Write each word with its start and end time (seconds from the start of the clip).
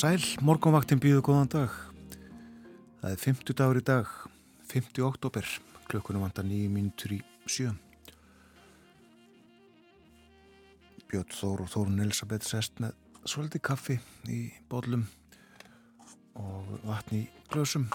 sæl, 0.00 0.22
morgunvaktin 0.40 1.00
býðu 1.02 1.20
góðan 1.26 1.48
dag. 1.52 1.72
Það 3.02 3.10
er 3.10 3.18
50 3.20 3.56
dagur 3.58 3.78
í 3.80 3.82
dag, 3.84 4.12
50 4.70 5.04
oktober, 5.04 5.48
mínutur 6.72 7.12
í 7.18 7.18
sjö. 7.44 7.74
Björn 11.10 11.34
Þór 11.34 11.64
og 11.66 11.72
Þórun 11.74 12.00
Elisabeth 12.06 12.48
sest 12.48 12.80
með 12.80 12.94
svolítið 13.28 13.64
kaffi 13.66 13.98
í 14.30 14.38
bólum 14.70 15.04
og 16.38 16.70
vatni 16.86 17.26
í 17.26 17.44
glösum. 17.52 17.90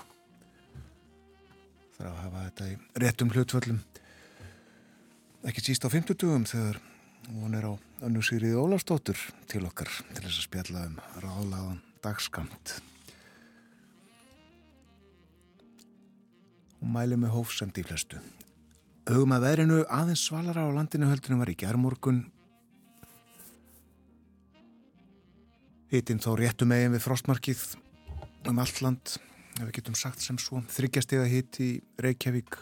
Það 1.95 2.03
er 2.03 2.11
að 2.11 2.21
hafa 2.21 2.45
þetta 2.49 2.69
í 2.69 2.77
réttum 3.05 3.33
hlutvöllum. 3.33 3.81
Ekki 5.47 5.65
síst 5.71 5.87
á 5.87 5.89
50 5.89 6.21
dugum 6.21 6.45
þegar 6.53 6.77
hún 7.31 7.57
er 7.57 7.65
á 7.65 7.73
önnu 8.05 8.21
Sýrið 8.21 8.61
Ólafstóttur 8.61 9.17
til 9.49 9.65
okkar 9.65 9.89
til 10.11 10.21
þess 10.27 10.43
að 10.43 10.47
spjalla 10.51 10.87
um 10.91 11.03
ráðlaðan 11.23 11.84
dagskamt. 12.05 12.77
Hún 16.79 16.93
mæli 16.93 17.17
með 17.17 17.33
hófsamt 17.33 17.77
í 17.81 17.85
flestu. 17.85 18.21
Hugum 19.09 19.35
að 19.35 19.45
verinu 19.45 19.83
aðeins 19.89 20.23
svalara 20.25 20.65
á 20.65 20.69
landinu 20.73 21.09
höldunum 21.09 21.41
var 21.43 21.51
í 21.51 21.57
gerðmorgun. 21.61 22.23
Hittinn 25.93 26.21
þá 26.21 26.31
réttum 26.39 26.73
eigin 26.73 26.95
við 26.95 27.03
frostmarkið 27.05 27.63
um 28.49 28.61
allt 28.61 28.81
land, 28.81 29.15
ef 29.57 29.63
við 29.63 29.75
getum 29.79 29.97
sagt 29.97 30.21
sem 30.25 30.37
svo. 30.41 30.61
Þryggjastega 30.73 31.25
hitt 31.29 31.59
í 31.61 31.69
Reykjavík, 32.01 32.57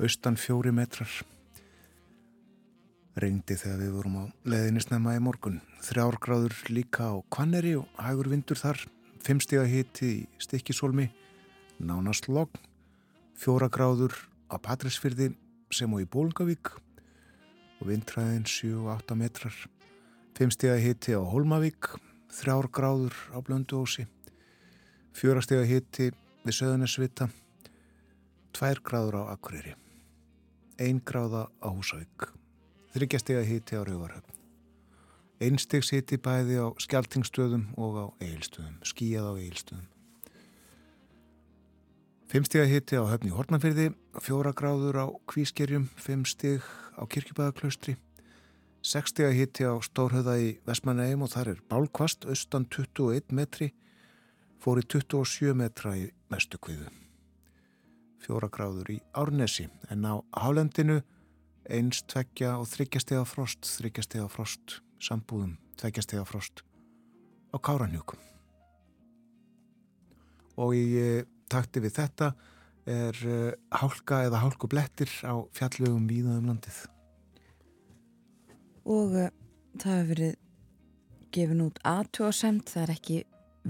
austan 0.00 0.36
fjóri 0.40 0.72
metrar. 0.76 1.10
Reyndi 3.18 3.56
þegar 3.58 3.80
við 3.82 3.94
vorum 3.96 4.18
á 4.22 4.24
leðinni 4.46 4.82
snemma 4.84 5.16
í 5.16 5.20
morgun. 5.22 5.56
Þrjárgráður 5.82 6.54
líka 6.70 7.08
á 7.10 7.18
Kvanneri 7.26 7.74
og 7.80 7.88
hægur 7.98 8.30
vindur 8.30 8.60
þar. 8.60 8.78
Fimmstega 9.20 9.64
hitti 9.66 10.10
í 10.12 10.20
Stikkisólmi, 10.38 11.08
nánast 11.82 12.30
logg. 12.30 12.54
Fjóragráður 13.34 14.14
á 14.46 14.56
Patræsfyrði 14.62 15.32
sem 15.74 15.90
og 15.90 16.04
í 16.04 16.06
Bólungavík 16.06 16.72
og 17.80 17.84
vindræðin 17.90 18.46
7-8 18.46 19.18
metrar. 19.18 19.58
Fimmstega 20.38 20.78
hitti 20.78 21.18
á 21.18 21.20
Holmavík, 21.20 21.90
þrjárgráður 22.30 23.16
á 23.34 23.38
Blönduósi. 23.42 24.06
Fjórastega 25.18 25.66
hitti 25.66 26.12
við 26.46 26.60
Söðunarsvita, 26.62 27.26
tvær 28.54 28.84
gráður 28.86 29.24
á 29.26 29.34
Akureyri. 29.34 29.74
Ein 30.78 31.02
gráða 31.02 31.50
á 31.58 31.68
Húsavík 31.68 32.39
þryggjastega 32.94 33.46
hiti 33.46 33.78
á 33.78 33.86
Rauvarhöfn. 33.86 34.36
Einstegs 35.40 35.92
hiti 35.94 36.18
bæði 36.20 36.58
á 36.60 36.68
skjaltingstöðum 36.82 37.70
og 37.80 37.96
á 37.96 38.06
eilstöðum, 38.20 38.76
skíjað 38.84 39.30
á 39.30 39.34
eilstöðum. 39.40 39.88
Fimmstega 42.30 42.66
hiti 42.68 42.94
á 42.94 43.02
höfni 43.08 43.32
Hortnafyrði, 43.34 43.88
fjóra 44.22 44.52
gráður 44.54 45.00
á 45.02 45.06
Kvískerjum, 45.30 45.88
fimm 45.98 46.26
stig 46.28 46.62
á 46.94 47.02
Kirkjubæðaklaustri, 47.08 47.96
sekstega 48.86 49.32
hiti 49.34 49.66
á 49.66 49.74
Stórhauða 49.82 50.36
í 50.38 50.52
Vestmanægum 50.68 51.24
og 51.26 51.32
þar 51.32 51.54
er 51.54 51.62
bálkvast, 51.72 52.28
austan 52.30 52.68
21 52.70 53.34
metri, 53.34 53.72
fóri 54.62 54.84
27 54.86 55.56
metra 55.58 55.96
í 55.98 56.10
mestu 56.30 56.60
kviðu. 56.62 56.86
Fjóra 58.20 58.50
gráður 58.52 58.92
í 58.94 59.00
Árnesi, 59.16 59.66
en 59.90 60.04
á 60.06 60.20
Hálendinu 60.36 61.00
eins, 61.74 62.02
tveggja 62.10 62.56
og 62.60 62.68
þryggjastega 62.70 63.24
frost, 63.28 63.66
þryggjastega 63.78 64.26
frost, 64.32 64.80
sambúðum, 65.02 65.56
tveggjastega 65.80 66.24
frost 66.28 66.64
á 67.50 67.56
Káranjúkum. 67.58 68.20
Og 70.60 70.74
í 70.76 70.84
eh, 71.00 71.28
takti 71.50 71.82
við 71.82 71.96
þetta 71.98 72.32
er 72.90 73.16
eh, 73.26 73.52
hálka 73.80 74.24
eða 74.26 74.42
hálkublettir 74.44 75.10
á 75.26 75.34
fjallögum 75.56 76.06
víðaðum 76.10 76.50
landið. 76.52 76.78
Og 78.90 79.12
uh, 79.14 79.28
það 79.78 79.96
hefur 79.96 80.08
verið 80.14 80.38
gefin 81.30 81.64
út 81.66 81.78
aðtjóðasemt, 81.86 82.70
það 82.72 82.82
er 82.82 82.92
ekki 82.94 83.18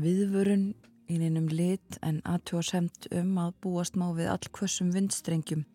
viðvörun 0.00 0.69
í 1.10 1.19
neinum 1.19 1.49
lit 1.50 1.99
en 2.06 2.21
aðtjóðasemt 2.28 3.10
um 3.19 3.34
að 3.43 3.56
búast 3.65 3.99
má 3.99 4.06
við 4.16 4.31
allkvössum 4.33 4.93
vindstrengjum 4.94 5.66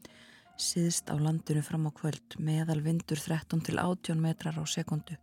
síðst 0.56 1.10
á 1.12 1.16
landinu 1.20 1.62
fram 1.64 1.88
á 1.88 1.92
kvöld 1.92 2.38
meðal 2.40 2.80
vindur 2.84 3.20
13 3.20 3.60
til 3.68 3.80
18 3.80 4.22
metrar 4.22 4.56
á 4.56 4.64
sekundu 4.64 5.18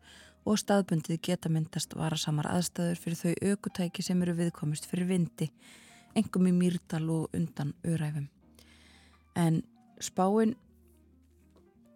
og 0.44 0.58
staðbundið 0.60 1.20
geta 1.22 1.48
myndast 1.52 1.94
varasamar 1.96 2.50
aðstæður 2.50 3.00
fyrir 3.00 3.20
þau 3.20 3.52
aukutæki 3.52 4.04
sem 4.04 4.22
eru 4.24 4.34
viðkomist 4.36 4.88
fyrir 4.90 5.08
vindi, 5.08 5.48
engum 6.18 6.50
í 6.50 6.52
mýrdal 6.56 7.06
og 7.14 7.36
undan 7.36 7.72
öræfum. 7.86 8.26
En 9.38 9.62
spáinn 10.02 10.56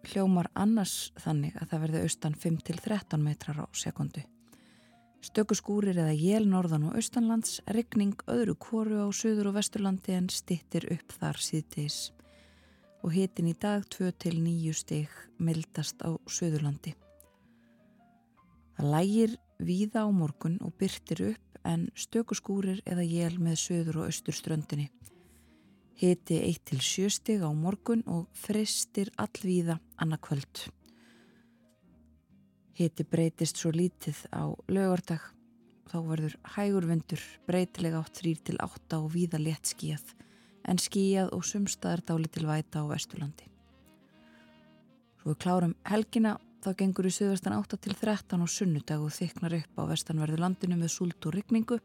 hljómar 0.07 0.49
annars 0.55 1.11
þannig 1.19 1.59
að 1.59 1.69
það 1.69 1.85
verði 1.85 2.03
austan 2.07 2.41
5 2.47 2.59
til 2.71 2.79
13 2.79 3.21
metrar 3.21 3.61
á 3.61 3.65
sekundu. 3.75 4.23
Stökuskúrir 5.21 5.97
eða 5.97 6.15
jél 6.15 6.45
norðan 6.47 6.87
og 6.87 6.97
austanlands, 6.97 7.59
regning 7.67 8.15
öðru 8.31 8.55
kóru 8.55 9.01
á 9.03 9.07
söður 9.11 9.51
og 9.51 9.57
vesturlandi 9.59 10.15
en 10.15 10.29
stittir 10.31 10.87
upp 10.93 11.17
þar 11.19 11.41
síðdeis 11.41 12.05
og 13.07 13.13
hitin 13.15 13.47
í 13.47 13.53
dag 13.55 13.85
2-9 13.87 14.73
stig 14.75 15.11
mildast 15.39 16.01
á 16.03 16.11
Suðurlandi. 16.27 16.91
Það 18.75 18.89
lægir 18.91 19.35
víða 19.63 20.03
á 20.03 20.07
morgun 20.11 20.57
og 20.59 20.73
byrtir 20.75 21.21
upp 21.29 21.61
en 21.63 21.85
stökuskúrir 21.95 22.81
eða 22.83 23.05
jél 23.07 23.39
með 23.39 23.61
söður 23.63 24.01
og 24.01 24.09
austur 24.09 24.35
ströndinni. 24.35 24.89
Hiti 25.97 26.41
1-7 26.49 27.07
stig 27.15 27.47
á 27.47 27.51
morgun 27.55 28.03
og 28.11 28.27
fristir 28.35 29.13
allvíða 29.15 29.79
annarkvöld. 30.03 30.67
Hiti 32.75 33.07
breytist 33.07 33.63
svo 33.63 33.71
lítið 33.71 34.19
á 34.35 34.51
lögardag. 34.67 35.23
Þá 35.87 35.97
verður 36.11 36.39
hægur 36.59 36.91
vindur 36.91 37.23
breytilega 37.47 38.03
átt 38.03 38.19
3-8 38.19 38.99
og 38.99 39.13
víða 39.15 39.39
létt 39.39 39.71
skíjað 39.71 40.17
en 40.67 40.81
skíjað 40.81 41.31
og 41.35 41.45
sumstaðar 41.47 42.03
dáli 42.07 42.29
til 42.31 42.45
væta 42.47 42.83
á 42.83 42.89
Vesturlandi. 42.89 43.47
Svo 45.21 45.33
við 45.33 45.41
klárum 45.43 45.75
helgina 45.87 46.37
þá 46.63 46.71
gengur 46.81 47.07
í 47.07 47.13
söðvestan 47.13 47.55
8 47.57 47.79
til 47.83 47.95
13 47.95 48.43
og 48.43 48.51
sunnudag 48.51 49.03
og 49.03 49.13
þyknar 49.15 49.57
upp 49.61 49.81
á 49.81 49.83
vestanverðu 49.91 50.41
landinu 50.43 50.79
með 50.79 50.93
súlt 50.93 51.27
og 51.27 51.35
rigningu. 51.37 51.79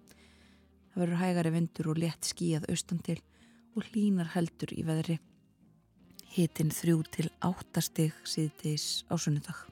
Það 0.92 1.02
verður 1.04 1.22
hægari 1.22 1.54
vindur 1.56 1.92
og 1.92 2.00
létt 2.02 2.28
skíjað 2.28 2.68
austan 2.72 3.02
til 3.02 3.20
og 3.76 3.86
hlínar 3.88 4.32
heldur 4.34 4.74
í 4.76 4.84
veðri. 4.84 5.18
Hitin 6.32 6.72
3 6.72 6.96
til 7.12 7.30
8 7.44 7.84
stig 7.84 8.16
síðdeis 8.24 9.04
á 9.08 9.16
sunnudag. 9.16 9.71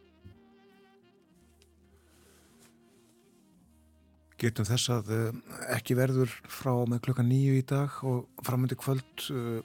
Getum 4.40 4.64
þess 4.64 4.88
að 4.94 5.10
uh, 5.12 5.40
ekki 5.74 5.92
verður 5.98 6.32
frá 6.48 6.72
með 6.88 7.02
klukka 7.04 7.24
nýju 7.26 7.58
í 7.58 7.64
dag 7.68 7.92
og 8.08 8.44
framöndi 8.46 8.76
kvöld 8.80 9.24
uh, 9.34 9.58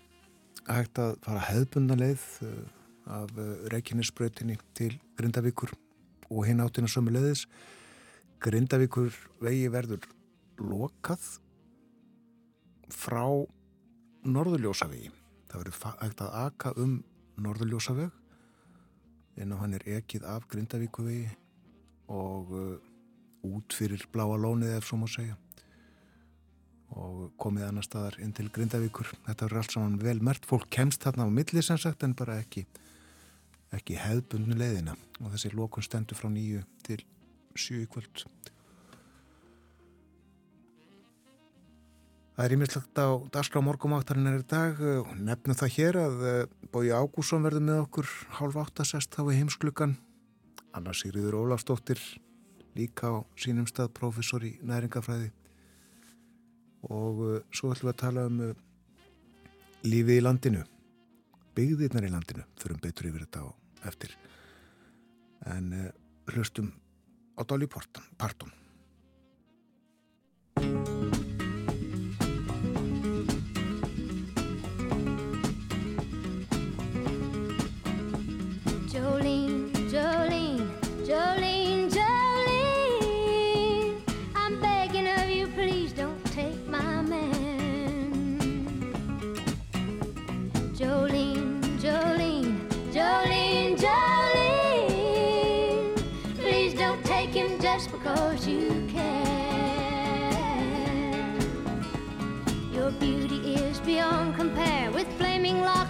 hægt 0.67 0.99
að 0.99 1.13
fara 1.23 1.43
hefðbunda 1.47 1.95
leið 1.95 2.25
uh, 2.43 2.57
af 3.15 3.31
Reykjanesbröðinni 3.71 4.57
til 4.75 4.91
Grindavíkur 5.15 5.71
og 6.27 6.41
hinn 6.49 6.59
áttina 6.59 6.89
sömu 6.91 7.13
leiðis. 7.13 7.45
Grindavíkur 8.43 9.13
vegi 9.45 9.69
verður 9.71 10.09
lokað 10.59 11.23
frá 12.91 13.23
Norðurljósavegi. 14.25 15.13
Það 15.51 15.61
verður 15.61 16.01
hægt 16.01 16.25
að 16.25 16.35
aka 16.41 16.73
um 16.81 16.97
Norðurljósaveg 17.45 18.11
en 19.39 19.55
á 19.55 19.57
hann 19.61 19.77
er 19.77 19.87
ekið 20.01 20.27
af 20.35 20.49
Grindavíkuvegi 20.51 21.29
og 22.11 22.51
út 23.45 23.75
fyrir 23.77 24.05
bláa 24.13 24.37
lónið 24.39 24.77
ef 24.77 24.87
svo 24.89 24.99
má 25.01 25.07
segja. 25.11 25.37
Og 26.95 27.31
komið 27.41 27.67
annar 27.67 27.85
staðar 27.85 28.17
inn 28.23 28.33
til 28.35 28.47
Grindavíkur. 28.53 29.09
Þetta 29.25 29.47
verður 29.47 29.61
allt 29.61 29.75
saman 29.75 29.99
vel 30.01 30.19
mert 30.23 30.45
fólk 30.47 30.69
kemst 30.73 31.03
þarna 31.03 31.27
á 31.27 31.29
milli 31.33 31.63
sem 31.65 31.79
sagt 31.81 32.05
en 32.05 32.15
bara 32.17 32.39
ekki 32.41 32.65
ekki 33.75 33.97
hefðbundnu 33.99 34.57
leiðina. 34.57 34.95
Og 35.23 35.33
þessi 35.33 35.51
lókun 35.55 35.85
stendur 35.85 36.17
frá 36.17 36.29
nýju 36.31 36.63
til 36.85 37.01
sjú 37.57 37.81
í 37.81 37.89
kvöld. 37.91 38.25
Það 42.35 42.45
er 42.45 42.53
ímislegt 42.57 42.99
á 42.99 43.07
dagskrá 43.31 43.61
morgumáttarinn 43.63 44.27
er 44.27 44.41
í 44.41 44.47
dag. 44.47 44.79
Og 45.01 45.13
nefnum 45.15 45.55
það 45.55 45.75
hér 45.77 45.99
að 46.01 46.25
eh, 46.31 46.41
Bói 46.71 46.89
Ágússon 46.91 47.45
verður 47.47 47.63
með 47.63 47.83
okkur 47.85 48.11
hálf 48.39 48.59
áttasest 48.59 49.15
þá 49.15 49.29
í 49.31 49.39
heimsklukan 49.39 49.95
Anna 50.75 50.91
Sigriður 50.91 51.39
Ólafsdóttir 51.39 52.01
líka 52.75 53.11
á 53.11 53.15
sínum 53.39 53.67
stað 53.69 53.93
profesor 53.97 54.43
í 54.45 54.55
næringafræði 54.65 55.31
og 56.91 57.21
uh, 57.23 57.37
svo 57.55 57.71
ætlum 57.73 57.89
við 57.89 57.93
að 57.93 58.01
tala 58.03 58.25
um 58.29 58.41
uh, 58.45 58.51
lífið 59.85 60.19
í 60.19 60.25
landinu. 60.25 60.65
Byggðirnar 61.55 62.07
í 62.07 62.11
landinu 62.11 62.45
fyrir 62.59 62.75
um 62.75 62.83
betur 62.83 63.09
yfir 63.09 63.25
þetta 63.25 63.45
á 63.45 63.47
eftir. 63.89 64.17
En 65.55 65.71
uh, 65.73 65.89
hlustum 66.33 66.73
á 67.39 67.41
Dolly 67.47 67.69
Parton 67.71 68.53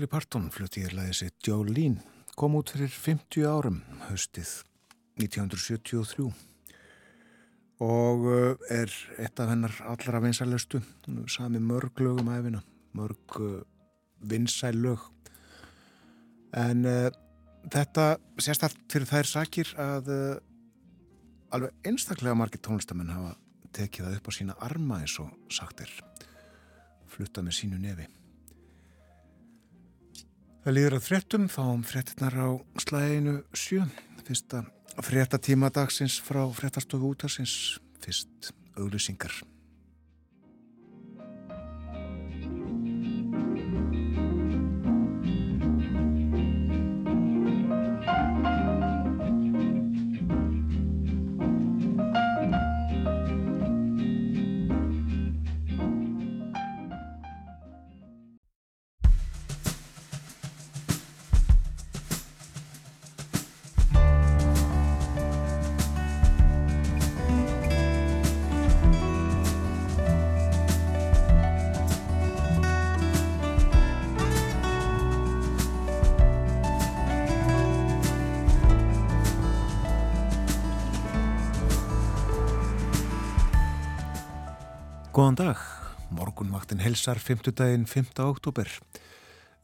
Dolly 0.00 0.08
Parton 0.08 0.46
flutti 0.48 0.80
í 0.80 0.90
lagið 0.96 1.16
sitt 1.18 1.44
Jolene, 1.44 2.00
kom 2.32 2.54
út 2.56 2.70
fyrir 2.72 2.88
50 2.88 3.44
árum, 3.44 3.82
haustið 4.06 4.48
1973 5.20 6.30
og 7.84 8.22
uh, 8.24 8.54
er 8.72 8.94
eitt 9.20 9.42
af 9.44 9.50
hennar 9.50 9.74
allra 9.84 10.22
vinsælustu, 10.24 10.80
sami 11.28 11.60
mörg 11.60 12.00
lögum 12.00 12.30
æfina, 12.32 12.62
mörg 12.96 13.36
uh, 13.44 13.58
vinsæl 14.24 14.80
lög. 14.80 15.04
En 16.56 16.88
uh, 16.88 17.10
þetta 17.68 18.06
sést 18.40 18.64
allt 18.64 18.80
fyrir 18.88 19.10
þær 19.10 19.28
sakir 19.28 19.74
að 19.84 20.08
uh, 20.14 20.38
alveg 21.52 21.90
einstaklega 21.92 22.38
margir 22.40 22.64
tónlistamenn 22.64 23.12
hafa 23.12 23.34
tekið 23.76 24.08
það 24.08 24.16
upp 24.16 24.32
á 24.32 24.38
sína 24.38 24.56
arma 24.64 25.02
eins 25.04 25.18
og 25.20 25.36
sagt 25.52 25.84
er, 25.84 25.92
flutta 27.04 27.44
með 27.44 27.58
sínu 27.58 27.82
nefi. 27.84 28.08
Það 30.70 30.76
líður 30.76 30.94
að 30.94 31.02
fréttum, 31.02 31.46
fáum 31.50 31.80
fréttinar 31.82 32.34
á 32.38 32.48
slæginu 32.78 33.32
sjö, 33.58 33.88
fyrsta 34.22 34.60
fréttatíma 35.02 35.66
dagsins 35.74 36.20
frá 36.22 36.44
fréttastofu 36.54 37.10
útarsins, 37.10 37.54
fyrst 37.98 38.52
auglýsingar. 38.78 39.34
Góðan 85.20 85.36
dag, 85.36 85.58
morgunvaktin 86.16 86.80
helsar 86.80 87.18
5. 87.20 87.50
daginn 87.52 87.82
5. 87.84 88.14
oktober. 88.24 88.70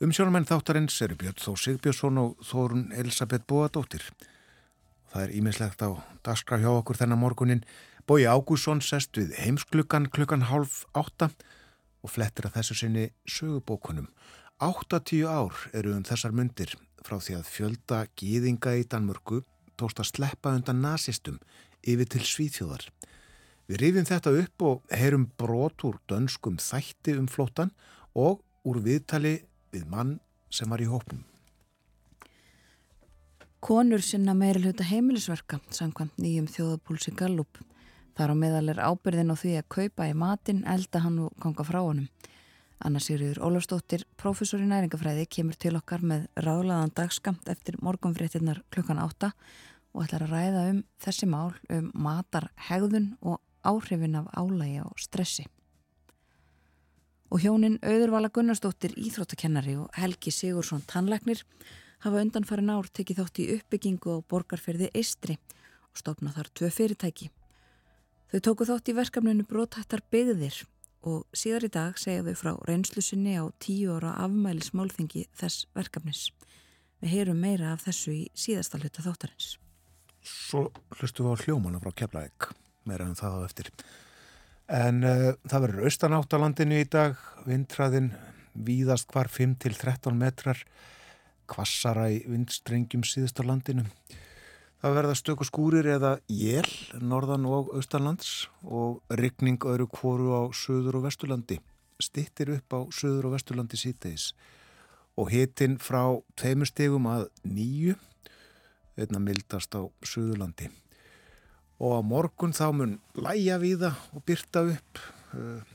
Umsjónumenn 0.04 0.44
þáttarins 0.44 0.98
eru 1.00 1.16
Björn 1.16 1.38
Þó 1.40 1.54
Sigbjörnsson 1.62 2.20
og 2.20 2.42
Þórun 2.44 2.82
Elisabeth 2.92 3.48
Bóadóttir. 3.48 4.04
Það 5.14 5.22
er 5.22 5.32
ímislegt 5.38 5.80
á 5.80 5.96
daskra 6.28 6.58
hjá 6.60 6.68
okkur 6.74 7.00
þennan 7.00 7.22
morgunin. 7.22 7.64
Bói 8.04 8.28
Ágússon 8.28 8.84
sest 8.84 9.16
við 9.16 9.32
heimsklukkan 9.46 10.10
klukkan 10.12 10.44
hálf 10.50 10.82
átta 10.92 11.30
og 12.04 12.12
flettir 12.12 12.50
að 12.50 12.58
þessu 12.58 12.76
sinni 12.82 13.08
sögubókunum. 13.24 14.12
80 14.60 15.24
ár 15.24 15.56
eru 15.72 15.96
um 15.96 16.04
þessar 16.04 16.36
myndir 16.36 16.76
frá 17.00 17.16
því 17.16 17.40
að 17.40 17.52
fjölda 17.54 18.04
gýðinga 18.12 18.76
í 18.76 18.84
Danmörku 18.84 19.40
tókst 19.80 20.04
að 20.04 20.12
sleppa 20.12 20.52
undan 20.52 20.84
nazistum 20.84 21.40
yfir 21.80 22.12
til 22.12 22.26
Svíþjóðar. 22.28 22.90
Við 23.66 23.80
rifjum 23.82 24.06
þetta 24.06 24.32
upp 24.42 24.62
og 24.62 24.92
heyrum 24.94 25.24
brot 25.38 25.82
úr 25.88 25.96
dönskum 26.06 26.58
þætti 26.62 27.16
um 27.18 27.26
flóttan 27.26 27.72
og 28.14 28.44
úr 28.62 28.78
viðtali 28.84 29.40
við 29.74 29.88
mann 29.90 30.20
sem 30.50 30.70
var 30.70 30.82
í 30.82 30.86
hópnum. 30.86 31.24
Konur 33.66 34.04
sinna 34.06 34.36
meiri 34.38 34.62
hluta 34.62 34.86
heimilisverka, 34.86 35.58
samkvæmt 35.74 36.20
nýjum 36.22 36.46
þjóðapúlsi 36.46 37.10
Gallup. 37.18 37.58
Þar 38.14 38.32
á 38.32 38.34
meðal 38.38 38.68
er 38.70 38.78
ábyrðin 38.86 39.34
á 39.34 39.36
því 39.36 39.56
að 39.58 39.70
kaupa 39.74 40.06
í 40.06 40.14
matinn, 40.14 40.62
elda 40.62 41.02
hann 41.02 41.18
og 41.26 41.34
ganga 41.42 41.66
frá 41.66 41.80
honum. 41.82 42.06
Anna 42.86 43.00
Sigriður 43.02 43.40
Ólafsdóttir, 43.42 44.04
professor 44.20 44.62
í 44.62 44.68
næringafræði, 44.70 45.26
kemur 45.26 45.58
til 45.58 45.74
okkar 45.74 46.04
með 46.06 46.28
ráðlaðan 46.38 46.94
dagskamt 46.94 47.50
eftir 47.50 47.80
morgunfréttinnar 47.82 48.62
klukkan 48.70 49.00
átta 49.02 49.32
og 49.96 50.04
ætlar 50.04 50.26
að 50.28 50.34
ræða 50.36 50.64
um 50.70 50.80
þessi 51.02 51.26
mál, 51.26 51.56
um 51.72 51.90
matarhegðun 52.06 53.14
og 53.24 53.40
áhrifin 53.66 54.18
af 54.20 54.30
álægi 54.36 54.82
og 54.84 54.98
stressi. 55.02 55.46
Og 57.30 57.42
hjónin 57.42 57.80
Auðurvala 57.82 58.30
Gunnarsdóttir 58.30 58.94
Íþróttakennari 58.94 59.74
og 59.80 59.90
Helgi 59.98 60.30
Sigursson 60.30 60.84
Tannleiknir 60.86 61.42
hafa 62.04 62.22
undanfærin 62.22 62.70
ár 62.70 62.86
tekið 62.94 63.22
þátt 63.22 63.40
í 63.42 63.48
uppbyggingu 63.56 64.12
og 64.14 64.24
borgarferði 64.30 64.92
Eistri 64.94 65.38
og 65.90 65.98
stofna 65.98 66.30
þar 66.36 66.52
tvö 66.54 66.70
fyrirtæki. 66.70 67.30
Þau 68.30 68.40
tóku 68.42 68.66
þátt 68.68 68.90
í 68.90 68.96
verkefninu 68.96 69.46
Brótættar 69.48 70.04
byggðir 70.12 70.62
og 71.06 71.26
síðar 71.36 71.66
í 71.68 71.70
dag 71.72 71.98
segja 72.00 72.24
þau 72.26 72.34
frá 72.38 72.52
reynslusinni 72.68 73.36
á 73.38 73.44
tíu 73.62 73.94
ára 73.94 74.16
afmælis 74.24 74.72
málþingi 74.74 75.26
þess 75.38 75.66
verkefnis. 75.76 76.28
Við 77.02 77.12
heyrum 77.12 77.40
meira 77.42 77.74
af 77.74 77.84
þessu 77.86 78.14
í 78.14 78.22
síðasta 78.34 78.80
hluta 78.80 79.04
þáttarins. 79.04 79.56
Svo 80.26 80.66
hlustum 80.98 81.28
við 81.28 81.38
á 81.38 81.42
hljómana 81.44 81.82
frá 81.82 81.92
Keflavík, 82.00 82.48
meira 82.88 83.06
en 83.06 83.18
það 83.18 83.38
á 83.38 83.40
eftir. 83.46 83.70
En 84.66 85.02
uh, 85.06 85.32
það 85.46 85.66
verður 85.66 85.86
austanátt 85.86 86.34
á 86.34 86.42
landinu 86.42 86.80
í 86.82 86.86
dag, 86.90 87.18
vindræðin 87.46 88.10
víðast 88.66 89.10
hvar 89.12 89.30
5-13 89.30 90.16
metrar, 90.18 90.62
kvassara 91.46 92.08
í 92.10 92.22
vindstrengjum 92.26 93.04
síðust 93.06 93.38
á 93.38 93.46
landinu. 93.46 93.86
Það 94.82 94.96
verða 94.98 95.18
stöku 95.18 95.46
skúrir 95.46 95.86
eða 95.88 96.16
jél, 96.28 96.66
norðan 97.00 97.46
og 97.48 97.70
austanlands 97.78 98.48
og 98.62 99.00
ryggning 99.10 99.62
öðru 99.64 99.86
kvoru 99.90 100.34
á 100.34 100.42
söður 100.54 101.00
og 101.00 101.06
vesturlandi. 101.06 101.60
Stittir 102.02 102.52
upp 102.58 102.76
á 102.76 102.80
söður 102.92 103.30
og 103.30 103.36
vesturlandi 103.38 103.78
síðdeis 103.80 104.32
og 105.16 105.30
hitin 105.32 105.78
frá 105.80 106.02
tveimur 106.36 106.68
stegum 106.68 107.06
að 107.08 107.30
nýju, 107.48 107.94
einna 109.00 109.22
mildast 109.22 109.72
á 109.72 109.88
söðurlandi 110.04 110.68
og 111.76 111.96
á 111.96 112.00
morgun 112.04 112.54
þá 112.56 112.66
mun 112.72 112.98
læja 113.18 113.58
við 113.62 113.84
það 113.84 114.04
og 114.16 114.24
byrta 114.28 114.62
upp 114.72 115.02
eh, 115.36 115.74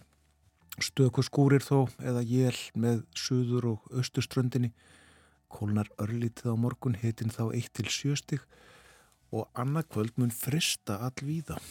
stöku 0.81 1.24
skúrir 1.25 1.63
þó 1.65 1.86
eða 2.00 2.24
jél 2.25 2.58
með 2.74 3.03
suður 3.17 3.74
og 3.75 3.91
austuströndinni 3.93 4.72
kólnar 5.51 5.89
örlítið 6.01 6.53
á 6.53 6.55
morgun 6.55 6.98
hitin 6.98 7.34
þá 7.34 7.51
1-7 7.51 8.15
stig 8.20 8.46
og 9.31 9.48
annarkvöld 9.55 10.17
mun 10.20 10.34
frista 10.34 11.00
all 11.05 11.27
við 11.27 11.51
það 11.51 11.70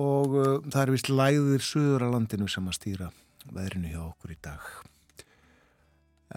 og 0.00 0.36
uh, 0.38 0.56
það 0.70 0.82
er 0.82 0.94
vist 0.94 1.10
læðir 1.10 1.66
suður 1.66 2.06
að 2.06 2.14
landinu 2.14 2.48
sem 2.50 2.70
að 2.70 2.78
stýra 2.78 3.10
veðrinu 3.50 3.90
hjá 3.90 4.02
okkur 4.04 4.34
í 4.34 4.38
dag 4.42 4.70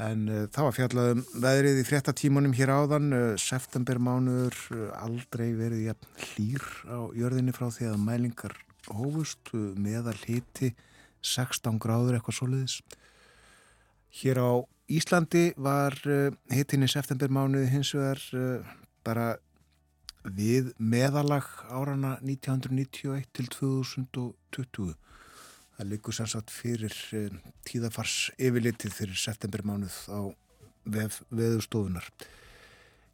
En 0.02 0.26
uh, 0.26 0.46
það 0.50 0.66
var 0.66 0.76
fjallaðum 0.78 1.20
veðrið 1.44 1.80
í 1.80 1.86
fréttatímanum 1.86 2.54
hér 2.58 2.72
áðan, 2.74 3.12
uh, 3.14 3.26
septembermánuður, 3.38 4.58
uh, 4.74 4.88
aldrei 4.98 5.52
verið 5.54 5.84
jafn 5.92 6.24
hlýr 6.24 6.66
á 6.90 7.00
jörðinni 7.14 7.54
frá 7.54 7.68
því 7.70 7.92
að 7.92 8.02
mælingar 8.02 8.56
hófust, 8.90 9.54
meðal 9.54 10.18
hiti 10.26 10.74
16 11.24 11.78
gráður 11.80 12.18
eitthvað 12.18 12.40
soliðis. 12.40 12.80
Hér 14.18 14.42
á 14.42 14.52
Íslandi 14.92 15.54
var 15.56 15.96
hitin 16.52 16.84
í 16.84 16.90
septembermánuði 16.92 17.70
hins 17.72 17.94
vegar 17.96 18.20
bara 19.08 19.30
við 20.28 20.74
meðalag 20.76 21.48
árana 21.72 22.18
1991 22.20 23.24
til 23.32 23.48
2020. 23.56 24.98
Það 25.78 25.90
likur 25.90 26.16
sannsagt 26.16 26.54
fyrir 26.54 26.96
eh, 27.18 27.34
tíðafars 27.68 28.32
yfirlitið 28.38 28.94
fyrir 28.94 29.20
septembermánuð 29.20 29.96
á 30.14 30.22
vef, 30.86 31.22
veðustofunar. 31.34 32.10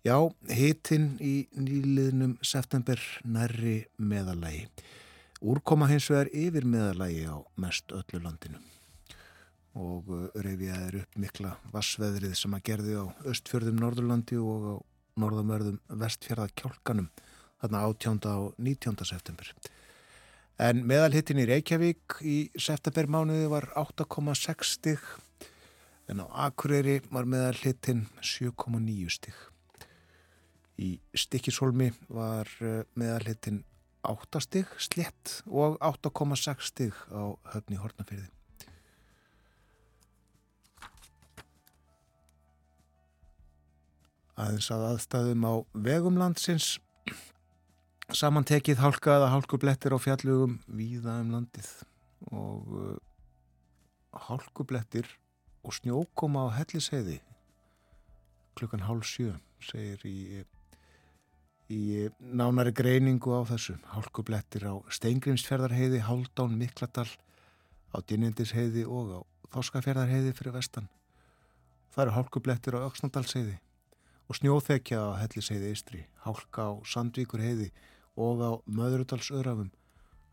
Já, 0.03 0.15
hitin 0.55 1.13
í 1.19 1.49
nýliðnum 1.59 2.37
september 2.43 2.99
nærri 3.27 3.83
meðalagi. 3.99 4.67
Úrkoma 5.39 5.87
hins 5.91 6.09
vegar 6.11 6.31
yfir 6.35 6.67
meðalagi 6.67 7.25
á 7.31 7.39
mest 7.59 7.95
öllu 7.95 8.19
landinu 8.23 8.59
og 9.79 10.07
eh, 10.11 10.43
reyfið 10.43 10.75
er 10.75 11.01
upp 11.03 11.17
mikla 11.23 11.55
vassveðrið 11.73 12.35
sem 12.35 12.55
að 12.57 12.65
gerði 12.71 12.99
á 12.99 13.05
östfjörðum 13.31 13.79
Norðurlandi 13.79 14.39
og 14.41 14.65
á 14.65 14.75
norðamörðum 15.19 15.79
vestfjörðakjálkanum 16.01 17.09
þarna 17.59 17.83
18. 17.87 18.19
og 18.33 18.55
19. 18.57 19.05
september. 19.05 19.51
En 20.59 20.81
meðalhittin 20.83 21.39
í 21.39 21.45
Reykjavík 21.47 22.17
í 22.27 22.37
septembermánuði 22.59 23.45
var 23.47 23.69
8,6 23.79 24.73
stig 24.75 25.05
en 26.11 26.19
á 26.19 26.27
Akureyri 26.49 26.97
var 27.13 27.29
meðalhittin 27.31 28.01
7,9 28.19 29.13
stig. 29.13 29.37
Í 30.83 30.97
Stikisholmi 31.15 31.93
var 32.11 32.51
eh, 32.59 32.83
meðalhittin 32.99 33.61
8 34.03 34.41
stig 34.43 34.75
slett 34.83 35.37
og 35.47 35.79
8,6 35.79 36.67
stig 36.73 36.99
á 37.07 37.39
höfni 37.53 37.79
Hortnafyrði. 37.79 38.27
Aðeins 44.39 44.69
að 44.75 44.85
aðstæðum 44.91 45.47
á 45.47 45.53
vegumlandsins 45.87 46.73
samantekið 48.15 48.79
hálkaða 48.81 49.29
hálkublettir 49.33 49.93
á 49.93 49.99
fjallugum 50.01 50.57
víða 50.65 51.19
um 51.21 51.33
landið. 51.35 51.69
Og 52.33 52.71
uh, 52.73 52.95
hálkublettir 54.27 55.07
og 55.63 55.75
snjókoma 55.75 56.47
á 56.49 56.57
helliseiði 56.59 57.19
klukkan 58.57 58.83
hálf 58.83 59.07
sjö 59.07 59.33
segir 59.63 60.01
í, 60.07 60.43
í 61.71 61.81
nánari 62.19 62.73
greiningu 62.75 63.31
á 63.31 63.47
þessu. 63.47 63.77
Hálkublettir 63.93 64.65
á 64.67 64.73
Steingrimsfjörðarheiði 64.91 66.01
Haldán 66.03 66.57
Mikladal 66.59 67.07
á 67.93 67.97
Dynendisheiði 68.03 68.85
og 68.87 69.15
á 69.15 69.19
Þorskafjörðarheiði 69.53 70.35
fyrir 70.37 70.53
vestan. 70.57 70.89
Það 71.93 72.03
eru 72.03 72.15
hálkublettir 72.17 72.77
á 72.77 72.85
Öksnadalsheiði 72.85 73.55
og 74.29 74.37
snjóþekja 74.37 74.99
á 75.01 75.09
helliseiði 75.23 75.71
Ístri 75.73 76.03
hálka 76.25 76.69
á 76.69 76.71
Sandvíkurheiði 76.85 77.71
og 78.15 78.41
á 78.41 78.51
Möðrudalsörafum 78.65 79.69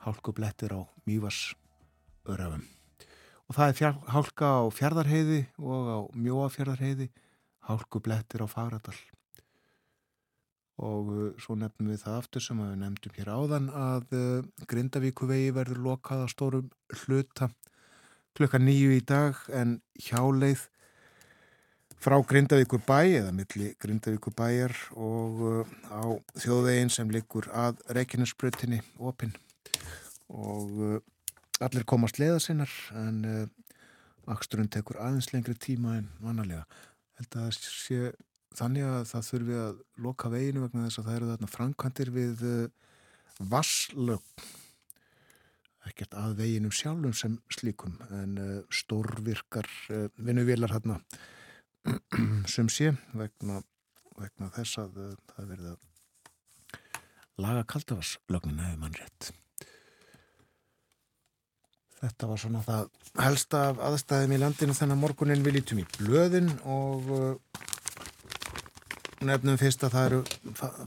hálkublettir 0.07 0.73
á 0.73 0.81
Mývarsörafum 1.09 2.65
og 3.47 3.55
það 3.55 3.69
er 3.69 3.77
fjár, 3.79 3.99
hálka 4.11 4.49
á 4.59 4.65
Fjardarheiði 4.75 5.43
og 5.63 5.91
á 5.91 5.99
Mjóafjardarheiði 6.15 7.11
hálkublettir 7.67 8.43
á 8.43 8.47
Fagradal. 8.51 8.97
Og 10.77 11.09
uh, 11.09 11.29
svo 11.41 11.57
nefnum 11.57 11.93
við 11.93 12.03
það 12.05 12.19
aftur 12.21 12.45
sem 12.45 12.59
við 12.61 12.75
nefndum 12.83 13.15
hér 13.17 13.31
áðan 13.33 13.69
að 13.73 14.17
uh, 14.19 14.49
Grindavíkuvegi 14.69 15.55
verður 15.57 15.81
lokað 15.87 16.27
á 16.27 16.29
stórum 16.29 16.73
hluta 17.05 17.49
klukka 18.37 18.61
nýju 18.61 18.93
í 18.99 19.05
dag 19.07 19.39
en 19.49 19.79
hjáleið 19.97 20.67
frá 22.03 22.17
Grindavíkur 22.23 22.83
bæ 22.87 23.01
eða 23.19 23.33
milli 23.35 23.73
Grindavíkur 23.81 24.35
bæjar 24.37 24.75
og 24.95 25.43
uh, 25.43 25.75
á 25.89 26.05
þjóðveginn 26.39 26.93
sem 26.93 27.11
liggur 27.13 27.49
að 27.57 27.81
Reykjanesbrutinni 27.97 28.83
opinn. 28.99 29.35
Og 30.29 30.75
uh, 30.77 30.99
allir 31.65 31.87
komast 31.89 32.21
leiða 32.21 32.39
sinnar 32.43 32.73
en 33.01 33.23
uh, 33.25 33.47
aksturinn 34.33 34.71
tekur 34.73 35.01
aðeins 35.01 35.33
lengri 35.33 35.57
tíma 35.59 35.97
en 36.01 36.11
vanalega. 36.21 36.67
Sé 37.57 38.13
þannig 38.57 38.85
að 38.85 39.03
það 39.13 39.29
þurfi 39.31 39.57
að 39.63 39.81
loka 40.05 40.31
veginu 40.33 40.67
vegna 40.67 40.87
þess 40.87 41.01
að 41.01 41.09
það 41.09 41.17
eru 41.19 41.31
þarna 41.31 41.53
framkvæmdir 41.53 42.11
við 42.13 42.45
vasslögn 43.53 44.47
ekkert 45.87 46.17
að 46.19 46.35
veginum 46.41 46.73
sjálfum 46.75 47.15
sem 47.15 47.37
slíkum 47.53 47.95
en 48.11 48.37
stórvirkar 48.75 49.69
vinnuvilar 50.19 50.75
hérna 50.75 50.99
sem 52.51 52.69
sé 52.73 52.93
vegna, 53.17 53.61
vegna 54.17 54.51
þess 54.55 54.81
að 54.83 55.01
uh, 55.03 55.17
það 55.35 55.51
verði 55.53 55.73
að 55.75 55.83
laga 57.47 57.67
kaldavaslögnin 57.69 58.63
hefur 58.65 58.81
mann 58.81 58.97
rétt. 58.97 59.33
Þetta 61.97 62.29
var 62.29 62.41
svona 62.41 62.63
það 62.65 62.89
helsta 63.25 63.61
af 63.71 63.79
aðstæðum 63.91 64.35
í 64.37 64.41
landinu 64.41 64.77
þennan 64.77 65.01
morgunin 65.01 65.45
við 65.45 65.59
lítum 65.59 65.81
í 65.81 65.87
blöðin 65.97 66.51
og 66.69 67.13
uh, 67.17 67.63
nefnum 69.25 69.57
fyrst 69.61 69.85
að 69.87 69.95
það 69.97 70.09
eru 70.11 70.21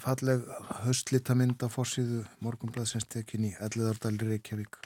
falleg 0.04 0.44
höstlítamynd 0.86 1.66
á 1.66 1.68
fórsíðu 1.74 2.22
morgunblæðsins 2.46 3.10
tekin 3.10 3.48
í 3.50 3.56
Elliðardalri 3.58 4.36
Reykjavík. 4.36 4.78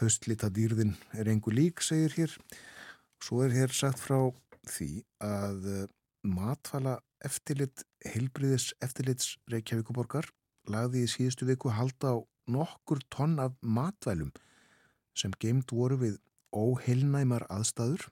Höstlítadýrðin 0.00 0.96
er 1.16 1.30
engu 1.32 1.54
lík, 1.54 1.80
segir 1.86 2.12
hér. 2.18 2.34
Svo 3.22 3.44
er 3.46 3.54
hér 3.54 3.72
sagt 3.72 4.02
frá 4.02 4.18
því 4.70 4.90
að 5.22 5.68
eh, 5.72 5.86
matfala 6.26 6.98
eftirlit, 7.24 7.84
heilbriðis 8.04 8.72
eftirlits 8.84 9.36
Reykjavíkuborgar 9.50 10.28
lagði 10.70 11.04
í 11.06 11.10
síðustu 11.10 11.46
viku 11.48 11.70
halda 11.74 12.16
á 12.16 12.16
nokkur 12.50 13.00
tonn 13.10 13.38
af 13.42 13.54
matvælum 13.62 14.32
sem 15.16 15.32
geimt 15.40 15.72
voru 15.72 15.98
við 16.00 16.18
óheilnæmar 16.54 17.46
aðstæður. 17.50 18.06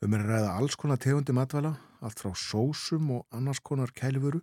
Um 0.00 0.14
er 0.16 0.24
að 0.24 0.32
ræða 0.32 0.52
alls 0.56 0.76
konar 0.80 1.00
tegundi 1.00 1.34
matvæla, 1.36 1.74
allt 2.00 2.20
frá 2.22 2.32
sósum 2.36 3.10
og 3.18 3.26
annars 3.36 3.60
konar 3.60 3.92
kælifuru 3.92 4.40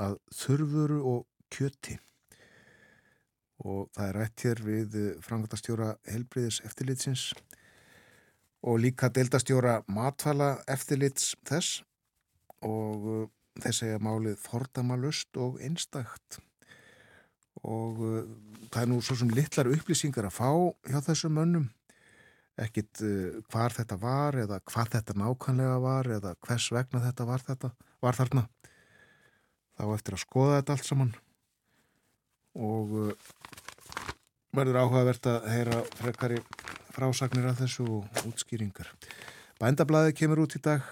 að 0.00 0.16
þurfuru 0.32 1.00
og 1.12 1.26
kjöti. 1.52 1.98
Og 3.58 3.88
það 3.96 4.06
er 4.06 4.18
rætt 4.20 4.44
hér 4.46 4.62
við 4.64 4.98
frangandastjóra 5.24 5.90
heilbriðis 6.06 6.62
eftirlitsins 6.64 7.32
og 8.66 8.80
líka 8.82 9.10
deildastjóra 9.12 9.82
matfala 9.90 10.56
eftirlits 10.70 11.34
þess. 11.46 11.82
Og 12.66 13.06
uh, 13.06 13.24
þess 13.62 13.84
að 13.86 14.04
málið 14.06 14.38
fordamalust 14.42 15.38
og 15.38 15.60
einstakt. 15.62 16.40
Og 17.62 18.02
uh, 18.02 18.22
það 18.72 18.82
er 18.82 18.90
nú 18.90 19.00
svo 19.02 19.18
sem 19.18 19.30
litlar 19.34 19.70
upplýsingar 19.70 20.28
að 20.28 20.38
fá 20.38 20.50
hjá 20.90 20.98
þessum 21.06 21.36
mönnum. 21.38 21.68
Ekkit 22.58 23.02
uh, 23.06 23.38
hvar 23.52 23.74
þetta 23.74 23.98
var 24.02 24.38
eða 24.42 24.60
hvað 24.66 24.94
þetta 24.96 25.18
nákvæmlega 25.22 25.78
var 25.84 26.10
eða 26.18 26.34
hvers 26.46 26.70
vegna 26.74 27.04
þetta 27.06 27.28
var 27.28 27.46
þetta 27.46 27.72
var 28.02 28.18
þarna. 28.18 28.48
Þá 29.78 29.84
eftir 29.94 30.16
að 30.16 30.24
skoða 30.24 30.58
þetta 30.58 30.74
allt 30.74 30.88
saman. 30.88 31.14
Og 32.58 32.94
verður 34.56 34.80
áhugavert 34.82 35.28
að 35.30 35.44
heyra 35.52 35.82
frekari 36.00 36.40
frásagnir 36.98 37.46
af 37.46 37.60
þessu 37.60 37.84
og 37.86 38.22
útskýringar. 38.26 38.88
Bændablaði 39.62 40.16
kemur 40.18 40.42
út 40.42 40.56
í 40.58 40.62
dag 40.62 40.82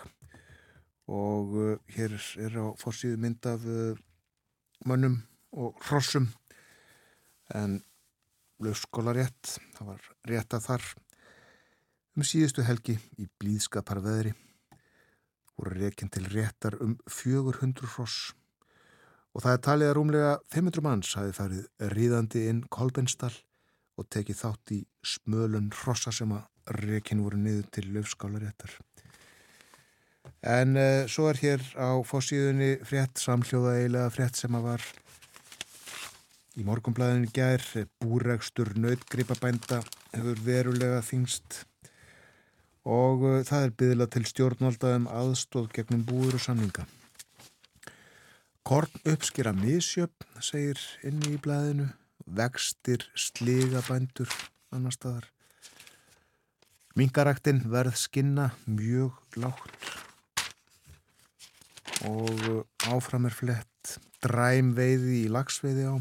og 1.11 1.55
uh, 1.59 1.73
hér 1.97 2.15
er 2.47 2.59
á 2.63 2.67
fórsíðu 2.79 3.19
mynd 3.23 3.47
af 3.51 3.65
uh, 3.67 3.99
mönnum 4.87 5.19
og 5.51 5.75
hrossum. 5.89 6.29
En 7.55 7.81
lögskóla 8.63 9.17
rétt, 9.17 9.59
það 9.75 9.91
var 9.91 10.09
rétt 10.31 10.57
að 10.57 10.67
þar 10.69 10.87
um 12.17 12.27
síðustu 12.27 12.65
helgi 12.67 12.97
í 13.19 13.27
blíðskapar 13.41 14.01
veðri 14.05 14.33
voru 15.57 15.75
reikinn 15.81 16.13
til 16.13 16.27
réttar 16.31 16.77
um 16.85 16.95
400 17.11 17.95
hross. 17.97 18.31
Og 19.35 19.43
það 19.43 19.57
er 19.57 19.65
talið 19.67 19.91
að 19.91 19.97
rúmlega 19.99 20.33
500 20.55 20.87
manns 20.87 21.17
hafi 21.19 21.35
farið 21.37 21.91
ríðandi 21.93 22.47
inn 22.51 22.63
Kolbensdal 22.73 23.35
og 23.97 24.09
tekið 24.13 24.43
þátt 24.43 24.75
í 24.77 24.83
smölun 25.05 25.73
hrossa 25.75 26.13
sem 26.13 26.33
að 26.37 26.45
reikinn 26.83 27.23
voru 27.25 27.39
niður 27.41 27.67
til 27.73 27.87
löfskálaréttar. 27.95 28.75
En 30.47 30.77
uh, 30.77 31.07
svo 31.11 31.31
er 31.31 31.41
hér 31.41 31.63
á 31.79 31.97
fórsíðunni 32.07 32.77
frétt, 32.87 33.19
samhljóða 33.23 33.77
eiginlega 33.79 34.13
frétt 34.15 34.39
sem 34.39 34.55
að 34.59 34.67
var 34.69 34.85
í 36.57 36.65
morgumblæðinu 36.67 37.31
gær, 37.35 37.65
búregstur 38.01 38.73
nötgripabænda 38.81 39.81
hefur 40.13 40.45
verulega 40.45 41.01
þingst 41.05 41.63
og 42.87 43.25
uh, 43.27 43.41
það 43.47 43.67
er 43.67 43.75
byggðila 43.81 44.11
til 44.13 44.25
stjórnvalda 44.29 44.95
um 45.01 45.11
aðstóð 45.11 45.71
gegnum 45.75 46.07
búður 46.07 46.39
og 46.39 46.47
samninga. 46.47 46.87
Korn 48.67 49.07
uppskýra 49.07 49.53
misjöfn, 49.55 50.27
segir 50.43 50.81
inni 51.07 51.37
í 51.37 51.43
blæðinu, 51.43 51.87
vextir, 52.27 53.07
sligabændur, 53.15 54.31
annar 54.75 54.95
staðar. 54.95 55.31
Mingaræktinn 56.97 57.63
verð 57.71 57.97
skinna 58.01 58.51
mjög 58.67 59.15
lágt 59.37 59.91
og 62.05 62.41
uh, 62.49 62.63
áfram 62.93 63.27
er 63.29 63.35
flett 63.35 63.97
dræmveiði 64.25 65.23
í 65.25 65.29
lagsveiði 65.33 65.87
á 65.89 65.95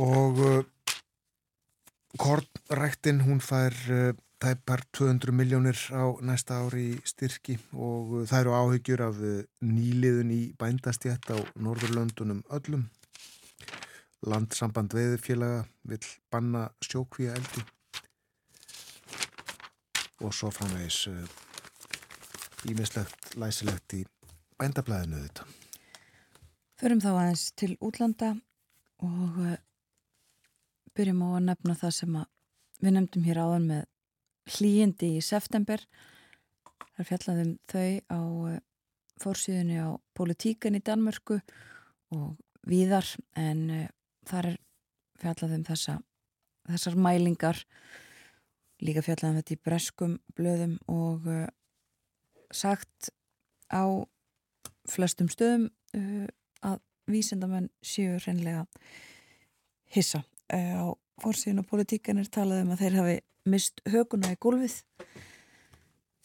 og 0.00 0.42
uh, 0.42 0.60
Kornræktin 2.18 3.22
hún 3.22 3.38
fær 3.42 3.74
uh, 3.90 4.10
tæpar 4.40 4.80
200 4.96 5.32
miljónir 5.36 5.76
á 5.92 6.16
næsta 6.24 6.62
ári 6.64 6.84
í 6.94 7.00
styrki 7.04 7.58
og 7.76 8.14
uh, 8.14 8.22
það 8.28 8.40
eru 8.40 8.54
áhyggjur 8.56 9.02
af 9.04 9.20
uh, 9.20 9.42
nýliðun 9.60 10.32
í 10.32 10.40
bændastjætt 10.60 11.28
á 11.36 11.38
Norðurlöndunum 11.60 12.40
öllum. 12.48 12.86
Landsamband 14.24 14.96
veðurfélaga 14.96 15.66
vil 15.88 16.00
banna 16.32 16.66
sjókvíja 16.84 17.36
eldi 17.36 17.64
og 20.20 20.34
svo 20.36 20.50
framvegis 20.52 21.06
ímislegt 22.68 23.36
læsilegt 23.40 23.96
í 23.96 24.02
bændablaðinu 24.60 25.22
þetta. 25.24 25.46
Förum 26.80 27.00
þá 27.00 27.10
aðeins 27.12 27.46
til 27.56 27.72
útlanda 27.80 28.34
og 29.04 29.40
byrjum 30.96 31.24
á 31.24 31.28
að 31.38 31.46
nefna 31.48 31.76
það 31.80 31.96
sem 31.96 32.20
við 32.80 32.96
nefndum 32.96 33.24
hér 33.28 33.40
áðan 33.44 33.68
með 33.70 33.89
hlýjindi 34.56 35.14
í 35.18 35.22
september. 35.24 35.82
Það 36.94 37.02
er 37.02 37.08
fjallaðum 37.08 37.52
þau 37.70 37.86
á 38.10 38.20
eh, 38.50 38.60
fórsíðunni 39.20 39.78
á 39.80 39.88
politíkan 40.16 40.78
í 40.78 40.82
Danmörku 40.84 41.40
og 42.16 42.38
víðar 42.68 43.06
en 43.38 43.60
uh, 43.70 43.88
þar 44.28 44.50
er 44.50 44.56
fjallaðum 45.20 45.62
þessa, 45.68 45.98
þessar 46.68 46.96
mælingar 46.96 47.60
líka 48.80 49.04
fjallaðum 49.04 49.38
þetta 49.40 49.54
í 49.54 49.60
breskum 49.68 50.16
blöðum 50.36 50.74
og 50.88 51.28
uh, 51.28 51.44
sagt 52.52 53.12
á 53.68 53.84
flestum 54.88 55.28
stöðum 55.30 55.68
að 56.64 56.80
vísendamenn 57.10 57.68
séu 57.84 58.16
reynlega 58.24 58.64
hissa 59.92 60.24
Eh, 60.50 60.74
á 60.74 60.90
fórsíðun 61.22 61.62
og 61.62 61.68
politíkan 61.70 62.18
er 62.18 62.26
talað 62.26 62.64
um 62.64 62.72
að 62.74 62.80
þeir 62.82 62.94
hafi 62.98 63.18
mist 63.50 63.82
höguna 63.90 64.32
í 64.34 64.38
gólfið. 64.40 64.80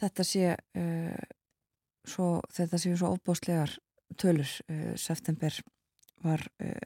Þetta 0.02 0.26
sé 0.28 0.56
uh, 0.56 1.28
svo, 2.06 2.30
þetta 2.54 2.82
séu 2.82 2.98
svo 3.00 3.14
ofbóstlegar 3.16 3.78
tölur. 4.20 4.50
Uh, 4.70 4.94
september 5.00 5.56
var 6.26 6.44
uh, 6.64 6.86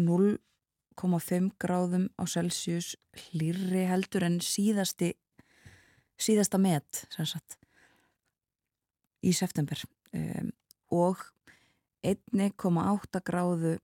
0,5 0.00 1.52
gráðum 1.60 2.08
á 2.16 2.24
Celsius 2.28 2.94
hlýrri 3.28 3.86
heldur 3.90 4.26
en 4.28 4.40
síðasti 4.44 5.14
síðasta 6.22 6.58
met 6.60 7.04
sagt, 7.10 7.58
í 9.22 9.32
september. 9.34 9.80
Um, 10.12 10.52
og 10.92 11.22
1,8 12.04 13.22
gráðu 13.24 13.76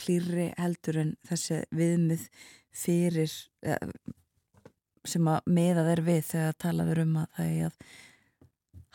hlýri 0.00 0.50
heldur 0.58 1.00
en 1.02 1.14
þessi 1.26 1.62
viðmið 1.74 2.26
fyrir 2.70 3.32
sem 5.08 5.28
að 5.32 5.46
meða 5.46 5.86
þeir 5.88 6.04
við 6.06 6.22
þegar 6.32 6.58
talaður 6.60 7.02
um 7.04 7.16
að 7.22 7.30
það 7.36 7.50
er 7.54 7.70
að 7.70 7.96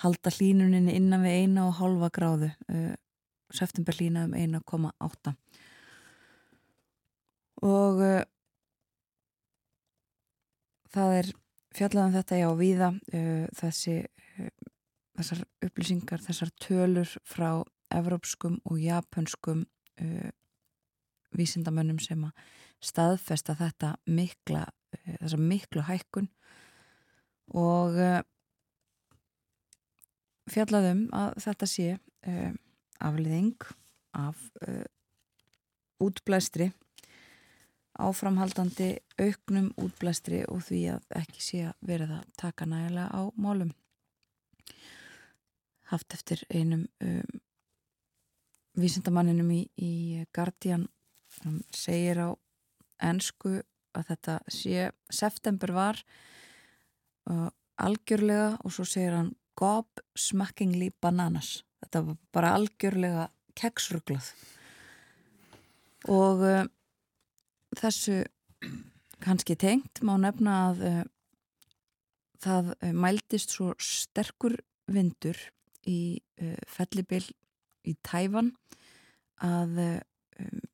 halda 0.04 0.32
hlínuninni 0.36 0.96
innan 1.00 1.24
við 1.24 1.42
eina 1.42 1.68
og 1.70 1.78
halva 1.80 2.10
gráðu 2.14 2.50
september 3.56 3.96
hlína 3.96 4.26
um 4.28 4.34
1,8 4.36 5.34
og 7.64 8.02
uh, 8.04 8.24
það 10.92 11.18
er 11.20 11.32
fjallaðan 11.76 12.18
þetta 12.18 12.42
já 12.42 12.50
víða 12.60 12.92
uh, 12.92 13.46
þessi 13.56 13.96
uh, 14.04 14.52
þessar 15.16 15.46
upplýsingar, 15.64 16.24
þessar 16.24 16.52
tölur 16.60 17.16
frá 17.24 17.64
evrópskum 17.96 18.58
og 18.68 18.82
japanskum 18.82 19.62
vísindamönnum 21.32 22.02
sem 22.04 22.20
að 22.28 22.42
staðfesta 22.84 23.54
þetta 23.56 23.94
mikla, 24.12 24.66
þessa 25.20 25.42
miklu 25.42 25.84
hækkun. 25.86 26.30
Og 27.56 28.00
uh, 28.00 28.22
fjallaðum 30.50 31.08
að 31.16 31.36
þetta 31.46 31.70
sé 31.70 31.90
uh, 31.96 32.52
afliðing 33.04 33.70
af 34.16 34.40
útblæstri 36.00 36.70
áframhaldandi 38.00 38.98
auknum 39.20 39.72
útblæstri 39.80 40.44
og 40.52 40.64
því 40.68 40.82
að 40.96 41.06
ekki 41.22 41.44
sé 41.44 41.62
að 41.70 41.88
verða 41.88 42.20
að 42.20 42.32
taka 42.40 42.68
nægilega 42.68 43.08
á 43.08 43.22
málum. 43.40 43.72
Haft 45.92 46.16
eftir 46.18 46.42
einum 46.50 46.88
um, 47.00 47.40
vísindamanninum 48.76 49.52
í, 49.56 49.62
í 49.80 50.26
Guardian. 50.36 50.88
Hann 51.44 51.62
segir 51.72 52.20
á 52.20 52.30
ennsku 53.04 53.62
að 53.96 54.10
þetta 54.12 54.36
sé 54.52 54.90
september 55.10 55.74
var 55.76 56.02
uh, 57.32 57.50
algjörlega 57.82 58.56
og 58.64 58.74
svo 58.74 58.86
segir 58.88 59.16
hann 59.16 59.34
gob 59.56 60.04
smackingly 60.20 60.92
bananas. 61.02 61.64
Þetta 61.84 62.04
var 62.10 62.20
bara 62.36 62.54
algjörlega 62.60 63.28
keksruglað. 63.56 64.30
Og 66.12 66.44
uh, 66.44 66.64
þessu 67.80 68.24
kannski 69.24 69.56
tengt 69.60 70.04
má 70.06 70.16
nefna 70.22 70.58
að 70.70 70.86
uh, 70.90 71.02
það 72.44 72.72
uh, 72.76 72.92
mæltist 72.94 73.56
svo 73.56 73.74
sterkur 73.82 74.58
vindur 74.92 75.40
í 75.90 76.20
uh, 76.42 76.60
fellibill 76.70 77.26
í 77.86 77.96
Tæfan 78.06 78.52
að 79.46 79.80
um, 79.80 80.65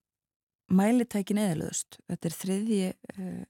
mælitækin 0.71 1.39
eðalöðust. 1.41 1.99
Þetta 2.09 2.29
er 2.29 2.37
þriðji 2.37 2.79
uh, 2.91 3.43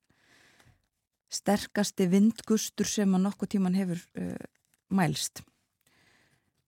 sterkasti 1.31 2.07
vindgustur 2.12 2.89
sem 2.89 3.15
að 3.15 3.25
nokkuð 3.27 3.53
tíman 3.55 3.77
hefur 3.77 4.01
uh, 4.19 4.49
mælst. 4.93 5.43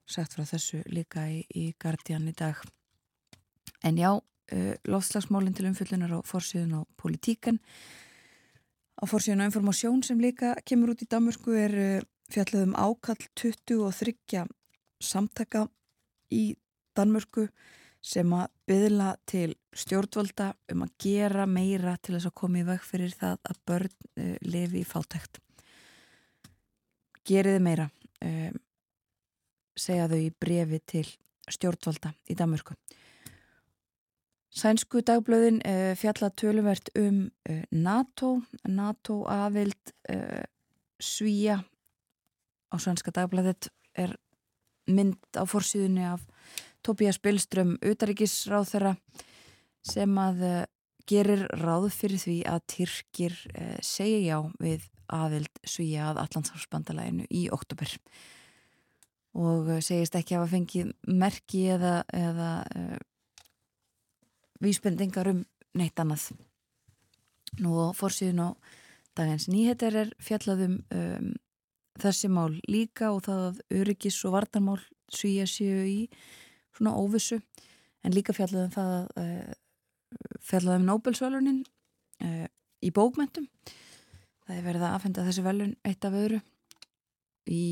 Sagt 0.09 0.35
frá 0.35 0.45
þessu 0.47 0.83
líka 0.91 1.25
í, 1.31 1.43
í 1.55 1.71
Guardian 1.81 2.29
í 2.29 2.35
dag. 2.37 2.61
En 3.83 3.99
já, 3.99 4.11
uh, 4.15 4.73
loftslagsmálinn 4.87 5.55
til 5.57 5.67
umfyllunar 5.71 6.15
á 6.15 6.19
fórsíðun 6.27 6.79
og 6.81 6.87
politíkan. 6.99 7.59
Á 8.99 9.03
fórsíðun 9.09 9.43
og 9.43 9.51
informasjón 9.51 10.03
sem 10.05 10.21
líka 10.21 10.53
kemur 10.65 10.93
út 10.93 11.03
í 11.03 11.09
Danmörku 11.09 11.55
er 11.57 12.03
fjallið 12.31 12.69
um 12.69 12.75
ákall 12.77 13.19
23 13.35 14.45
samtaka 15.03 15.67
í 16.31 16.53
Danmörku 16.95 17.49
sem 18.03 18.33
að 18.35 18.49
byðla 18.67 19.09
til 19.29 19.53
stjórnvalda 19.79 20.49
um 20.73 20.83
að 20.85 20.93
gera 21.05 21.45
meira 21.47 21.95
til 22.03 22.17
þess 22.17 22.29
að 22.29 22.37
koma 22.41 22.59
í 22.59 22.67
veg 22.67 22.83
fyrir 22.83 23.15
það 23.15 23.37
að 23.49 23.61
börn 23.69 23.93
uh, 23.93 24.35
lifi 24.43 24.81
í 24.81 24.87
fátækt. 24.87 25.39
Geriði 27.23 27.61
meira, 27.63 27.87
um, 28.25 28.59
segja 29.79 30.09
þau 30.11 30.19
í 30.19 30.33
brefi 30.43 30.81
til 30.83 31.05
stjórnvalda 31.51 32.11
í 32.27 32.37
Danmörku. 32.39 32.75
Sænsku 34.53 35.01
dagblöðin 35.01 35.63
uh, 35.65 35.93
fjalla 35.97 36.29
töluvert 36.35 36.91
um 36.99 37.25
uh, 37.49 37.63
NATO, 37.71 38.35
NATO 38.67 39.23
aðvild 39.31 39.95
svíja 41.03 41.61
á 42.73 42.75
svenska 42.81 43.13
dagblæðit 43.13 43.69
er 43.93 44.15
mynd 44.89 45.21
á 45.37 45.45
forsýðunni 45.47 46.05
af 46.09 46.25
Tobias 46.84 47.19
Billström, 47.24 47.78
utaríkisráð 47.80 48.69
þeirra 48.74 48.93
sem 49.88 50.17
að 50.19 50.43
gerir 51.10 51.46
ráð 51.60 51.89
fyrir 51.96 52.22
því 52.22 52.38
að 52.48 52.65
Tyrkir 52.74 53.38
segja 53.84 54.19
já 54.24 54.38
við 54.63 54.86
aðvild 55.13 55.63
svíja 55.67 56.10
að 56.12 56.22
Allandsháfsbandalæginu 56.24 57.28
í 57.32 57.48
oktober 57.54 57.91
og 59.34 59.72
segist 59.84 60.15
ekki 60.15 60.38
að 60.38 60.43
hafa 60.43 60.54
fengið 60.54 60.93
merki 61.10 61.63
eða, 61.74 61.93
eða 62.13 62.50
vísbendingar 64.63 65.32
um 65.34 65.43
neitt 65.78 66.00
annað. 66.00 66.30
Nú 67.62 67.74
á 67.82 67.88
fórsíðun 67.98 68.43
á 68.46 68.50
dagins 69.17 69.50
nýheter 69.50 69.96
er 70.04 70.13
fjallaðum 70.22 70.80
um, 70.93 71.34
þessi 72.02 72.30
mál 72.34 72.54
líka 72.69 73.12
og 73.13 73.26
það 73.28 73.43
að 73.50 73.60
öryggis 73.82 74.22
og 74.26 74.38
vartarmál 74.38 74.80
svíja 75.13 75.46
séu 75.50 75.84
í 75.86 76.00
svona 76.77 76.95
óvissu 76.99 77.39
en 78.03 78.15
líka 78.15 78.36
fjallaðum 78.36 78.73
það 78.73 78.93
að 78.97 79.23
uh, 79.23 79.53
fjallaðum 80.43 80.89
Nobel-svalunin 80.89 81.62
uh, 82.23 82.47
í 82.83 82.91
bókmentum. 82.93 83.47
Það 84.43 84.57
er 84.57 84.65
verið 84.67 84.86
að 84.86 84.95
aðfenda 84.97 85.27
þessi 85.27 85.45
velun 85.45 85.75
eitt 85.88 86.05
af 86.07 86.17
öðru. 86.19 86.41
Í 87.47 87.63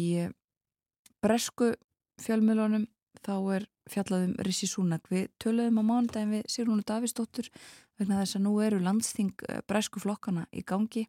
bresku 1.22 1.74
fjölmjölunum 2.22 2.88
þá 3.22 3.34
er 3.58 3.68
fjallaðum 3.92 4.36
Rissi 4.46 4.70
Súnak. 4.70 5.08
Við 5.12 5.30
töluðum 5.42 5.82
á 5.82 5.84
mánudagin 5.86 6.36
við 6.36 6.46
Sigrúnu 6.52 6.86
Davísdóttur 6.88 7.50
vegna 8.00 8.22
þess 8.22 8.38
að 8.38 8.46
nú 8.48 8.54
eru 8.64 8.80
landsting 8.82 9.34
eh, 9.50 9.62
bresku 9.68 10.02
flokkana 10.02 10.48
í 10.52 10.64
gangi 10.66 11.06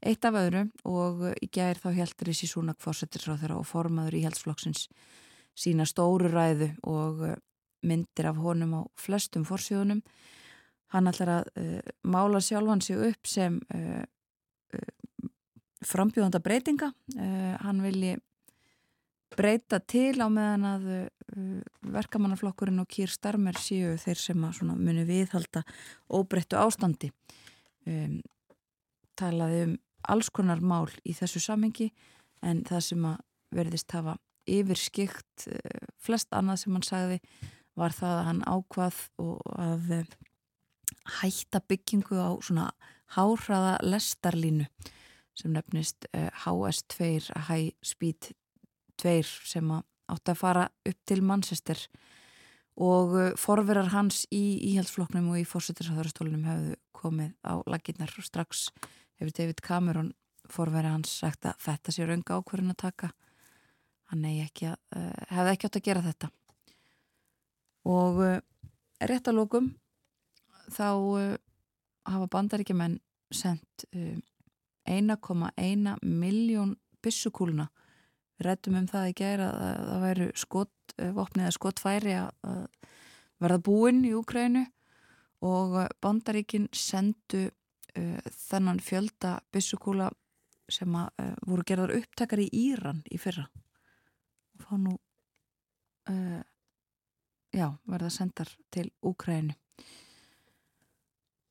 eitt 0.00 0.24
af 0.24 0.36
öðru 0.40 0.66
og 0.88 1.24
eh, 1.30 1.36
í 1.44 1.50
gæðir 1.52 1.82
þá 1.82 1.88
held 1.96 2.26
Rissi 2.28 2.48
Súnak 2.50 2.80
fórsettisráð 2.82 3.44
þeirra 3.44 3.60
og 3.60 3.68
formaður 3.68 4.18
í 4.18 4.24
heldsflokksins 4.26 4.88
sína 5.58 5.86
stóru 5.88 6.30
ræðu 6.30 6.70
og 6.88 7.24
eh, 7.28 7.36
myndir 7.86 8.30
af 8.30 8.40
honum 8.40 8.74
á 8.76 8.80
flestum 9.00 9.46
fórsjónum. 9.48 10.02
Hann 10.90 11.06
ætlar 11.06 11.30
að 11.30 11.50
uh, 11.56 11.92
mála 12.02 12.40
sjálfan 12.42 12.82
sig 12.82 12.98
upp 12.98 13.28
sem 13.30 13.60
uh, 13.72 14.02
uh, 14.74 15.28
frambjóðanda 15.86 16.42
breytinga. 16.42 16.90
Hann 17.62 17.80
vilji 17.80 18.16
breyta 19.32 19.78
til 19.80 20.18
á 20.20 20.28
meðan 20.28 20.66
að 20.66 20.88
verkamannaflokkurinn 21.94 22.82
og 22.82 22.90
Kýr 22.90 23.08
Starmer 23.08 23.56
séu 23.56 23.94
þeir 24.02 24.18
sem 24.20 24.44
að 24.44 24.74
muni 24.76 25.06
viðhalda 25.08 25.62
óbreyttu 26.10 26.58
ástandi 26.58 27.12
um, 27.86 28.18
talaði 29.16 29.62
um 29.68 29.76
alls 30.08 30.30
konar 30.32 30.60
mál 30.60 30.88
í 31.04 31.14
þessu 31.16 31.42
samhengi 31.44 31.90
en 32.46 32.64
það 32.68 32.84
sem 32.86 33.06
að 33.10 33.22
verðist 33.54 33.92
hafa 33.96 34.16
yfirskikt 34.58 35.46
uh, 35.50 35.86
flest 36.02 36.32
annað 36.36 36.62
sem 36.64 36.76
hann 36.76 36.86
sagði 36.86 37.20
var 37.78 37.94
það 37.96 38.16
að 38.16 38.26
hann 38.28 38.42
ákvað 38.50 39.02
og 39.22 39.52
að 39.56 39.92
uh, 40.00 40.16
hætta 41.20 41.62
byggingu 41.70 42.18
á 42.18 42.30
svona 42.42 42.70
háhraða 43.14 43.78
lestarlínu 43.86 44.66
sem 45.38 45.54
nefnist 45.54 46.04
HS2 46.12 47.30
High 47.48 47.70
Speed 47.86 48.32
tveir 49.00 49.28
sem 49.46 49.70
átti 49.70 50.32
að 50.34 50.40
fara 50.40 50.66
upp 50.68 50.98
til 51.08 51.22
Manchester 51.24 51.80
og 52.80 53.16
forverar 53.40 53.90
hans 53.94 54.24
í 54.34 54.60
íhaldsfloknum 54.72 55.30
og 55.32 55.40
í 55.40 55.46
fórsettirsháðarstólunum 55.48 56.46
hefðu 56.48 56.76
komið 56.96 57.32
á 57.46 57.54
laginnar 57.70 58.12
og 58.18 58.26
strax 58.26 58.68
hefur 59.20 59.34
David 59.36 59.62
Cameron 59.64 60.12
forverið 60.50 60.96
hans 60.96 61.16
sagt 61.22 61.46
að 61.48 61.58
þetta 61.66 61.94
sé 61.94 62.06
raunga 62.06 62.38
ákverðin 62.40 62.74
að 62.74 62.82
taka 62.84 63.12
hann 64.10 64.26
ekki 64.26 64.70
að, 64.72 64.78
hefði 65.30 65.54
ekki 65.54 65.68
átt 65.68 65.78
að 65.78 65.86
gera 65.86 66.04
þetta. 66.04 66.30
Og 67.90 68.20
uh, 68.24 68.38
rétt 69.08 69.30
að 69.30 69.38
lókum 69.38 69.70
þá 70.70 70.88
uh, 70.90 71.36
hafa 72.10 72.30
bandaríkjumenn 72.34 72.98
sendt 73.30 73.84
1,1 74.90 75.92
miljón 76.02 76.74
bissukúluna 77.02 77.68
Við 78.40 78.46
rættum 78.48 78.76
um 78.78 78.86
það 78.88 79.10
í 79.10 79.14
gæra 79.20 79.46
að 79.52 79.80
það 79.84 80.02
væru 80.02 80.26
skotvopnið 80.40 81.42
eða 81.44 81.54
skotfæri 81.58 82.14
að 82.16 82.86
verða 83.44 83.58
búinn 83.66 83.98
í 84.08 84.14
Úkrænu 84.16 84.62
og 85.44 85.76
bandaríkin 86.00 86.70
sendu 86.72 87.50
þennan 87.92 88.80
fjölda 88.80 89.34
byssukúla 89.52 90.08
sem 90.72 90.96
voru 91.44 91.66
gerðar 91.68 91.92
upptakar 91.98 92.40
í 92.40 92.48
Íran 92.48 93.04
í 93.12 93.20
fyrra 93.20 93.44
fá 94.70 94.78
nú 94.78 94.94
uh, 94.94 96.40
já, 97.52 97.66
verða 97.90 98.10
sendar 98.14 98.50
til 98.70 98.92
Úkrænu 99.02 99.58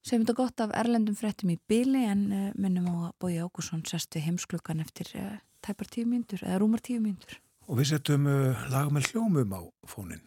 Segjum 0.10 0.24
þetta 0.24 0.38
gott 0.38 0.62
af 0.64 0.72
erlendum 0.80 1.16
fréttum 1.18 1.52
í 1.54 1.60
byli 1.70 2.06
en 2.08 2.22
uh, 2.32 2.46
minnum 2.58 2.88
á 2.88 2.96
að 3.10 3.16
Bói 3.22 3.36
Ágússon 3.44 3.84
sest 3.86 4.16
við 4.16 4.30
heimsklukkan 4.30 4.80
eftir 4.82 5.12
uh, 5.20 5.36
tæpar 5.62 5.90
tíu 5.92 6.08
myndur 6.10 6.42
eða 6.46 6.62
rúmar 6.64 6.82
tíu 6.82 7.02
myndur. 7.04 7.36
Og 7.68 7.82
við 7.82 7.92
setjum 7.92 8.26
uh, 8.26 8.64
lag 8.72 8.90
með 8.96 9.12
hljómum 9.12 9.54
á 9.54 9.62
fónin. 9.92 10.24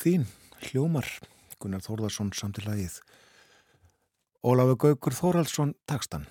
Þín, 0.00 0.24
hljómar, 0.70 1.08
Gunnar 1.60 1.82
Þórðarsson 1.84 2.30
samtilagið. 2.32 3.00
Ólafur 4.40 4.78
Gaugur 4.80 5.16
Þóraldsson 5.16 5.74
takstan. 5.88 6.24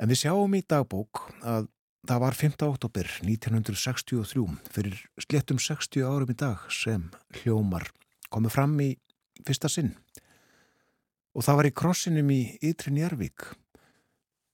En 0.00 0.08
við 0.08 0.22
sjáum 0.22 0.56
í 0.56 0.62
dagbók 0.64 1.26
að 1.44 1.68
það 2.08 2.22
var 2.22 2.38
5. 2.38 2.56
oktober 2.64 3.10
1963 3.26 4.46
fyrir 4.72 4.96
slettum 5.20 5.60
60 5.60 6.06
árum 6.06 6.32
í 6.32 6.38
dag 6.38 6.64
sem 6.72 7.10
hljómar 7.42 7.90
komið 8.32 8.56
fram 8.56 8.76
í 8.80 8.90
fyrsta 9.44 9.68
sinn. 9.72 9.92
Og 11.36 11.44
það 11.44 11.60
var 11.60 11.68
í 11.68 11.76
krossinum 11.76 12.30
í 12.32 12.42
Ytri 12.64 12.94
Njarvík. 12.96 13.50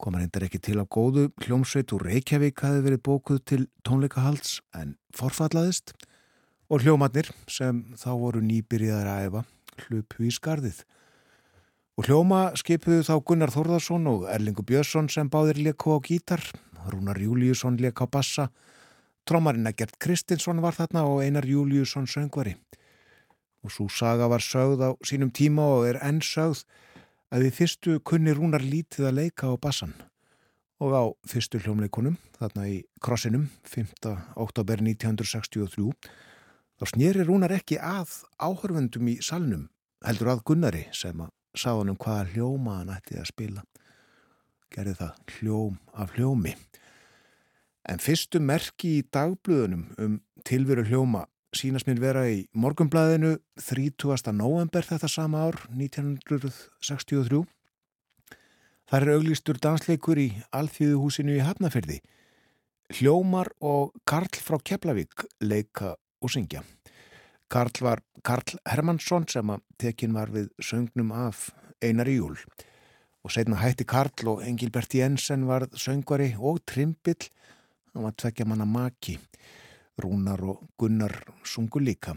Komar 0.03 0.25
hendur 0.25 0.49
ekki 0.49 0.59
til 0.59 0.81
á 0.83 0.87
góðu, 0.91 1.29
hljómsveit 1.45 1.95
úr 1.95 2.09
Reykjavík 2.09 2.65
hafi 2.67 2.83
verið 2.83 3.05
bókuð 3.07 3.45
til 3.47 3.67
tónleikahalds 3.87 4.59
en 4.75 4.97
forfallaðist 5.15 5.95
og 6.73 6.81
hljómatnir 6.81 7.29
sem 7.53 7.83
þá 8.01 8.11
voru 8.17 8.41
nýbyrjaðar 8.41 9.09
að 9.13 9.27
efa 9.27 9.41
hlupu 9.85 10.25
í 10.25 10.31
skarðið. 10.33 10.79
Og 12.01 12.09
hljóma 12.09 12.41
skipuðu 12.57 13.03
þá 13.05 13.15
Gunnar 13.29 13.53
Þórðarsson 13.53 14.09
og 14.09 14.25
Erlingu 14.33 14.65
Björnsson 14.65 15.11
sem 15.13 15.29
báðir 15.29 15.61
leku 15.61 15.93
á 15.93 16.01
gítar, 16.01 16.41
Rúnar 16.89 17.21
Júliusson 17.21 17.77
leku 17.77 18.07
á 18.07 18.09
bassa, 18.09 18.49
trommarinn 19.29 19.69
Egert 19.69 19.99
Kristinsson 20.01 20.65
var 20.65 20.73
þarna 20.79 21.05
og 21.11 21.21
Einar 21.21 21.45
Júliusson 21.45 22.09
söngvari. 22.09 22.57
Og 23.63 23.71
svo 23.71 23.87
saga 23.93 24.31
var 24.33 24.41
sögð 24.41 24.81
á 24.81 24.91
sínum 25.05 25.31
tíma 25.31 25.69
og 25.77 25.87
er 25.93 26.01
enn 26.01 26.25
sögð 26.25 26.65
að 27.33 27.47
við 27.47 27.57
fyrstu 27.61 28.01
kunni 28.01 28.33
Rúnar 28.33 28.65
lítið 28.65 29.13
að 29.13 29.19
leika 29.21 29.53
á 29.53 29.55
bassan. 29.61 29.93
Og 30.81 30.97
á 30.97 31.05
fyrstu 31.29 31.61
hljómleikunum, 31.61 32.17
þarna 32.41 32.65
í 32.67 32.81
krossinum, 33.05 33.51
5. 33.69 34.17
oktober 34.41 34.81
1963, 34.81 35.93
þá 36.83 36.91
snýri 36.91 37.23
Rúnar 37.23 37.53
ekki 37.55 37.77
að 37.79 38.11
áhörfundum 38.43 39.07
í 39.13 39.21
salnum, 39.23 39.69
heldur 40.03 40.33
að 40.33 40.41
Gunnari 40.49 40.81
sem 40.91 41.21
að 41.23 41.31
sá 41.55 41.69
hann 41.71 41.93
um 41.93 41.99
hvaða 42.01 42.25
hljóma 42.33 42.81
hann 42.81 42.91
ætti 42.91 43.21
að 43.21 43.29
spila. 43.29 43.63
Gerði 44.73 44.97
það 44.99 45.21
hljóm 45.37 45.77
af 45.95 46.17
hljómi. 46.17 46.57
En 47.87 48.03
fyrstu 48.03 48.41
merki 48.43 48.97
í 48.99 49.07
dagblöðunum 49.15 49.85
um 50.03 50.19
tilveru 50.49 50.83
hljóma 50.89 51.29
sínast 51.55 51.87
mér 51.87 52.03
vera 52.03 52.27
í 52.27 52.43
morgumblæðinu 52.51 53.37
30. 53.63 54.35
november 54.35 54.83
þetta 54.83 55.11
sama 55.11 55.47
ár, 55.47 55.63
1963. 55.71 57.45
Það 58.91 58.99
er 59.05 59.15
auglýstur 59.15 59.63
dansleikur 59.63 60.19
í 60.19 60.31
Alþjóðuhúsinu 60.51 61.39
í 61.39 61.45
Hafnafyrði. 61.47 62.03
Hljómar 62.93 63.55
og 63.63 63.95
Karl 64.09 64.43
frá 64.43 64.59
Keflavík 64.59 65.29
leika 65.45 65.95
og 66.23 66.33
syngja. 66.33 66.63
Karl 67.53 67.83
var 67.85 68.01
Karl 68.25 68.57
Hermansson 68.65 69.27
sem 69.29 69.51
að 69.53 69.65
tekin 69.83 70.15
var 70.17 70.31
við 70.33 70.49
söngnum 70.63 71.13
af 71.13 71.51
Einar 71.83 72.09
júl. 72.09 72.39
Og 73.23 73.35
setna 73.35 73.59
hætti 73.61 73.85
Karl 73.85 74.31
og 74.33 74.43
Engilbert 74.47 74.95
Jensen 74.95 75.45
var 75.47 75.67
söngvari 75.77 76.33
og 76.39 76.63
trimbill. 76.67 77.29
Hann 77.93 78.07
var 78.07 78.17
tvekja 78.17 78.47
manna 78.49 78.65
maki. 78.65 79.19
Rúnar 80.01 80.41
og 80.49 80.63
Gunnar 80.81 81.13
sungu 81.45 81.83
líka. 81.83 82.17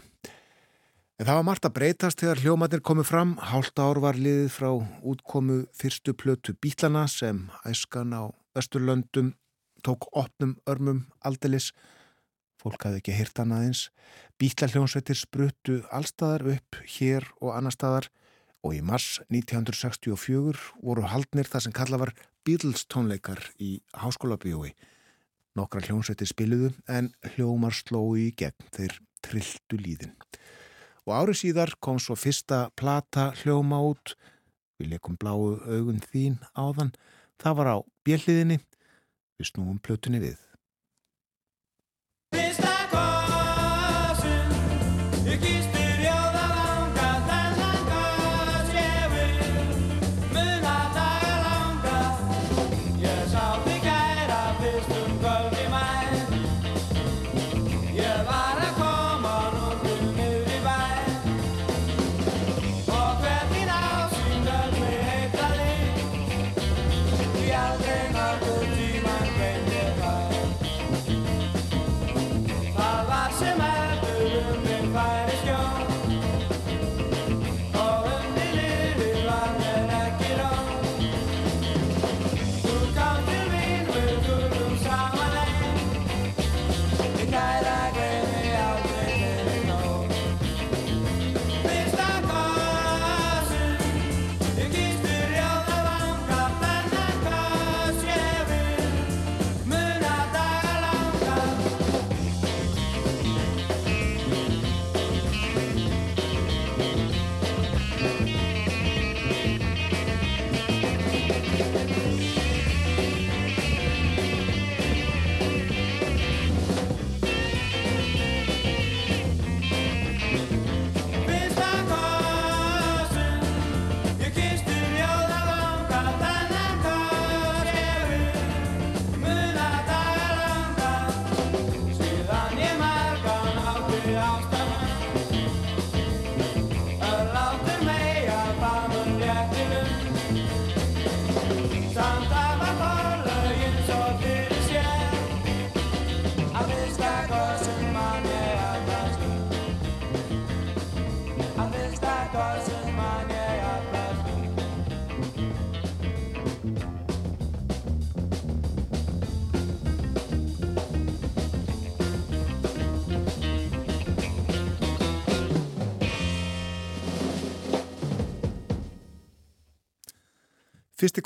En 1.16 1.24
það 1.24 1.36
var 1.38 1.44
margt 1.48 1.66
að 1.68 1.76
breytast 1.76 2.20
þegar 2.20 2.40
hljómatir 2.44 2.82
komið 2.84 3.08
fram. 3.08 3.36
Hálft 3.40 3.80
ár 3.80 4.00
var 4.04 4.16
liðið 4.20 4.50
frá 4.52 4.70
útkomu 5.00 5.62
fyrstu 5.76 6.12
plötu 6.12 6.56
Bílana 6.60 7.06
sem 7.08 7.46
æskan 7.64 8.12
á 8.12 8.32
Östurlöndum 8.56 9.34
tók 9.84 10.08
opnum 10.12 10.56
örmum 10.66 11.06
aldelis 11.20 11.72
fólk 12.66 12.82
hafði 12.88 13.02
ekki 13.02 13.14
hýrt 13.14 13.38
hann 13.38 13.54
aðeins. 13.54 13.86
Bítlarhljónsveitir 14.42 15.18
spruttu 15.18 15.80
allstaðar 15.94 16.48
upp 16.56 16.78
hér 16.96 17.26
og 17.38 17.54
annar 17.54 17.74
staðar 17.74 18.10
og 18.66 18.74
í 18.74 18.82
mars 18.82 19.20
1964 19.30 20.58
voru 20.82 21.06
haldnir 21.06 21.46
það 21.46 21.66
sem 21.66 21.76
kalla 21.76 22.00
var 22.02 22.12
Beatles 22.46 22.86
tónleikar 22.90 23.42
í 23.62 23.78
háskóla 24.02 24.38
bíói. 24.42 24.74
Nokkra 25.56 25.84
hljónsveitir 25.86 26.28
spiluðu 26.30 26.72
en 26.90 27.12
hljómar 27.34 27.74
slói 27.74 28.28
í 28.28 28.32
gegn 28.38 28.70
þeir 28.74 28.98
trilltu 29.24 29.78
líðin. 29.80 30.14
Og 31.06 31.14
árið 31.14 31.40
síðar 31.44 31.76
kom 31.80 32.00
svo 32.02 32.16
fyrsta 32.18 32.66
plata 32.76 33.30
hljóma 33.42 33.78
út, 33.92 34.16
við 34.76 34.96
leikum 34.96 35.18
bláu 35.18 35.56
augun 35.62 36.02
þín 36.10 36.40
áðan, 36.58 36.90
það 37.40 37.60
var 37.60 37.72
á 37.72 37.76
bjelliðinni, 38.06 38.58
við 39.38 39.52
snúum 39.52 39.78
plötunni 39.78 40.20
við. 40.22 40.45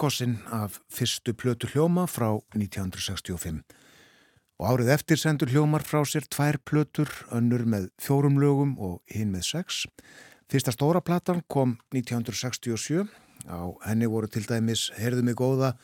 Kossin 0.01 0.39
af 0.49 0.79
fyrstu 0.89 1.35
plötu 1.37 1.69
hljóma 1.69 2.07
frá 2.09 2.31
1965 2.57 3.59
og 4.57 4.69
árið 4.69 4.93
eftir 4.95 5.21
sendur 5.21 5.51
hljómar 5.53 5.85
frá 5.85 6.01
sér 6.09 6.25
tvær 6.25 6.57
plötur, 6.65 7.11
önnur 7.37 7.67
með 7.69 7.91
fjórum 8.01 8.39
lögum 8.41 8.75
og 8.81 9.03
hinn 9.13 9.29
með 9.33 9.45
sex. 9.51 9.83
Fyrsta 10.49 10.73
stóra 10.73 11.03
platan 11.05 11.43
kom 11.53 11.75
1967, 11.93 13.05
á 13.45 13.61
henni 13.85 14.09
voru 14.09 14.29
til 14.29 14.47
dæmis 14.49 14.87
Herðu 14.97 15.27
mig 15.27 15.37
góða, 15.37 15.75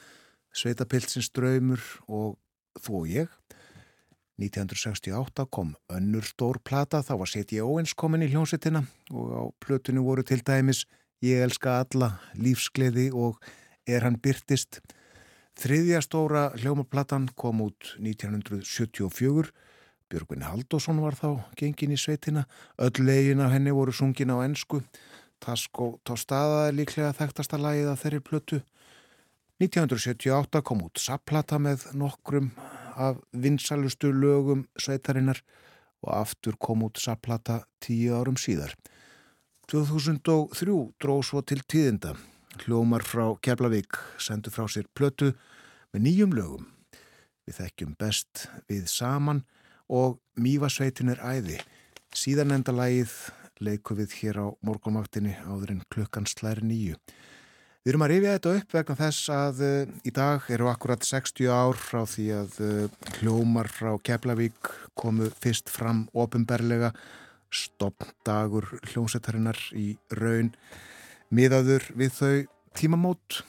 Sveitapilsins 0.57 1.29
draumur 1.37 1.85
og 2.09 2.39
Þú 2.77 2.97
og 3.03 3.13
ég. 3.13 3.29
1968 4.41 5.47
kom 5.53 5.75
önnur 5.93 6.25
stór 6.25 6.61
plata, 6.65 7.01
þá 7.01 7.15
var 7.21 7.33
Seti 7.33 7.61
Óens 7.61 7.93
komin 7.97 8.25
í 8.25 8.33
hljónsettina 8.33 8.85
og 9.13 9.29
á 9.33 9.43
plötunni 9.61 10.01
voru 10.01 10.25
til 10.25 10.41
dæmis 10.41 10.87
Ég 11.25 11.41
elska 11.41 11.79
alla, 11.81 12.19
Lífsgleði 12.37 13.09
og 13.13 13.41
Er 13.87 14.03
hann 14.03 14.19
byrtist. 14.19 14.81
Þriðja 15.57 16.03
stóra 16.05 16.49
hljómaplatan 16.59 17.31
kom 17.39 17.63
út 17.65 17.95
1974. 18.03 19.53
Björgvin 20.11 20.45
Haldásson 20.47 20.99
var 21.03 21.17
þá 21.19 21.43
gengin 21.59 21.95
í 21.95 21.99
sveitina. 21.99 22.45
Öll 22.79 23.07
legin 23.07 23.41
af 23.43 23.55
henni 23.55 23.73
voru 23.75 23.95
sungin 23.95 24.35
á 24.35 24.43
ennsku. 24.45 24.83
Tasko 25.43 25.97
Tostada 26.05 26.67
er 26.69 26.77
líklega 26.77 27.15
þekktasta 27.17 27.59
lagið 27.63 27.91
að 27.93 28.03
þeirri 28.03 28.23
plötu. 28.29 28.61
1978 29.63 30.63
kom 30.69 30.85
út 30.85 31.01
Sapplata 31.01 31.59
með 31.63 31.89
nokkrum 31.97 32.51
af 32.97 33.23
vinsalustu 33.33 34.11
lögum 34.13 34.67
sveitarinnar 34.77 35.41
og 36.05 36.13
aftur 36.13 36.59
kom 36.61 36.85
út 36.85 37.01
Sapplata 37.01 37.63
tíu 37.81 38.13
árum 38.19 38.37
síðar. 38.37 38.77
2003 39.73 40.77
dróð 41.01 41.23
svo 41.27 41.43
til 41.43 41.65
tíðinda. 41.65 42.15
Hljómar 42.65 43.05
frá 43.05 43.27
Keflavík 43.45 43.99
sendu 44.23 44.51
frá 44.55 44.65
sér 44.71 44.89
plötu 44.97 45.33
með 45.93 46.07
nýjum 46.07 46.35
lögum. 46.37 46.67
Við 47.47 47.61
þekkjum 47.61 47.95
best 48.01 48.47
við 48.71 48.89
saman 48.91 49.45
og 49.93 50.19
Mývasveitin 50.41 51.13
er 51.13 51.21
æði. 51.23 51.61
Síðan 52.17 52.55
enda 52.57 52.75
lagið 52.75 53.13
leiku 53.63 53.97
við 53.99 54.17
hér 54.21 54.41
á 54.43 54.47
morgunmaktinni 54.67 55.37
áður 55.47 55.77
en 55.77 55.85
klukkan 55.93 56.29
slæri 56.29 56.65
nýju. 56.67 56.97
Við 57.87 57.93
erum 57.93 58.03
að 58.03 58.11
rifja 58.11 58.33
þetta 58.35 58.55
upp 58.59 58.73
vegna 58.75 58.97
þess 58.99 59.29
að 59.31 59.61
uh, 59.63 59.93
í 60.03 60.13
dag 60.17 60.49
eru 60.51 60.67
akkurat 60.73 61.07
60 61.07 61.53
ár 61.55 61.79
frá 61.79 62.01
því 62.11 62.27
að 62.35 62.57
uh, 62.67 62.97
hljómar 63.21 63.71
frá 63.71 63.93
Keflavík 64.03 64.73
komu 64.99 65.29
fyrst 65.31 65.71
fram 65.71 66.09
ofinberlega 66.11 66.91
stoppdagur 67.55 68.67
hljómsættarinnar 68.91 69.61
í 69.79 69.93
raun 70.19 70.51
miðaður 71.35 71.89
við 71.97 72.15
þau 72.19 72.35
tímamót. 72.79 73.43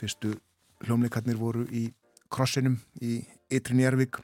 Fyrstu 0.00 0.34
hljómleikarnir 0.86 1.38
voru 1.38 1.66
í 1.70 1.88
krossinum 2.32 2.80
í 3.00 3.20
Ytrin 3.52 3.82
Jærvík 3.84 4.18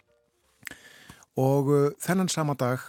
og 1.39 1.69
uh, 1.71 1.91
þennan 2.03 2.31
sama 2.33 2.57
dag, 2.59 2.83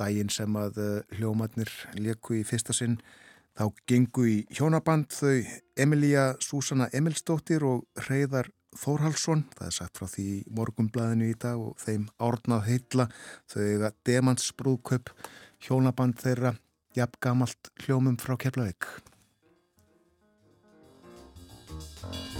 daginn 0.00 0.32
sem 0.32 0.54
að 0.56 0.80
hljómarnir 1.18 1.70
leku 2.00 2.40
í 2.40 2.46
fyrsta 2.48 2.74
sinn 2.74 2.96
Þá 3.60 3.66
gengu 3.90 4.22
í 4.24 4.36
hjónaband 4.56 5.10
þau 5.12 5.42
Emilia 5.76 6.30
Súsanna 6.40 6.86
Emilsdóttir 6.96 7.64
og 7.66 7.82
Reyðar 8.06 8.48
Þórhalsson, 8.78 9.42
það 9.58 9.66
er 9.66 9.74
sagt 9.74 9.98
frá 9.98 10.06
því 10.08 10.26
morgumblæðinu 10.54 11.28
í 11.28 11.36
dag 11.42 11.58
og 11.58 11.74
þeim 11.82 12.06
árnað 12.22 12.68
heitla, 12.68 13.08
þau 13.50 13.60
eiga 13.66 13.90
demansbrúðköp 14.06 15.10
hjónaband 15.66 16.16
þeirra 16.22 16.54
jafn 16.96 17.20
gamalt 17.20 17.72
hljómum 17.82 18.16
frá 18.22 18.38
Keflavík. 18.40 18.86
Uh... 22.02 22.39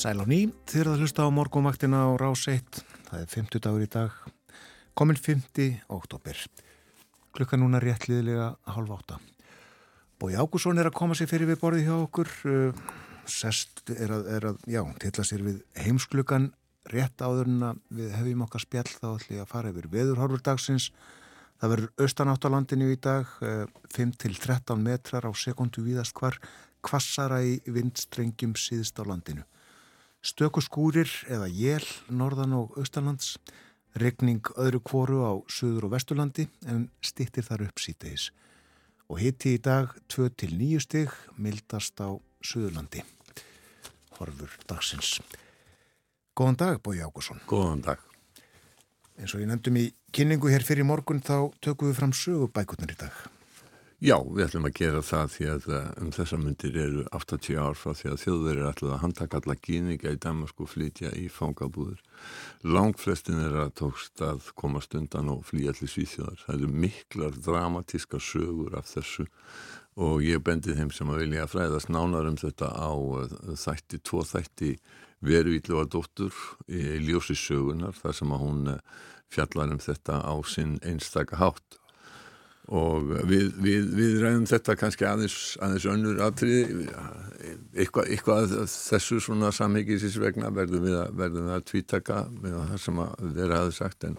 Sæl 0.00 0.16
á 0.16 0.24
ný, 0.24 0.46
þið 0.64 0.80
erum 0.80 0.94
að 0.94 1.02
hlusta 1.02 1.24
á 1.28 1.36
morgumvaktina 1.36 1.98
á 2.08 2.16
rás 2.16 2.46
1, 2.48 2.78
það 3.10 3.18
er 3.18 3.26
50 3.28 3.60
dagur 3.66 3.82
í 3.84 3.88
dag, 3.92 4.14
komin 4.96 5.18
50. 5.20 5.74
oktober. 5.92 6.40
Klukka 7.36 7.58
núna 7.60 7.82
réttliðilega 7.84 8.46
halv 8.72 8.94
átta. 8.96 9.18
Bói 10.16 10.38
Ágússon 10.40 10.80
er 10.80 10.88
að 10.88 10.96
koma 11.02 11.18
sér 11.18 11.28
fyrir 11.28 11.50
við 11.50 11.60
borði 11.60 11.84
hjá 11.84 11.92
okkur, 11.98 12.32
uh, 12.48 12.80
sest 13.28 13.92
er 13.92 14.16
að, 14.16 14.32
er 14.38 14.48
að 14.54 14.64
já, 14.72 14.80
tilla 15.04 15.26
sér 15.28 15.44
við 15.50 15.60
heimsklukan 15.84 16.48
rétt 16.94 17.20
áður 17.20 17.52
en 17.52 17.68
að 17.68 17.84
við 18.00 18.16
hefum 18.22 18.48
okkar 18.48 18.64
spjall 18.64 18.88
þá 18.88 19.06
ætlum 19.10 19.36
ég 19.36 19.44
að 19.44 19.52
fara 19.52 19.74
yfir 19.74 19.92
veðurhorfur 19.98 20.48
dagsins. 20.48 20.90
Það 21.60 21.76
verður 21.76 22.06
austanátt 22.06 22.48
á 22.48 22.54
landinu 22.56 22.88
í 22.88 22.96
dag, 22.96 23.36
uh, 23.44 23.68
5-13 23.92 24.80
metrar 24.80 25.28
á 25.28 25.32
sekundu 25.36 25.84
víðast 25.84 26.16
hvar, 26.16 26.40
kvassara 26.80 27.44
í 27.44 27.58
vindstrengjum 27.68 28.56
síðst 28.56 28.96
á 28.96 29.04
landinu. 29.04 29.44
Stöku 30.20 30.60
skúrir 30.60 31.08
eða 31.32 31.46
jél 31.48 31.86
norðan 32.12 32.52
og 32.58 32.74
austalands, 32.76 33.38
regning 33.96 34.44
öðru 34.60 34.82
kvoru 34.84 35.22
á 35.24 35.32
söður 35.48 35.88
og 35.88 35.94
vesturlandi 35.94 36.44
en 36.68 36.90
stittir 37.00 37.46
þar 37.46 37.64
upp 37.70 37.80
sítegis. 37.80 38.28
Og 39.08 39.22
hitti 39.24 39.56
í 39.56 39.62
dag 39.64 39.96
2-9 40.12 40.84
stig 40.84 41.16
mildast 41.40 41.96
á 42.04 42.20
söðurlandi. 42.44 43.00
Horfur 44.20 44.52
dagsins. 44.68 45.16
Góðan 46.36 46.60
dag, 46.60 46.84
Bói 46.84 47.00
Ágússon. 47.00 47.40
Góðan 47.48 47.82
dag. 47.88 48.04
En 49.16 49.28
svo 49.28 49.40
ég 49.40 49.48
nefndum 49.48 49.80
í 49.80 49.88
kynningu 50.12 50.52
hér 50.52 50.64
fyrir 50.64 50.84
morgun 50.84 51.24
þá 51.24 51.48
tökum 51.64 51.88
við 51.88 51.96
fram 51.96 52.12
sögubækurnar 52.12 52.92
í 52.92 53.00
dag. 53.00 53.39
Já, 54.00 54.14
við 54.16 54.46
ætlum 54.46 54.64
að 54.64 54.78
gera 54.78 55.00
það 55.04 55.26
því 55.34 55.46
að 55.52 55.64
eh, 55.76 55.88
um 56.00 56.12
þessa 56.16 56.36
myndir 56.40 56.76
eru 56.80 57.02
80 57.12 57.58
ár 57.60 57.74
frá 57.76 57.90
því 57.92 58.06
að 58.08 58.22
þjóðverið 58.22 58.60
er 58.62 58.68
alltaf 58.70 58.92
að 58.94 59.02
handtakalla 59.02 59.56
gíninga 59.66 60.12
í 60.14 60.20
Damasku 60.24 60.68
flytja 60.72 61.10
í 61.20 61.26
fangabúður. 61.28 61.98
Langflestin 62.64 63.42
er 63.44 63.58
að 63.60 63.74
tókst 63.82 64.22
að 64.24 64.46
komast 64.56 64.96
undan 64.96 65.28
og 65.34 65.42
flýja 65.50 65.74
allir 65.74 65.92
svíþjóðar. 65.92 66.40
Það 66.46 66.56
eru 66.56 66.70
miklar 66.86 67.36
dramatíska 67.44 68.22
sögur 68.24 68.78
af 68.80 68.88
þessu 68.88 69.26
og 70.00 70.24
ég 70.24 70.40
bendi 70.48 70.78
þeim 70.78 70.94
sem 70.96 71.12
að 71.12 71.20
vilja 71.26 71.44
að 71.44 71.52
fræðast 71.58 71.92
nánar 71.92 72.30
um 72.30 72.40
þetta 72.40 72.70
á 72.72 72.92
eh, 73.20 73.36
þætti, 73.66 74.00
tvo 74.00 74.24
þætti 74.24 74.70
veru 75.28 75.52
ílluga 75.58 75.84
dóttur 75.92 76.40
í 76.72 77.02
ljósi 77.04 77.36
sögunar 77.36 77.92
þar 78.00 78.16
sem 78.16 78.32
að 78.32 78.44
hún 78.46 78.72
eh, 78.78 78.80
fjallar 79.28 79.76
um 79.76 79.84
þetta 79.84 80.22
á 80.24 80.34
sinn 80.48 80.78
einstaka 80.80 81.36
hátt 81.36 81.79
og 82.70 83.08
við, 83.26 83.48
við, 83.58 83.88
við 83.98 84.20
ræðum 84.22 84.46
þetta 84.46 84.76
kannski 84.78 85.06
aðeins, 85.08 85.38
aðeins 85.62 85.86
önnur 85.90 86.20
aðtrið 86.22 86.84
eitthvað, 87.74 88.12
eitthvað 88.14 88.54
þessu 88.70 89.18
svona 89.24 89.50
samhengisins 89.54 90.18
vegna 90.22 90.52
verðum 90.54 90.86
við 90.86 90.98
að, 91.00 91.16
verðum 91.18 91.48
við 91.48 91.56
að 91.56 91.66
tvítaka 91.72 92.20
með 92.36 92.58
það 92.60 92.82
sem 92.84 93.00
þeir 93.38 93.54
hafi 93.56 93.74
sagt 93.74 94.06
en, 94.06 94.18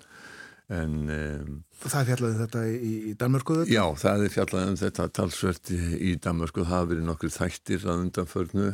en 0.82 0.98
um, 1.16 1.54
Það 1.82 2.12
fjallaðið 2.12 2.36
um 2.36 2.42
þetta 2.44 2.66
í, 2.68 2.92
í 3.10 3.14
Danmörku? 3.24 3.60
Já, 3.72 3.84
það 4.04 4.26
er 4.26 4.36
fjallaðið 4.36 4.74
um 4.74 4.82
þetta 4.84 5.08
talsvert 5.22 5.72
í, 5.72 5.80
í 6.12 6.12
Danmörku 6.22 6.66
það 6.66 6.76
hafi 6.76 6.92
verið 6.92 7.08
nokkur 7.08 7.34
þættir 7.38 7.88
að 7.88 8.04
undanförnu 8.06 8.68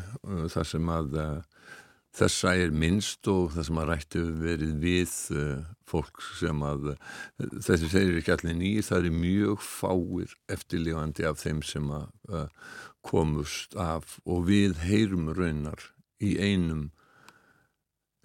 þar 0.55 0.71
sem 0.73 0.91
að 0.97 1.21
Þessa 2.17 2.55
er 2.57 2.71
minnst 2.73 3.27
og 3.29 3.51
það 3.53 3.65
sem 3.67 3.79
að 3.79 3.89
rættu 3.91 4.21
verið 4.41 4.73
við 4.81 5.15
uh, 5.37 5.65
fólk 5.85 6.23
sem 6.39 6.63
að 6.65 6.91
uh, 6.95 6.99
þessi 7.61 7.89
segir 7.91 8.17
ekki 8.17 8.33
allir 8.33 8.57
nýjir, 8.57 8.85
það 8.87 9.09
er 9.09 9.17
mjög 9.21 9.65
fáir 9.65 10.33
eftirlifandi 10.55 11.27
af 11.29 11.43
þeim 11.43 11.61
sem 11.67 11.91
að 11.93 12.07
uh, 12.31 12.47
komust 13.05 13.77
af 13.77 14.17
og 14.25 14.47
við 14.47 14.79
heyrum 14.87 15.29
raunar 15.37 15.91
í 16.17 16.33
einum 16.41 16.87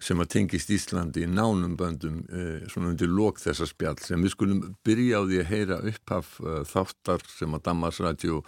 sem 0.03 0.19
að 0.19 0.31
tengist 0.33 0.73
Íslandi 0.73 1.21
í 1.23 1.29
nánum 1.29 1.77
böndum 1.79 2.17
svona 2.67 2.89
undir 2.89 3.07
lók 3.07 3.37
þessa 3.39 3.63
spjall 3.69 3.95
sem 4.03 4.19
við 4.25 4.33
skulum 4.33 4.59
byrja 4.83 5.21
á 5.21 5.27
því 5.29 5.37
að 5.39 5.51
heyra 5.53 5.77
upphaf 5.93 6.33
þáttar 6.67 7.23
sem 7.31 7.55
að 7.55 7.63
Damarsradio 7.69 8.41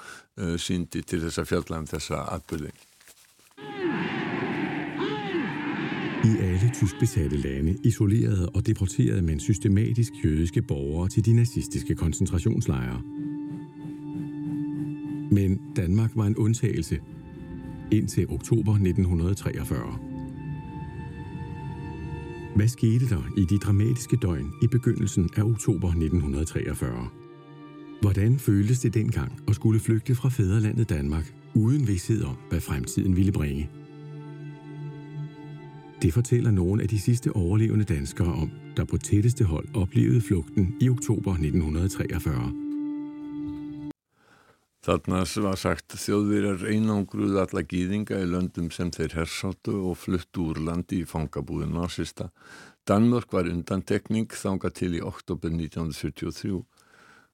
síndi 0.59 1.05
til 1.07 1.21
þessa 1.23 1.45
fjallan 1.47 1.87
þessa 1.87 2.25
atbyrðing. 2.33 2.75
I 6.25 6.37
alle 6.41 6.71
tysk 6.73 6.99
besatte 6.99 7.37
lande 7.37 7.77
isolerede 7.83 8.49
og 8.49 8.67
deporterede 8.67 9.21
man 9.21 9.39
systematisk 9.39 10.11
jødiske 10.23 10.61
borgere 10.61 11.09
til 11.09 11.25
de 11.25 11.33
nazistiske 11.33 11.95
koncentrationslejre. 11.95 13.01
Men 15.31 15.59
Danmark 15.75 16.11
var 16.15 16.25
en 16.25 16.37
undtagelse 16.37 16.99
indtil 17.91 18.25
oktober 18.29 18.73
1943. 18.73 19.99
Hvad 22.55 22.67
skete 22.67 23.09
der 23.09 23.23
i 23.37 23.45
de 23.49 23.57
dramatiske 23.57 24.17
døgn 24.17 24.51
i 24.63 24.67
begyndelsen 24.67 25.29
af 25.35 25.43
oktober 25.43 25.87
1943? 25.87 27.09
Hvordan 28.01 28.39
føltes 28.39 28.79
det 28.79 28.93
dengang 28.93 29.31
at 29.47 29.55
skulle 29.55 29.79
flygte 29.79 30.15
fra 30.15 30.29
fædrelandet 30.29 30.89
Danmark 30.89 31.33
uden 31.55 31.87
vidshed 31.87 32.23
om, 32.23 32.37
hvad 32.49 32.61
fremtiden 32.61 33.15
ville 33.15 33.31
bringe? 33.31 33.69
Det 36.05 36.13
fortæller 36.13 36.51
nogle 36.51 36.83
af 36.83 36.89
de 36.89 36.99
sidste 36.99 37.31
overlevende 37.31 37.85
danskere 37.85 38.33
om, 38.33 38.51
der 38.77 38.85
på 38.85 38.97
tætteste 38.97 39.43
hold 39.43 39.67
oplevede 39.75 40.21
flugten 40.21 40.75
i 40.81 40.89
oktober 40.89 41.31
1943. 41.31 42.51
Þarna 44.85 45.23
var 45.41 45.57
sagt 45.57 45.95
þjóðverjar 45.97 46.67
einangruð 46.69 47.39
alla 47.41 47.63
gýðinga 47.71 48.19
í 48.21 48.27
löndum 48.29 48.69
sem 48.69 48.91
þeir 48.93 49.17
hersáttu 49.17 49.73
og 49.89 49.97
fluttu 49.97 50.45
úr 50.51 50.61
landi 50.67 51.01
í 51.01 51.09
fangabúðin 51.09 51.73
násista. 51.73 52.29
Danmörk 52.85 53.33
var 53.33 53.49
undantekning 53.49 54.29
þanga 54.29 54.69
til 54.69 54.93
í 54.99 55.01
oktober 55.01 55.49
1943. 55.49 56.61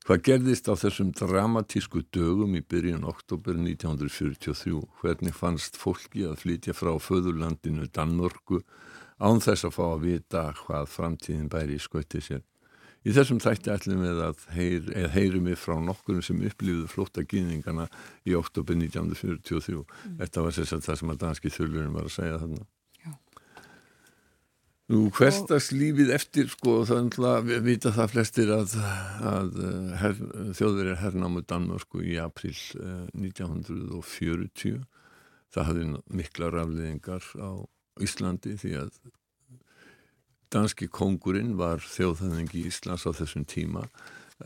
Hvað 0.01 0.21
gerðist 0.25 0.65
á 0.65 0.73
þessum 0.73 1.11
dramatísku 1.13 2.01
dögum 2.09 2.55
í 2.57 2.63
byrjun 2.65 3.03
oktober 3.05 3.53
1943? 3.53 4.79
Hvernig 4.97 5.35
fannst 5.37 5.77
fólki 5.77 6.23
að 6.25 6.39
flytja 6.41 6.73
frá 6.73 6.95
föðurlandinu 6.97 7.85
Danmörku 7.93 8.63
án 9.21 9.43
þess 9.45 9.67
að 9.69 9.75
fá 9.75 9.83
að 9.91 10.07
vita 10.07 10.43
hvað 10.63 10.89
framtíðin 10.95 11.51
bæri 11.53 11.77
í 11.77 11.83
skauti 11.85 12.23
sér? 12.25 12.41
Í 13.05 13.13
þessum 13.13 13.43
þætti 13.45 13.73
ætlum 13.73 14.01
við 14.01 14.25
að 14.25 14.43
heyr, 14.57 14.89
heyrum 15.13 15.47
við 15.51 15.61
frá 15.61 15.77
nokkurnu 15.85 16.25
sem 16.25 16.41
upplýðuð 16.49 16.89
flótta 16.89 17.21
gýningana 17.21 17.85
í 18.25 18.33
oktober 18.37 18.77
1943. 18.81 19.85
Mm. 19.85 20.19
Þetta 20.23 20.45
var 20.47 20.57
sérstaklega 20.57 20.89
það 20.89 21.01
sem 21.03 21.13
að 21.13 21.23
danski 21.27 21.53
þurfurinn 21.53 21.97
var 21.97 22.09
að 22.09 22.15
segja 22.17 22.41
þarna. 22.41 22.67
Nú, 24.91 25.05
hverstags 25.15 25.69
lífið 25.71 26.09
eftir, 26.11 26.49
sko, 26.51 26.81
það 26.87 27.05
er 27.15 27.27
að 27.29 27.51
vita 27.63 27.93
það 27.95 28.09
flestir 28.11 28.49
að, 28.51 28.73
að 29.23 29.59
her, 30.01 30.17
þjóður 30.57 30.89
er 30.91 30.99
hernámu 30.99 31.43
Danmörsku 31.47 32.01
í 32.03 32.17
april 32.19 32.51
eh, 32.75 33.05
1940. 33.15 34.81
Það 35.51 35.67
hafði 35.69 35.85
mikla 36.19 36.51
rafleðingar 36.51 37.29
á 37.39 37.51
Íslandi 38.03 38.57
því 38.59 38.73
að 38.81 38.91
danski 40.51 40.89
kongurinn 40.91 41.55
var 41.59 41.79
þjóðhæðingi 41.83 42.59
í 42.59 42.67
Íslands 42.67 43.07
á 43.07 43.11
þessum 43.15 43.47
tíma 43.47 43.85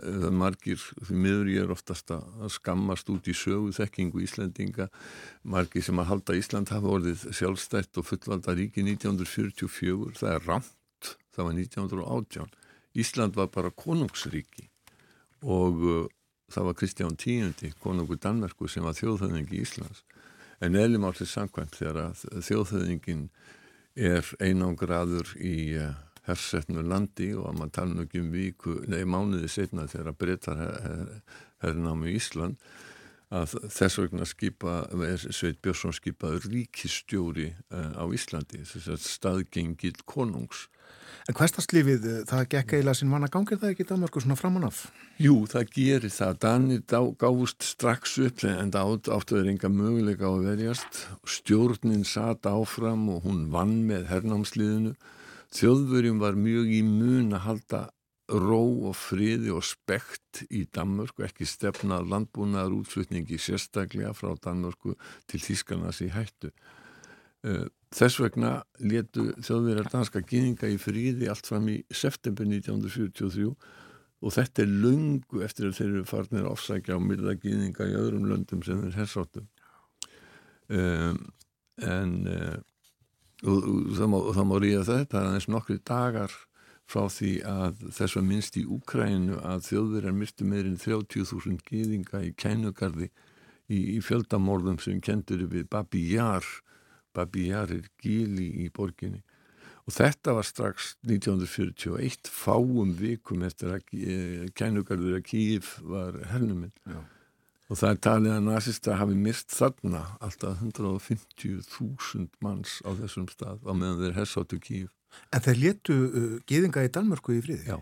það 0.02 0.28
er 0.30 0.36
margir, 0.36 0.84
því 1.08 1.20
miður 1.24 1.52
ég 1.54 1.66
er 1.66 1.74
oftast 1.76 2.12
að 2.16 2.50
skammast 2.56 3.10
út 3.14 3.30
í 3.32 3.36
sögu 3.38 3.72
þekkingu 3.76 4.24
Íslandinga, 4.26 4.89
margir 5.43 5.86
sem 5.86 6.02
að 6.02 6.12
halda 6.12 6.38
Ísland 6.39 6.74
hafa 6.74 6.93
orðið 6.98 7.28
sjálfstætt 7.36 8.02
og 8.02 8.10
fullvalda 8.10 8.56
ríki 8.58 8.84
1944 8.86 10.20
það 10.20 10.36
er 10.36 10.48
ramt, 10.50 11.16
það 11.36 11.50
var 11.50 11.60
1918 11.64 12.56
Ísland 12.96 13.36
var 13.36 13.50
bara 13.52 13.72
konungsríki 13.76 14.70
og 15.43 15.82
uh, 15.84 16.06
það 16.52 16.70
var 16.70 16.78
Kristján 16.80 17.18
X, 17.20 17.76
konungur 17.84 18.20
Danmerku 18.22 18.70
sem 18.72 18.86
var 18.86 18.96
þjóðhæðingi 18.96 19.58
í 19.58 19.64
Íslands. 19.66 20.04
En 20.64 20.78
eðlum 20.80 21.08
áttið 21.10 21.30
samkvæmt 21.34 21.76
þegar 21.76 22.00
að 22.06 22.24
þjóðhæðingin 22.48 23.26
er 23.96 24.32
einangraður 24.39 25.34
í 25.36 25.76
uh, 25.82 25.91
hersetnu 26.26 26.84
landi 26.86 27.32
og 27.38 27.49
að 27.51 27.59
maður 27.59 27.76
tala 27.80 28.05
ekki 28.05 28.23
um 28.23 28.34
viku, 28.34 28.80
nei 28.91 29.03
mánuði 29.05 29.49
setna 29.51 29.88
þegar 29.91 30.17
breytar 30.19 30.61
herrnámi 31.63 32.11
í 32.11 32.19
Ísland 32.19 32.59
að 33.36 33.55
þess 33.73 33.99
vegna 33.99 34.26
skipa, 34.30 34.76
Sveit 35.34 35.57
Björnsson 35.65 35.95
skipaður 35.97 36.45
ríkistjóri 36.51 37.49
uh, 37.73 37.97
á 37.97 38.05
Íslandi, 38.13 38.61
þess 38.69 38.91
að 38.93 39.07
staðgengil 39.09 39.97
konungs 40.05 40.67
En 41.26 41.34
hverstastlífið, 41.34 42.03
eh, 42.05 42.23
það 42.30 42.43
gekk 42.51 42.73
eiginlega 42.76 42.97
sinn 42.99 43.09
manna 43.09 43.30
gangir 43.34 43.57
það 43.57 43.71
ekki 43.71 43.86
Danmarku 43.89 44.21
svona 44.21 44.38
framann 44.38 44.67
af? 44.67 44.84
Jú, 45.17 45.47
það 45.49 45.71
gerir 45.73 46.13
það. 46.13 46.36
Danir 46.43 46.84
gáðust 47.23 47.65
strax 47.65 48.17
upp 48.21 48.43
en 48.45 48.69
það 48.76 49.09
áttuður 49.15 49.49
enga 49.49 49.71
möguleika 49.73 50.30
á 50.30 50.34
að 50.36 50.45
verjast. 50.51 51.01
Stjórnin 51.26 52.05
satt 52.05 52.45
áfram 52.45 53.09
og 53.09 53.26
hún 53.26 53.47
vann 53.49 53.88
með 53.89 54.05
hernámsliðinu. 54.11 54.93
Þjóðverjum 55.56 56.18
var 56.20 56.36
mjög 56.36 56.72
í 56.76 56.82
mun 56.84 57.36
að 57.36 57.45
halda 57.45 57.82
ró 58.28 58.89
og 58.89 58.95
friði 58.97 59.53
og 59.53 59.64
spekt 59.64 60.41
í 60.49 60.66
Danmörku, 60.74 61.24
ekki 61.24 61.45
stefna 61.47 62.01
landbúnaðar 62.01 62.74
útflutningi 62.80 63.38
sérstaklega 63.39 64.12
frá 64.18 64.34
Danmörku 64.41 64.95
til 65.30 65.41
Þískarnas 65.45 66.01
í 66.03 66.10
hættu. 66.12 66.51
Þess 67.95 68.20
vegna 68.20 68.51
letu 68.82 69.30
þjóðverðar 69.38 69.91
danska 69.93 70.24
gýninga 70.26 70.68
í 70.74 70.80
fríði 70.82 71.30
allt 71.32 71.47
fram 71.47 71.70
í 71.72 71.78
september 71.93 72.47
1943 72.49 73.51
og 74.26 74.34
þetta 74.34 74.64
er 74.64 74.72
lungu 74.84 75.43
eftir 75.45 75.70
að 75.70 75.78
þeir 75.78 75.91
eru 75.91 76.06
farnir 76.10 76.43
að 76.43 76.53
ofsækja 76.56 76.97
á 76.97 76.99
myrða 76.99 77.36
gýninga 77.39 77.88
í 77.88 77.97
öðrum 77.99 78.26
löndum 78.32 78.64
sem 78.66 78.82
þeir 78.82 78.97
hersáttu 78.97 79.43
um, 80.74 81.20
en 81.86 82.16
uh, 82.32 82.58
og, 83.44 83.58
og 83.60 83.96
það 83.98 84.12
má, 84.12 84.20
má 84.48 84.56
ríða 84.62 84.84
þetta 84.88 85.22
er 85.22 85.32
eins 85.36 85.50
nokkri 85.52 85.80
dagar 85.84 86.34
frá 86.86 87.08
því 87.10 87.32
að 87.50 87.86
þess 87.98 88.16
var 88.18 88.26
minnst 88.28 88.60
í 88.62 88.66
Úkrænu 88.70 89.40
að 89.42 89.64
þjóðverðar 89.70 90.18
myrstu 90.20 90.46
meirinn 90.48 90.78
30.000 90.80 91.64
gýðinga 91.66 92.22
í 92.28 92.34
kænugarði 92.38 93.10
í, 93.10 93.80
í 93.98 94.00
fjöldamorðum 94.06 94.78
sem 94.84 95.02
kendur 95.02 95.48
við 95.50 95.66
Babi 95.74 96.04
Jár 96.14 96.46
Babijarir 97.16 97.88
gíli 98.04 98.50
í 98.66 98.70
borginni. 98.76 99.24
Og 99.86 99.94
þetta 99.94 100.34
var 100.34 100.48
strax 100.48 100.96
1941 101.06 102.30
fáum 102.34 102.94
vikum 102.98 103.46
eftir 103.46 103.76
að 103.76 103.92
eh, 104.02 104.48
kænugarður 104.58 105.20
að 105.20 105.28
Kíf 105.30 105.76
var 105.86 106.18
hernuminn 106.32 106.74
og 107.70 107.80
það 107.80 107.89
er 107.91 108.01
talið 108.07 108.36
að 108.36 108.43
nazista 108.49 108.99
hafi 108.99 109.16
myrst 109.18 109.55
þarna 109.55 110.03
alltaf 110.22 110.61
150.000 110.61 112.28
manns 112.45 112.78
á 112.86 112.93
þessum 112.99 113.26
stað 113.32 113.66
á 113.66 113.72
meðan 113.74 114.03
þeir 114.03 114.20
hersáttu 114.20 114.61
Kíf 114.61 114.93
En 115.36 115.43
þeir 115.43 115.61
letu 115.61 115.95
uh, 115.95 116.36
gýðinga 116.49 116.86
í 116.86 116.91
Danmörku 116.93 117.36
í 117.36 117.41
friði? 117.43 117.66
Já, 117.70 117.80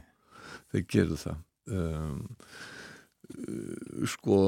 þeir 0.73 0.87
gerðu 0.95 1.19
það. 1.21 1.43
Um, 1.73 2.23
uh, 3.33 4.07
sko 4.09 4.39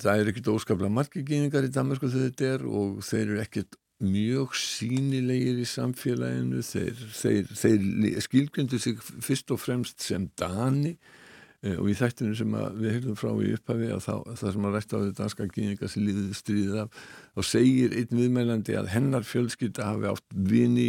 það 0.00 0.14
er 0.14 0.32
ekkert 0.32 0.50
óskaplega 0.54 0.94
margi 0.94 1.24
gýðingar 1.26 1.68
í 1.68 1.74
Danmörku 1.74 2.10
þegar 2.12 2.30
þetta 2.30 2.50
er 2.54 2.66
og 2.80 3.04
þeir 3.06 3.24
eru 3.26 3.42
ekkert 3.44 3.78
mjög 4.04 4.54
sínilegir 4.58 5.58
í 5.58 5.68
samfélaginu. 5.68 6.62
Þeir, 6.62 7.06
þeir, 7.18 7.54
þeir 7.62 8.20
skilgjöndu 8.28 8.82
sig 8.82 9.00
fyrst 9.02 9.54
og 9.54 9.62
fremst 9.62 10.04
sem 10.06 10.28
Dani. 10.38 10.94
eh, 10.94 11.27
og 11.58 11.88
í 11.90 11.94
þættinu 11.98 12.36
sem 12.38 12.52
við 12.78 12.92
höfum 12.94 13.16
frá 13.18 13.30
í 13.42 13.52
upphafi 13.56 13.88
að 13.90 14.04
það, 14.04 14.28
sem 14.38 14.66
að 14.68 14.74
rætta 14.76 14.94
á 14.94 15.02
þetta 15.02 15.22
danska 15.22 15.46
kynninga 15.50 15.88
sem 15.90 16.04
líðið 16.06 16.36
stríðið 16.38 16.76
af 16.84 17.00
og 17.34 17.46
segir 17.48 17.96
einn 17.98 18.20
viðmælandi 18.20 18.76
að 18.78 18.90
hennar 18.92 19.26
fjölskylda 19.26 19.88
hafi 19.88 20.06
átt 20.12 20.36
vini, 20.52 20.88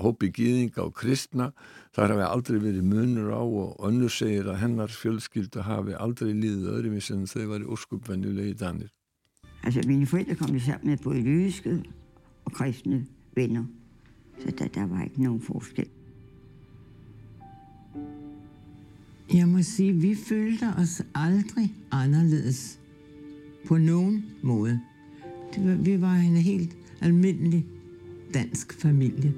hópi 0.00 0.30
gýðinga 0.32 0.86
og 0.86 0.94
kristna, 0.96 1.50
þar 1.92 2.16
hafi 2.16 2.26
aldrei 2.30 2.58
verið 2.64 2.88
munur 2.88 3.32
á 3.36 3.42
og 3.44 3.76
önnur 3.90 4.12
segir 4.12 4.48
að 4.48 4.62
hennar 4.64 4.96
fjölskylda 4.96 5.66
hafi 5.68 5.98
aldrei 6.00 6.32
líðið 6.32 6.72
öðrum 6.72 7.00
sem 7.04 7.28
þau 7.28 7.50
var 7.52 7.66
í 7.66 7.70
óskupvennulegi 7.76 8.56
danir 8.56 8.92
Altså 9.66 9.82
mine 9.86 10.06
forældre 10.06 10.34
kom 10.34 10.54
jo 10.54 10.60
sammen 10.60 10.90
med 10.90 10.98
både 11.04 11.20
jødiske 11.20 11.82
og 12.44 12.52
kristne 12.52 13.06
venner. 13.34 13.64
Så 14.38 14.52
der, 14.58 14.68
der 14.68 14.86
var 14.86 15.02
ikke 15.02 15.22
nogen 15.22 15.40
forskel. 15.40 15.88
Jeg 19.34 19.48
må 19.48 19.62
sige, 19.62 19.92
vi 19.92 20.14
følte 20.28 20.64
os 20.78 21.02
aldrig 21.14 21.74
anderledes 21.90 22.78
på 23.68 23.76
nogen 23.76 24.26
måde. 24.42 24.80
Det 25.54 25.68
var, 25.68 25.74
vi 25.74 26.00
var 26.00 26.14
en 26.14 26.36
helt 26.36 26.76
almindelig 27.00 27.66
dansk 28.34 28.80
familie. 28.80 29.34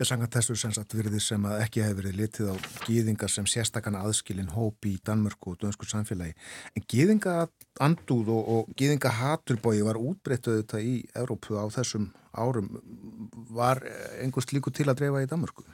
Ég 0.00 0.08
sanga 0.08 0.30
þessu 0.32 0.54
sem 0.56 0.72
sagt 0.72 0.94
virði 0.96 1.18
sem 1.20 1.42
að 1.44 1.58
ekki 1.66 1.82
hefur 1.84 1.98
verið 1.98 2.14
litið 2.22 2.46
á 2.48 2.56
gýðingar 2.86 3.28
sem 3.28 3.48
sérstakana 3.50 4.00
aðskilin 4.06 4.54
hópi 4.54 4.94
í 4.94 5.00
Danmörku 5.04 5.52
og 5.52 5.58
dönsku 5.60 5.84
samfélagi. 5.84 6.32
En 6.72 6.86
gýðinga 6.88 7.34
andúð 7.84 8.30
og, 8.32 8.48
og 8.54 8.70
gýðinga 8.80 9.12
haturbói 9.18 9.82
var 9.84 10.00
útbreyttuð 10.00 10.62
þetta 10.62 10.80
í 10.80 10.94
Európu 11.12 11.58
á 11.60 11.68
þessum 11.74 12.08
árum. 12.32 12.70
Var 13.50 13.82
einhvers 14.22 14.48
líku 14.54 14.72
til 14.72 14.88
að 14.88 15.02
dreifa 15.02 15.20
í 15.26 15.28
Danmörku? 15.28 15.66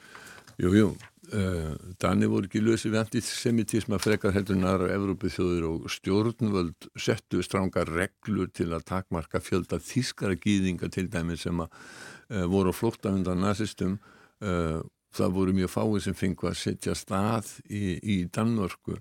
Jú, 0.57 0.73
jú. 0.73 0.89
Uh, 1.27 1.75
Dani 1.99 2.29
voru 2.31 2.47
ekki 2.47 2.61
lösi 2.63 2.87
við 2.93 3.01
antisemitisma 3.01 3.99
frekar 3.99 4.31
heldur 4.37 4.61
næra 4.61 4.93
Európu 4.95 5.27
þjóður 5.33 5.65
og 5.73 5.89
stjórnvöld 5.91 6.87
settu 7.03 7.41
stránga 7.43 7.83
reglur 7.89 8.53
til 8.55 8.69
að 8.71 8.85
takmarka 8.87 9.41
fjölda 9.43 9.81
þískara 9.83 10.39
gýðinga 10.39 10.87
til 10.95 11.09
dæmi 11.11 11.35
sem 11.41 11.65
að 11.65 11.73
uh, 11.75 12.45
voru 12.47 12.71
á 12.71 12.75
flótta 12.79 13.15
undan 13.15 13.43
nazistum 13.43 13.99
Uh, 14.37 14.83
það 15.17 15.31
voru 15.33 15.53
mjög 15.57 15.71
fáið 15.73 16.03
sem 16.05 16.17
fengu 16.17 16.45
að 16.51 16.59
setja 16.61 16.93
stað 16.93 17.47
í, 17.73 17.97
í 18.05 18.17
Danmörku 18.29 18.99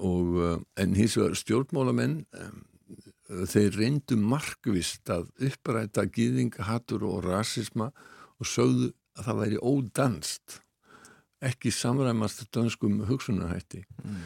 og 0.00 0.38
en 0.80 0.94
hins 0.96 1.18
vegar 1.18 1.36
stjórnmálamenn 1.36 2.14
um, 2.40 2.62
þeir 3.28 3.76
reyndu 3.76 4.16
markvist 4.16 5.12
að 5.12 5.28
uppræta 5.46 6.06
gýðinga, 6.08 6.64
hattur 6.66 7.04
og 7.06 7.20
rasisma 7.28 7.90
og 8.40 8.48
sögðu 8.48 8.88
að 9.20 9.28
það 9.28 9.40
væri 9.44 9.62
ódanst 9.70 10.60
ekki 11.50 11.72
samræmast 11.72 12.46
dönskum 12.52 13.00
hugsunarhætti 13.08 13.84
mm. 13.84 14.24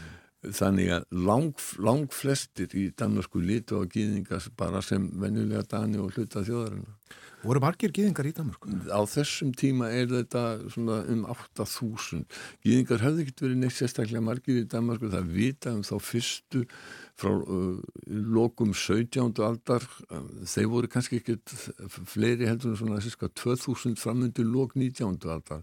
Þannig 0.52 0.92
að 0.98 1.04
lang, 1.26 1.66
lang 1.78 2.08
flestir 2.12 2.72
í 2.76 2.88
Danmarku 2.96 3.42
litu 3.42 3.80
á 3.80 3.82
gýðingas 3.88 4.50
bara 4.58 4.82
sem 4.84 5.06
venjulega 5.20 5.64
dani 5.70 6.00
og 6.02 6.14
hluta 6.14 6.44
þjóðarinn 6.44 6.88
voru 7.44 7.60
margir 7.60 7.92
gýðingar 7.92 8.28
í 8.28 8.32
Danmarku? 8.36 8.72
á 8.88 9.00
þessum 9.08 9.52
tíma 9.56 9.90
er 9.92 10.08
þetta 10.08 10.42
um 11.12 11.24
8000 11.28 12.24
gýðingar 12.64 13.04
hefði 13.04 13.24
ekkert 13.24 13.44
verið 13.44 13.60
neitt 13.60 13.76
sérstaklega 13.76 14.24
margir 14.24 14.60
í 14.62 14.68
Danmarku 14.70 15.10
það 15.12 15.32
vita 15.34 15.74
um 15.76 15.82
þá 15.84 15.94
fyrstu 16.00 16.64
frá 17.20 17.30
uh, 17.30 17.80
lokum 18.08 18.72
17. 18.74 19.42
aldar 19.44 19.84
þeir 20.48 20.70
voru 20.72 20.90
kannski 20.90 21.20
ekkert 21.20 21.52
fleiri 22.10 22.48
heldur 22.48 22.74
en 22.74 22.80
svona 22.80 23.02
2000 23.02 24.00
framöndu 24.00 24.46
lok 24.46 24.74
19. 24.78 25.20
aldar 25.28 25.62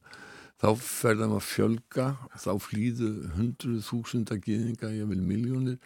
þá 0.61 0.69
ferðum 0.77 1.35
að 1.39 1.45
fjölga 1.47 2.05
þá 2.37 2.51
flýðu 2.61 3.09
hundruð 3.33 3.81
þúsunda 3.87 4.37
gýðinga, 4.37 4.93
ég 4.93 5.09
vil 5.09 5.21
miljónir 5.25 5.79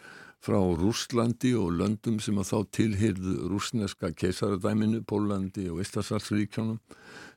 frá 0.44 0.58
Rúslandi 0.60 1.54
og 1.56 1.72
löndum 1.78 2.20
sem 2.20 2.36
að 2.38 2.50
þá 2.50 2.58
tilhyrðu 2.76 3.36
rúsneska 3.50 4.12
keisaradæminu, 4.12 5.00
Pólandi 5.08 5.70
og 5.72 5.80
Íslandsartsríkjónum 5.82 6.78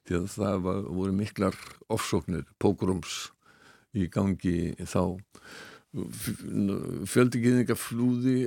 því 0.07 0.19
að 0.19 0.27
það 0.35 0.61
var, 0.67 0.81
voru 0.99 1.15
miklar 1.15 1.57
ofsóknir, 1.89 2.45
pógrums 2.59 3.29
í 3.95 4.09
gangi 4.11 4.75
þá. 4.83 5.15
Fjöldigiðninga 7.09 7.73
flúði 7.79 8.43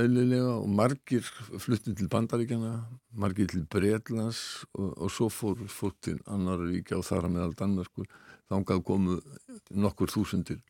eðlilega 0.00 0.54
og 0.62 0.70
margir 0.72 1.26
fluttið 1.60 1.98
til 1.98 2.06
Bandaríkjana 2.08 2.70
margir 3.20 3.50
til 3.52 3.66
Breitlands 3.68 4.62
og, 4.78 4.94
og 4.94 5.12
svo 5.12 5.28
fór 5.28 5.60
fór 5.68 5.92
til 6.00 6.16
annar 6.24 6.62
ríkja 6.62 6.96
og 6.96 7.04
þar 7.04 7.28
meðal 7.34 7.52
Danmarkur 7.58 8.08
þángað 8.50 8.84
komu 8.86 9.18
nokkur 9.70 10.12
þúsundir 10.12 10.62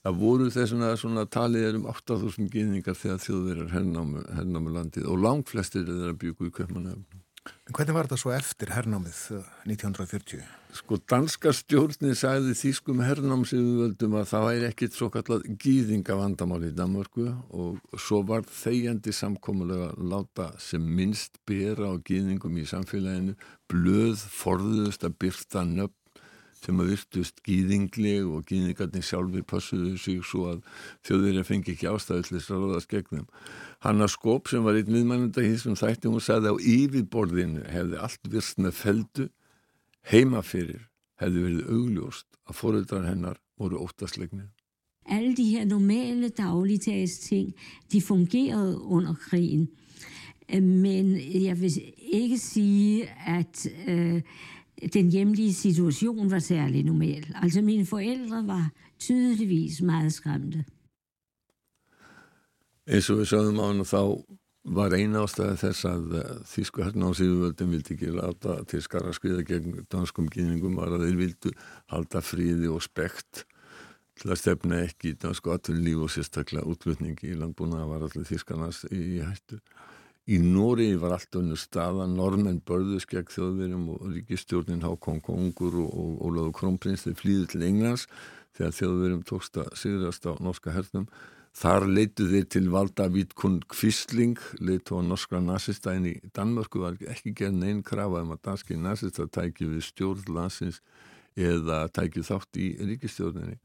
það 0.00 0.20
voru 0.20 0.50
þessuna 0.52 0.92
svona 1.00 1.26
talið 1.28 1.66
er 1.68 1.80
um 1.80 1.88
8000 1.92 2.52
giðningar 2.52 2.96
þegar 2.96 3.24
þjóðverjar 3.24 3.74
hernámu, 3.74 4.22
hernámu 4.36 4.76
landið 4.76 5.10
og 5.12 5.24
langt 5.24 5.52
flestir 5.52 5.84
er 5.84 5.92
þeirra 5.92 6.20
byggu 6.20 6.48
í 6.48 6.54
köpmanöfnum 6.60 7.20
En 7.40 7.72
hvernig 7.72 7.94
var 7.96 8.08
þetta 8.08 8.18
svo 8.20 8.32
eftir 8.34 8.72
hernámið 8.74 9.18
1940? 9.64 10.40
Eh, 10.42 10.72
sko 10.76 10.98
danska 11.08 11.52
stjórnir 11.56 12.16
sagði 12.18 12.52
þýskum 12.58 13.00
hernámsiðvöldum 13.04 14.16
að 14.20 14.26
það 14.32 14.46
væri 14.48 14.66
ekkit 14.68 14.96
svo 14.98 15.08
kallat 15.14 15.46
gýðingavandamál 15.62 16.66
í 16.68 16.72
Danmarku 16.76 17.30
og 17.56 17.96
svo 17.96 18.20
var 18.28 18.44
þegjandi 18.44 19.14
samkómulega 19.16 19.94
láta 20.12 20.50
sem 20.60 20.84
minnst 20.84 21.40
bera 21.48 21.94
á 21.94 21.96
gýðingum 21.96 22.60
í 22.60 22.66
samfélaginu 22.68 23.38
blöð 23.70 24.26
forðust 24.34 25.06
að 25.08 25.16
byrta 25.24 25.64
nöpp 25.64 25.96
sem 26.64 26.80
að 26.82 26.92
virtust 26.94 27.40
gýðingleg 27.46 28.28
og 28.28 28.44
gýðingarnir 28.50 29.06
sjálfur 29.06 29.46
passuðu 29.48 29.96
sig 30.00 30.20
svo 30.26 30.46
að 30.52 30.62
þjóðverið 31.08 31.48
fengi 31.48 31.74
ekki 31.74 31.88
ástæðislega 31.90 32.56
að 32.56 32.64
ráðast 32.66 32.92
gegnum. 32.92 33.26
Hanna 33.80 34.08
Skóp 34.12 34.50
sem 34.52 34.64
var 34.66 34.76
einn 34.76 34.92
miðmænunda 34.92 35.44
í 35.44 35.54
þessum 35.54 35.78
þætti, 35.80 36.12
hún 36.12 36.24
sagði 36.24 36.52
á 36.52 36.56
yfirborðinu 36.76 37.64
hefði 37.72 38.00
allt 38.04 38.32
virst 38.34 38.60
með 38.60 38.76
feldu 38.76 39.28
heima 40.10 40.42
fyrir 40.44 40.86
hefði 41.20 41.44
verið 41.46 41.74
augljóst 41.74 42.38
að 42.48 42.58
foreldrar 42.60 43.08
hennar 43.08 43.40
voru 43.60 43.80
óttaslegnir. 43.84 44.48
Alle 45.10 45.34
de 45.34 45.46
her 45.54 45.66
normale 45.66 46.28
dagligdags 46.28 47.18
ting, 47.24 47.54
de 47.92 48.00
fungerede 48.00 48.78
under 48.78 49.16
krigen. 49.28 49.68
Men 50.50 51.14
jeg 51.16 51.60
vil 51.60 51.76
ikke 51.96 52.38
sige, 52.38 53.08
at 53.26 53.66
øh, 53.88 54.22
den 54.94 55.10
hjemlige 55.10 55.54
situation 55.54 56.30
var 56.30 56.38
særlig 56.38 56.84
normal. 56.84 57.26
Altså 57.34 57.62
mine 57.62 57.86
forældre 57.86 58.46
var 58.46 58.70
tydeligvis 58.98 59.82
meget 59.82 60.12
skræmte. 60.12 60.64
Eins 62.90 63.10
og 63.10 63.20
við 63.20 63.28
sögum 63.30 63.60
á 63.62 63.64
hann 63.70 63.84
og 63.84 63.86
þá 63.86 64.02
var 64.64 64.94
eina 64.96 65.22
ástæði 65.24 65.58
þess 65.60 65.86
að 65.88 66.16
eh, 66.18 66.32
Þísku 66.50 66.82
hernáðsíðuvöldin 66.84 67.70
vildi 67.70 67.94
ekki 67.94 68.10
láta 68.16 68.56
til 68.68 68.82
skara 68.84 69.12
skriða 69.16 69.44
gegn 69.46 69.84
danskum 69.92 70.28
kyningum 70.32 70.76
var 70.80 70.96
að 70.96 71.06
þeir 71.06 71.20
vildu 71.20 71.52
halda 71.92 72.22
fríði 72.24 72.68
og 72.72 72.82
spekt 72.84 73.44
til 74.20 74.32
að 74.32 74.40
stefna 74.42 74.82
ekki 74.84 75.14
dansku 75.20 75.52
aturlíf 75.54 76.02
og 76.04 76.12
sérstaklega 76.12 76.68
útlutningi 76.68 77.30
í 77.30 77.38
landbúna 77.38 77.86
var 77.88 78.04
allir 78.04 78.26
Þískarnas 78.28 78.82
í 78.92 79.22
hættu. 79.22 79.60
Í 80.28 80.36
Nóri 80.38 80.92
var 81.00 81.16
allt 81.16 81.36
önnur 81.40 81.58
staða, 81.58 82.04
normenn 82.06 82.60
börðus 82.66 83.06
gegn 83.08 83.30
þjóðverjum 83.32 83.86
og 83.94 84.02
ríkistjórnin 84.12 84.84
Hákon 84.84 85.22
Kongur 85.24 85.78
og, 85.80 86.20
Ólaður 86.20 86.52
Krónprins 86.58 87.06
þeir 87.06 87.16
flýði 87.18 87.46
til 87.54 87.64
Englands 87.66 88.06
þegar 88.58 88.76
þjóðverjum 88.76 89.22
tókst 89.30 89.60
að 89.62 89.70
sigrast 89.80 90.28
á 90.28 90.32
norska 90.38 90.74
hernum. 90.74 91.08
Þar 91.56 91.88
leitu 91.90 92.28
þeir 92.30 92.44
til 92.52 92.66
valda 92.70 93.08
Vítkun 93.10 93.58
Kvistling, 93.72 94.38
leitu 94.62 95.00
á 95.00 95.02
norskra 95.02 95.40
nazistæn 95.42 96.06
í 96.06 96.14
Danmörku 96.36 96.84
var 96.84 97.00
ekki 97.10 97.32
gerð 97.34 97.56
neinn 97.58 97.82
krafa 97.82 98.22
um 98.22 98.36
að 98.36 98.44
danski 98.46 98.78
nazista 98.78 99.26
tæki 99.26 99.66
við 99.72 99.88
stjórn 99.88 100.30
landsins 100.36 100.78
eða 101.34 101.88
tæki 101.90 102.22
þátt 102.22 102.60
í 102.60 102.70
ríkistjórninni. 102.92 103.58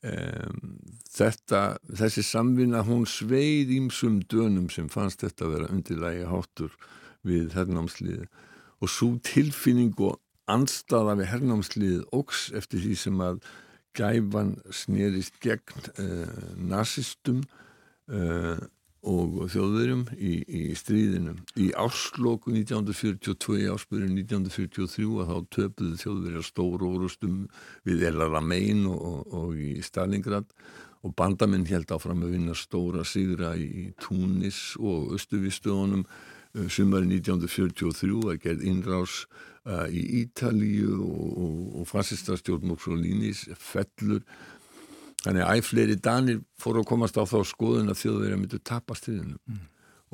Um, 0.00 0.78
þetta, 1.12 1.76
þessi 1.92 2.22
samvinna 2.24 2.80
hún 2.86 3.02
sveið 3.04 3.74
ímsum 3.76 4.22
dönum 4.32 4.70
sem 4.72 4.88
fannst 4.88 5.20
þetta 5.20 5.44
að 5.44 5.52
vera 5.54 5.72
undirlægi 5.74 6.22
háttur 6.30 6.76
við 7.28 7.52
hernámsliði 7.52 8.28
og 8.80 8.88
svo 8.88 9.10
tilfinning 9.28 9.92
og 10.00 10.16
anstaða 10.48 11.18
við 11.20 11.28
hernámsliðið 11.34 12.06
ógs 12.16 12.46
eftir 12.56 12.80
því 12.86 12.94
sem 13.02 13.20
að 13.20 13.42
gæfan 13.98 14.54
snerist 14.72 15.36
gegn 15.44 15.90
uh, 16.00 16.32
nazistum 16.56 17.42
uh, 18.08 18.56
og 19.00 19.46
þjóðverjum 19.52 20.02
í, 20.16 20.34
í 20.44 20.62
stríðinu. 20.76 21.36
Í 21.56 21.70
ársloku 21.78 22.52
1942, 22.52 23.70
áspurinn 23.72 24.18
1943 24.18 25.08
að 25.22 25.30
þá 25.30 25.38
töpuðu 25.56 26.00
þjóðverjar 26.02 26.46
stóru 26.46 26.90
orustum 26.98 27.38
við 27.88 28.04
El 28.10 28.20
Alamein 28.26 28.84
og, 28.90 29.00
og, 29.00 29.34
og 29.40 29.56
í 29.56 29.72
Stalingrad 29.84 30.52
og 31.00 31.14
bandamenn 31.16 31.64
held 31.70 31.92
áfram 31.94 32.26
að 32.26 32.34
vinna 32.36 32.56
stóra 32.58 33.06
sigra 33.08 33.54
í 33.56 33.88
Túnis 34.02 34.74
og 34.76 35.14
Östuvistöðunum 35.16 36.04
sumari 36.68 37.06
1943 37.08 38.20
að 38.32 38.40
gerð 38.42 38.64
innrás 38.66 39.24
uh, 39.64 39.86
í 39.88 40.02
Ítalíu 40.24 40.98
og, 40.98 41.76
og 41.80 41.88
fasistastjórn 41.88 42.68
Mussolini's 42.72 43.46
fellur 43.56 44.24
Þannig 45.20 45.44
að 45.44 45.58
æfleiri 45.60 45.96
danir 46.00 46.40
fóru 46.60 46.80
að 46.80 46.88
komast 46.88 47.18
á 47.20 47.24
þá 47.28 47.42
skoðun 47.44 47.92
að 47.92 48.00
þjóðverið 48.00 48.40
myndu 48.40 48.60
tapast 48.64 49.04
til 49.04 49.18
hennu 49.18 49.36
mm. 49.36 49.64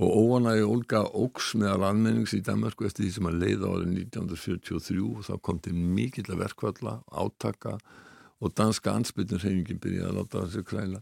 og 0.03 0.17
óanægi 0.19 0.65
Olga 0.67 1.03
Óks 1.07 1.53
meðal 1.61 1.93
almennings 1.93 2.35
í 2.35 2.43
Danmarku 2.47 2.89
eftir 2.89 3.07
því 3.07 3.13
sem 3.15 3.29
að 3.31 3.39
leiða 3.45 3.71
árið 3.71 3.93
1943 4.01 5.05
og 5.07 5.29
þá 5.29 5.35
kom 5.47 5.61
til 5.63 5.77
mikill 5.79 6.27
að 6.27 6.43
verkvalla, 6.43 6.97
átaka 7.07 7.77
og 8.43 8.57
danska 8.59 8.97
ansbytnurhefingin 8.99 9.79
byrjaði 9.81 10.11
að 10.11 10.19
láta 10.19 10.43
þessi 10.43 10.67
kræla. 10.67 11.01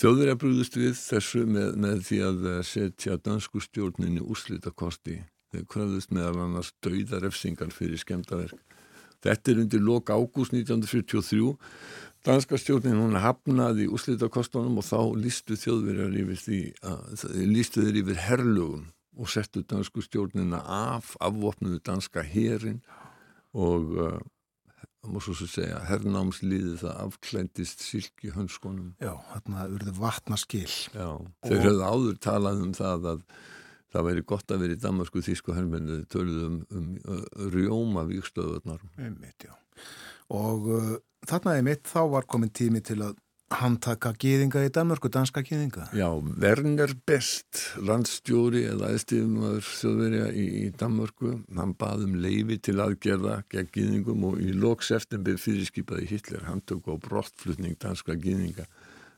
Þjóðverið 0.00 0.40
brúðist 0.40 0.78
við 0.78 0.96
þessu 0.96 1.44
með, 1.50 1.70
með 1.82 2.02
því 2.06 2.18
að 2.24 2.48
setja 2.66 3.20
dansku 3.20 3.60
stjórninni 3.60 4.22
úrslitakosti. 4.22 5.20
Þeir 5.50 5.64
kröðust 5.70 6.12
meðal 6.14 6.44
annars 6.46 6.70
dauðarefsingar 6.84 7.72
fyrir 7.74 7.98
skemdaverk. 8.00 8.60
Þetta 9.20 9.52
er 9.52 9.58
undir 9.64 9.82
lok 9.84 10.12
ágúst 10.14 10.54
1943 10.54 11.50
Danska 12.26 12.58
stjórnin 12.60 12.98
hún 13.00 13.16
hafnaði 13.16 13.86
úslitakostunum 13.88 14.80
og 14.82 14.84
þá 14.84 14.98
lístu 15.16 15.56
þjóðverjar 15.56 16.18
yfir 16.20 16.40
því 16.42 16.58
að 16.84 17.38
lístu 17.48 17.84
þeir 17.86 18.00
yfir 18.02 18.20
herlugum 18.26 18.82
og 19.20 19.30
settu 19.32 19.62
dansku 19.66 20.04
stjórnina 20.04 20.60
af 20.64 21.14
afvopnuðu 21.20 21.80
danska 21.86 22.24
herin 22.24 22.82
og 23.56 23.96
uh, 23.96 24.18
það 25.00 25.14
múið 25.14 25.26
svo 25.26 25.36
að 25.46 25.52
segja 25.54 25.80
herrnámsliði 25.88 26.74
það 26.82 27.00
afklæntist 27.06 27.84
silki 27.84 28.34
hönskonum. 28.34 28.92
Já, 29.00 29.14
þarna 29.32 29.66
urðu 29.72 29.96
vatnaskil. 29.96 30.68
Já, 30.92 31.08
þeir 31.46 31.56
og... 31.56 31.64
höfðu 31.66 31.88
áður 31.88 32.20
talað 32.28 32.64
um 32.66 32.74
það 32.76 33.10
að 33.14 33.24
það 33.90 34.06
væri 34.06 34.28
gott 34.28 34.52
að 34.52 34.64
vera 34.64 34.76
í 34.76 34.80
Damasku 34.84 35.22
þísku 35.24 35.56
herrmenni 35.56 36.02
þau 36.02 36.10
töluðu 36.14 36.46
um, 36.46 36.58
um, 36.70 36.90
um 37.08 37.54
rjóma 37.56 38.04
vikstöðunar. 38.12 38.84
Einmitt, 39.00 39.48
já. 39.48 39.56
Og 40.30 40.68
uh, 40.70 40.92
þarna 41.30 41.56
er 41.56 41.66
mitt, 41.66 41.84
þá 41.88 42.00
var 42.16 42.26
komin 42.30 42.52
tími 42.54 42.82
til 42.84 43.00
að 43.06 43.18
handtaka 43.50 44.12
gýðinga 44.14 44.62
í 44.62 44.70
Danmörku, 44.74 45.10
danska 45.10 45.42
gýðinga. 45.42 45.88
Já, 45.96 46.06
Werner 46.42 46.92
Best, 47.06 47.64
landstjóri 47.82 48.62
eða 48.70 48.92
aðstíðumöður 48.92 49.66
þjóðverja 49.66 50.28
í, 50.38 50.44
í 50.60 50.66
Danmörku, 50.78 51.32
hann 51.58 51.74
baðum 51.78 52.14
leifi 52.22 52.60
til 52.62 52.76
aðgerða 52.84 53.40
gegn 53.50 53.72
gýðingum 53.74 54.28
og 54.28 54.38
í 54.42 54.52
loks 54.54 54.92
eftirbyr 54.94 55.40
fyrirskipaði 55.42 56.06
Hitler, 56.12 56.46
hann 56.46 56.62
tök 56.62 56.86
á 56.86 56.94
brottflutning 57.02 57.74
danska 57.82 58.14
gýðinga. 58.14 58.68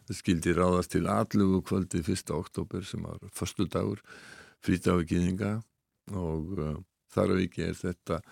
Það 0.08 0.18
skildi 0.18 0.56
ráðast 0.56 0.94
til 0.96 1.04
allugu 1.12 1.60
kvöldi 1.68 2.00
1. 2.00 2.32
oktober 2.34 2.88
sem 2.88 3.04
var 3.04 3.20
förstu 3.36 3.68
dagur, 3.68 4.00
frítafi 4.64 5.10
gýðinga 5.12 5.58
og 6.16 6.56
uh, 6.56 6.80
þar 7.12 7.36
á 7.36 7.42
ekki 7.44 7.68
er 7.68 7.76
þetta 7.78 8.22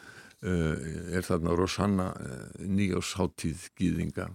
er 0.41 1.27
þarna 1.27 1.55
Rosanna 1.59 2.11
uh, 2.17 2.43
nýjásháttíð 2.65 3.71
gýðinga 3.77 4.31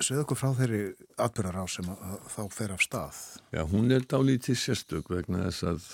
Segð 0.00 0.22
okkur 0.22 0.38
frá 0.40 0.52
þeirri 0.56 0.80
atbyrðar 1.20 1.60
á 1.60 1.64
sem 1.68 1.88
þá 2.32 2.40
fer 2.54 2.72
af 2.72 2.80
stað. 2.80 3.18
Já, 3.52 3.60
hún 3.68 3.92
er 3.92 4.06
dálítið 4.08 4.56
sérstök 4.56 5.10
vegna 5.12 5.42
þess 5.44 5.66
að 5.68 5.88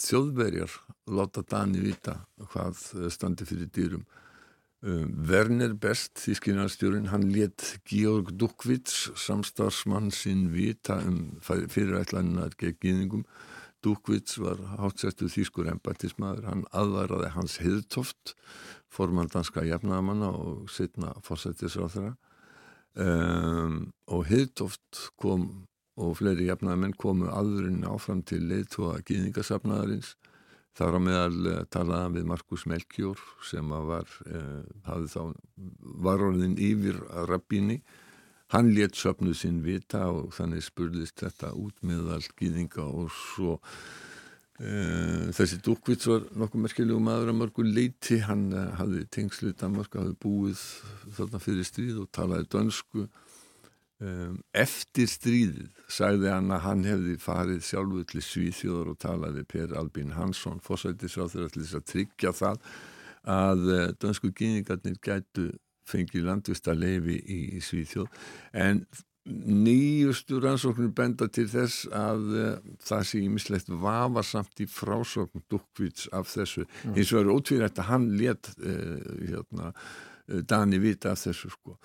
þjóðverjar 0.00 0.76
láta 1.12 1.44
Dani 1.44 1.82
vita 1.84 2.14
hvað 2.54 2.80
standi 3.12 3.44
fyrir 3.48 3.68
dýrum. 3.68 4.06
Um, 4.80 5.10
Werner 5.28 5.74
Best, 5.76 6.14
þískinarstjórin, 6.22 7.10
hann 7.12 7.26
let 7.34 7.66
Georg 7.84 8.30
Dukvits, 8.40 9.10
samstarsmann 9.12 10.08
sinn 10.08 10.46
vita 10.54 10.96
um 11.04 11.36
fyrirætlaninnar 11.44 12.56
gegn 12.56 12.78
gýðingum. 12.80 13.26
Dukvits 13.84 14.36
var 14.40 14.58
hátsettu 14.76 15.30
þýskur 15.32 15.70
embatismæður, 15.72 16.48
hann 16.50 16.64
aðvaraði 16.76 17.30
hans 17.32 17.56
heðtoft, 17.62 18.34
formandanska 18.92 19.64
jafnamanna 19.64 20.28
og 20.36 20.68
setna 20.72 21.14
fórsættisráð 21.24 21.94
þeirra 21.94 22.16
um, 23.06 23.76
og 24.10 24.26
Hildóft 24.28 25.06
kom 25.20 25.46
og 26.00 26.16
fleiri 26.18 26.48
jafnaðamenn 26.48 26.96
komu 26.98 27.30
aðurinn 27.30 27.86
áfram 27.88 28.24
til 28.26 28.42
leiðtóa 28.50 29.00
gýðingasafnaðarins 29.06 30.14
þar 30.76 30.98
á 30.98 31.00
meðal 31.06 31.40
uh, 31.52 31.62
talaða 31.72 32.12
við 32.18 32.28
Markus 32.34 32.66
Melkjór 32.70 33.24
sem 33.46 33.72
var 33.88 34.10
hafði 34.88 35.12
þá 35.14 35.22
varorðin 36.04 36.58
yfir 36.60 37.00
rabbíni 37.30 37.80
hann 38.50 38.70
létt 38.74 38.98
söpnuð 38.98 39.36
sinn 39.38 39.64
vita 39.64 40.06
og 40.10 40.32
þannig 40.34 40.64
spurðist 40.66 41.22
þetta 41.22 41.52
út 41.54 41.82
meðal 41.86 42.22
gýðinga 42.38 42.86
og 42.86 43.10
svo 43.14 43.58
Uh, 44.60 45.30
þessi 45.32 45.56
Dúkvits 45.64 46.04
var 46.04 46.26
nokkuð 46.36 46.60
merkjulegu 46.60 47.00
maður 47.00 47.30
að 47.32 47.36
mörgu 47.38 47.62
leiti 47.64 48.18
hann 48.26 48.50
uh, 48.52 48.66
hafði 48.76 49.06
tengslu 49.08 49.54
í 49.54 49.56
Danmark 49.56 49.94
hafði 49.96 50.12
búið 50.20 50.64
þarna 51.16 51.40
fyrir 51.40 51.64
stríð 51.64 52.02
og 52.02 52.10
talaði 52.12 52.44
dönsku. 52.52 53.06
Um, 54.04 54.34
eftir 54.52 55.08
stríðið 55.08 55.80
sagði 55.88 56.28
hann 56.34 56.52
að 56.52 56.62
hann 56.66 56.84
hefði 56.90 57.16
farið 57.24 57.64
sjálfu 57.70 58.04
til 58.12 58.24
Svíþjóðar 58.26 58.92
og 58.92 59.00
talaði 59.00 59.46
Per 59.48 59.72
Albin 59.80 60.12
Hansson 60.18 60.60
fórsættisráð 60.64 61.32
þegar 61.38 61.56
til 61.56 61.64
þess 61.64 61.80
að 61.80 61.88
tryggja 61.94 62.36
það 62.36 62.70
að 63.40 63.66
dönsku 64.04 64.34
gyningarnir 64.36 65.00
gætu 65.00 65.48
fengið 65.90 66.26
landvist 66.28 66.68
að 66.70 66.84
leifi 66.84 67.20
í, 67.20 67.40
í 67.58 67.62
Svíþjóð. 67.64 68.20
En 68.56 68.84
nýjustu 69.30 70.40
rannsóknir 70.40 70.92
benda 70.96 71.28
til 71.28 71.46
þess 71.50 71.84
að 71.94 72.22
uh, 72.32 72.46
það 72.84 73.02
sé 73.10 73.22
ímislegt 73.24 73.72
vafarsamt 73.82 74.62
í 74.64 74.66
frásókn 74.70 75.44
Dukkvits 75.52 76.08
af 76.16 76.30
þessu. 76.32 76.64
Mm. 76.64 76.96
eins 76.96 77.12
og 77.12 77.20
er 77.20 77.32
ótvírætt 77.34 77.82
að 77.82 77.90
hann 77.90 78.08
let 78.20 78.52
uh, 78.56 78.96
hérna, 79.20 79.72
uh, 79.74 80.40
Dani 80.40 80.80
vita 80.82 81.12
af 81.12 81.22
þessu 81.26 81.52
sko. 81.52 81.76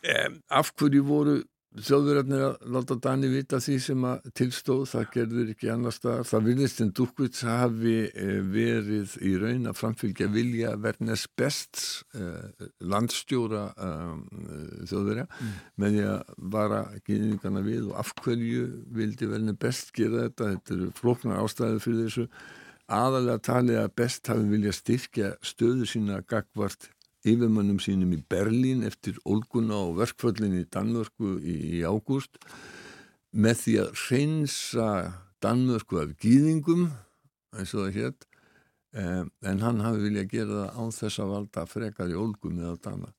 Um, 0.00 0.38
af 0.48 0.72
hverju 0.78 1.02
voru 1.04 1.40
þjóðverðarnir 1.70 2.40
að 2.42 2.70
láta 2.74 2.96
Dani 2.98 3.28
vita 3.30 3.60
því 3.62 3.74
sem 3.84 4.04
að 4.08 4.24
tilstóð, 4.40 4.80
það 4.90 5.04
gerður 5.14 5.52
ekki 5.52 5.68
annar 5.70 5.94
staðar, 5.94 6.26
það 6.26 6.46
vilist 6.48 6.80
en 6.82 6.90
Dukvits 6.98 7.44
hafi 7.46 7.94
eh, 8.08 8.40
verið 8.42 9.14
í 9.22 9.34
raun 9.38 9.70
að 9.70 9.78
framfylgja 9.78 10.26
vilja 10.34 10.72
verðnes 10.82 11.28
best 11.38 11.82
eh, 12.18 12.66
landstjóra 12.82 13.64
eh, 13.76 14.14
þjóðverða 14.90 15.26
mm. 15.30 15.52
með 15.82 15.96
því 15.96 16.06
að 16.10 16.34
vara 16.56 16.82
gynningarna 17.06 17.62
við. 17.66 17.84
Og 17.86 18.00
af 18.02 18.14
hverju 18.24 18.66
vildi 18.98 19.30
verðnes 19.30 19.60
best 19.62 19.94
gera 19.94 20.26
þetta, 20.26 20.54
þetta 20.56 20.78
eru 20.78 20.92
floknar 20.98 21.44
ástæðu 21.44 21.84
fyrir 21.86 22.08
þessu. 22.08 22.30
Aðalega 22.90 23.44
talið 23.46 23.84
að 23.84 23.92
best 24.02 24.32
hafi 24.32 24.48
vilja 24.50 24.74
styrkja 24.74 25.36
stöðu 25.46 25.86
sína 25.86 26.18
gagvart 26.26 26.90
yfirmannum 27.26 27.80
sínum 27.82 28.14
í 28.16 28.20
Berlín 28.30 28.84
eftir 28.86 29.18
Olguna 29.28 29.78
og 29.86 29.98
verkföllin 30.00 30.56
í 30.60 30.64
Danmörku 30.72 31.36
í, 31.40 31.56
í 31.76 31.82
ágúst 31.84 32.38
með 33.30 33.62
því 33.64 33.76
að 33.82 33.90
reynsa 34.08 34.88
Danmörku 35.44 36.00
af 36.00 36.14
gýðingum 36.20 36.88
eins 37.56 37.74
og 37.74 37.86
það 37.86 37.98
hétt 37.98 38.26
eh, 38.96 39.24
en 39.50 39.62
hann 39.64 39.82
hafi 39.84 40.04
viljað 40.06 40.32
gera 40.32 40.62
það 40.62 40.80
án 40.80 40.96
þess 40.96 41.22
að 41.22 41.34
valda 41.34 41.66
frekar 41.68 42.12
í 42.12 42.18
Olgu 42.18 42.52
með 42.54 42.72
að 42.72 42.80
dana. 42.88 43.12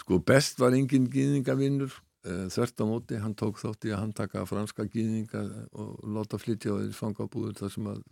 Sko 0.00 0.18
best 0.26 0.58
var 0.62 0.74
engin 0.76 1.10
gýðingavinnur 1.12 1.92
eh, 2.26 2.46
þvert 2.54 2.80
á 2.80 2.84
móti, 2.88 3.20
hann 3.20 3.36
tók 3.38 3.60
þátt 3.62 3.88
í 3.88 3.92
að 3.94 4.02
hann 4.02 4.14
taka 4.16 4.46
franska 4.48 4.88
gýðinga 4.88 5.44
og 5.80 6.00
láta 6.16 6.40
flytja 6.40 6.74
á 6.74 6.80
þeirri 6.80 6.96
fangabúður 6.96 7.58
þar 7.60 7.74
sem 7.76 7.92
að 7.92 8.02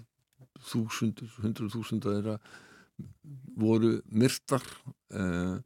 þúsundur, 0.72 1.32
hundruð 1.42 1.74
þúsundar 1.76 2.18
þeirra 2.18 2.36
voru 3.58 3.98
myrtar 4.10 4.64
uh, 5.14 5.58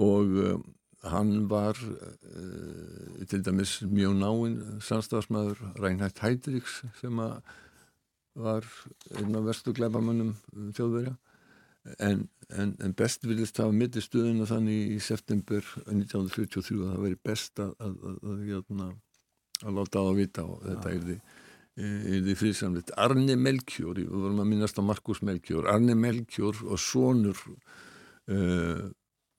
og 0.00 0.26
uh, 0.26 0.60
hann 1.04 1.50
var 1.50 1.78
uh, 1.78 3.26
til 3.28 3.44
dæmis 3.44 3.82
mjög 3.82 4.16
náinn 4.20 4.56
samstafsmæður 4.80 5.60
Reinhard 5.82 6.18
Heydrichs 6.22 6.82
sem 7.00 7.20
var 8.34 8.66
einn 9.14 9.36
af 9.36 9.44
verstu 9.46 9.72
gleipamönnum 9.76 10.34
þjóðverja. 10.74 11.14
En, 12.00 12.24
en, 12.48 12.72
en 12.80 12.94
best 12.96 13.26
vilist 13.28 13.60
hafa 13.60 13.74
mitt 13.76 13.96
í 13.96 14.02
stuðinu 14.02 14.46
þannig 14.48 14.94
í 14.96 15.00
september 15.04 15.66
1943 15.84 16.78
að 16.80 16.94
það 16.94 17.02
veri 17.04 17.18
best 17.28 17.60
að, 17.60 17.74
að, 17.78 17.98
að, 18.08 18.16
að 18.30 18.44
hérna, 18.48 18.88
láta 19.76 20.00
á 20.00 20.04
að 20.08 20.18
vita 20.22 20.46
og 20.48 20.64
þetta 20.64 20.94
er 20.94 21.04
því 21.04 21.18
því 21.74 22.34
friðsamleitt 22.38 22.92
Arne 23.00 23.34
Melkjór, 23.34 23.98
við 23.98 24.12
vorum 24.12 24.42
að 24.44 24.50
minnast 24.52 24.78
á 24.78 24.82
Markus 24.86 25.24
Melkjór, 25.26 25.66
Arne 25.72 25.96
Melkjór 25.98 26.60
og 26.68 26.78
sonur 26.78 27.40
uh, 28.30 28.84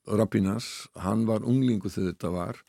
Rabbinas, 0.06 0.90
hann 1.00 1.24
var 1.30 1.48
unglingu 1.48 1.90
þegar 1.90 2.12
þetta 2.12 2.34
var 2.36 2.60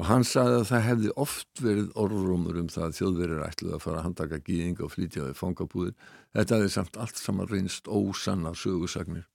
og 0.00 0.06
hann 0.08 0.24
sagði 0.24 0.60
að 0.60 0.68
það 0.70 0.86
hefði 0.86 1.10
oft 1.20 1.60
verið 1.60 1.90
orðrumur 2.00 2.60
um 2.62 2.70
það 2.72 2.86
að 2.86 2.94
þjóðverið 3.00 3.42
ætluði 3.44 3.74
að 3.76 3.82
fara 3.84 3.98
að 3.98 4.06
handtaka 4.06 4.38
gíðinga 4.46 4.86
og 4.86 4.92
flytjaði 4.94 5.34
fangabúðir. 5.36 5.96
Þetta 6.38 6.56
hefði 6.56 6.70
samt 6.72 6.96
allt 7.02 7.20
saman 7.20 7.50
reynst 7.50 7.90
ósanna 7.90 8.54
sögursagnir 8.56 9.26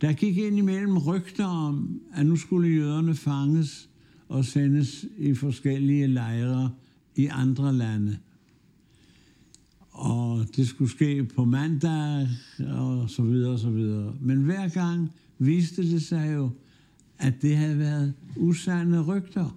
Der 0.00 0.12
gik 0.12 0.36
ind 0.36 0.58
imellem 0.58 0.96
rygter 0.98 1.46
om, 1.46 2.00
at 2.14 2.26
nu 2.26 2.36
skulle 2.36 2.68
jøderne 2.68 3.14
fanges 3.14 3.88
og 4.28 4.44
sendes 4.44 5.04
i 5.16 5.34
forskellige 5.34 6.06
lejre 6.06 6.70
i 7.16 7.28
andre 7.30 7.72
lande. 7.72 8.18
Og 9.94 10.46
det 10.56 10.66
skulle 10.68 10.90
ske 10.90 11.24
på 11.24 11.44
mandag, 11.44 12.28
og 12.58 13.10
så 13.10 13.22
videre, 13.22 13.52
og 13.52 13.58
så 13.58 13.70
videre. 13.70 14.14
Men 14.20 14.44
hver 14.44 14.68
gang 14.68 15.08
viste 15.38 15.82
det 15.82 16.02
sig 16.02 16.34
jo, 16.34 16.50
at 17.18 17.42
det 17.42 17.56
havde 17.56 17.78
været 17.78 18.14
usande 18.36 19.02
rygter. 19.02 19.50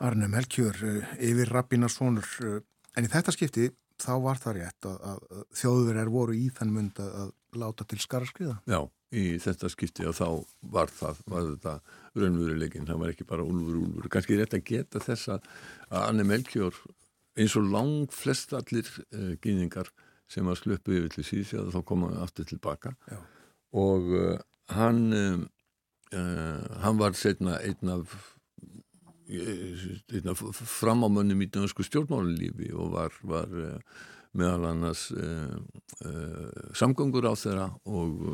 Arne 0.00 0.28
Melkjör, 0.28 0.74
yfir 1.20 1.52
Rabbinarsonur, 1.54 2.26
en 2.96 3.06
í 3.06 3.10
þetta 3.10 3.34
skipti 3.34 3.68
þá 4.02 4.14
var 4.22 4.40
það 4.42 4.56
rétt 4.58 4.88
að, 4.88 4.96
að 5.12 5.44
þjóðverðar 5.60 6.10
voru 6.10 6.34
í 6.34 6.48
þann 6.54 6.72
mund 6.74 6.98
að, 7.02 7.12
að 7.22 7.60
láta 7.62 7.86
til 7.86 8.00
skaraskriða. 8.02 8.56
Já, 8.66 8.80
í 9.14 9.24
þetta 9.42 9.70
skipti 9.70 10.08
og 10.08 10.16
þá 10.18 10.26
var 10.74 10.90
það, 10.90 11.20
var 11.30 11.46
þetta 11.52 11.76
raunveruleikin, 12.18 12.88
það 12.88 13.04
var 13.04 13.14
ekki 13.14 13.28
bara 13.28 13.46
úlfur, 13.46 13.78
úlfur. 13.84 14.10
Ganski 14.10 14.40
rétt 14.40 14.56
að 14.58 14.66
geta 14.72 15.02
þess 15.02 15.30
að 15.36 15.46
Arne 16.02 16.26
Melkjör 16.26 16.82
eins 17.38 17.56
og 17.56 17.68
lang 17.72 17.94
flest 18.12 18.52
allir 18.56 18.88
uh, 19.14 19.34
gýningar 19.42 19.90
sem 20.30 20.48
að 20.48 20.62
sluppu 20.62 20.96
yfir 20.96 21.12
til 21.16 21.26
síðan 21.26 21.72
þá 21.72 21.80
koma 21.88 22.12
aftur 22.22 22.48
tilbaka 22.48 22.94
Já. 23.08 23.18
og 23.82 24.12
uh, 24.12 24.38
hann 24.72 25.02
uh, 25.16 25.42
hann 26.84 27.00
var 27.00 27.16
setna 27.16 27.58
einn 27.64 27.92
af 27.92 28.16
einn 29.32 30.28
af 30.28 30.42
framámönnum 30.52 31.40
í 31.40 31.48
dansku 31.48 31.86
stjórnmálulífi 31.86 32.68
og 32.76 32.90
var, 32.92 33.14
var 33.24 33.48
meðal 34.36 34.66
annars 34.74 35.06
samgöngur 36.76 37.30
á 37.30 37.32
þeirra 37.38 37.70
og, 37.88 38.26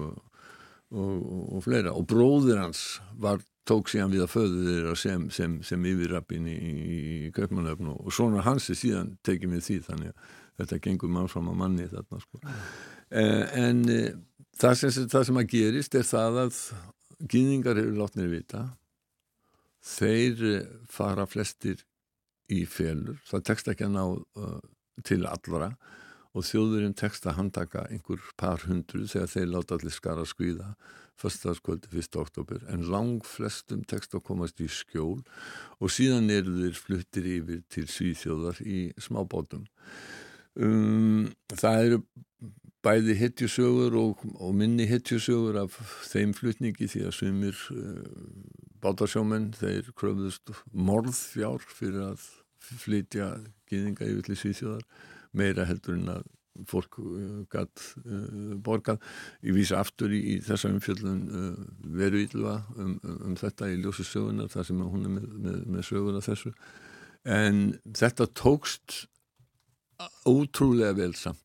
og, 0.90 1.12
og 1.55 1.62
fleira 1.62 1.92
og 1.94 2.09
bróðir 2.11 2.59
hans 2.64 2.82
var 3.14 3.38
tók 3.69 3.91
síðan 3.93 4.12
við 4.14 4.25
að 4.25 4.33
föðu 4.33 4.64
þeirra 4.66 4.95
sem, 4.99 5.25
sem, 5.35 5.57
sem 5.66 5.87
yfirrappin 5.91 6.49
í, 6.49 6.57
í 6.59 7.33
Kaupmannöfn 7.37 7.93
og 7.95 8.12
svona 8.14 8.45
hans 8.47 8.69
er 8.73 8.79
síðan 8.81 9.16
tekið 9.27 9.53
með 9.53 9.64
því 9.66 9.79
þannig 9.89 10.12
að 10.14 10.37
þetta 10.59 10.81
gengur 10.87 11.12
mann 11.14 11.31
fram 11.31 11.51
á 11.53 11.55
manni 11.57 11.89
þarna 11.91 12.21
sko. 12.23 12.41
Eh, 13.09 13.45
en 13.61 13.85
eh, 13.93 14.16
það, 14.59 14.81
sem, 14.81 15.11
það 15.12 15.29
sem 15.29 15.41
að 15.41 15.53
gerist 15.55 15.99
er 15.99 16.09
það 16.09 16.41
að 16.45 16.62
gýðingar 17.35 17.81
eru 17.81 17.95
látnir 17.99 18.33
vita. 18.33 18.64
Þeir 19.89 20.43
eh, 20.55 20.73
fara 20.91 21.29
flestir 21.31 21.85
í 22.53 22.64
félur, 22.69 23.21
það 23.29 23.47
tekst 23.51 23.71
ekki 23.71 23.85
að 23.85 23.95
ná 23.95 24.05
uh, 24.09 24.61
til 25.05 25.21
allra. 25.29 25.75
Og 26.37 26.45
þjóðurinn 26.47 26.97
tekst 26.97 27.27
að 27.27 27.39
handtaka 27.39 27.83
einhver 27.93 28.23
par 28.41 28.62
hundru 28.69 29.05
þegar 29.09 29.31
þeir 29.33 29.51
láta 29.53 29.77
allir 29.77 29.93
skara 29.93 30.25
skvíða 30.29 30.71
fyrstaðskvöldi 31.19 31.91
1. 31.93 32.16
oktober 32.21 32.62
en 32.73 32.87
lang 32.93 33.25
flestum 33.27 33.83
tekst 33.89 34.14
að 34.14 34.25
komast 34.29 34.62
í 34.62 34.69
skjól 34.71 35.21
og 35.79 35.93
síðan 35.93 36.31
eru 36.33 36.55
þeir 36.61 36.79
fluttir 36.79 37.29
yfir 37.39 37.64
til 37.73 37.87
Svíþjóðar 37.91 38.62
í 38.62 38.79
smábátum 39.03 39.66
um, 40.55 41.29
það 41.55 41.85
eru 41.89 42.01
bæði 42.87 43.19
hittjusögur 43.19 43.99
og, 43.99 44.25
og 44.39 44.55
minni 44.55 44.87
hittjusögur 44.89 45.59
af 45.64 45.77
þeim 46.09 46.35
flutningi 46.39 46.89
því 46.91 47.05
að 47.09 47.16
sumir 47.19 47.62
uh, 47.75 48.03
bátarsjómen 48.83 49.51
þeir 49.59 49.91
kröfðust 49.99 50.55
morðfjár 50.71 51.64
fyrir 51.66 52.12
að 52.12 52.27
flytja 52.59 53.33
gýðinga 53.71 54.07
yfir 54.07 54.27
til 54.29 54.41
Svíþjóðar 54.43 54.85
meira 55.37 55.66
heldur 55.69 55.99
en 55.99 56.12
að 56.19 56.27
fólk 56.67 56.99
uh, 57.03 57.43
gætt 57.53 57.85
uh, 58.03 58.55
borgað. 58.65 59.03
Ég 59.47 59.57
vísa 59.57 59.79
aftur 59.83 60.15
í, 60.15 60.21
í 60.35 60.39
þessa 60.45 60.73
umfjöldun 60.73 61.21
uh, 61.29 61.67
veru 61.99 62.23
ílva 62.25 62.59
um, 62.77 62.97
um, 63.03 63.19
um 63.31 63.37
þetta 63.39 63.71
í 63.73 63.79
ljósi 63.83 64.07
söguna 64.09 64.49
þar 64.51 64.71
sem 64.71 64.83
hún 64.83 65.07
er 65.07 65.15
með, 65.19 65.29
með, 65.47 65.61
með 65.77 65.87
söguna 65.91 66.25
þessu. 66.25 66.55
En 67.29 67.63
þetta 67.99 68.29
tókst 68.39 69.05
ótrúlega 70.29 70.97
vel 70.99 71.15
samt. 71.19 71.45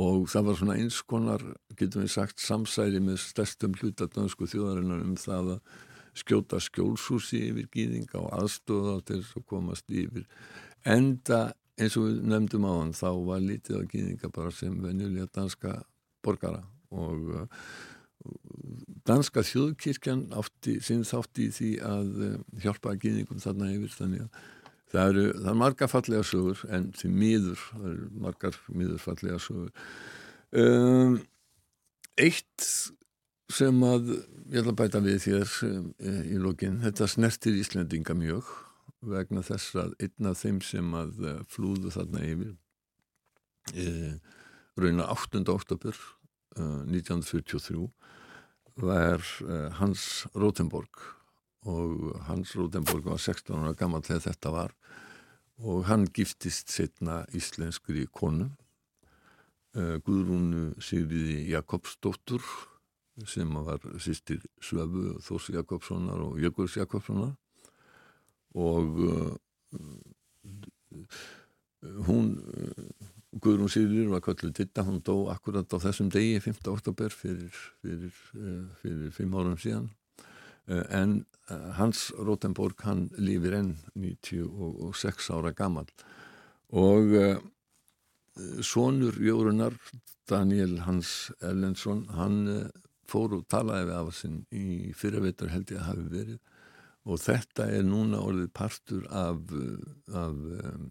Og 0.00 0.24
það 0.32 0.46
var 0.46 0.56
svona 0.56 0.76
eins 0.80 0.98
konar, 1.04 1.42
getum 1.76 2.06
við 2.06 2.14
sagt, 2.14 2.40
samsæri 2.40 3.00
með 3.04 3.18
stærstum 3.26 3.74
hluta 3.76 4.08
dansku 4.08 4.48
þjóðarinnar 4.48 5.02
um 5.04 5.18
það 5.20 5.56
að 5.58 5.74
skjóta 6.22 6.60
skjólsúsi 6.60 7.40
yfir 7.50 7.68
gýðinga 7.72 8.20
og 8.20 8.32
aðstóða 8.36 8.98
til 9.08 9.18
þess 9.20 9.36
að 9.36 9.46
komast 9.52 9.92
yfir. 9.92 10.24
Enda 10.88 11.42
eins 11.82 11.96
og 12.00 12.08
við 12.08 12.20
nefndum 12.32 12.68
á 12.68 12.72
hann 12.72 12.94
þá 12.96 13.08
var 13.26 13.42
lítið 13.44 13.80
á 13.80 13.82
gýðinga 13.90 14.32
bara 14.34 14.54
sem 14.54 14.78
venjulega 14.82 15.28
danska 15.34 15.74
borgara 16.24 16.62
og 16.92 17.28
uh, 17.42 17.44
danska 19.08 19.42
þjóðkirkjan 19.46 20.28
átti, 20.38 20.78
sinn 20.84 21.04
þátti 21.08 21.48
í 21.48 21.54
því 21.58 21.70
að 21.88 22.10
uh, 22.28 22.34
hjálpa 22.64 22.96
gýðingum 23.02 23.42
þarna 23.42 23.72
yfir 23.74 23.96
þannig 23.98 24.26
að 24.26 24.42
Það 24.92 25.06
eru, 25.08 25.28
það 25.38 25.50
er 25.50 25.56
margar 25.56 25.88
fallega 25.88 26.24
sögur 26.28 26.62
en 26.68 26.88
því 26.92 27.10
miður, 27.16 27.60
það 27.70 27.84
eru 27.90 28.08
margar 28.26 28.56
miður 28.68 28.98
fallega 29.00 29.38
sögur. 29.40 29.70
Um, 30.52 31.14
eitt 32.20 32.66
sem 33.52 33.78
að, 33.88 34.10
ég 34.52 34.60
ætla 34.60 34.74
að 34.74 34.80
bæta 34.82 35.00
við 35.04 35.16
þér 35.24 35.54
um, 35.70 35.86
í 36.28 36.40
lókin, 36.40 36.76
þetta 36.84 37.08
snertir 37.08 37.56
Íslendinga 37.56 38.16
mjög 38.18 38.52
vegna 39.02 39.42
þess 39.44 39.76
að 39.78 39.94
einn 40.04 40.30
af 40.30 40.40
þeim 40.42 40.60
sem 40.64 40.92
að 40.94 41.22
uh, 41.22 41.38
flúðu 41.50 41.90
þarna 41.94 42.22
yfir 42.26 42.52
e, 43.74 43.86
rauna 44.78 45.08
8. 45.12 45.42
oktober 45.50 45.96
uh, 46.58 46.82
1943 46.86 47.88
var 48.82 49.24
uh, 49.44 49.68
Hans 49.78 50.26
Rotenborg 50.34 51.02
og 51.68 52.16
Hans 52.26 52.54
Rotenborg 52.58 53.06
var 53.06 53.20
16 53.20 53.54
ára 53.58 53.74
gammal 53.78 54.02
þegar 54.06 54.26
þetta 54.30 54.54
var 54.54 54.74
og 55.62 55.84
hann 55.86 56.08
giftist 56.14 56.72
setna 56.72 57.22
íslenskri 57.36 58.06
konu 58.10 58.48
uh, 59.76 59.98
Guðrúnu 60.06 60.72
Sigriði 60.82 61.52
Jakobsdóttur 61.52 62.42
sem 63.28 63.50
var 63.66 63.82
sýstir 64.00 64.40
Svöfu 64.62 65.18
Þós 65.20 65.50
Jakobssonar 65.52 66.22
og 66.24 66.40
Jökuls 66.40 66.78
Jakobssonar 66.80 67.34
og 68.58 69.00
uh, 69.06 69.34
hún 72.06 72.36
Guðrún 73.32 73.70
Sigriður 73.72 74.12
var 74.12 74.22
kallið 74.26 74.52
ditta, 74.58 74.84
hún 74.84 75.00
dó 75.00 75.30
akkurat 75.32 75.72
á 75.72 75.78
þessum 75.80 76.10
degi 76.12 76.36
5. 76.44 76.58
oktober 76.68 77.14
fyrir, 77.16 77.54
fyrir, 77.80 78.12
fyrir 78.82 79.14
fimm 79.16 79.32
árum 79.32 79.56
síðan. 79.56 79.88
En 80.68 81.22
Hans 81.78 82.10
Rotenborg 82.18 82.84
hann 82.86 83.06
lífir 83.18 83.56
enn 83.56 83.72
96 83.98 85.30
ára 85.34 85.52
gammal 85.56 85.88
og 86.72 87.16
uh, 87.18 87.40
sonur 88.64 89.18
Jórunar 89.20 89.74
Daniel 90.28 90.78
Hans 90.86 91.32
Ellensson 91.42 92.06
hann 92.16 92.38
uh, 92.48 92.62
fór 93.08 93.36
og 93.36 93.44
talaði 93.52 93.90
við 93.90 93.98
af 93.98 94.14
sinn 94.16 94.38
í 94.54 94.92
fyrirveitur 94.96 95.52
held 95.52 95.74
ég 95.74 95.82
að 95.82 95.88
hafi 95.90 96.06
verið 96.14 96.38
og 97.02 97.18
þetta 97.18 97.66
er 97.74 97.86
núna 97.86 98.20
orðið 98.22 98.52
partur 98.54 99.06
af, 99.10 99.40
af 100.12 100.36
um, 100.36 100.84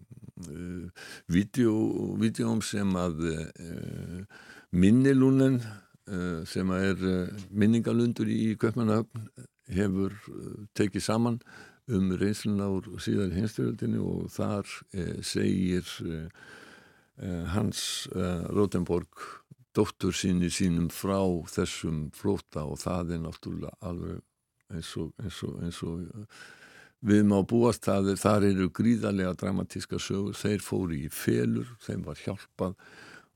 uh, 0.48 1.06
videóm 1.32 2.60
sem 2.64 2.98
að 2.98 3.24
minnilúnen 4.72 5.62
sem 6.50 6.70
er 6.74 6.98
minningalundur 7.54 8.28
í 8.28 8.56
Köpmannahöfn 8.60 9.28
hefur 9.72 10.14
eh, 10.28 10.64
tekið 10.76 11.04
saman 11.04 11.38
um 11.92 12.10
reynsluna 12.18 12.68
úr 12.70 12.88
síðan 13.02 13.34
hinsturöldinu 13.34 14.02
og 14.06 14.32
þar 14.32 14.68
eh, 14.94 15.20
segir 15.26 15.86
eh, 16.06 16.26
eh 17.22 17.46
hans 17.54 18.08
eh, 18.14 18.44
Rotenborg 18.54 19.26
dóttur 19.74 20.14
síni 20.14 20.50
sínum 20.50 20.90
frá 20.92 21.20
þessum 21.48 22.10
flóta 22.14 22.64
og 22.64 22.78
það 22.82 23.16
er 23.16 23.24
náttúrulega 23.24 23.76
alveg 23.80 24.20
eins 24.76 24.90
og, 25.00 25.12
eins 25.22 25.38
og, 25.46 25.56
eins 25.62 25.80
og 25.86 26.02
eh, 26.02 26.42
við 27.02 27.24
má 27.30 27.38
búast 27.48 27.86
það, 27.88 28.12
þar 28.22 28.48
eru 28.50 28.68
gríðarlega 28.74 29.34
dramatíska 29.38 29.98
sögur, 30.02 30.36
þeir 30.38 30.62
fóru 30.62 30.98
í 30.98 31.08
felur, 31.12 31.70
þeim 31.82 32.04
var 32.06 32.20
hjálpað 32.22 32.76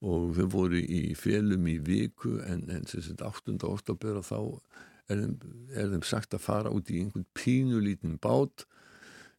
og 0.07 0.35
þeir 0.37 0.51
voru 0.53 0.81
í 0.81 1.03
felum 1.19 1.67
í 1.71 1.79
viku 1.83 2.37
en, 2.47 2.67
en 2.71 2.85
8. 2.87 3.57
oktober 3.67 4.21
og 4.21 4.27
þá 4.29 4.39
er 5.11 5.23
þeim, 5.23 5.37
er 5.75 5.93
þeim 5.95 6.05
sagt 6.07 6.37
að 6.37 6.45
fara 6.47 6.73
út 6.75 6.91
í 6.91 7.01
einhvern 7.01 7.27
pínulítinn 7.37 8.19
bát 8.23 8.67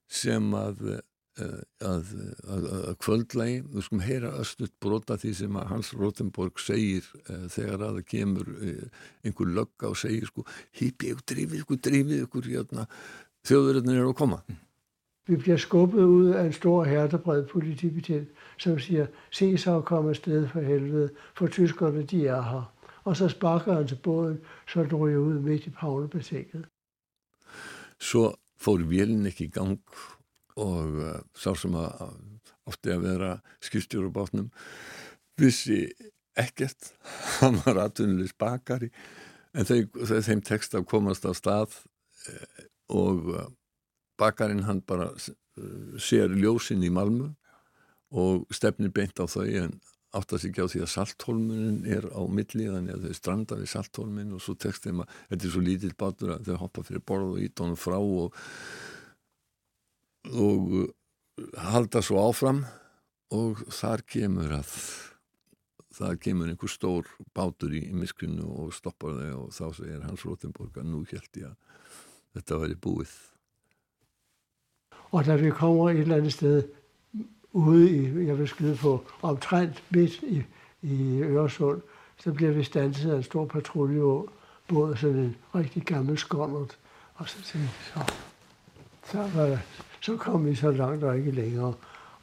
sem 0.07 0.53
að 0.55 0.83
eh, 0.95 1.03
að, 1.37 2.11
að, 2.47 2.67
að 2.91 2.97
kvöldlægi 3.03 3.57
við 3.73 3.87
skum 3.87 4.03
heyra 4.03 4.33
östut 4.41 4.73
brota 4.83 5.17
því 5.21 5.33
sem 5.41 5.57
að 5.59 5.67
Hans 5.71 5.91
Rotenborg 5.97 6.61
segir 6.61 7.07
uh, 7.29 7.47
þegar 7.53 7.87
að 7.87 7.99
það 7.99 8.05
kemur 8.13 8.53
uh, 8.55 9.01
einhver 9.23 9.51
lögga 9.59 9.91
og 9.91 9.99
segir 9.99 10.29
sko 10.29 10.45
hýpi 10.79 11.13
ykkur, 11.13 11.25
drifið 11.33 11.65
ykkur, 11.65 11.81
drifið 11.89 12.23
ykkur 12.27 12.49
hérna, 12.53 12.87
þjóðurinn 13.47 13.93
er 13.95 14.05
að 14.05 14.15
koma 14.21 14.41
Vi 15.27 15.35
bliver 15.35 15.59
skubbet 15.59 16.07
ud 16.07 16.29
af 16.31 16.45
en 16.45 16.53
stor 16.55 16.85
hertebred 16.87 17.49
politibetjent 17.51 18.29
som 18.63 18.77
siger, 18.79 19.09
se 19.31 19.49
så 19.59 19.81
at 19.81 19.85
komme 19.85 20.15
afsted 20.15 20.47
for 20.53 20.63
helvede, 20.63 21.09
for 21.35 21.51
tyskerne 21.51 22.05
de 22.07 22.25
er 22.31 22.41
her 22.41 22.65
og 23.07 23.17
så 23.17 23.29
sparker 23.29 23.73
han 23.73 23.87
til 23.87 23.95
båden, 23.95 24.39
så 24.67 24.83
drog 24.83 25.09
jeg 25.09 25.19
ud 25.19 25.39
midt 25.39 25.67
i 25.67 25.69
Pavlebassinet. 25.69 26.65
Svo 27.99 28.33
fór 28.59 28.83
vélinn 28.83 29.29
ekki 29.29 29.47
í 29.47 29.53
gang 29.53 29.77
og 30.57 30.99
uh, 31.03 31.17
sá 31.37 31.53
sem 31.57 31.75
að 31.77 32.17
ofti 32.67 32.91
að 32.91 33.05
vera 33.05 33.31
skipstjóru 33.63 34.11
bátnum 34.11 34.49
vissi 35.39 35.85
ekkert. 36.37 36.91
Hann 37.39 37.61
var 37.65 37.83
aðtunlega 37.85 38.35
bakari 38.39 38.91
en 39.57 39.67
þeim, 39.67 39.89
þeim 40.05 40.43
tekst 40.45 40.75
að 40.77 40.87
komast 40.89 41.25
á 41.25 41.31
stað 41.37 41.79
uh, 42.29 42.63
og 42.93 43.31
uh, 43.33 43.49
bakarinn 44.19 44.65
hann 44.65 44.81
bara 44.85 45.11
uh, 45.13 45.97
sér 46.01 46.33
ljósinn 46.33 46.85
í 46.85 46.91
Malmu 46.93 47.31
og 48.17 48.45
stefnir 48.53 48.93
beint 48.95 49.19
á 49.19 49.25
þau 49.27 49.45
en 49.45 49.77
áttast 50.15 50.47
ekki 50.47 50.63
á 50.63 50.71
því 50.71 50.83
að 50.85 50.93
salthólmunin 50.93 51.79
er 51.97 52.07
á 52.15 52.21
milli 52.31 52.69
þannig 52.71 52.95
að 52.95 53.07
þau 53.07 53.17
stranda 53.17 53.57
við 53.59 53.71
salthólmin 53.73 54.35
og 54.37 54.43
svo 54.43 54.55
þeim 54.57 55.03
að 55.03 55.15
þetta 55.29 55.47
er 55.47 55.53
svo 55.53 55.63
lítill 55.65 55.95
bátur 55.99 56.33
að 56.37 56.47
þau 56.47 56.61
hoppa 56.63 56.85
fyrir 56.87 57.03
borð 57.05 57.33
og 57.33 57.41
ít 57.43 57.63
honum 57.63 57.79
frá 57.79 57.97
og, 57.97 58.37
og 60.31 60.73
uh, 60.81 60.87
halda 61.57 62.01
svo 62.01 62.21
áfram 62.27 62.63
og 63.35 63.63
þar 63.73 64.03
kemur 64.07 64.57
að 64.59 64.73
það 65.97 66.19
kemur 66.21 66.51
einhver 66.51 66.71
stór 66.71 67.07
bátur 67.35 67.73
í, 67.73 67.87
í 67.89 67.95
miskunnu 67.97 68.45
og 68.45 68.75
stoppar 68.75 69.17
þau 69.17 69.47
og 69.47 69.55
þá 69.55 69.65
segir 69.79 70.05
Hans 70.05 70.25
Rotenborg 70.27 70.77
að 70.77 70.91
nú 70.91 71.01
held 71.09 71.41
ég 71.41 71.49
að 71.49 71.57
þetta 72.37 72.61
væri 72.61 72.77
búið 72.77 73.15
Og 75.11 75.25
da 75.25 75.35
vi 75.35 75.49
kommer 75.49 75.89
et 75.89 75.99
eller 75.99 76.15
andet 76.15 76.33
sted 76.33 76.63
ude 77.53 77.91
i, 77.91 78.25
jeg 78.27 78.37
vil 78.39 78.47
skyde 78.47 78.75
på, 78.75 79.03
omtrent 79.21 79.83
midt 79.89 80.23
i, 80.23 80.43
i 80.81 81.21
Øresund, 81.23 81.81
så 82.17 82.33
bliver 82.33 82.51
vi 82.51 82.63
stanset 82.63 83.11
af 83.11 83.17
en 83.17 83.23
stor 83.23 83.45
patruljebåd, 83.45 84.95
sådan 84.95 85.15
en 85.15 85.35
rigtig 85.55 85.83
gammel 85.85 86.17
skåndert. 86.17 86.77
Og 87.15 87.29
så 87.29 87.37
tænkte 87.43 87.73
så, 87.93 88.13
så, 89.11 89.17
var 89.17 89.45
det, 89.45 89.59
så 90.01 90.17
kom 90.17 90.45
vi 90.45 90.55
så 90.55 90.71
langt 90.71 91.03
og 91.03 91.17
ikke 91.17 91.31
længere. 91.31 91.73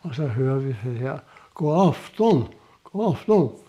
Og 0.01 0.15
så 0.15 0.27
hører 0.27 0.59
vi 0.59 0.69
det 0.85 0.99
her, 0.99 1.19
god 1.55 1.89
aften, 1.89 2.45
god 2.85 3.15
aften. 3.15 3.65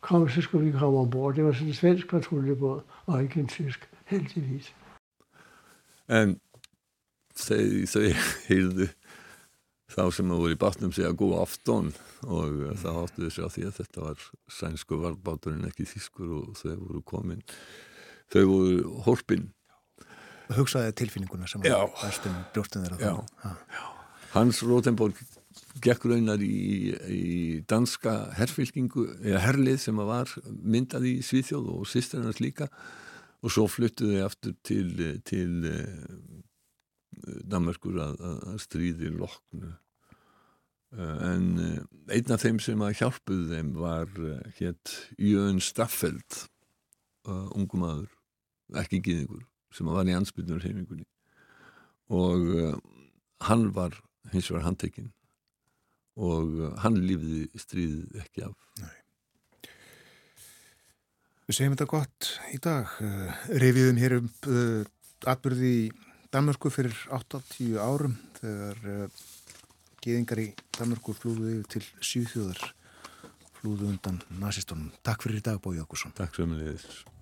Kom, 0.00 0.28
så 0.28 0.40
skulle 0.40 0.66
vi 0.66 0.78
komme 0.78 0.98
ombord. 0.98 1.34
Det 1.34 1.44
var 1.44 1.52
sådan 1.52 1.68
en 1.68 1.74
svensk 1.74 2.08
patruljebåd, 2.08 2.80
og 3.06 3.22
ikke 3.22 3.40
en 3.40 3.48
tysk, 3.48 3.88
heldigvis. 4.04 4.74
En 6.08 6.40
þau, 7.36 8.12
heyrðu 8.48 8.88
þá 9.92 10.02
sem 10.12 10.30
að 10.30 10.40
voru 10.42 10.54
í 10.54 10.60
batnum 10.60 10.92
segja 10.94 11.14
góð 11.16 11.34
afton 11.40 11.90
og 12.26 12.62
það 12.80 13.00
áttu 13.02 13.24
þessi 13.24 13.44
á 13.44 13.48
því 13.54 13.66
að 13.68 13.76
þetta 13.80 14.04
var 14.04 14.24
sænsku 14.52 14.98
varðbáturinn 15.02 15.68
ekki 15.68 15.86
þýskur 15.88 16.32
og 16.40 16.56
þau 16.58 16.74
voru 16.80 17.02
komin 17.06 17.44
þau 18.32 18.42
voru 18.50 18.94
hólpin 19.06 19.46
Hugsaði 20.54 20.92
tilfinninguna 21.00 21.48
sem 21.50 21.64
já. 21.66 21.78
að 21.80 21.96
verstum 22.04 22.36
brjóstum 22.54 22.84
þeirra. 22.86 23.14
Já. 23.42 23.86
Hans 24.36 24.60
Rotenborg 24.66 25.18
gekk 25.82 26.06
raunar 26.10 26.42
í, 26.44 26.92
í 27.12 27.24
danska 27.68 28.14
herrfylkingu, 28.36 29.06
eða 29.24 29.42
herlið 29.44 29.80
sem 29.82 29.98
var 30.08 30.30
myndað 30.46 31.08
í 31.10 31.14
Svíþjóð 31.24 31.72
og 31.74 31.88
sýsternars 31.90 32.40
líka 32.42 32.68
og 33.44 33.52
svo 33.52 33.66
fluttuði 33.70 34.22
aftur 34.24 34.54
til, 34.66 35.18
til 35.26 35.66
Danmarkur 37.46 37.98
að, 38.04 38.22
að 38.52 38.62
stríði 38.64 39.10
loknu 39.14 39.74
en 40.96 41.48
einn 42.08 42.32
af 42.32 42.44
þeim 42.44 42.60
sem 42.62 42.82
að 42.84 43.00
hjálpuði 43.00 43.48
þeim 43.50 43.72
var 43.76 44.12
hétt 44.56 44.92
Jön 45.20 45.58
Staffeld 45.60 46.46
ungum 47.26 47.84
aður, 47.88 48.10
ekki 48.80 49.02
gíðingur 49.04 49.44
sem 49.76 49.88
var 49.92 50.08
í 50.08 50.16
ansbyrnur 50.16 50.64
heimingunni 50.64 51.06
og 52.12 52.48
uh, 52.54 52.74
hann 53.48 53.68
var 53.76 53.96
hins 54.32 54.50
vegar 54.50 54.66
handtekinn 54.68 55.12
og 56.16 56.54
uh, 56.56 56.72
hann 56.84 56.98
lífði 57.02 57.46
stríðið 57.60 58.22
ekki 58.24 58.46
af 58.48 58.56
Nei. 58.82 58.96
Við 61.46 61.58
segjum 61.58 61.76
þetta 61.76 61.90
gott 61.92 62.30
í 62.50 62.60
dag 62.62 62.96
reviðum 63.62 64.00
hér 64.02 64.18
um 64.18 64.30
atbyrði 65.30 65.72
í 65.76 65.84
Danmörku 66.34 66.72
fyrir 66.74 66.96
8-10 67.14 67.76
árum 67.78 68.16
þegar 68.40 69.12
geðingar 70.02 70.42
í 70.42 70.48
Danmörku 70.76 71.14
flúðuði 71.16 71.62
til 71.70 71.84
síðþjóðar 72.04 72.64
flúðu 73.56 73.90
undan 73.90 74.22
nazistónum. 74.42 74.92
Takk 75.06 75.26
fyrir 75.26 75.40
í 75.40 75.44
dag 75.48 75.60
Bói 75.62 75.80
Ákusson. 75.82 76.14
Takk 76.14 76.36
fyrir 76.36 76.52
mig 76.52 77.15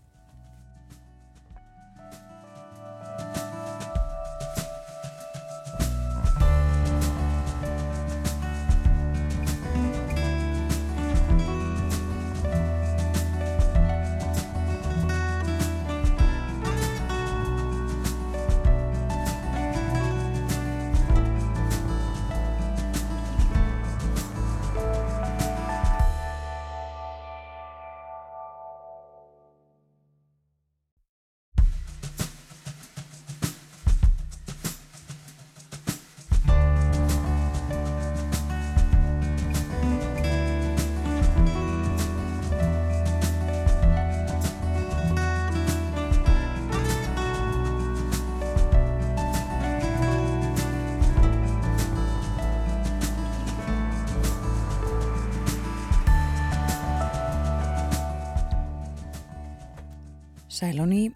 Sælóni 60.65 61.11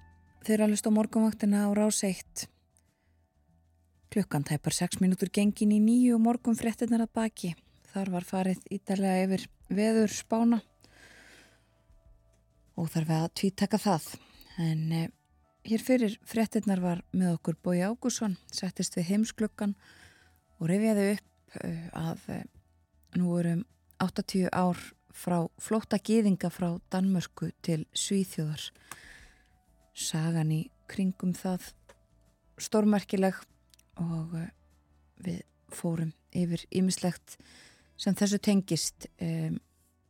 þeir 0.44 0.66
lusta 0.68 0.90
á 0.92 0.96
morgunvaktina 0.96 1.62
á 1.64 1.72
rás 1.72 2.02
1. 2.04 2.48
Klukkan 4.12 4.44
tæpar 4.44 4.74
6 4.76 5.00
minútur 5.00 5.30
gengin 5.32 5.72
í 5.72 5.78
nýju 5.80 6.18
morgun 6.20 6.58
fréttinnar 6.58 7.06
að 7.06 7.14
baki. 7.16 7.50
Þar 7.88 8.10
var 8.12 8.26
farið 8.28 8.66
ídalega 8.76 9.22
yfir 9.24 9.46
veður 9.72 10.12
spána 10.12 10.58
og 12.76 12.90
þarf 12.92 13.14
að 13.16 13.26
tvítaka 13.40 13.80
það. 13.86 14.10
En 14.68 14.84
eh, 14.92 15.08
hér 15.64 15.86
fyrir 15.86 16.18
fréttinnar 16.28 16.84
var 16.84 17.02
með 17.16 17.38
okkur 17.38 17.56
Bói 17.64 17.80
Ágússon, 17.88 18.36
settist 18.52 19.00
við 19.00 19.14
heimsklukkan 19.14 19.76
og 20.58 20.68
reyfiði 20.68 21.08
upp 21.14 21.60
eh, 21.64 21.88
að 21.96 22.30
eh, 22.36 22.46
nú 23.16 23.32
erum 23.40 23.64
80 23.96 24.52
ár 24.52 24.88
frá 25.08 25.40
flóta 25.56 25.96
gýðinga 25.96 26.52
frá 26.52 26.74
Danmörku 26.92 27.54
til 27.64 27.86
Svíþjóðar 27.96 28.72
sagan 29.98 30.52
í 30.54 30.60
kringum 30.88 31.34
það 31.36 31.72
stórmerkileg 32.58 33.38
og 33.98 34.34
eh, 34.38 34.50
við 35.24 35.42
fórum 35.74 36.12
yfir 36.32 36.64
ýmislegt 36.74 37.36
sem 37.98 38.14
þessu 38.16 38.38
tengist. 38.40 39.08
Um, 39.20 39.58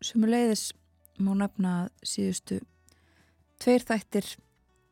sumuleiðis 0.04 0.70
má 1.18 1.32
nefna 1.34 1.88
síðustu 2.06 2.60
tveir 3.58 3.86
þættir 3.88 4.28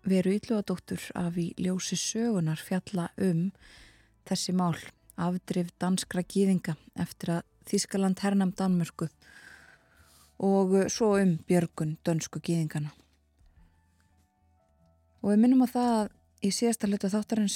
veru 0.07 0.33
ílluadóttur 0.35 1.03
af 1.19 1.37
í 1.39 1.53
ljósi 1.61 1.99
sögunar 2.01 2.63
fjalla 2.63 3.11
um 3.23 3.51
þessi 4.27 4.55
mál 4.57 4.75
afdrif 5.17 5.71
danskra 5.81 6.25
gýðinga 6.27 6.77
eftir 6.99 7.39
að 7.39 7.45
Þískaland 7.67 8.21
hernam 8.23 8.53
Danmörku 8.55 9.09
og 10.47 10.77
svo 10.93 11.17
um 11.19 11.33
björgun 11.49 11.97
dönsku 12.07 12.39
gýðingana 12.39 12.93
Og 15.27 15.33
við 15.33 15.41
minnum 15.43 15.65
á 15.67 15.75
það 15.75 15.89
að 15.93 16.11
í 16.47 16.51
síðasta 16.55 16.87
hlutu 16.87 17.09
þáttarins 17.11 17.55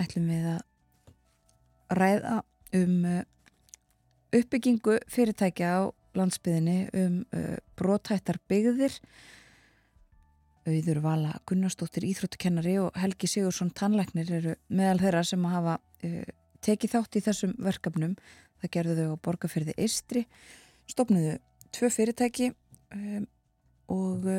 ætlum 0.00 0.30
við 0.32 0.46
að 0.54 1.98
ræða 1.98 2.36
um 2.78 2.94
uh, 3.04 3.18
uppbyggingu 4.32 4.94
fyrirtækja 5.12 5.74
á 5.76 5.80
landsbyðinni 6.16 6.76
um 6.96 7.18
uh, 7.36 7.58
brotættar 7.76 8.38
byggðir. 8.48 8.96
Auður 10.64 11.02
Vala 11.04 11.34
Gunnarsdóttir 11.44 12.06
Íþróttukennari 12.08 12.78
og 12.80 12.96
Helgi 12.96 13.28
Sigursson 13.28 13.74
Tannleiknir 13.76 14.32
eru 14.32 14.56
meðal 14.72 15.02
þeirra 15.04 15.22
sem 15.28 15.44
að 15.44 15.56
hafa 15.58 15.76
uh, 16.08 16.32
tekið 16.64 16.94
þátt 16.96 17.20
í 17.20 17.24
þessum 17.28 17.54
verkefnum. 17.60 18.16
Það 18.64 18.74
gerðu 18.78 18.96
þau 19.02 19.12
á 19.20 19.24
borgarferði 19.28 19.76
Istri, 19.84 20.24
stopnuðu 20.88 21.36
tvö 21.76 21.92
fyrirtæki 21.92 22.52
um, 22.96 23.28
og 23.92 24.32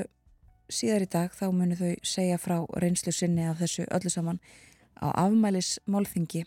síðar 0.71 1.05
í 1.05 1.11
dag 1.11 1.33
þá 1.35 1.45
munu 1.51 1.75
þau 1.79 1.93
segja 2.03 2.39
frá 2.41 2.57
reynslu 2.79 3.11
sinni 3.11 3.47
af 3.49 3.59
þessu 3.61 3.87
öllu 3.91 4.11
saman 4.13 4.39
á 5.01 5.11
afmælis 5.25 5.79
málþingi 5.85 6.45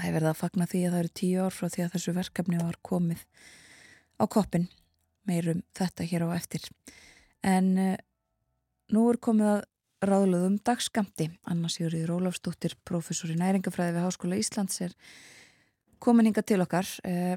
Það 0.00 0.08
er 0.08 0.14
verið 0.16 0.30
að 0.30 0.38
fagna 0.38 0.66
því 0.70 0.78
að 0.80 0.92
það 0.94 1.02
eru 1.02 1.10
tíu 1.20 1.40
ár 1.44 1.52
frá 1.54 1.66
því 1.68 1.82
að 1.84 1.90
þessu 1.94 2.12
verkefni 2.16 2.60
var 2.60 2.76
komið 2.88 3.24
á 4.16 4.24
koppin 4.32 4.68
meirum 5.28 5.60
þetta 5.76 6.06
hér 6.08 6.24
á 6.24 6.28
eftir. 6.32 6.68
En 7.44 7.68
uh, 7.76 7.96
nú 8.94 9.02
er 9.10 9.18
komið 9.20 9.50
að 9.50 9.60
ráðluðum 10.08 10.56
dagskamti 10.64 11.26
Anna 11.52 11.68
Sigurður 11.68 12.14
Ólafsdóttir 12.16 12.78
professor 12.88 13.28
í 13.28 13.36
næringafræði 13.36 13.98
við 13.98 14.06
Háskóla 14.06 14.40
Íslands 14.40 14.80
er 14.86 14.96
komin 16.00 16.30
hinga 16.30 16.46
til 16.48 16.62
okkar. 16.64 16.88
Uh, 17.04 17.36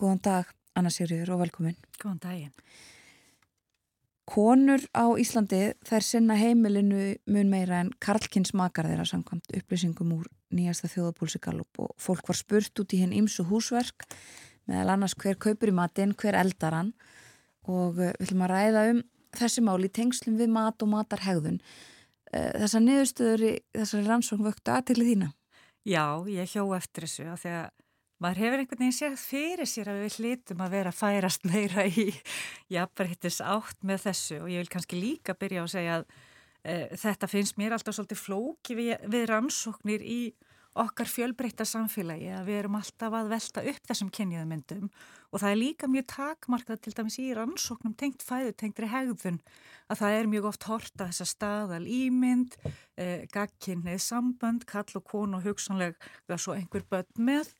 Góðan 0.00 0.24
dag 0.24 0.54
Anna 0.78 0.94
Sigurður 0.94 1.34
og 1.36 1.44
velkomin. 1.44 1.76
Góðan 2.00 2.24
daginn 2.24 2.56
Konur 4.30 4.82
á 4.94 5.10
Íslandi 5.18 5.72
þær 5.82 6.04
sinna 6.06 6.36
heimilinu 6.38 7.16
mun 7.26 7.48
meira 7.50 7.80
en 7.82 7.88
Karlkins 7.98 8.52
makar 8.54 8.86
þeirra 8.86 9.06
samkvæmt 9.08 9.50
upplýsingum 9.58 10.12
úr 10.14 10.28
nýjasta 10.54 10.90
þjóðapólsigalup 10.92 11.80
og 11.82 11.96
fólk 11.98 12.30
var 12.30 12.38
spurt 12.38 12.78
út 12.78 12.94
í 12.94 13.00
henn 13.02 13.16
ímsu 13.16 13.42
húsverk 13.48 14.06
meðal 14.70 14.94
annars 14.94 15.16
hver 15.18 15.34
kaupur 15.34 15.72
í 15.72 15.74
matin, 15.74 16.14
hver 16.14 16.38
eldar 16.38 16.76
hann 16.78 16.92
og 17.66 17.98
eh, 17.98 18.12
við 18.14 18.28
ætlum 18.28 18.46
að 18.46 18.52
ræða 18.54 18.84
um 18.92 19.02
þessi 19.40 19.66
máli 19.66 19.90
tengslum 19.98 20.38
við 20.38 20.54
mat 20.54 20.82
og 20.82 20.92
matarhegðun. 20.94 21.58
Eh, 22.30 22.52
þessar 22.62 22.86
niðurstöður 22.86 23.46
í 23.48 23.52
þessari 23.74 24.06
rannsókn 24.06 24.46
vöktu 24.46 24.74
aðtilið 24.76 25.12
þína? 25.12 25.32
Já, 25.90 26.04
ég 26.30 26.54
hjó 26.54 26.68
eftir 26.76 27.08
þessu 27.08 27.26
að 27.32 27.50
að 27.50 27.68
maður 28.20 28.42
hefur 28.44 28.62
einhvern 28.62 28.82
veginn 28.84 28.96
séð 28.96 29.16
fyrir 29.20 29.68
sér 29.68 29.90
að 29.92 30.02
við 30.04 30.18
hlítum 30.20 30.64
að 30.64 30.74
vera 30.76 30.92
að 30.92 30.98
færast 31.00 31.46
meira 31.48 31.86
í 31.88 32.06
jafnverðhittis 32.74 33.40
átt 33.44 33.80
með 33.86 34.04
þessu. 34.08 34.40
Og 34.44 34.52
ég 34.52 34.64
vil 34.64 34.72
kannski 34.74 35.00
líka 35.00 35.36
byrja 35.38 35.64
að 35.64 35.72
segja 35.74 35.96
að 35.98 36.06
e, 36.62 36.76
þetta 37.00 37.30
finnst 37.32 37.58
mér 37.60 37.76
alltaf 37.76 37.96
svolítið 37.96 38.22
flóki 38.22 38.76
við, 38.78 38.92
við 39.08 39.26
rannsóknir 39.32 40.04
í 40.04 40.20
okkar 40.80 41.08
fjölbreytta 41.10 41.66
samfélagi 41.66 42.28
að 42.34 42.50
við 42.50 42.60
erum 42.60 42.76
alltaf 42.78 43.16
að 43.16 43.32
velta 43.32 43.64
upp 43.72 43.88
þessum 43.90 44.12
kynniðumyndum 44.14 44.90
og 45.30 45.42
það 45.42 45.50
er 45.50 45.60
líka 45.60 45.90
mjög 45.90 46.06
takmarkað 46.10 46.80
til 46.84 46.94
dæmis 46.96 47.18
í 47.22 47.28
rannsóknum 47.38 47.94
tengt 47.98 48.24
fæðu, 48.26 48.54
tengtri 48.58 48.90
hegðun 48.90 49.38
að 49.90 49.98
það 50.00 50.16
er 50.16 50.28
mjög 50.30 50.46
oft 50.50 50.66
horta 50.68 51.06
þessa 51.10 51.26
staðal 51.26 51.82
ímynd, 51.90 52.54
eh, 53.00 53.26
gagkinnið 53.32 53.98
sambönd, 54.04 54.66
kall 54.68 54.86
og 54.94 55.04
konu 55.04 55.38
og 55.38 55.46
hugsanlega 55.46 56.38
svo 56.38 56.54
einhver 56.54 56.84
börn 56.86 57.18
með. 57.18 57.50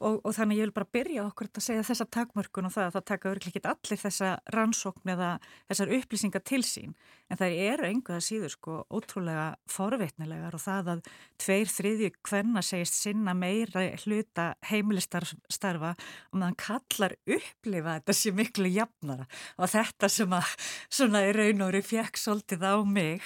Og, 0.00 0.20
og 0.24 0.34
þannig 0.36 0.60
ég 0.60 0.68
vil 0.68 0.76
bara 0.76 0.92
byrja 0.92 1.24
okkur 1.28 1.48
að 1.48 1.64
segja 1.64 1.86
þessa 1.86 2.08
takmörkun 2.12 2.68
og 2.68 2.74
það 2.74 2.88
að 2.88 2.96
það 2.96 3.06
taka 3.12 3.30
örglega 3.32 3.54
ekki 3.54 3.72
allir 3.72 4.02
þessa 4.02 4.32
rannsókn 4.54 5.14
eða 5.14 5.30
þessar 5.70 5.94
upplýsingar 5.98 6.44
til 6.44 6.62
sín. 6.66 6.94
En 7.28 7.40
það 7.40 7.56
eru 7.72 7.88
einhverja 7.88 8.24
síður 8.24 8.52
sko 8.52 8.76
ótrúlega 8.88 9.48
forvitnilegar 9.68 10.56
og 10.56 10.64
það 10.64 10.92
að 10.94 11.02
tveir 11.40 11.72
þriðju 11.72 12.12
hvenna 12.28 12.62
segist 12.64 13.00
sinna 13.00 13.34
meira 13.36 13.84
hluta 14.04 14.54
heimilistarfa 14.68 15.94
og 16.32 16.38
maður 16.40 16.60
kallar 16.64 17.17
upplifa 17.28 17.98
þetta 17.98 18.16
sem 18.16 18.36
miklu 18.36 18.70
jafnara 18.72 19.26
og 19.58 19.70
þetta 19.72 20.10
sem 20.12 20.34
að 20.36 20.52
svona 20.86 21.24
í 21.28 21.32
raun 21.36 21.64
og 21.64 21.72
veru 21.72 21.84
fjekk 21.86 22.20
svolítið 22.20 22.66
á 22.68 22.74
mig. 22.84 23.24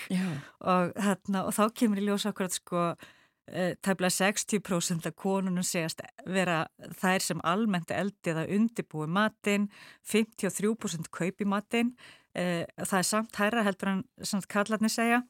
Og, 0.61 0.95
þarna, 0.97 1.45
og 1.49 1.57
þá 1.57 1.65
kemur 1.81 2.03
í 2.03 2.07
ljós 2.07 2.27
okkur 2.31 2.49
að 2.49 2.57
sko 2.59 2.85
e, 2.93 3.75
tæmlega 3.83 4.15
60% 4.19 5.11
af 5.11 5.17
konunum 5.19 5.67
segast 5.67 6.03
vera 6.27 6.65
þær 7.01 7.29
sem 7.29 7.45
almennt 7.45 7.95
eldið 7.95 8.43
að 8.45 8.57
undibúi 8.59 9.09
matinn 9.11 9.69
53% 10.09 11.13
kaupi 11.13 11.49
matinn. 11.49 11.95
E, 12.33 12.65
það 12.81 12.99
er 12.99 13.09
samt 13.09 13.37
hæra 13.37 13.67
heldur 13.67 13.97
en 13.97 14.47
kallarni 14.49 14.91
segja 14.93 15.23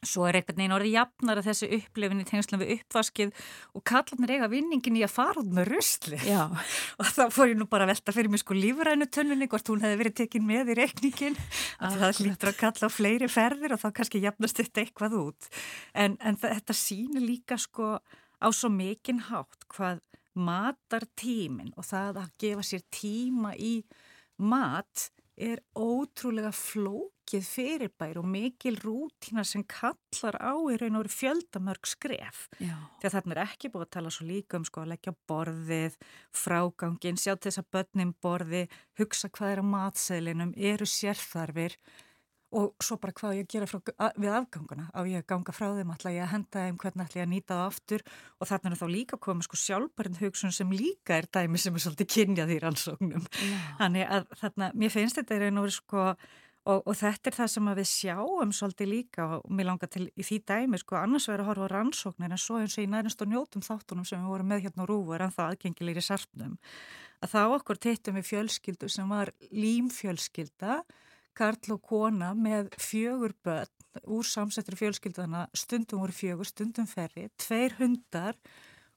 Svo 0.00 0.24
er 0.28 0.38
einhvern 0.38 0.56
veginn 0.56 0.74
orðið 0.76 0.94
jafnar 0.94 1.40
að 1.40 1.48
þessu 1.50 1.68
upplifin 1.76 2.22
í 2.22 2.26
tengslan 2.28 2.62
við 2.62 2.72
uppvaskið 2.76 3.32
og 3.76 3.84
kallarnir 3.90 4.32
eiga 4.36 4.48
vinningin 4.52 4.96
í 4.96 5.04
að 5.04 5.12
fara 5.12 5.42
út 5.42 5.50
með 5.56 5.70
rusli. 5.74 6.20
Já. 6.24 6.46
Og 7.00 7.10
þá 7.10 7.22
fór 7.34 7.52
ég 7.52 7.60
nú 7.60 7.68
bara 7.70 7.86
að 7.86 7.92
velta 7.92 8.14
fyrir 8.16 8.32
mig 8.32 8.42
sko 8.42 8.56
lífrænu 8.56 9.08
tönnunni 9.12 9.50
hvort 9.50 9.72
hún 9.72 9.84
hefði 9.84 10.00
verið 10.00 10.16
tekin 10.22 10.46
með 10.48 10.72
í 10.72 10.78
reikningin. 10.80 11.38
Ah, 11.78 11.96
það 12.00 12.22
hlýttur 12.22 12.52
að 12.52 12.60
kalla 12.62 12.88
á 12.88 12.96
fleiri 12.96 13.30
ferðir 13.30 13.76
og 13.76 13.82
þá 13.82 13.88
kannski 14.00 14.24
jafnast 14.24 14.62
þetta 14.62 14.84
eitthvað 14.84 15.18
út. 15.20 15.50
En, 15.92 16.16
en 16.24 16.40
þetta 16.40 16.76
sýnir 16.76 17.26
líka 17.26 17.60
sko 17.60 17.98
á 18.40 18.48
svo 18.56 18.72
mikinn 18.72 19.20
hátt 19.28 19.68
hvað 19.68 20.00
matar 20.38 21.04
tímin 21.18 21.74
og 21.76 21.84
það 21.88 22.22
að 22.22 22.34
gefa 22.40 22.66
sér 22.66 22.84
tíma 22.94 23.52
í 23.58 23.80
mat 24.40 25.10
er 25.40 25.62
ótrúlega 25.78 26.50
flókið 26.54 27.46
fyrirbær 27.46 28.18
og 28.20 28.26
mikil 28.28 28.76
rútína 28.82 29.44
sem 29.46 29.64
kallar 29.64 30.36
á 30.36 30.52
í 30.68 30.76
raun 30.80 30.98
og 31.00 31.08
fjöldamörg 31.12 31.88
skref. 31.88 32.44
Já. 32.60 32.76
Þegar 33.00 33.14
þarna 33.16 33.36
er 33.36 33.42
ekki 33.46 33.72
búið 33.72 33.86
að 33.86 33.92
tala 33.96 34.12
svo 34.14 34.28
líka 34.28 34.60
um 34.60 34.66
sko 34.68 34.84
að 34.84 34.92
leggja 34.92 35.16
borðið, 35.30 35.96
frágangin, 36.42 37.20
sjá 37.20 37.34
þess 37.36 37.62
að 37.62 37.70
börnin 37.76 38.14
borði, 38.20 38.66
hugsa 39.00 39.32
hvað 39.32 39.54
er 39.54 39.64
á 39.64 39.72
matseðlinum, 39.72 40.54
eru 40.56 40.88
sérþarfir 40.88 41.78
og 42.56 42.82
svo 42.82 42.96
bara 43.00 43.14
hvað 43.14 43.36
ég 43.38 43.48
gera 43.50 43.68
frá, 43.70 43.78
að, 43.94 44.18
við 44.18 44.34
afganguna? 44.34 44.88
Á 44.90 45.00
ég 45.06 45.22
að 45.22 45.28
ganga 45.30 45.54
frá 45.54 45.68
þeim, 45.76 45.94
ætla 45.94 46.12
ég 46.14 46.24
að 46.24 46.32
henda 46.34 46.64
þeim? 46.66 46.78
Hvernig 46.82 47.06
ætla 47.06 47.20
ég 47.20 47.26
að 47.26 47.32
nýta 47.32 47.56
það 47.56 47.64
aftur? 47.68 48.04
Og 48.40 48.50
þarna 48.50 48.70
er 48.72 48.80
þá 48.80 48.86
líka 48.90 49.20
komið 49.22 49.46
sko 49.46 49.60
sjálfbærið 49.62 50.20
hugsun 50.24 50.54
sem 50.56 50.74
líka 50.74 51.16
er 51.20 51.30
dæmi 51.30 51.62
sem 51.62 51.78
er 51.78 51.84
svolítið 51.86 52.10
kynjað 52.16 52.54
í 52.54 52.60
rannsóknum. 52.64 53.26
Þannig 53.80 54.14
að 54.18 54.30
þarna, 54.42 54.70
mér 54.82 54.94
finnst 54.94 55.20
þetta 55.20 55.36
er 55.36 55.48
einu 55.48 55.64
orði 55.64 55.76
sko 55.78 56.06
og, 56.68 56.80
og 56.84 56.96
þetta 56.98 57.30
er 57.30 57.36
það 57.38 57.52
sem 57.54 57.68
við 57.78 57.88
sjáum 57.90 58.54
svolítið 58.54 58.90
líka 58.90 59.26
og 59.36 59.52
mér 59.56 59.70
langar 59.70 59.90
til 59.92 60.06
í 60.10 60.26
því 60.26 60.40
dæmi 60.50 60.80
sko 60.80 60.98
annars 61.00 61.28
verður 61.30 61.44
að 61.44 61.50
horfa 61.50 61.68
á 61.70 61.74
rannsóknir 61.74 62.34
en 62.34 62.40
svo 62.40 62.60
eins 62.60 62.76
og 62.76 62.84
í 62.84 62.90
nærnast 62.90 63.22
og 63.24 63.30
njótum 63.30 63.64
þáttunum 63.64 64.08
sem 64.08 64.20
við 64.20 64.32
vorum 64.34 64.50
með 64.50 64.66
hérna 64.66 64.84
á 64.84 64.90
Rúfu 64.90 65.14
er 65.16 65.24
ennþá 65.26 65.46
aðgengilegir 65.48 66.02
í 66.02 66.06
sarpnum. 66.06 66.58
Að 67.20 67.32
þá 67.34 67.40
okkur 67.56 67.80
teittum 67.80 68.18
við 68.18 68.28
fjölskyldu 68.30 68.90
sem 68.92 69.08
var 69.08 69.32
límfjölskylda 69.52 70.80
Karl 71.40 71.72
og 71.72 71.80
kona 71.88 72.34
með 72.36 72.68
fjögur 72.76 73.32
börn 73.44 73.76
úr 74.12 74.26
samsettri 74.28 74.76
fjölskyldana, 74.76 75.46
stundum 75.56 76.02
voru 76.02 76.14
fjögur, 76.14 76.46
stundum 76.46 76.86
ferri, 76.86 77.30
tveir 77.40 77.74
hundar, 77.78 78.36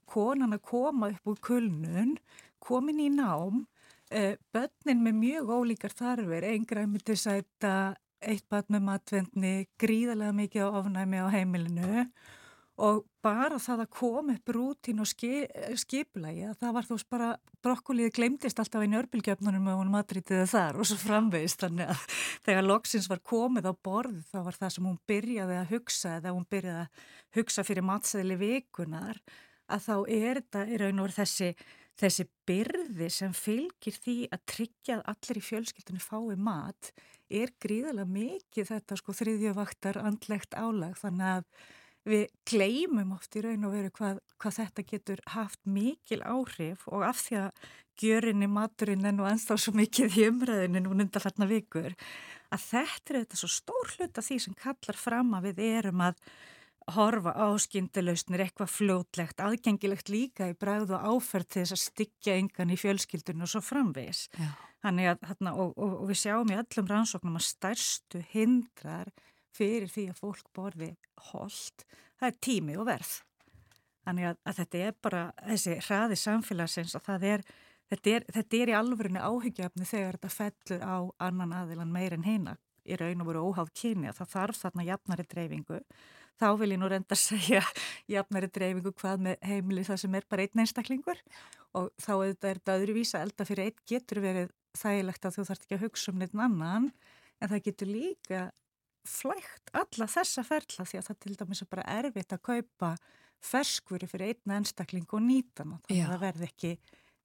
konan 0.10 0.54
að 0.58 0.66
koma 0.68 1.10
upp 1.14 1.32
úr 1.32 1.40
kulnun, 1.48 2.18
komin 2.62 3.00
í 3.00 3.10
nám, 3.14 3.66
eh, 4.12 4.36
börnin 4.54 5.02
með 5.08 5.20
mjög 5.24 5.56
ólíkar 5.58 5.96
þarfir, 5.96 6.44
eingræmi 6.52 7.00
til 7.00 7.16
sæta, 7.16 7.96
eitt 8.22 8.46
börn 8.50 8.76
með 8.76 8.88
matvendni, 8.92 9.56
gríðarlega 9.80 10.36
mikið 10.36 10.68
á 10.68 10.70
ofnæmi 10.84 11.24
á 11.24 11.28
heimilinu. 11.32 12.00
og 12.00 12.43
bara 13.24 13.60
það 13.62 13.84
að 13.84 13.90
koma 13.94 14.34
upp 14.34 14.52
rútin 14.56 15.02
og 15.04 15.08
skipulagi 15.08 16.48
það 16.58 16.74
var 16.74 16.88
þú 16.88 16.96
veist 16.98 17.10
bara 17.14 17.28
brokkolíði 17.64 18.14
glemdist 18.16 18.60
alltaf 18.60 18.82
í 18.84 18.90
nörbylgjöfnunum 18.90 19.70
og 19.70 19.78
hún 19.84 19.92
matritiði 19.94 20.48
þar 20.50 20.80
og 20.82 20.90
svo 20.90 20.98
framvegist 20.98 21.62
þannig 21.62 21.94
að 21.94 22.18
þegar 22.48 22.66
loksins 22.66 23.10
var 23.12 23.22
komið 23.22 23.70
á 23.70 23.74
borð 23.78 24.24
þá 24.32 24.40
var 24.48 24.58
það 24.58 24.74
sem 24.76 24.90
hún 24.90 25.00
byrjaði 25.12 25.60
að 25.60 25.72
hugsa 25.76 26.16
eða 26.18 26.34
hún 26.34 26.50
byrjaði 26.50 26.82
að 26.88 27.06
hugsa 27.38 27.66
fyrir 27.68 27.88
matsæðili 27.88 28.40
vikunar 28.42 29.22
að 29.70 29.86
þá 29.88 29.96
er 30.18 30.42
þetta 30.42 30.66
í 30.66 30.82
raun 30.82 31.00
og 31.00 31.08
verið 31.08 31.20
þessi, 31.22 31.50
þessi 32.02 32.26
byrði 32.50 33.10
sem 33.14 33.38
fylgir 33.38 34.00
því 34.02 34.18
að 34.34 34.44
tryggja 34.50 34.98
að 34.98 35.06
allir 35.14 35.40
í 35.40 35.46
fjölskyldunni 35.52 36.04
fái 36.04 36.36
mat 36.42 36.92
er 37.34 37.54
gríðilega 37.64 38.10
mikið 38.10 38.70
þetta 38.74 38.98
sko 39.00 39.16
þriðjövaktar 39.18 40.02
andlegt 40.04 40.58
álag. 40.58 40.98
Þannig 41.00 41.30
að 41.38 41.48
við 42.08 42.26
gleymum 42.50 43.14
oft 43.16 43.36
í 43.38 43.44
raun 43.46 43.68
og 43.68 43.76
veru 43.78 43.92
hvað, 43.96 44.20
hvað 44.42 44.58
þetta 44.60 44.86
getur 44.90 45.24
haft 45.36 45.60
mikil 45.64 46.22
áhrif 46.22 46.88
og 46.92 47.06
af 47.08 47.22
því 47.24 47.40
að 47.46 47.68
gjörinni 48.02 48.50
maturinn 48.50 49.06
en 49.06 49.22
og 49.22 49.30
ennþá 49.30 49.58
svo 49.60 49.76
mikið 49.78 50.18
í 50.18 50.26
umræðinu 50.32 50.82
nú 50.84 50.96
undarfarnar 50.96 51.52
vikur 51.52 51.94
að 52.54 52.66
þetta 52.70 53.14
er 53.14 53.20
þetta 53.22 53.40
svo 53.40 53.52
stór 53.52 53.94
hlut 53.96 54.18
af 54.20 54.28
því 54.28 54.40
sem 54.42 54.58
kallar 54.58 55.00
fram 55.00 55.32
að 55.38 55.52
við 55.52 55.64
erum 55.70 56.04
að 56.10 56.20
horfa 56.92 57.32
á 57.32 57.48
skyndilausnir 57.64 58.44
eitthvað 58.44 58.74
fljótlegt, 58.74 59.40
aðgengilegt 59.40 60.10
líka 60.12 60.50
í 60.52 60.58
bræð 60.60 60.98
og 60.98 61.06
áferð 61.14 61.48
til 61.48 61.62
þess 61.64 61.76
að 61.78 61.84
styggja 61.84 62.36
engan 62.42 62.74
í 62.74 62.80
fjölskyldunum 62.80 63.46
og 63.46 63.52
svo 63.54 63.62
framvis. 63.64 64.26
Þannig 64.84 65.14
að, 65.14 65.22
þarna, 65.30 65.54
og, 65.64 65.72
og, 65.78 65.94
og 66.02 66.10
við 66.12 66.20
sjáum 66.26 66.52
í 66.52 66.58
öllum 66.60 66.90
rannsóknum 66.92 67.40
að 67.40 67.46
stærstu 67.48 68.24
hindrar 68.34 69.14
fyrir 69.54 69.92
því 69.92 70.08
að 70.12 70.24
fólk 70.24 70.50
borði 70.56 70.90
hold, 71.32 71.86
það 72.20 72.30
er 72.30 72.42
tími 72.48 72.80
og 72.80 72.90
verð. 72.90 73.14
Þannig 74.04 74.28
að, 74.32 74.40
að 74.44 74.58
þetta 74.60 74.82
er 74.88 74.98
bara 75.06 75.22
þessi 75.46 75.78
hraði 75.86 76.18
samfélagsins 76.20 76.98
og 77.00 77.08
er, 77.14 77.44
þetta, 77.92 78.16
er, 78.18 78.26
þetta 78.36 78.60
er 78.60 78.72
í 78.72 78.76
alvörinu 78.80 79.22
áhyggjafni 79.24 79.88
þegar 79.88 80.18
þetta 80.18 80.34
fellur 80.34 80.84
á 80.84 80.98
annan 81.30 81.56
aðilan 81.62 81.94
meir 81.94 82.18
en 82.18 82.28
heina 82.28 82.58
í 82.84 82.98
raun 83.00 83.24
og 83.24 83.30
veru 83.30 83.46
óháð 83.48 83.72
kyni 83.80 84.10
að 84.10 84.20
það 84.20 84.34
þarf 84.34 84.60
þarna 84.66 84.86
jafnari 84.90 85.26
dreifingu. 85.32 85.80
Þá 86.42 86.48
vil 86.60 86.72
ég 86.74 86.82
nú 86.82 86.90
reynda 86.92 87.16
að 87.16 87.22
segja 87.30 87.62
jafnari 88.12 88.50
dreifingu 88.52 88.92
hvað 89.00 89.24
með 89.30 89.48
heimili 89.48 89.86
það 89.88 90.02
sem 90.04 90.18
er 90.20 90.28
bara 90.30 90.48
einn 90.48 90.64
einstaklingur 90.66 91.24
og 91.80 91.94
þá 92.02 92.14
er 92.16 92.36
þetta 92.48 92.78
öðruvísa 92.80 93.24
elda 93.24 93.48
fyrir 93.48 93.70
einn 93.70 93.86
getur 93.90 94.22
verið 94.24 94.52
þægilegt 94.78 95.28
að 95.28 95.38
þú 95.38 95.48
þarf 95.50 95.64
ekki 95.64 95.78
að 95.78 95.86
hugsa 95.86 96.12
um 96.12 96.20
neitt 96.20 96.36
annan 96.36 96.90
en 97.40 97.52
það 97.52 97.66
getur 97.70 97.92
líka 97.94 98.44
flægt 99.08 99.72
alla 99.76 100.08
þessa 100.10 100.44
ferla 100.48 100.88
því 100.88 101.00
að 101.00 101.08
það 101.10 101.22
til 101.26 101.38
dæmis 101.40 101.64
er 101.64 101.70
bara 101.72 101.88
erfitt 102.00 102.36
að 102.36 102.44
kaupa 102.50 102.96
ferskvöru 103.44 104.08
fyrir 104.08 104.34
einna 104.34 104.60
einstakling 104.60 105.08
og 105.12 105.24
nýtan 105.24 105.76
og 105.76 105.82
þannig 105.88 106.06
að 106.06 106.14
það 106.14 106.24
verði 106.28 106.50
ekki 106.50 106.76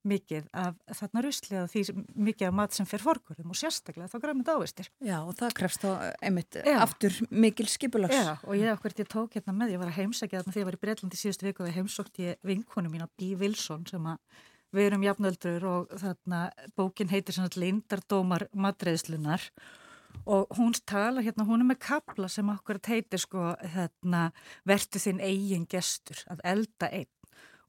mikið 0.07 0.45
af 0.55 0.77
þarna 0.95 1.21
rusliða 1.25 1.63
því 1.67 1.81
mikið 2.27 2.45
af 2.47 2.53
mat 2.55 2.75
sem 2.75 2.87
fer 2.87 3.03
forgurum 3.03 3.51
og 3.51 3.57
sérstaklega 3.59 4.07
þá 4.11 4.21
græmið 4.23 4.51
ávistir. 4.53 4.87
Já 5.03 5.17
og 5.19 5.33
það 5.39 5.55
krefst 5.59 5.83
þá 5.83 5.89
einmitt 6.23 6.59
Já. 6.63 6.77
aftur 6.85 7.17
mikil 7.29 7.67
skipulags. 7.67 8.15
Já 8.15 8.37
og 8.39 8.55
ég 8.55 8.71
okkur 8.71 8.95
ég 8.95 9.09
tók 9.11 9.35
hérna 9.35 9.55
með, 9.55 9.75
ég 9.75 9.81
var 9.81 9.91
að 9.91 9.99
heimsækja 9.99 10.39
þarna 10.39 10.55
því 10.55 10.59
að 10.59 10.63
ég 10.63 10.69
var 10.69 10.77
í 10.77 10.81
Breitlandi 10.85 11.19
síðustu 11.19 11.49
viku 11.49 11.65
og 11.65 11.71
ég 11.71 11.79
heimsókt 11.81 12.23
ég 12.23 12.39
vinkonu 12.47 12.93
mín 12.93 13.03
á 13.03 13.11
Bí 13.19 13.33
Vilsson 13.39 13.83
sem 13.91 14.07
að 14.07 14.39
við 14.75 14.87
erum 14.87 15.03
jafnöldur 15.03 15.67
og 15.67 15.93
þarna 15.99 16.41
bókin 16.79 17.11
heitir 17.11 17.35
svona 17.35 17.51
Lindardómar 17.59 18.47
matreðslunar 18.55 19.43
og 19.43 19.88
og 20.25 20.57
hún 20.57 20.73
tala 20.85 21.23
hérna, 21.25 21.45
hún 21.47 21.63
er 21.63 21.69
með 21.71 21.79
kapla 21.85 22.29
sem 22.29 22.49
okkur 22.49 22.79
heitir 22.87 23.21
sko 23.21 23.53
hérna, 23.73 24.29
vertu 24.67 24.99
þinn 25.01 25.21
eigin 25.21 25.65
gestur 25.69 26.21
að 26.29 26.43
elda 26.43 26.91
einn. 26.91 27.09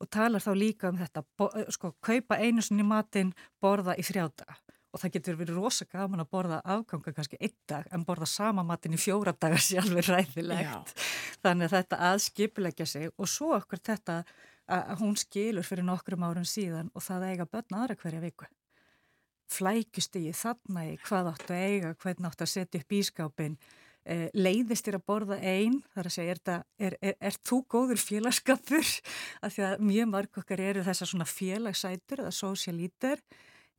Og 0.00 0.08
talar 0.08 0.40
þá 0.40 0.52
líka 0.56 0.88
um 0.88 0.96
þetta 0.96 1.22
sko 1.72 1.94
kaupa 2.00 2.38
einu 2.40 2.62
sinni 2.64 2.84
matinn 2.86 3.34
borða 3.60 3.96
í 4.00 4.04
þrjádaga 4.04 4.56
og 4.90 4.98
það 4.98 5.12
getur 5.14 5.36
verið 5.38 5.58
rosa 5.60 5.86
gaman 5.86 6.24
að 6.24 6.30
borða 6.34 6.56
afganga 6.66 7.12
kannski 7.14 7.38
einn 7.38 7.56
dag 7.70 7.84
en 7.94 8.04
borða 8.06 8.26
sama 8.26 8.64
matinn 8.66 8.96
í 8.96 8.98
fjóra 8.98 9.34
dagar 9.38 9.62
sjálfur 9.62 10.08
ræðilegt 10.10 10.66
Já. 10.66 11.04
þannig 11.44 11.68
að 11.68 11.76
þetta 11.76 12.00
aðskipilegja 12.10 12.86
sig. 12.90 13.12
Og 13.16 13.30
svo 13.30 13.52
okkur 13.54 13.82
þetta 13.86 14.22
að 14.70 14.96
hún 15.02 15.16
skilur 15.18 15.66
fyrir 15.66 15.86
nokkrum 15.86 16.26
árum 16.26 16.46
síðan 16.46 16.90
og 16.94 17.06
það 17.06 17.28
eiga 17.30 17.46
börn 17.50 17.78
aðra 17.78 17.98
hverja 18.02 18.22
viku 18.22 18.50
flækust 19.50 20.16
í 20.20 20.30
þarna 20.36 20.86
í 20.92 20.96
hvað 21.04 21.30
áttu 21.34 21.54
að 21.54 21.66
eiga, 21.66 21.92
hvernig 22.02 22.30
áttu 22.30 22.46
að 22.46 22.52
setja 22.54 22.80
upp 22.80 22.96
ískápin, 23.00 23.58
eh, 24.04 24.26
leiðist 24.34 24.86
þér 24.86 24.98
að 25.00 25.06
borða 25.10 25.38
einn, 25.42 25.78
þar 25.94 26.10
að 26.10 26.16
segja, 26.16 26.34
er, 26.34 26.42
það, 26.48 26.64
er, 26.78 26.98
er, 27.02 27.14
er 27.20 27.38
þú 27.50 27.60
góður 27.74 28.02
félagskapur? 28.06 28.90
Af 29.44 29.54
því 29.54 29.68
að 29.68 29.86
mjög 29.92 30.10
marg 30.14 30.42
okkar 30.42 30.64
eru 30.70 30.86
þessar 30.86 31.12
svona 31.12 31.28
félagssætur 31.28 32.24
eða 32.24 32.34
sósialítur, 32.38 33.24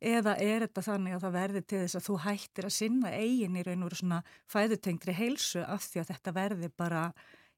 eða 0.02 0.34
er 0.42 0.66
þetta 0.66 0.86
þannig 0.88 1.16
að 1.16 1.26
það 1.26 1.36
verði 1.36 1.62
til 1.62 1.82
þess 1.84 1.98
að 1.98 2.06
þú 2.08 2.16
hættir 2.24 2.66
að 2.66 2.76
sinna 2.76 3.12
eigin 3.14 3.58
í 3.58 3.66
raun 3.66 3.86
og 3.86 3.94
svona 3.94 4.22
fæðutengri 4.50 5.14
heilsu 5.14 5.62
af 5.62 5.86
því 5.86 6.02
að 6.02 6.10
þetta 6.10 6.34
verði 6.40 6.70
bara 6.82 7.04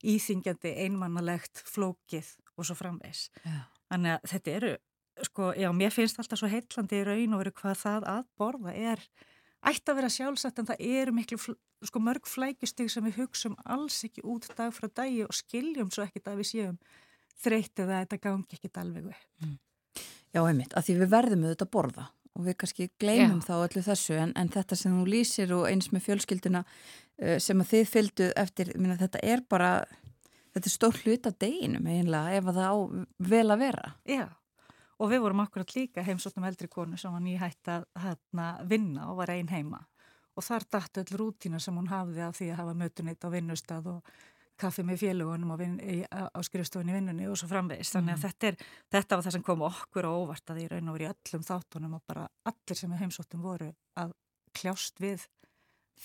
íþingjandi 0.05 0.75
einmannalegt 0.85 1.63
flókið 1.65 2.35
og 2.59 2.69
svo 2.69 2.77
framvegs. 2.79 3.29
Já. 3.45 3.65
Þannig 3.89 4.17
að 4.17 4.29
þetta 4.33 4.55
eru, 4.59 4.73
sko, 5.23 5.53
já, 5.59 5.71
mér 5.77 5.93
finnst 5.95 6.19
alltaf 6.19 6.41
svo 6.41 6.51
heitlandi 6.51 7.01
í 7.01 7.07
raun 7.07 7.37
og 7.37 7.45
veru 7.45 7.55
hvað 7.61 7.81
það 7.85 8.09
að 8.15 8.25
borða 8.41 8.75
er 8.75 9.05
ætti 9.65 9.93
að 9.93 10.01
vera 10.01 10.13
sjálfsagt 10.13 10.59
en 10.61 10.69
það 10.69 10.83
eru 10.85 11.15
miklu 11.17 11.39
sko, 11.39 12.03
mörg 12.03 12.27
flækjustig 12.29 12.91
sem 12.93 13.07
við 13.09 13.21
hugsum 13.23 13.55
alls 13.65 14.01
ekki 14.07 14.25
út 14.27 14.49
dag 14.57 14.73
frá 14.75 14.89
dagi 14.89 15.23
og 15.25 15.37
skiljum 15.37 15.93
svo 15.95 16.05
ekkit 16.07 16.31
að 16.31 16.43
við 16.43 16.51
séum 16.51 16.77
þreytið 17.45 17.89
að 17.89 18.03
þetta 18.03 18.21
gangi 18.25 18.59
ekkit 18.59 18.81
alveg 18.81 19.09
við. 19.11 19.25
Mm. 19.43 19.57
Já, 20.35 20.41
einmitt, 20.43 20.75
að 20.75 20.87
því 20.87 20.99
við 21.01 21.11
verðum 21.15 21.45
auðvitað 21.47 21.67
að 21.67 21.75
borða 21.77 22.07
og 22.35 22.47
við 22.49 22.57
kannski 22.59 22.89
gleymum 22.99 23.41
Já. 23.43 23.47
þá 23.47 23.55
öllu 23.57 23.83
þessu 23.87 24.17
en, 24.19 24.33
en 24.39 24.51
þetta 24.51 24.79
sem 24.79 24.95
þú 24.99 25.05
lýsir 25.07 25.53
og 25.55 25.69
eins 25.71 25.91
með 25.95 26.07
fjölskylduna 26.09 26.65
uh, 26.65 27.37
sem 27.43 27.61
að 27.63 27.71
þið 27.71 27.85
fylgdu 27.93 28.31
eftir, 28.43 28.73
minna, 28.75 28.97
þetta 28.99 29.23
er 29.23 29.45
bara 29.47 29.71
þetta 30.55 30.67
er 30.67 30.75
stór 30.75 30.99
hlut 31.05 31.29
að 31.31 31.39
deginum 31.45 31.87
eiginlega 31.87 32.41
ef 32.41 32.49
það 32.51 32.65
á 32.67 32.75
vel 33.31 33.45
að 33.47 33.63
vera 33.63 33.93
Já, 34.11 34.25
og 34.99 35.11
við 35.11 35.25
vorum 35.25 35.43
akkurat 35.45 35.75
líka 35.77 36.05
heimsóttum 36.07 36.47
eldri 36.49 36.69
konu 36.71 36.99
sem 37.01 37.13
var 37.13 37.25
nýhætt 37.25 37.73
að 37.73 37.89
hérna, 38.05 38.51
vinna 38.71 39.09
og 39.11 39.19
var 39.23 39.35
einn 39.35 39.51
heima 39.51 39.83
og 40.35 40.43
þar 40.43 40.67
dættu 40.77 41.03
öll 41.03 41.19
rútína 41.21 41.61
sem 41.63 41.77
hún 41.79 41.91
hafði 41.91 42.25
af 42.27 42.39
því 42.39 42.49
að 42.51 42.61
hafa 42.63 42.79
mötunit 42.79 43.27
á 43.27 43.29
vinnustad 43.31 43.87
og 43.91 44.15
kaffi 44.61 44.85
með 44.87 45.01
félugunum 45.03 45.55
á, 45.55 45.57
á 46.31 46.39
skrifstofunni 46.47 46.95
vinnunni 46.95 47.27
og 47.31 47.39
svo 47.39 47.49
framvegist. 47.51 47.97
Þannig 47.97 48.15
að 48.15 48.19
mm. 48.19 48.25
þetta, 48.25 48.51
er, 48.51 48.83
þetta 48.95 49.17
var 49.17 49.27
það 49.27 49.37
sem 49.37 49.47
kom 49.47 49.65
okkur 49.67 50.07
á 50.07 50.13
óvart 50.15 50.53
að 50.53 50.61
í 50.63 50.67
raun 50.71 50.91
og 50.91 50.99
verið 50.99 51.15
öllum 51.15 51.47
þáttunum 51.49 51.97
og 51.99 52.05
bara 52.11 52.27
allir 52.51 52.79
sem 52.79 52.95
heimsóttum 53.01 53.43
voru 53.43 53.71
að 53.99 54.15
kljást 54.55 55.03
við 55.03 55.27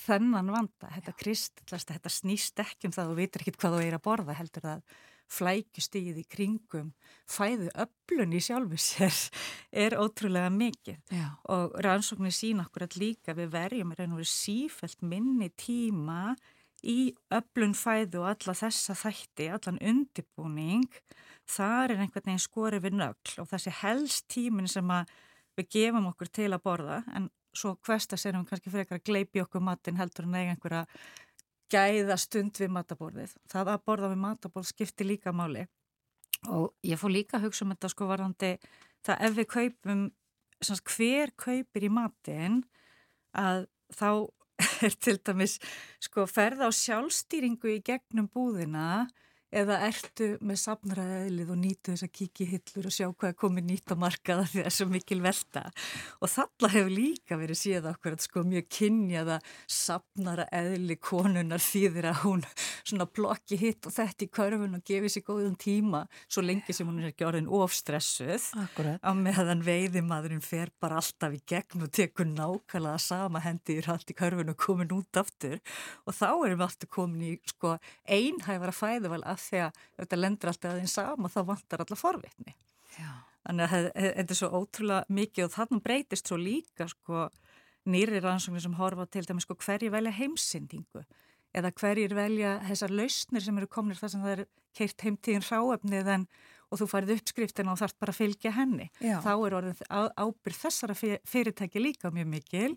þennan 0.00 0.50
vanda. 0.54 0.90
Þetta 0.96 1.16
kristlast, 1.18 1.90
þetta 1.90 2.12
snýst 2.12 2.62
ekki 2.62 2.90
um 2.90 2.94
það 2.94 3.14
og 3.14 3.20
vitur 3.20 3.44
ekkit 3.44 3.60
hvað 3.60 3.76
þú 3.76 3.86
er 3.86 3.98
að 3.98 4.06
borða 4.06 4.38
heldur 4.38 4.66
það 4.66 4.98
flækjustíð 5.30 6.20
í 6.22 6.26
kringum 6.30 6.92
fæðu 7.30 7.70
öflun 7.84 8.34
í 8.34 8.42
sjálfu 8.42 8.78
sér 8.80 9.18
er 9.84 9.98
ótrúlega 10.00 10.50
mikið 10.54 11.14
Já. 11.14 11.26
og 11.52 11.76
rannsóknir 11.84 12.34
sína 12.34 12.66
okkur 12.66 12.88
að 12.88 12.98
líka 13.02 13.36
við 13.38 13.52
verjum 13.54 13.94
er 13.94 14.04
einhverju 14.04 14.30
sífælt 14.32 15.04
minni 15.06 15.50
tíma 15.54 16.34
í 16.80 17.12
öflun 17.36 17.74
fæðu 17.76 18.22
og 18.22 18.30
alla 18.30 18.54
þessa 18.56 18.96
þætti, 18.96 19.50
allan 19.52 19.80
undibúning, 19.84 20.86
þar 21.44 21.92
er 21.92 22.04
einhvern 22.04 22.30
veginn 22.30 22.40
skorið 22.40 22.86
við 22.86 22.96
nögl 23.02 23.42
og 23.42 23.50
þessi 23.50 23.74
helst 23.82 24.30
tímin 24.32 24.70
sem 24.70 24.94
við 25.58 25.68
gefum 25.74 26.08
okkur 26.12 26.30
til 26.32 26.50
að 26.54 26.64
borða 26.64 27.02
en 27.14 27.28
svo 27.56 27.74
hverstas 27.86 28.24
erum 28.28 28.44
við 28.44 28.52
kannski 28.52 28.72
frekar 28.72 29.00
að 29.00 29.08
gleipi 29.08 29.42
okkur 29.42 29.64
matin 29.64 29.98
heldur 29.98 30.28
en 30.28 30.36
eiga 30.38 30.54
einhverja 30.54 30.84
gæða 31.70 32.16
stund 32.20 32.58
við 32.60 32.72
mataborðið. 32.74 33.36
Það 33.50 33.72
að 33.74 33.84
borða 33.86 34.10
við 34.12 34.22
mataborð 34.24 34.70
skiptir 34.72 35.08
líka 35.10 35.32
máli 35.32 35.66
og 36.48 36.70
ég 36.86 37.00
fór 37.00 37.12
líka 37.12 37.36
að 37.38 37.48
hugsa 37.48 37.66
um 37.66 37.74
þetta 37.74 37.90
sko 37.92 38.08
varðandi 38.08 38.50
það 39.04 39.24
ef 39.26 39.34
við 39.36 39.48
kaupum, 39.54 40.04
hver 40.88 41.32
kaupir 41.36 41.86
í 41.86 41.90
matin 41.92 42.62
að 43.36 43.66
þá 43.96 44.10
er 44.86 44.96
til 45.00 45.16
dæmis 45.24 45.58
sko 46.02 46.26
ferða 46.28 46.68
á 46.68 46.70
sjálfstýringu 46.72 47.76
í 47.76 47.82
gegnum 47.84 48.28
búðina 48.32 49.08
eða 49.50 49.80
ertu 49.88 50.28
með 50.46 50.60
safnræðið 50.62 51.50
og 51.50 51.58
nýtu 51.60 51.94
þess 51.94 52.06
að 52.06 52.12
kíkja 52.18 52.46
í 52.46 52.50
hillur 52.54 52.88
og 52.90 52.94
sjá 52.94 53.06
hvað 53.08 53.30
er 53.32 53.38
komið 53.40 53.66
nýtt 53.70 53.94
á 53.94 53.96
markaða 53.98 54.46
því 54.46 54.60
það 54.60 54.68
er 54.70 54.76
svo 54.76 54.86
mikil 54.90 55.20
velta? 55.24 55.62
Og 56.20 56.32
þalla 56.34 56.72
hefur 56.74 56.94
líka 56.94 57.38
verið 57.40 57.60
síðan 57.60 57.90
okkur 57.94 58.16
að 58.16 58.26
sko 58.26 58.44
mjög 58.46 58.68
kynjaða 58.76 59.38
safnara 59.66 60.46
eðli 60.60 60.96
konunar 61.00 61.64
þýðir 61.64 62.10
að 62.12 62.22
hún 62.24 62.44
svona 62.84 63.08
blokki 63.10 63.58
hitt 63.60 63.88
og 63.88 63.94
þetta 63.96 64.26
í 64.26 64.30
körfun 64.38 64.78
og 64.78 64.84
gefi 64.86 65.10
sér 65.12 65.26
góðan 65.26 65.58
tíma 65.60 66.04
svo 66.26 66.44
lengi 66.44 66.74
sem 66.76 66.88
hún 66.88 67.02
er 67.02 67.10
ekki 67.10 67.26
orðin 67.28 67.50
ofstressuð 67.50 68.50
á 68.54 69.10
meðan 69.16 69.64
veiðimadurinn 69.66 70.44
fer 70.44 70.70
bara 70.82 71.00
alltaf 71.00 71.34
í 71.34 71.42
gegn 71.50 71.84
og 71.84 71.92
tekur 71.94 72.28
nákvæmlega 72.30 73.00
sama 73.02 73.42
hendi 73.44 73.78
í 73.78 73.84
rætt 73.84 74.12
í 74.12 74.16
körfun 74.16 74.52
og 74.52 74.58
komin 74.60 74.92
út 74.94 75.20
aftur. 75.20 75.58
Og 76.06 76.16
þá 76.16 76.28
erum 76.30 76.60
við 76.60 76.66
alltaf 76.66 76.92
komin 76.92 77.26
í 77.26 77.32
sko 77.50 77.76
einhæfara 78.10 78.74
fæðuval 78.74 79.22
að 79.40 79.46
því 79.48 79.62
að 79.64 79.82
þetta 80.00 80.20
lendur 80.20 80.52
alltaf 80.52 80.74
aðeins 80.74 80.96
sama 80.98 81.32
þá 81.32 81.40
vantar 81.48 81.84
alla 81.84 81.98
forvitni. 81.98 82.54
Já. 82.98 83.10
Þannig 83.40 83.64
að 83.64 83.86
þetta 83.96 84.34
er 84.34 84.38
svo 84.38 84.50
ótrúlega 84.60 85.16
mikið 85.16 85.46
og 85.46 85.54
þannig 85.54 85.82
breytist 85.86 86.28
svo 86.28 86.36
líka 86.36 86.86
sko 86.90 87.26
nýri 87.88 88.20
rannsóknir 88.20 88.62
sem 88.66 88.76
horfa 88.76 89.06
til 89.08 89.24
dæmis 89.24 89.46
sko 89.48 89.56
hverju 89.64 89.90
velja 89.94 90.12
heimsendingu 90.12 91.04
eða 91.56 91.72
hverjir 91.80 92.14
velja 92.14 92.58
þessar 92.68 92.92
lausnir 92.94 93.42
sem 93.42 93.58
eru 93.58 93.68
komnir 93.70 93.98
þar 93.98 94.12
sem 94.12 94.24
það 94.24 94.34
er 94.36 94.42
keirt 94.76 95.06
heimtíðin 95.06 95.46
ráefnið 95.48 96.10
en 96.14 96.26
og 96.70 96.78
þú 96.78 96.86
farið 96.92 97.16
uppskriftina 97.16 97.72
og 97.72 97.80
þarf 97.80 97.96
bara 97.98 98.12
að 98.14 98.20
fylgja 98.20 98.52
henni. 98.54 98.86
Já. 99.02 99.16
Þá 99.24 99.32
er 99.34 99.56
orðin 99.58 99.80
ábyrð 99.90 100.60
þessara 100.60 100.94
fyrirtæki 101.26 101.82
líka 101.82 102.12
mjög 102.14 102.28
mikil 102.30 102.76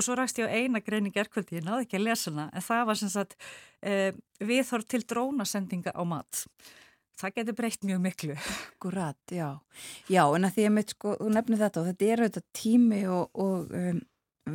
og 0.00 0.06
svo 0.06 0.16
ræst 0.16 0.40
ég 0.40 0.48
á 0.48 0.56
eina 0.56 0.80
greining 0.80 1.16
erkvöldi, 1.20 1.58
ég 1.60 1.66
náði 1.66 1.84
ekki 1.84 1.98
að 1.98 2.06
lesa 2.08 2.30
hana, 2.32 2.46
en 2.56 2.64
það 2.64 2.84
var 2.88 2.98
sem 3.00 3.12
sagt 3.12 3.36
eh, 3.84 4.12
viðhorf 4.40 4.86
til 4.88 5.02
drónasendinga 5.04 5.92
á 5.92 6.02
mat. 6.08 6.44
Það 7.20 7.34
getur 7.36 7.56
breytt 7.58 7.82
mjög 7.84 8.00
miklu. 8.00 8.36
Akkurat, 8.36 9.20
já. 9.28 9.48
Já, 10.08 10.22
en 10.24 10.48
að 10.48 10.54
því 10.56 10.66
að 10.66 10.76
mitt 10.78 10.94
sko, 10.94 11.16
þú 11.20 11.32
nefnir 11.36 11.60
þetta 11.60 11.82
og 11.82 11.90
þetta 11.90 12.06
er 12.06 12.22
auðvitað 12.24 12.46
tími 12.56 13.00
og, 13.12 13.42
og 13.44 13.74
um, 13.76 13.98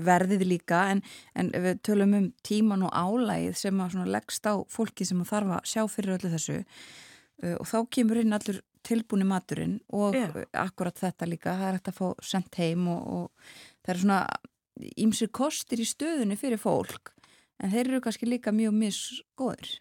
verðið 0.10 0.46
líka, 0.50 0.80
en, 0.96 1.04
en 1.38 1.52
við 1.54 1.82
tölum 1.86 2.16
um 2.18 2.30
tíman 2.48 2.88
og 2.88 2.96
álægið 2.98 3.60
sem 3.62 3.84
að 3.86 4.00
leggst 4.16 4.50
á 4.50 4.54
fólki 4.74 5.06
sem 5.06 5.22
þarf 5.30 5.60
að 5.60 5.70
sjá 5.76 5.84
fyrir 5.94 6.18
öllu 6.18 6.34
þessu 6.34 6.58
uh, 6.64 7.56
og 7.60 7.70
þá 7.70 7.78
kemur 7.94 8.24
inn 8.24 8.34
allur 8.34 8.64
tilbúni 8.86 9.26
maturinn 9.26 9.80
og 9.98 10.18
yeah. 10.18 10.44
akkurat 10.62 10.98
þetta 11.00 11.30
líka, 11.30 11.54
það 11.58 11.70
er 11.70 11.80
hægt 11.80 11.90
að 11.90 12.02
fá 12.02 12.28
sendt 12.34 12.60
heim 12.62 12.90
og, 12.92 13.06
og 13.06 13.56
það 13.86 13.94
er 13.94 14.02
svona 14.04 14.20
ímsir 15.00 15.32
kostir 15.32 15.82
í 15.82 15.88
stöðunni 15.88 16.38
fyrir 16.40 16.62
fólk 16.62 17.14
en 17.62 17.72
þeir 17.72 17.90
eru 17.90 18.02
kannski 18.04 18.28
líka 18.28 18.52
mjög 18.52 18.76
misgóður. 18.76 19.76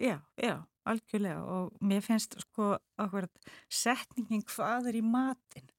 Já, 0.00 0.18
já, 0.36 0.58
algjörlega 0.84 1.44
og 1.48 1.76
mér 1.80 2.02
finnst 2.04 2.36
sko 2.42 2.74
ákveð 3.00 3.30
setningin 3.72 4.44
hvað 4.48 4.90
er 4.90 4.98
í 5.00 5.04
matin 5.06 5.70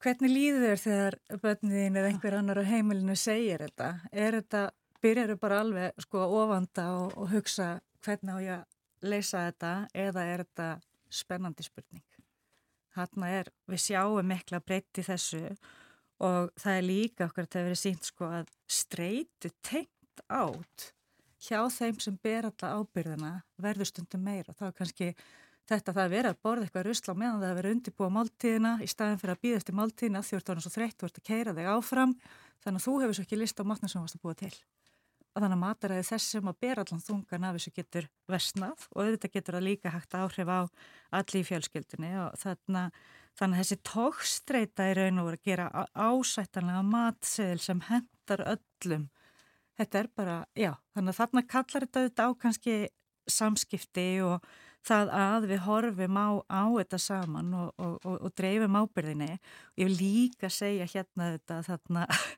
hvernig 0.00 0.32
líður 0.32 0.64
þér 0.64 0.82
þegar 0.84 1.16
bönniðin 1.42 1.98
eða 2.00 2.10
einhver 2.10 2.36
annar 2.38 2.60
á 2.60 2.64
heimilinu 2.64 3.16
segir 3.18 3.64
þetta? 3.66 3.90
Er 4.12 4.36
þetta, 4.38 4.62
byrjar 5.04 5.34
þau 5.34 5.40
bara 5.42 5.60
alveg 5.64 6.04
sko 6.06 6.26
ofanda 6.40 6.86
og, 6.96 7.16
og 7.20 7.32
hugsa 7.34 7.70
hvernig 8.04 8.32
á 8.32 8.38
ég 8.40 8.54
að 8.56 9.10
leysa 9.12 9.44
þetta 9.48 9.72
eða 10.06 10.24
er 10.32 10.44
þetta 10.44 10.70
spennandi 11.20 11.66
spurning? 11.66 12.06
Hanna 12.96 13.30
er, 13.40 13.52
við 13.70 13.84
sjáum 13.84 14.26
mikla 14.26 14.62
breytti 14.64 15.04
þessu 15.06 15.44
og 15.50 15.58
það 16.20 16.76
er 16.76 16.86
líka 16.86 17.26
okkur 17.26 17.46
að 17.46 17.52
það 17.54 17.68
verið 17.68 17.80
sínt 17.80 18.08
sko 18.08 18.30
að 18.40 18.50
streytu 18.70 19.50
tengt 19.64 20.24
átt 20.28 20.90
hjá 21.40 21.60
þeim 21.72 22.00
sem 22.02 22.18
ber 22.22 22.50
alla 22.50 22.72
ábyrðina 22.76 23.30
verður 23.60 23.88
stundum 23.88 24.26
meira. 24.26 24.52
Og 24.52 24.58
þá 24.58 24.66
er 24.68 24.74
kannski 24.76 25.08
þetta 25.70 25.94
það 25.94 26.02
að 26.04 26.16
vera 26.16 26.32
að 26.34 26.42
borða 26.44 26.66
eitthvað 26.66 26.86
rusla 26.88 27.14
meðan 27.16 27.40
það 27.40 27.52
að 27.52 27.60
vera 27.60 27.72
undirbúa 27.76 28.10
máltíðina 28.16 28.74
í 28.84 28.90
staðin 28.90 29.22
fyrir 29.22 29.36
að 29.36 29.42
býða 29.46 29.62
eftir 29.62 29.78
máltíðina 29.78 30.24
því 30.26 30.34
þú 30.34 30.40
ert 30.40 30.52
orðin 30.54 30.66
svo 30.66 30.74
þreytt, 30.74 30.98
þú 30.98 31.08
ert 31.08 31.22
að 31.22 31.28
keira 31.30 31.56
þig 31.56 31.72
áfram. 31.76 32.14
Þannig 32.60 32.82
að 32.82 32.86
þú 32.88 32.98
hefur 33.04 33.16
svo 33.16 33.26
ekki 33.26 33.40
list 33.40 33.62
á 33.62 33.64
matna 33.64 33.88
sem 33.88 34.00
þú 34.00 34.04
varst 34.04 34.20
að 34.20 34.26
búa 34.26 34.38
til 34.42 34.54
og 35.30 35.42
þannig 35.42 35.56
að 35.56 35.62
mataræði 35.62 36.08
þess 36.10 36.34
sem 36.34 36.50
að 36.50 36.60
ber 36.64 36.82
allan 36.82 37.04
þungan 37.06 37.46
af 37.46 37.56
þessu 37.56 37.72
getur 37.76 38.10
vestnað 38.30 38.86
og 38.90 39.02
auðvitað 39.04 39.34
getur 39.36 39.56
það 39.56 39.66
líka 39.68 39.94
hægt 39.94 40.18
áhrif 40.18 40.50
á 40.50 40.60
allir 41.20 41.40
í 41.40 41.48
fjölskyldunni 41.48 42.12
og 42.24 42.38
þannig 42.40 42.84
að 42.84 43.00
Þannig 43.38 43.56
að 43.56 43.62
þessi 43.62 43.76
tókstreita 43.88 44.86
í 44.90 44.94
raun 44.98 45.20
og 45.20 45.28
voru 45.28 45.38
að 45.38 45.46
gera 45.48 45.66
ásættanlega 45.94 46.80
matseðil 46.84 47.60
sem 47.64 47.82
hendar 47.86 48.42
öllum. 48.52 49.06
Þetta 49.80 50.00
er 50.00 50.08
bara, 50.16 50.34
já, 50.58 50.72
þannig 50.92 51.14
að 51.14 51.20
þarna 51.20 51.44
kallar 51.48 51.86
þetta 51.86 52.02
auðvitað 52.02 52.34
á 52.34 52.40
kannski 52.42 52.74
samskipti 53.30 54.08
og 54.26 54.50
það 54.84 55.12
að 55.16 55.46
við 55.48 55.62
horfum 55.64 56.18
á, 56.20 56.28
á 56.52 56.62
þetta 56.74 57.00
saman 57.00 57.54
og, 57.56 57.70
og, 57.80 57.94
og, 58.04 58.18
og 58.28 58.34
dreifum 58.36 58.76
ábyrðinni. 58.80 59.30
Ég 59.80 59.88
vil 59.88 59.96
líka 59.96 60.52
segja 60.52 60.88
hérna 60.90 61.32
þetta 61.38 61.62
þarna 61.70 62.04
að 62.10 62.28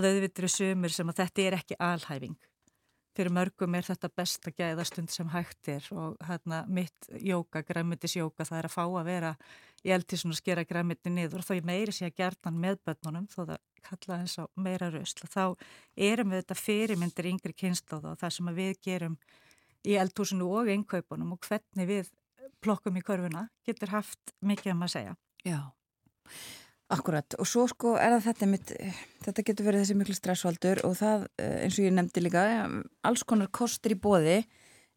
auðvitað 0.00 0.42
eru 0.42 0.52
sumur 0.56 0.94
sem 0.94 1.12
að 1.12 1.20
þetta 1.22 1.46
er 1.46 1.58
ekki 1.58 1.78
alhæfing 1.78 2.38
fyrir 3.16 3.32
mörgum 3.34 3.74
er 3.76 3.84
þetta 3.84 4.08
besta 4.16 4.52
gæðastund 4.56 5.12
sem 5.12 5.28
hægt 5.32 5.68
er 5.68 5.84
og 5.92 6.16
hérna 6.24 6.62
mitt 6.68 7.08
jóka, 7.20 7.60
græmitisjóka, 7.66 8.46
það 8.48 8.58
er 8.58 8.68
að 8.68 8.72
fá 8.72 8.82
að 8.86 9.10
vera 9.10 9.32
í 9.84 9.92
eldi 9.92 10.16
svona 10.16 10.38
skera 10.38 10.64
græmiti 10.64 11.12
niður 11.12 11.42
og 11.42 11.48
þá 11.48 11.52
er 11.58 11.68
meiri 11.68 11.92
sé 11.92 12.08
að 12.08 12.16
gertan 12.22 12.60
með 12.62 12.80
börnunum 12.86 13.28
þó 13.28 13.42
það 13.42 13.58
kalla 13.82 14.18
eins 14.22 14.38
á 14.38 14.44
meira 14.56 14.88
rausl 14.94 15.28
þá 15.28 15.44
erum 16.08 16.32
við 16.32 16.42
þetta 16.42 16.58
fyrirmyndir 16.62 17.30
yngri 17.32 17.54
kynstóða 17.64 18.14
og 18.14 18.22
það 18.22 18.34
sem 18.38 18.52
við 18.56 18.74
gerum 18.86 19.18
í 19.82 19.98
eldhúsinu 19.98 20.48
og 20.56 20.70
einkaupunum 20.72 21.34
og 21.36 21.48
hvernig 21.48 21.88
við 21.90 22.12
plokkum 22.62 22.96
í 22.96 23.04
körfuna 23.04 23.48
getur 23.66 23.92
haft 23.92 24.34
mikið 24.40 24.76
um 24.76 24.84
að 24.86 24.94
segja. 24.94 25.16
Já, 25.42 25.58
Akkurat 26.92 27.36
og 27.40 27.48
svo 27.48 27.64
sko 27.70 27.94
er 27.96 28.16
það 28.16 28.26
þetta 28.26 28.48
mitt, 28.50 28.72
þetta 29.24 29.44
getur 29.48 29.68
verið 29.68 29.84
þessi 29.84 29.98
miklu 29.98 30.16
stressvaldur 30.16 30.82
og 30.88 30.96
það 30.98 31.26
eh, 31.40 31.54
eins 31.64 31.78
og 31.78 31.86
ég 31.86 31.96
nefndi 31.96 32.24
líka 32.24 32.44
alls 33.08 33.24
konar 33.24 33.48
kostur 33.54 33.94
í 33.94 33.98
bóði 33.98 34.42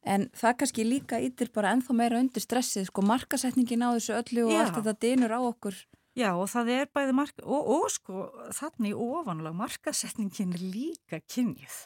en 0.06 0.28
það 0.38 0.58
kannski 0.62 0.86
líka 0.86 1.20
ytir 1.24 1.52
bara 1.56 1.74
ennþá 1.76 1.98
meira 1.98 2.22
undir 2.22 2.44
stressið 2.44 2.90
sko 2.90 3.04
markasetningin 3.06 3.86
á 3.86 3.96
þessu 3.96 4.18
öllu 4.20 4.48
og 4.48 4.54
Já. 4.54 4.60
allt 4.62 4.80
þetta 4.80 4.96
dynur 5.02 5.34
á 5.34 5.40
okkur. 5.42 5.80
Já 6.16 6.30
og 6.32 6.48
það 6.48 6.72
er 6.76 6.92
bæði 6.96 7.16
mark 7.18 7.42
og, 7.44 7.72
og 7.76 7.90
sko 7.92 8.30
þannig 8.56 8.96
ofanlag 8.96 9.58
markasetningin 9.58 10.56
er 10.56 10.64
líka 10.64 11.20
kynjuð 11.26 11.82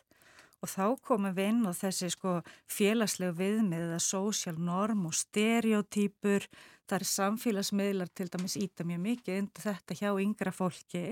og 0.59 0.67
þá 0.69 0.85
komum 1.07 1.35
við 1.35 1.53
inn 1.53 1.63
á 1.65 1.73
þessi 1.73 2.09
sko 2.13 2.39
félagslegu 2.69 3.37
viðmið 3.39 3.85
eða 3.87 4.01
social 4.03 4.57
norm 4.59 5.07
og 5.09 5.15
stereotýpur 5.15 6.45
það 6.89 6.97
er 6.97 7.09
samfélagsmiðlar 7.11 8.11
til 8.17 8.29
dæmis 8.33 8.57
íta 8.59 8.85
mjög 8.87 9.01
mikið 9.03 9.41
undir 9.43 9.65
þetta 9.65 9.97
hjá 9.99 10.09
yngra 10.23 10.53
fólki 10.55 11.03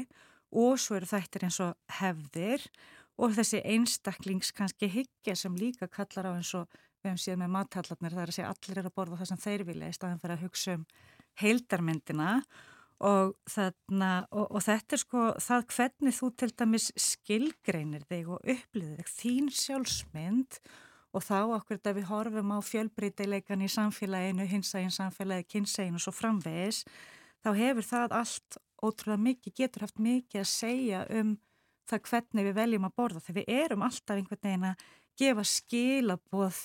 og 0.57 0.79
svo 0.81 0.97
eru 0.97 1.09
þættir 1.09 1.47
eins 1.47 1.59
og 1.63 1.75
hefðir 1.99 2.63
og 3.17 3.35
þessi 3.37 3.61
einstaklings 3.65 4.53
kannski 4.57 4.89
hyggja 4.93 5.35
sem 5.37 5.57
líka 5.57 5.89
kallar 5.91 6.31
á 6.33 6.37
eins 6.37 6.53
og 6.57 6.65
við 7.01 7.11
hefum 7.11 7.21
séð 7.21 7.39
með 7.43 7.53
mathallarnir 7.57 8.15
það 8.15 8.23
er 8.23 8.31
að 8.31 8.37
segja 8.37 8.53
allir 8.53 8.81
eru 8.81 8.91
að 8.91 8.97
borða 8.97 9.19
það 9.21 9.31
sem 9.31 9.43
þeir 9.45 9.65
vilja 9.67 9.91
í 9.91 9.97
staðan 9.97 10.23
fyrir 10.23 10.37
að 10.37 10.47
hugsa 10.47 10.75
um 10.77 10.87
heildarmyndina 11.37 12.31
og, 13.05 13.35
þarna, 13.53 14.11
og, 14.31 14.47
og 14.49 14.65
þetta 14.65 14.97
er 14.97 15.03
sko 15.03 15.23
það 15.43 15.67
hvernig 15.75 16.17
þú 16.17 16.31
til 16.41 16.51
dæmis 16.57 16.89
skilgreinir 16.97 18.05
þig 18.09 18.33
og 18.33 18.51
upplýðir 18.55 19.03
þig 19.05 19.15
þín 19.17 19.51
sjálfsmynd 19.61 20.61
og 20.61 20.86
þá 21.23 21.39
okkur 21.57 21.77
þetta 21.77 21.93
við 21.97 22.07
horfum 22.11 22.53
á 22.53 22.59
fjölbreytileikan 22.65 23.63
í 23.65 23.69
samfélaginu, 23.71 24.47
hinsægin 24.49 24.93
samfélagi, 24.93 25.47
kynsægin 25.53 25.97
og 25.97 26.03
svo 26.03 26.13
framvegis 26.15 26.83
þá 27.45 27.51
hefur 27.57 27.87
það 27.87 28.15
allt 28.19 28.57
ótrúlega 28.83 29.23
mikið, 29.25 29.55
getur 29.57 29.85
haft 29.87 30.01
mikið 30.01 30.41
að 30.43 30.49
segja 30.51 31.03
um 31.19 31.35
það 31.87 32.09
hvernig 32.09 32.47
við 32.47 32.57
veljum 32.57 32.87
að 32.87 32.97
borða. 32.99 33.21
Þegar 33.23 33.37
við 33.39 33.53
erum 33.63 33.85
alltaf 33.87 34.17
einhvern 34.17 34.43
veginn 34.43 34.67
að 34.71 34.87
gefa 35.17 35.45
skilaboð 35.51 36.63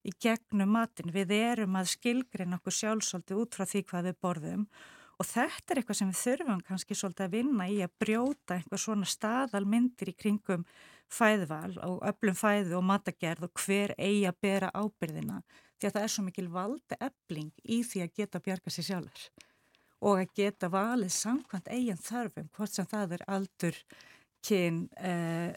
í 0.00 0.14
gegnum 0.16 0.72
matin, 0.74 1.12
við 1.12 1.34
erum 1.36 1.76
að 1.76 1.92
skilgreina 1.92 2.56
okkur 2.56 2.76
sjálfsóldi 2.78 3.36
út 3.36 3.58
frá 3.58 3.66
því 3.68 3.84
hvað 3.90 4.08
við 4.08 4.18
borðum. 4.24 4.64
og 4.64 4.99
þetta 5.26 5.74
er 5.74 5.80
eitthvað 5.80 5.98
sem 5.98 6.12
við 6.12 6.22
þurfum 6.22 6.62
kannski 6.68 6.96
svolítið 6.96 7.26
að 7.26 7.34
vinna 7.36 7.68
í 7.68 7.80
að 7.84 7.96
brjóta 8.00 8.56
einhver 8.56 8.80
svona 8.80 9.08
staðalmyndir 9.08 10.12
í 10.12 10.16
kringum 10.16 10.64
fæðval 11.10 11.74
og 11.84 12.00
öllum 12.06 12.38
fæðu 12.38 12.78
og 12.78 12.86
matagerð 12.86 13.48
og 13.48 13.64
hver 13.64 13.94
eigi 13.98 14.24
að 14.30 14.40
bera 14.46 14.72
ábyrðina 14.72 15.42
því 15.80 15.88
að 15.88 15.94
það 15.96 16.02
er 16.02 16.14
svo 16.14 16.24
mikil 16.26 16.48
valda 16.54 17.00
ebling 17.00 17.52
í 17.64 17.82
því 17.84 18.04
að 18.04 18.18
geta 18.20 18.42
bjarga 18.44 18.72
sér 18.72 18.88
sjálfur 18.92 19.30
og 20.00 20.22
að 20.22 20.34
geta 20.36 20.70
valið 20.72 21.12
samkvæmt 21.12 21.68
eigin 21.68 22.00
þörfum, 22.00 22.48
hvort 22.56 22.72
sem 22.72 22.88
það 22.88 23.16
er 23.18 23.24
aldur, 23.28 23.78
kyn, 24.46 24.84
uh, 24.96 25.52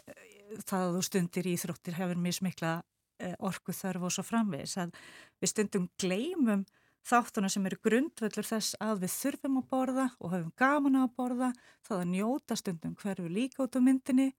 það 0.68 0.88
að 0.88 0.96
þú 0.98 1.04
stundir 1.08 1.50
íþróttir 1.54 1.98
hefur 1.98 2.20
mismikla 2.20 2.74
uh, 2.82 3.36
orku 3.48 3.76
þörf 3.76 4.10
og 4.10 4.16
svo 4.16 4.26
framvegis. 4.28 4.76
Að 4.84 4.98
við 5.40 5.54
stundum 5.54 5.88
gleymum 6.02 6.66
þáttuna 7.08 7.52
sem 7.52 7.66
eru 7.68 7.80
grundvöldur 7.84 8.48
þess 8.48 8.78
að 8.84 9.04
við 9.04 9.16
þurfum 9.18 9.60
að 9.60 9.70
borða 9.74 10.08
og 10.20 10.34
höfum 10.34 10.54
gaman 10.60 11.02
að 11.02 11.14
borða, 11.18 11.52
það 11.84 12.00
að 12.00 12.12
njóta 12.14 12.58
stundum 12.60 12.96
hverju 13.02 13.30
líka 13.32 13.64
út 13.66 13.76
á 13.76 13.82
myndinni 13.84 14.32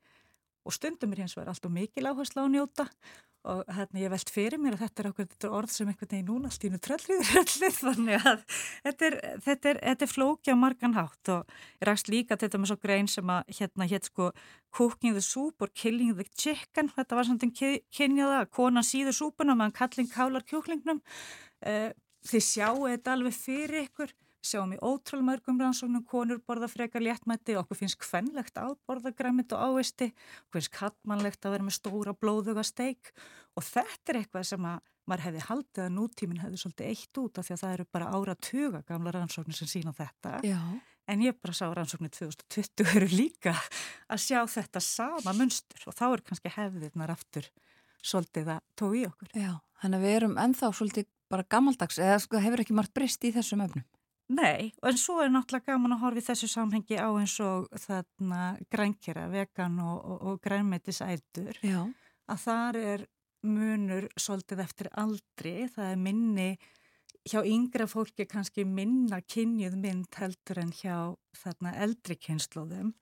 og 0.65 0.73
stundum 0.73 1.13
er 1.13 1.25
hins 1.25 1.37
vegar 1.37 1.53
alltaf 1.53 1.73
mikil 1.73 2.09
áherslu 2.09 2.41
á 2.41 2.45
að 2.47 2.53
njóta. 2.57 2.89
Og 3.45 3.59
hérna 3.77 4.01
ég 4.01 4.09
veld 4.09 4.31
fyrir 4.33 4.57
mér 4.57 4.79
að 4.79 4.87
þetta 4.87 5.03
er 5.03 5.07
okkur 5.11 5.51
orð 5.53 5.73
sem 5.75 5.89
einhvern 5.91 6.09
veginn 6.15 6.31
núna 6.31 6.49
stínu 6.49 6.79
tröllriður 6.81 7.33
allir 7.43 7.75
þannig 7.77 8.29
að 8.31 8.45
þetta 8.87 9.05
er, 9.11 9.17
þetta 9.45 9.69
er, 9.69 9.81
þetta 9.83 10.07
er 10.07 10.11
flóki 10.15 10.55
á 10.55 10.57
margan 10.57 10.97
hátt 10.97 11.31
og 11.35 11.59
ég 11.77 11.85
rækst 11.91 12.09
líka 12.09 12.39
til 12.39 12.47
þetta 12.47 12.61
með 12.63 12.71
svo 12.71 12.79
grein 12.81 13.11
sem 13.13 13.33
að 13.35 13.53
hérna 13.59 13.89
hétt 13.91 14.09
sko 14.09 14.31
cooking 14.73 15.13
the 15.13 15.21
soup 15.21 15.61
or 15.61 15.69
killing 15.77 16.17
the 16.17 16.25
chicken. 16.33 16.89
Þetta 16.97 17.21
var 17.21 17.29
samt 17.29 17.45
en 17.45 17.53
kynjaða 17.53 18.47
konan 18.49 18.89
síður 18.89 19.19
súpuna 19.19 19.53
meðan 19.53 19.77
kalling 19.77 20.09
kálar 20.09 20.49
kjúklingnum. 20.49 21.05
Uh, 21.61 21.93
þið 22.29 22.45
sjáu 22.47 22.87
þetta 22.89 23.17
alveg 23.17 23.37
fyrir 23.37 23.87
ykkur. 23.89 24.15
Sjáum 24.45 24.75
í 24.77 24.79
ótrúlega 24.85 25.25
mörgum 25.25 25.61
rannsóknum 25.61 26.03
konur 26.05 26.41
borða 26.45 26.69
frekar 26.69 27.01
léttmætti 27.01 27.55
og 27.57 27.63
okkur 27.65 27.79
finnst 27.81 27.97
kvennlegt 28.03 28.59
að 28.61 28.75
borða 28.85 29.15
græmit 29.17 29.55
og 29.57 29.63
ávisti 29.71 30.11
okkur 30.11 30.59
finnst 30.59 30.75
kattmannlegt 30.75 31.47
að 31.47 31.57
vera 31.57 31.65
með 31.65 31.79
stóra 31.79 32.13
blóðuga 32.13 32.65
steik. 32.67 33.15
Og 33.57 33.65
þetta 33.65 34.13
er 34.13 34.21
eitthvað 34.21 34.51
sem 34.51 34.69
að 34.69 34.83
maður 35.09 35.25
hefði 35.29 35.45
haldið 35.49 35.85
að 35.85 35.95
nútíminn 35.95 36.43
hefði 36.43 36.61
svolítið 36.61 36.91
eitt 36.93 37.21
út 37.21 37.39
af 37.41 37.47
því 37.47 37.55
að 37.55 37.63
það 37.63 37.75
eru 37.77 37.87
bara 37.97 38.11
ára 38.13 38.35
tuga 38.49 38.83
gamla 38.89 39.15
rannsóknir 39.17 39.59
sem 39.59 39.71
sína 39.71 39.97
þetta. 39.97 40.37
Já. 40.45 40.61
en 41.07 41.21
ég 41.21 41.37
bara 41.37 41.53
sá 41.57 41.67
rannsóknir 41.69 42.13
2020 42.17 42.97
eru 42.97 43.09
líka 43.13 43.53
að 44.09 44.23
sjá 44.25 44.41
þetta 44.49 44.81
sama 44.81 45.35
munstur. 45.37 45.89
Og 45.89 45.97
þá 45.97 46.07
er 46.09 46.25
kannski 46.25 46.53
hefðirnar 46.55 47.13
aftur 47.13 47.51
svolítið 48.05 48.55
að 48.55 48.65
tói 48.77 49.05
okkur. 49.09 49.33
Já, 49.37 49.53
þannig 49.83 50.01
að 50.01 50.07
við 50.07 50.17
erum 50.19 50.39
ennþá 50.41 50.73
svolítið 50.79 51.11
bara 51.31 51.47
gammaldags 51.51 51.99
eða 51.99 52.21
sko 52.23 52.41
hefur 52.43 52.65
ekki 52.65 52.77
margt 52.77 52.95
breyst 52.97 53.25
í 53.25 53.33
þessum 53.35 53.65
öfnum. 53.67 53.87
Nei, 54.35 54.73
en 54.81 54.97
svo 54.97 55.19
er 55.21 55.33
náttúrulega 55.33 55.75
gaman 55.75 55.97
að 55.97 56.05
horfa 56.07 56.23
í 56.23 56.25
þessu 56.25 56.49
samhengi 56.49 56.97
á 56.97 57.13
eins 57.13 57.35
og 57.45 57.67
þarna 57.77 58.55
grænkjara, 58.73 59.27
vegan 59.33 59.77
og, 59.85 59.99
og, 60.01 60.23
og 60.31 60.39
grænmetisætur. 60.45 61.59
Já. 61.61 61.83
Að 62.33 62.41
þar 62.47 62.79
er 62.81 63.05
munur 63.45 64.09
svolítið 64.17 64.63
eftir 64.65 64.89
aldri, 64.97 65.53
það 65.75 65.91
er 65.91 66.01
minni, 66.01 66.49
hjá 67.29 67.41
yngra 67.45 67.87
fólki 67.89 68.27
kannski 68.29 68.65
minna 68.69 69.21
kynjuð 69.21 69.77
mynd 69.81 70.17
heldur 70.21 70.61
en 70.61 70.73
hjá 70.77 70.97
þarna 71.41 71.75
eldri 71.85 72.17
kynnslóðum 72.21 72.93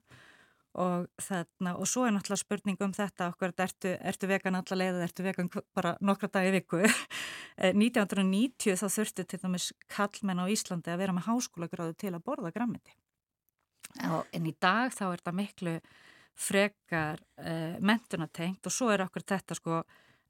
og 0.79 1.07
þarna, 1.21 1.75
og 1.77 1.89
svo 1.89 2.05
er 2.07 2.15
náttúrulega 2.15 2.41
spurning 2.41 2.79
um 2.81 2.93
þetta 2.95 3.29
okkur, 3.33 3.53
ertu, 3.65 3.93
ertu 4.01 4.29
vegan 4.29 4.57
alla 4.57 4.77
leið 4.79 4.97
eða 4.97 5.07
ertu 5.07 5.25
vegan 5.25 5.49
bara 5.75 5.93
nokkra 6.01 6.31
dagi 6.33 6.53
viku? 6.55 6.81
1990 7.83 8.79
þá 8.81 8.87
þurftu 8.97 9.27
til 9.27 9.41
dæmis 9.43 9.71
kallmenn 9.91 10.41
á 10.41 10.49
Íslandi 10.49 10.93
að 10.93 11.03
vera 11.03 11.15
með 11.15 11.27
háskólagráðu 11.29 11.97
til 12.01 12.13
að 12.13 12.25
borða 12.25 12.53
grammiti 12.55 12.95
en 14.33 14.49
í 14.49 14.55
dag 14.61 14.93
þá 14.93 15.05
er 15.11 15.21
þetta 15.21 15.35
miklu 15.37 15.75
frekar 16.33 17.21
uh, 17.37 17.77
mentunatengt 17.79 18.65
og 18.65 18.73
svo 18.73 18.89
er 18.93 19.05
okkur 19.05 19.25
þetta 19.29 19.57
sko 19.57 19.83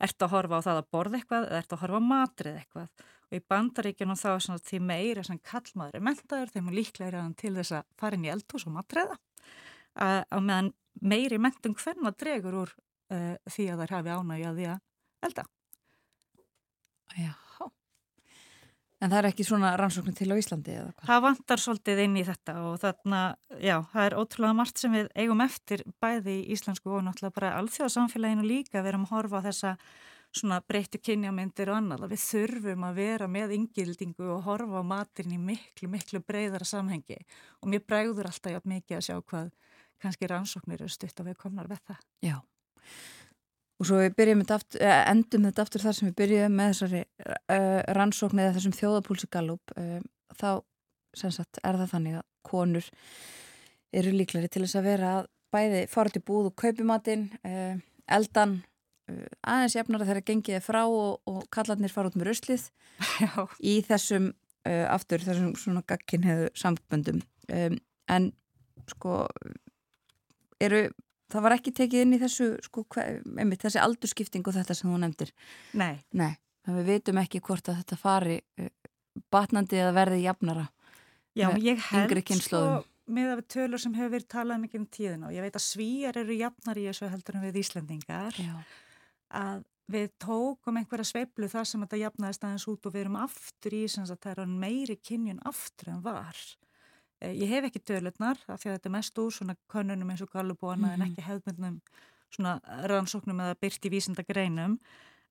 ertu 0.03 0.27
að 0.27 0.33
horfa 0.35 0.59
á 0.59 0.65
það 0.65 0.79
að 0.81 0.89
borða 0.91 1.19
eitthvað 1.19 1.45
eða 1.47 1.61
ertu 1.61 1.77
að 1.77 1.83
horfa 1.85 2.01
á 2.03 2.09
matrið 2.09 2.57
eitthvað? 2.59 3.05
Og 3.29 3.37
í 3.37 3.45
bandaríkjunum 3.49 4.19
þá 4.19 4.29
er 4.33 4.63
því 4.67 4.79
meira 4.83 5.23
sem 5.23 5.39
kallmaður 5.39 5.95
er 5.97 6.03
mentaður 6.09 6.51
þeim 6.53 6.67
er 6.69 6.77
líklega 6.77 7.23
til 7.39 7.53
þess 7.55 7.77
að 7.79 7.87
fara 8.01 8.19
inn 8.19 8.27
í 8.27 8.33
eldhús 8.33 8.67
og 8.67 8.75
matriða 8.75 9.15
að 9.95 10.41
meðan 10.41 10.71
meiri 11.01 11.39
mentum 11.41 11.75
hvernig 11.77 12.17
dregur 12.19 12.59
úr 12.63 12.73
uh, 13.13 13.35
því 13.49 13.69
að 13.73 13.83
þær 13.83 13.95
hafi 13.97 14.17
ánægi 14.17 14.49
að 14.49 14.61
að 14.73 14.79
elda. 15.27 15.47
Já. 17.19 17.33
En 19.03 19.11
það 19.11 19.17
er 19.17 19.27
ekki 19.33 19.43
svona 19.43 19.73
rannsóknir 19.75 20.15
til 20.15 20.29
á 20.31 20.39
Íslandi 20.39 20.75
eða 20.77 20.91
hvað? 20.93 21.07
Það 21.09 21.23
vantar 21.25 21.59
svolítið 21.59 22.01
inn 22.05 22.15
í 22.15 22.23
þetta 22.23 22.53
og 22.63 22.77
þarna, 22.79 23.19
já, 23.59 23.75
það 23.91 24.05
er 24.05 24.15
ótrúlega 24.21 24.55
margt 24.55 24.79
sem 24.79 24.95
við 24.95 25.09
eigum 25.19 25.43
eftir 25.43 25.83
bæði 25.99 26.37
í 26.37 26.45
íslensku 26.55 26.93
og 26.93 27.03
náttúrulega 27.03 27.35
bara 27.35 27.51
alþjóðsamfélaginu 27.59 28.47
líka 28.47 28.79
við 28.79 28.93
erum 28.93 29.03
að 29.09 29.15
horfa 29.17 29.43
á 29.43 29.45
þessa 29.49 29.73
svona 30.33 30.61
breyttu 30.65 31.01
kynjamyndir 31.03 31.69
og 31.73 31.81
annað 31.81 32.07
við 32.13 32.23
þurfum 32.23 32.87
að 32.87 33.01
vera 33.01 33.27
með 33.29 33.57
yngildingu 33.57 34.29
og 34.37 34.47
horfa 34.47 34.81
á 34.81 34.83
matin 34.87 35.35
í 35.35 35.41
miklu, 35.51 35.91
miklu 35.91 36.23
breyðara 36.23 36.65
samhengi 36.65 37.19
og 37.59 37.69
mér 37.73 37.83
bregður 37.83 38.31
alltaf 38.31 38.63
mikið 38.65 38.97
að 38.97 39.05
sjá 39.09 39.19
hvað 39.19 39.51
kannski 40.03 40.29
rannsóknir 40.29 40.81
eru 40.81 40.91
stutt 40.91 41.19
að 41.23 41.31
við 41.31 41.39
komnar 41.45 41.71
við 41.71 41.81
það. 41.87 42.01
Já, 42.23 42.37
og 43.83 43.89
svo 43.89 43.99
við 43.99 44.51
aftur, 44.55 44.81
endum 45.11 45.47
þetta 45.47 45.65
aftur 45.65 45.83
þar 45.83 45.97
sem 45.97 46.09
við 46.09 46.17
byrjum 46.21 46.57
með 46.57 46.73
þessari 46.73 47.01
uh, 47.03 47.79
rannsókn 47.97 48.41
eða 48.43 48.57
þessum 48.57 48.75
þjóðapúlsi 48.77 49.29
galup, 49.33 49.73
uh, 49.77 49.99
þá 50.39 50.49
sagt 51.13 51.59
er 51.61 51.77
það 51.77 51.89
þannig 51.91 52.19
að 52.19 52.27
konur 52.47 52.85
eru 53.93 54.13
líklari 54.15 54.49
til 54.49 54.63
þess 54.63 54.79
að 54.79 54.87
vera 54.87 55.09
að 55.19 55.27
bæði 55.53 55.81
fara 55.91 56.13
til 56.13 56.23
búð 56.25 56.47
og 56.49 56.55
kaupi 56.63 56.85
matinn, 56.87 57.27
uh, 57.45 57.75
eldan, 58.07 58.61
aðeins 59.43 59.75
jafnara 59.75 60.07
þegar 60.07 60.25
gengið 60.29 60.57
er 60.57 60.63
frá 60.63 60.79
og, 60.87 61.19
og 61.27 61.43
kallarnir 61.51 61.91
fara 61.91 62.07
út 62.07 62.15
með 62.15 62.29
ruslið 62.29 62.69
Já. 63.23 63.33
í 63.59 63.81
þessum 63.83 64.31
aftur, 64.63 65.19
þessum 65.19 65.49
svona 65.59 65.81
gagkin 65.83 66.23
hefur 66.23 66.53
samböndum 66.55 67.17
um, 67.51 67.75
en 68.07 68.29
sko 68.87 69.25
eru, 70.67 70.83
það 71.33 71.45
var 71.47 71.57
ekki 71.57 71.75
tekið 71.79 72.05
inn 72.05 72.15
í 72.17 72.21
þessu 72.21 72.49
sko, 72.65 72.85
einmitt, 72.97 73.63
þessi 73.63 73.81
aldurskipting 73.83 74.47
og 74.47 74.57
þetta 74.57 74.77
sem 74.77 74.91
þú 74.91 75.01
nefndir 75.03 75.33
Nei. 75.79 75.97
Nei, 76.11 76.31
þannig 76.65 76.79
við 76.79 76.93
veitum 76.93 77.21
ekki 77.23 77.43
hvort 77.43 77.69
að 77.71 77.81
þetta 77.81 77.99
fari 77.99 78.39
uh, 78.61 78.71
batnandi 79.33 79.81
eða 79.81 79.97
verði 79.99 80.23
jafnara 80.23 80.69
Já, 81.33 81.47
ég 81.57 81.79
held 81.89 82.33
sko 82.37 82.63
með 83.11 83.33
að 83.33 83.39
við 83.41 83.47
tölur 83.51 83.81
sem 83.81 83.95
hefur 83.97 84.11
verið 84.13 84.31
talað 84.31 84.63
mikið 84.63 84.79
um 84.79 84.87
tíðin 84.95 85.23
og 85.27 85.35
ég 85.35 85.43
veit 85.43 85.57
að 85.59 85.65
svíjar 85.65 86.19
eru 86.21 86.35
jafnar 86.37 86.79
í 86.79 86.85
þessu 86.87 87.09
heldur 87.11 87.37
en 87.37 87.45
við 87.47 87.59
Íslendingar 87.59 88.37
Já. 88.39 88.53
að 89.39 89.63
við 89.91 90.11
tókum 90.23 90.79
einhverja 90.79 91.09
sveiblu 91.09 91.49
þar 91.51 91.67
sem 91.67 91.83
þetta 91.83 91.99
jafnaðist 91.99 92.45
aðeins 92.47 92.67
út 92.71 92.87
og 92.87 92.93
við 92.95 93.03
erum 93.03 93.17
aftur 93.19 93.75
í 93.75 93.81
sem 93.91 94.07
það 94.07 94.45
er 94.45 94.53
meiri 94.63 94.95
kynjun 95.03 95.41
aftur 95.49 95.91
en 95.91 96.03
var 96.05 96.37
eh, 96.39 96.72
ég 97.31 97.49
hef 97.49 97.69
ekki 97.69 97.81
dölutnar 97.87 98.39
af 98.47 98.61
því 98.61 98.69
að 98.69 98.75
þetta 98.77 98.89
er 98.89 98.95
mest 98.97 99.19
úr 99.23 99.31
svona 99.31 99.55
konunum 99.71 100.11
eins 100.11 100.21
og 100.25 100.31
gallubóna 100.33 100.77
mm 100.77 100.89
-hmm. 100.89 100.93
en 100.93 101.07
ekki 101.07 101.27
hefðmyndnum 101.27 101.81
svona 102.33 102.59
rannsóknum 102.89 103.39
eða 103.39 103.59
byrti 103.61 103.89
vísindagreinum 103.89 104.77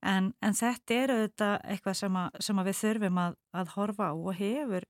en, 0.02 0.32
en 0.42 0.54
þetta 0.54 0.94
eru 0.94 1.16
þetta 1.26 1.60
eitthvað 1.64 1.94
sem, 1.94 2.16
að, 2.16 2.30
sem 2.40 2.58
að 2.58 2.68
við 2.70 2.78
þurfum 2.82 3.18
að, 3.18 3.36
að 3.52 3.72
horfa 3.76 4.10
á 4.10 4.14
og 4.14 4.34
hefur 4.34 4.84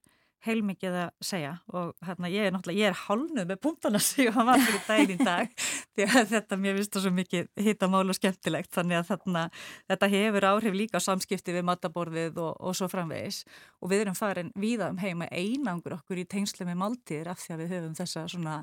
heilmikið 0.46 0.96
að 1.04 1.10
segja 1.22 1.52
og 1.72 1.92
hérna 2.02 2.30
ég 2.32 2.48
er 2.48 2.54
náttúrulega, 2.54 2.80
ég 2.82 2.90
er 2.90 2.98
hálnuð 3.04 3.48
með 3.48 3.60
punktana 3.62 4.00
sem 4.06 4.26
ég 4.26 4.36
hafa 4.36 4.56
fyrir 4.60 4.82
daginn 4.88 5.14
í 5.14 5.18
dag 5.22 5.52
því 5.94 6.06
að 6.08 6.32
þetta 6.32 6.58
mér 6.58 6.80
það 6.82 7.04
svo 7.04 7.12
mikið 7.16 7.50
hittamál 7.66 8.02
og 8.04 8.18
skemmtilegt 8.18 8.72
þannig 8.74 8.98
að 8.98 9.10
þarna, 9.12 9.44
þetta 9.92 10.10
hefur 10.14 10.48
áhrif 10.50 10.76
líka 10.76 11.02
samskipti 11.02 11.54
við 11.56 11.66
mataborðið 11.68 12.40
og, 12.42 12.52
og 12.58 12.76
svo 12.78 12.88
framvegis. 12.92 13.42
Og 13.82 13.92
við 13.92 14.04
erum 14.06 14.18
farin 14.18 14.52
víða 14.58 14.90
um 14.92 15.00
heima 15.02 15.28
einangur 15.30 15.98
okkur 15.98 16.22
í 16.22 16.26
tengslu 16.28 16.66
með 16.68 16.80
máltíðir 16.82 17.32
af 17.32 17.42
því 17.42 17.54
að 17.54 17.62
við 17.62 17.74
höfum 17.76 17.96
þessa 18.00 18.26
svona 18.32 18.58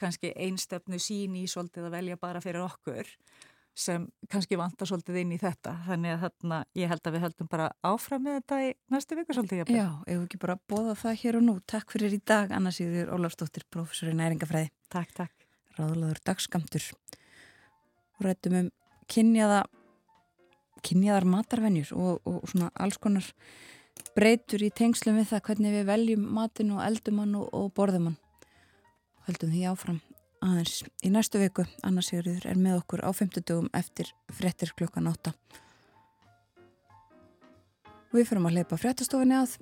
kannski 0.00 0.32
einstöfnu 0.34 1.00
sín 1.02 1.36
í 1.38 1.46
svolítið 1.50 1.88
að 1.88 1.96
velja 1.98 2.20
bara 2.20 2.42
fyrir 2.44 2.64
okkur 2.66 3.14
sem 3.76 4.06
kannski 4.30 4.58
vantar 4.60 4.88
svolítið 4.90 5.20
inn 5.22 5.34
í 5.36 5.40
þetta. 5.40 5.76
Þannig 5.86 6.16
að 6.16 6.24
þarna 6.24 6.58
ég 6.76 6.90
held 6.90 7.06
að 7.06 7.16
við 7.16 7.24
höldum 7.26 7.50
bara 7.52 7.68
áfram 7.86 8.24
með 8.26 8.40
þetta 8.40 8.60
í 8.64 8.72
næstu 8.92 9.18
viku 9.18 9.36
svolítið. 9.36 9.72
Já, 9.72 9.86
ef 10.04 10.16
við 10.16 10.26
ekki 10.26 10.42
bara 10.42 10.58
bóða 10.68 10.96
það 11.00 11.20
hér 11.22 11.40
og 11.40 11.46
nú. 11.46 11.56
Takk 11.70 11.94
fyrir 11.94 12.16
í 12.16 12.20
dag, 12.20 12.52
Anna 12.56 12.74
Sigður 12.74 13.14
Ólafsdóttir 13.16 13.64
professor 13.70 14.12
í 14.12 14.18
næringafræði. 14.18 14.72
Takk, 14.92 15.14
takk. 15.22 15.48
Ráðlaður 15.78 16.20
dagskamtur 16.26 16.90
rættum 18.24 18.56
um 18.58 18.70
kynjaða 19.10 19.64
kynjaðar 20.84 21.26
matarvenjur 21.28 21.92
og, 21.96 22.20
og 22.28 22.46
svona 22.48 22.70
alls 22.80 23.00
konar 23.00 23.26
breytur 24.16 24.62
í 24.64 24.70
tengslum 24.72 25.18
við 25.20 25.28
það 25.32 25.44
hvernig 25.48 25.76
við 25.76 25.88
veljum 25.90 26.28
matin 26.36 26.72
og 26.76 26.84
eldum 26.84 27.20
hann 27.20 27.36
og, 27.40 27.50
og 27.52 27.68
borðum 27.76 28.10
hann. 28.10 28.20
Höldum 29.28 29.52
því 29.52 29.66
áfram 29.68 30.00
aðeins 30.44 30.82
í 31.04 31.10
næstu 31.12 31.40
viku. 31.40 31.64
Anna 31.86 32.02
Sigurður 32.04 32.46
er 32.50 32.60
með 32.60 32.80
okkur 32.80 33.04
á 33.04 33.10
50 33.12 33.44
dugum 33.46 33.68
eftir 33.76 34.12
frettir 34.32 34.72
klukkan 34.76 35.10
8. 35.10 35.34
Við 38.10 38.26
fyrum 38.26 38.48
að 38.50 38.56
leipa 38.58 38.78
frettastofinni 38.80 39.36
að 39.38 39.58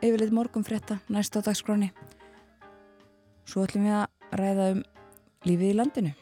yfirleitt 0.00 0.34
morgum 0.34 0.64
fretta 0.64 1.00
næst 1.12 1.36
á 1.36 1.44
dagskráni. 1.44 1.90
Svo 3.46 3.66
ætlum 3.66 3.88
við 3.88 3.98
að 4.00 4.38
ræða 4.40 4.70
um 4.74 4.86
lífið 5.46 5.72
í 5.72 5.76
landinu. 5.76 6.14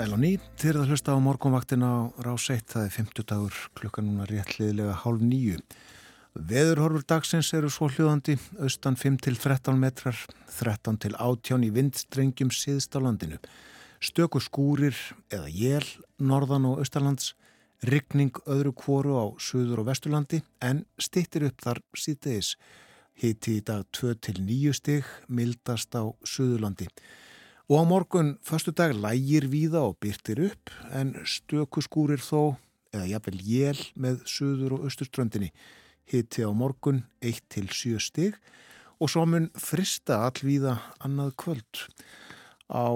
Sæl 0.00 0.14
og 0.16 0.20
ný, 0.22 0.28
þér 0.56 0.78
að 0.80 0.92
hlusta 0.94 1.12
á 1.12 1.20
morgunvaktin 1.20 1.82
á 1.84 2.08
rás 2.24 2.46
1, 2.48 2.62
það 2.72 2.84
er 2.86 2.92
50 2.94 3.26
dagur 3.28 3.56
klukkan 3.76 4.06
núna 4.08 4.24
réttliðilega 4.30 4.94
hálf 5.02 5.20
nýju. 5.20 5.58
Veðurhorfur 6.32 7.04
dagsins 7.04 7.50
eru 7.52 7.68
svo 7.68 7.90
hljóðandi, 7.92 8.38
austan 8.64 8.96
5 8.96 9.20
til 9.26 9.36
13 9.36 9.76
metrar, 9.76 10.16
13 10.56 11.02
til 11.04 11.12
18 11.20 11.68
í 11.68 11.70
vindstrengjum 11.76 12.48
síðst 12.48 12.96
á 12.96 13.04
landinu. 13.04 13.36
Stökur 14.00 14.40
skúrir 14.40 14.96
eða 15.28 15.52
jél, 15.52 15.84
norðan 16.16 16.72
og 16.72 16.80
austalands, 16.80 17.34
ryggning 17.84 18.32
öðru 18.48 18.72
kvoru 18.72 19.20
á 19.20 19.26
söður 19.36 19.84
og 19.84 19.92
vesturlandi 19.92 20.40
en 20.64 20.86
stittir 20.96 21.50
upp 21.52 21.60
þar 21.60 21.84
síðdeis. 21.92 22.54
Hiti 23.20 23.60
í 23.60 23.66
dag 23.68 23.84
2 23.92 24.16
til 24.16 24.46
9 24.48 24.78
stig, 24.80 25.16
mildast 25.28 25.92
á 25.92 26.08
söðurlandi. 26.24 26.88
Og 27.70 27.78
á 27.78 27.84
morgun 27.86 28.38
förstu 28.42 28.72
dag 28.74 28.90
lægir 28.90 29.46
víða 29.46 29.78
og 29.86 30.00
byrtir 30.02 30.40
upp 30.42 30.70
en 30.90 31.12
stökuskúrir 31.22 32.18
þó, 32.18 32.56
eða 32.90 33.06
jafnvel 33.06 33.38
jél 33.46 33.82
með 33.94 34.24
söður 34.26 34.72
og 34.74 34.88
austurströndinni. 34.88 35.52
Hitti 36.10 36.42
á 36.42 36.50
morgun 36.50 37.04
1-7 37.22 38.00
stig 38.02 38.34
og 38.98 39.12
svo 39.12 39.22
mun 39.22 39.46
frista 39.54 40.18
allvíða 40.26 40.80
annað 40.98 41.30
kvöld. 41.38 41.84
Á 42.66 42.90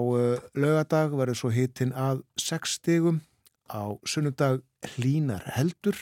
lögadag 0.51 1.15
verður 1.15 1.39
svo 1.39 1.53
hittin 1.55 1.95
að 1.95 2.25
6 2.35 2.75
stigum, 2.75 3.23
á 3.71 3.95
sunnundag 4.03 4.59
hlínar 4.97 5.47
heldur, 5.55 5.95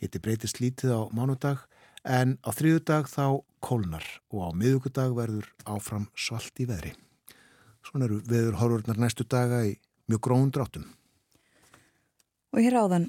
hitti 0.00 0.24
breytist 0.24 0.64
lítið 0.64 0.96
á 0.96 1.00
mánudag 1.12 1.68
en 2.08 2.38
á 2.40 2.48
þriðudag 2.48 3.12
þá 3.12 3.44
kólnar 3.60 4.08
og 4.32 4.40
á 4.40 4.50
miðugudag 4.56 5.12
verður 5.12 5.52
áfram 5.68 6.08
svalt 6.16 6.56
í 6.56 6.64
veðri. 6.64 6.96
Svona 7.90 8.06
eru 8.06 8.20
veður 8.22 8.54
horfurnar 8.60 9.00
næstu 9.02 9.24
daga 9.26 9.64
í 9.66 9.72
mjög 10.06 10.20
gróðum 10.22 10.52
dráttum. 10.54 10.84
Og 12.54 12.62
hér 12.62 12.76
áðan 12.78 13.08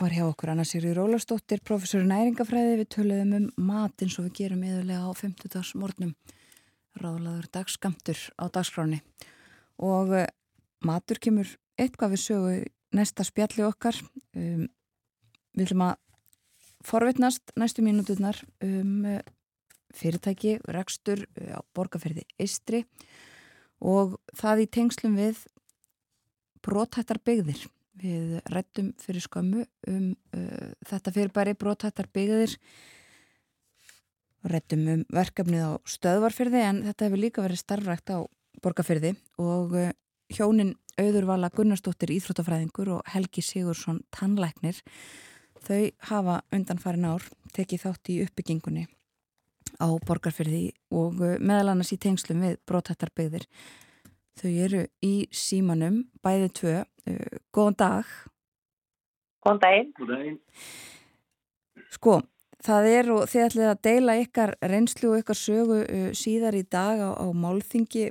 var 0.00 0.14
hjá 0.16 0.22
okkur 0.24 0.54
Anna 0.54 0.64
Sigri 0.64 0.94
Rólastóttir, 0.96 1.60
professor 1.60 2.06
næringafræði, 2.08 2.78
við 2.80 2.88
töluðum 2.94 3.34
um 3.36 3.46
matinn 3.68 4.08
svo 4.08 4.24
við 4.24 4.38
gerum 4.38 4.64
yðurlega 4.64 5.04
á 5.04 5.12
50 5.12 5.52
dags 5.52 5.74
morgnum, 5.76 6.14
ráðlaður 6.96 7.50
dagskamtur 7.52 8.22
á 8.40 8.44
dagskráni. 8.48 9.02
Og 9.84 10.16
uh, 10.16 10.24
matur 10.80 11.20
kemur 11.20 11.52
eitthvað 11.76 12.16
við 12.16 12.24
sögu 12.24 12.58
næsta 12.96 13.26
spjalli 13.28 13.68
okkar. 13.68 14.00
Um, 14.32 14.64
við 15.52 15.68
ætlum 15.68 15.90
að 15.90 15.98
forvitnast 16.88 17.52
næstu 17.60 17.84
mínúturnar 17.84 18.40
um 18.64 19.04
uh, 19.04 19.20
fyrirtæki, 19.92 20.56
rekstur 20.72 21.26
uh, 21.36 21.60
á 21.60 21.60
borgarferði 21.76 22.24
Istri 22.40 22.86
og 22.88 23.29
og 23.80 24.16
það 24.36 24.64
í 24.64 24.70
tengslum 24.76 25.16
við 25.18 25.44
brótættar 26.64 27.20
byggðir. 27.24 27.66
Við 28.00 28.38
rættum 28.48 28.92
fyrir 29.00 29.24
skömmu 29.24 29.64
um 29.90 30.12
uh, 30.36 30.70
þetta 30.88 31.12
fyrirbæri 31.16 31.56
brótættar 31.58 32.08
byggðir 32.12 32.56
rættum 34.48 34.86
um 34.88 35.02
verkefnið 35.12 35.66
á 35.68 35.72
stöðvarfyrði 35.84 36.62
en 36.64 36.84
þetta 36.86 37.08
hefur 37.08 37.20
líka 37.20 37.44
verið 37.44 37.60
starfrækt 37.60 38.14
á 38.16 38.18
borgarfyrði 38.64 39.14
og 39.40 39.74
uh, 39.76 39.90
hjónin 40.32 40.76
Auðurvala 41.00 41.48
Gunnarsdóttir 41.54 42.12
Íþróttafræðingur 42.12 42.90
og 42.96 43.12
Helgi 43.12 43.44
Sigursson 43.44 44.02
Tannlæknir 44.12 44.80
þau 45.64 45.90
hafa 46.10 46.40
undan 46.52 46.80
farin 46.80 47.08
ár 47.08 47.24
tekið 47.56 47.84
þátt 47.86 48.12
í 48.12 48.18
uppbyggingunni 48.24 48.86
á 49.80 49.88
borgarfyrði 50.06 50.70
og 50.92 51.20
uh, 51.24 51.36
meðal 51.40 51.72
annars 51.72 51.94
í 51.94 52.00
tengslum 52.00 52.44
við 52.44 52.58
brótættar 52.68 53.12
byggðir. 53.16 53.46
Þau 54.40 54.50
eru 54.50 54.82
í 55.04 55.14
símanum, 55.34 56.04
bæði 56.24 56.50
tvö. 56.60 56.74
Uh, 57.08 57.38
góðan 57.54 57.78
dag. 57.80 58.12
Góðan 59.44 59.62
daginn. 59.64 59.94
Góðan 59.96 60.12
daginn. 60.12 60.38
Sko, 61.90 62.20
það 62.62 62.88
er 62.92 63.10
og 63.16 63.24
þið 63.32 63.46
ætlið 63.48 63.70
að 63.70 63.82
deila 63.88 64.16
ykkar 64.20 64.54
reynslu 64.70 65.10
og 65.14 65.24
ykkar 65.24 65.40
sögu 65.40 65.80
uh, 65.82 66.06
síðar 66.16 66.60
í 66.60 66.62
dag 66.68 67.00
á, 67.00 67.10
á 67.16 67.26
málþingi 67.32 68.06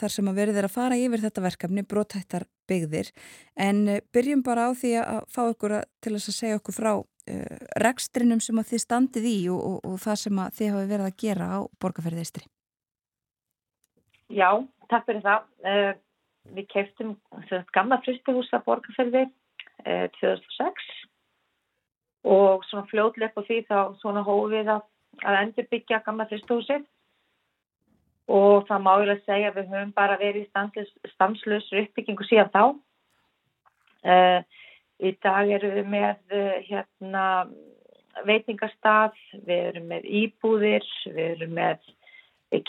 þar 0.00 0.16
sem 0.16 0.32
að 0.32 0.42
verið 0.42 0.60
er 0.62 0.68
að 0.68 0.76
fara 0.80 0.98
yfir 0.98 1.24
þetta 1.28 1.46
verkefni, 1.46 1.86
brótættar 1.86 2.48
byggðir. 2.70 3.12
En 3.60 3.84
byrjum 4.14 4.44
bara 4.46 4.68
á 4.68 4.70
því 4.72 4.96
að 5.04 5.24
fá 5.30 5.42
ykkur 5.46 5.78
að, 5.80 5.88
til 6.02 6.16
að 6.16 6.28
segja 6.28 6.58
okkur 6.58 6.80
frá 6.80 6.92
rekstrinum 7.78 8.40
sem 8.42 8.58
að 8.58 8.72
þið 8.72 8.82
standið 8.82 9.26
í 9.30 9.36
og, 9.52 9.60
og, 9.62 9.76
og 9.86 10.00
það 10.02 10.16
sem 10.24 10.40
að 10.42 10.56
þið 10.58 10.72
hafi 10.74 10.88
verið 10.90 11.06
að 11.06 11.18
gera 11.22 11.50
á 11.54 11.58
borgarferðistri. 11.82 12.46
Já, 14.32 14.48
takk 14.90 15.06
fyrir 15.06 15.22
það. 15.26 15.46
Uh, 15.62 15.92
við 16.56 16.68
keftum 16.72 17.12
gamla 17.76 18.00
fristihús 18.02 18.50
að 18.56 18.64
borgarferði 18.66 19.26
uh, 19.28 20.08
2006 20.18 20.88
og 22.32 22.64
svona 22.68 22.86
fljóðlepp 22.90 23.38
og 23.38 23.46
því 23.46 23.60
þá 23.68 23.78
svona 24.00 24.24
hófið 24.26 24.72
að, 24.76 24.82
að 25.22 25.38
endur 25.42 25.68
byggja 25.70 26.02
gamla 26.06 26.26
fristihúsið 26.30 26.86
og 28.32 28.66
það 28.68 28.84
má 28.86 28.92
ég 29.02 29.12
að 29.12 29.24
segja 29.26 29.50
að 29.50 29.58
við 29.58 29.72
höfum 29.74 29.94
bara 29.96 30.18
verið 30.18 30.46
í 30.46 31.12
stanslösur 31.12 31.82
uppbyggingu 31.82 32.26
síðan 32.26 32.52
þá. 32.54 32.64
Uh, 34.02 34.61
í 35.02 35.12
dag 35.24 35.50
erum 35.58 35.76
við 35.78 35.90
með 35.92 36.36
uh, 36.36 36.56
hérna, 36.68 37.26
veitingarstað, 38.28 39.18
við 39.46 39.68
erum 39.72 39.88
með 39.90 40.08
íbúðir, 40.22 40.88
við 41.10 41.24
erum 41.36 41.54
með 41.58 41.92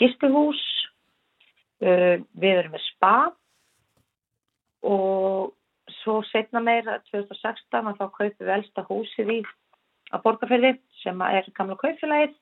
gistuhús, 0.00 0.62
uh, 1.84 2.16
við 2.32 2.62
erum 2.62 2.76
með 2.76 2.86
spa 2.90 3.16
og 4.84 5.54
svo 6.02 6.20
setna 6.28 6.60
meira 6.60 6.98
2016 7.10 7.90
að 7.90 8.00
þá 8.00 8.06
kaupum 8.06 8.46
við 8.46 8.56
elsta 8.58 8.84
húsið 8.88 9.36
í 9.38 9.42
að 10.12 10.24
borgarferði 10.24 10.72
sem 11.00 11.22
er 11.26 11.48
gamla 11.56 11.76
kaupfélagið 11.80 12.34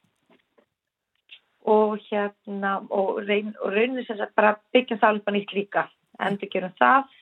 og 1.72 1.98
hérna 2.08 2.80
og, 2.90 3.20
reyn, 3.28 3.52
og 3.62 3.74
raunir 3.74 4.06
sem 4.06 4.18
bara 4.34 4.56
byggjum 4.74 4.98
það 4.98 5.12
alveg 5.12 5.36
nýtt 5.36 5.54
líka 5.56 5.86
endur 6.22 6.50
gerum 6.50 6.74
það 6.80 7.12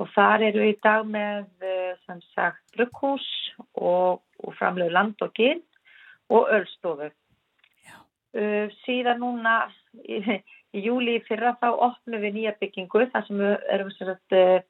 og 0.00 0.08
þar 0.14 0.46
eru 0.48 0.64
við 0.64 0.74
í 0.74 0.78
dag 0.84 1.06
með 1.06 1.66
eh, 1.66 1.92
sem 2.06 2.20
sagt 2.34 2.62
brugghús 2.76 3.26
og, 3.74 4.22
og 4.40 4.56
framlegu 4.58 4.94
land 4.94 5.20
og 5.24 5.34
ginn 5.36 5.62
og 6.30 6.50
öllstofu 6.54 7.10
uh, 7.10 8.66
síðan 8.84 9.22
núna 9.22 9.54
í, 10.04 10.20
í 10.76 10.84
júli 10.86 11.18
fyrra 11.26 11.56
þá 11.62 11.68
opnum 11.72 12.22
við 12.22 12.38
nýja 12.38 12.54
byggingu 12.60 13.08
þar 13.12 13.26
sem 13.26 13.42
við 13.42 13.66
erum 13.74 13.90
sagt 13.96 14.36
uh, 14.38 14.60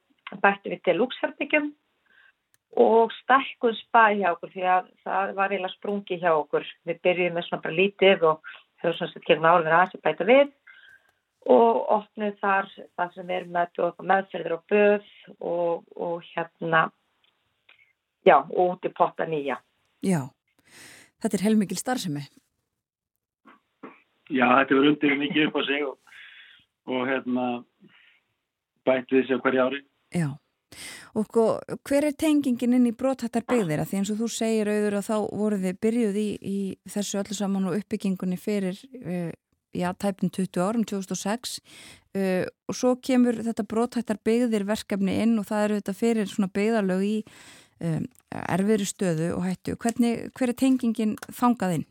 bætti 0.41 0.73
við 0.73 0.83
til 0.87 0.97
lúksherbyggjum 0.99 1.69
og 2.81 3.11
stakkum 3.19 3.75
spa 3.75 4.07
hjá 4.15 4.31
okkur 4.31 4.53
því 4.53 4.67
að 4.73 4.91
það 5.03 5.33
var 5.35 5.51
eiginlega 5.51 5.75
sprungi 5.75 6.17
hjá 6.21 6.29
okkur. 6.31 6.67
Við 6.87 7.01
byrjum 7.03 7.33
með 7.35 7.47
svona 7.47 7.65
bara 7.65 7.75
lítið 7.75 8.23
og 8.29 8.53
höfum 8.81 8.95
svona 8.95 9.11
sett 9.11 9.25
kemur 9.27 9.49
álverið 9.49 9.75
aðeins 9.75 9.97
að 9.97 10.05
bæta 10.07 10.27
við 10.29 10.53
og 11.49 11.79
opnum 11.97 12.33
þar 12.41 12.67
það 12.97 13.15
sem 13.15 13.31
er 13.33 13.47
með 13.49 13.79
meðferðir 13.97 14.57
og 14.57 14.65
böð 14.69 15.07
og, 15.39 15.87
og 15.95 16.27
hérna 16.33 16.83
já, 18.27 18.37
og 18.43 18.75
út 18.75 18.85
í 18.85 18.93
potta 18.93 19.25
nýja. 19.25 19.57
Já, 20.05 20.21
þetta 21.21 21.37
er 21.37 21.45
heilmikil 21.47 21.79
starfsemi. 21.79 22.27
Já, 24.31 24.45
þetta 24.45 24.77
verður 24.77 24.93
undir 24.93 25.17
mikið 25.19 25.49
upp 25.49 25.57
á 25.59 25.61
sig 25.67 25.83
og, 25.87 25.97
og 26.91 27.09
hérna 27.09 27.47
bætt 28.87 29.11
við 29.11 29.27
sér 29.27 29.41
hverja 29.43 29.67
ári. 29.67 29.81
Já, 30.15 30.29
og 31.17 31.27
sko, 31.27 31.45
hver 31.87 32.07
er 32.07 32.15
tengingin 32.17 32.77
inn 32.77 32.89
í 32.89 32.95
brotthættar 32.95 33.45
byggðir? 33.49 33.83
Því 33.87 33.99
eins 33.99 34.11
og 34.13 34.21
þú 34.21 34.29
segir 34.31 34.71
auður 34.71 34.99
að 35.01 35.07
þá 35.09 35.15
voru 35.41 35.61
þið 35.65 35.79
byrjuð 35.85 36.19
í, 36.21 36.27
í 36.39 36.57
þessu 36.93 37.21
öllu 37.21 37.37
saman 37.37 37.69
og 37.71 37.79
uppbyggingunni 37.81 38.39
fyrir, 38.39 38.79
uh, 39.01 39.31
já, 39.73 39.89
tæpum 39.93 40.31
20 40.33 40.61
árum, 40.63 40.85
2006 40.87 41.59
uh, 42.15 42.45
og 42.67 42.77
svo 42.77 42.95
kemur 43.03 43.39
þetta 43.45 43.67
brotthættar 43.67 44.19
byggðir 44.25 44.67
verkefni 44.67 45.19
inn 45.23 45.37
og 45.39 45.47
það 45.49 45.65
eru 45.67 45.79
þetta 45.81 45.97
fyrir 45.97 46.31
svona 46.31 46.51
byggðarlög 46.55 47.07
í 47.07 47.15
um, 47.81 48.05
erfiðri 48.31 48.87
stöðu 48.87 49.31
og 49.37 49.47
hættu. 49.47 49.77
Hvernig, 49.79 50.29
hver 50.37 50.53
er 50.53 50.59
tengingin 50.59 51.15
þangað 51.31 51.79
inn? 51.79 51.87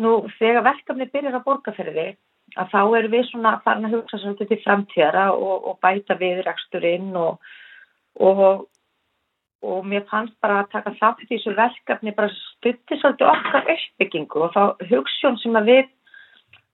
Nú, 0.00 0.12
þegar 0.38 0.64
verkefni 0.64 1.08
byrjar 1.12 1.38
að 1.40 1.46
borgarferði 1.46 2.08
að 2.58 2.70
þá 2.72 2.80
erum 2.98 3.12
við 3.14 3.26
svona 3.28 3.54
farin 3.64 3.86
að 3.86 3.96
hugsa 3.98 4.18
svolítið 4.18 4.50
til 4.50 4.60
framtíðara 4.64 5.26
og, 5.36 5.66
og 5.70 5.78
bæta 5.84 6.16
við 6.18 6.40
reksturinn 6.46 7.12
og, 7.18 7.38
og, 8.18 8.40
og 9.62 9.86
mér 9.86 10.04
fannst 10.08 10.36
bara 10.40 10.62
að 10.62 10.70
taka 10.74 10.92
þátt 10.96 11.24
í 11.24 11.30
þessu 11.34 11.54
verkefni 11.56 12.14
bara 12.16 12.32
stutti 12.32 12.96
svolítið 13.00 13.32
okkar 13.32 13.72
uppbyggingu 13.74 14.44
og 14.46 14.54
þá 14.54 14.62
hugssjón 14.92 15.40
sem 15.42 15.58
að 15.60 15.72
við 15.72 15.90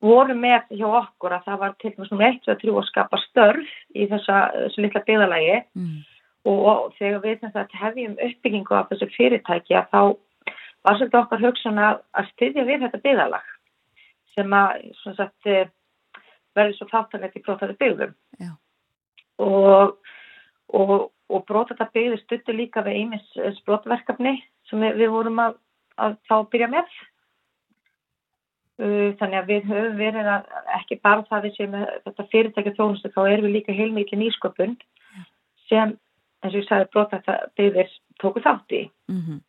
vorum 0.07 0.43
með 0.45 0.77
hjá 0.77 0.87
okkur 1.01 1.35
að 1.35 1.49
það 1.49 1.63
var 1.63 1.75
til 1.81 1.93
og 1.93 1.99
með 1.99 2.11
svona 2.11 2.29
eitt 2.29 2.51
að 2.53 2.61
trú 2.61 2.77
að 2.77 2.89
skapa 2.91 3.21
störf 3.25 3.73
í 3.97 4.07
þessa, 4.11 4.37
þessu 4.55 4.85
litla 4.85 5.03
byggðalagi 5.09 5.57
mm. 5.75 5.97
og 6.53 6.95
þegar 7.01 7.25
við 7.25 7.49
hefjum 7.81 8.17
uppbyggingu 8.29 8.79
af 8.79 8.93
þessu 8.93 9.11
fyrirtæki 9.17 9.79
að 9.81 9.91
þá 9.91 10.01
var 10.87 10.99
svolítið 11.01 11.21
okkar 11.21 11.43
hugsun 11.43 11.83
að, 11.83 12.01
að 12.15 12.31
styðja 12.35 12.67
við 12.69 12.87
þetta 12.87 13.03
byggðalag 13.03 13.53
sem 14.37 14.53
að 14.53 14.87
sagt, 15.17 15.49
eh, 15.49 15.69
verður 16.57 16.77
svo 16.79 16.89
þáttanlegt 16.93 17.39
í 17.39 17.43
brótættar 17.45 17.77
byggðum. 17.81 18.15
Og, 19.43 19.97
og, 20.73 20.93
og 21.32 21.44
brótættar 21.48 21.90
byggði 21.94 22.20
stuttur 22.23 22.57
líka 22.57 22.85
við 22.86 23.01
einmis 23.01 23.61
brotverkefni 23.66 24.36
sem 24.70 24.82
við, 24.82 25.09
vorum 25.11 25.40
að, 25.43 25.59
að 25.98 26.16
þá 26.28 26.36
byrja 26.53 26.69
með 26.73 26.86
uh, 28.82 29.11
þannig 29.19 29.39
að 29.40 29.51
við 29.51 29.69
höfum 29.73 29.98
verið 30.01 30.31
að 30.36 30.55
ekki 30.78 31.01
bara 31.03 31.27
það 31.31 31.51
séum 31.57 31.77
þetta 31.81 32.28
fyrirtækja 32.35 32.77
þjónustu 32.78 33.12
þá 33.15 33.20
erum 33.24 33.48
við 33.48 33.57
líka 33.59 33.77
heilmikið 33.77 34.23
nýsköpun 34.23 34.78
sem 35.66 35.97
eins 36.44 36.55
og 36.55 36.61
ég 36.61 36.69
sagði 36.69 36.90
brótættar 36.94 37.51
byggðir 37.59 37.93
tóku 38.23 38.43
þátt 38.44 38.78
í 38.78 38.86
mm 39.11 39.20
-hmm. 39.20 39.44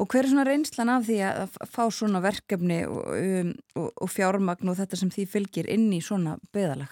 Og 0.00 0.08
hver 0.08 0.24
er 0.24 0.30
svona 0.30 0.46
reynslan 0.48 0.88
af 0.88 1.02
því 1.04 1.16
að 1.28 1.56
fá 1.68 1.82
svona 1.92 2.22
verkefni 2.24 2.86
og, 2.88 3.04
um, 3.12 3.50
og, 3.76 4.08
fjármagn 4.08 4.70
og 4.72 4.78
þetta 4.78 4.96
sem 4.96 5.10
því 5.12 5.26
fylgir 5.28 5.68
inn 5.68 5.92
í 5.92 6.00
svona 6.00 6.38
beðalag? 6.54 6.88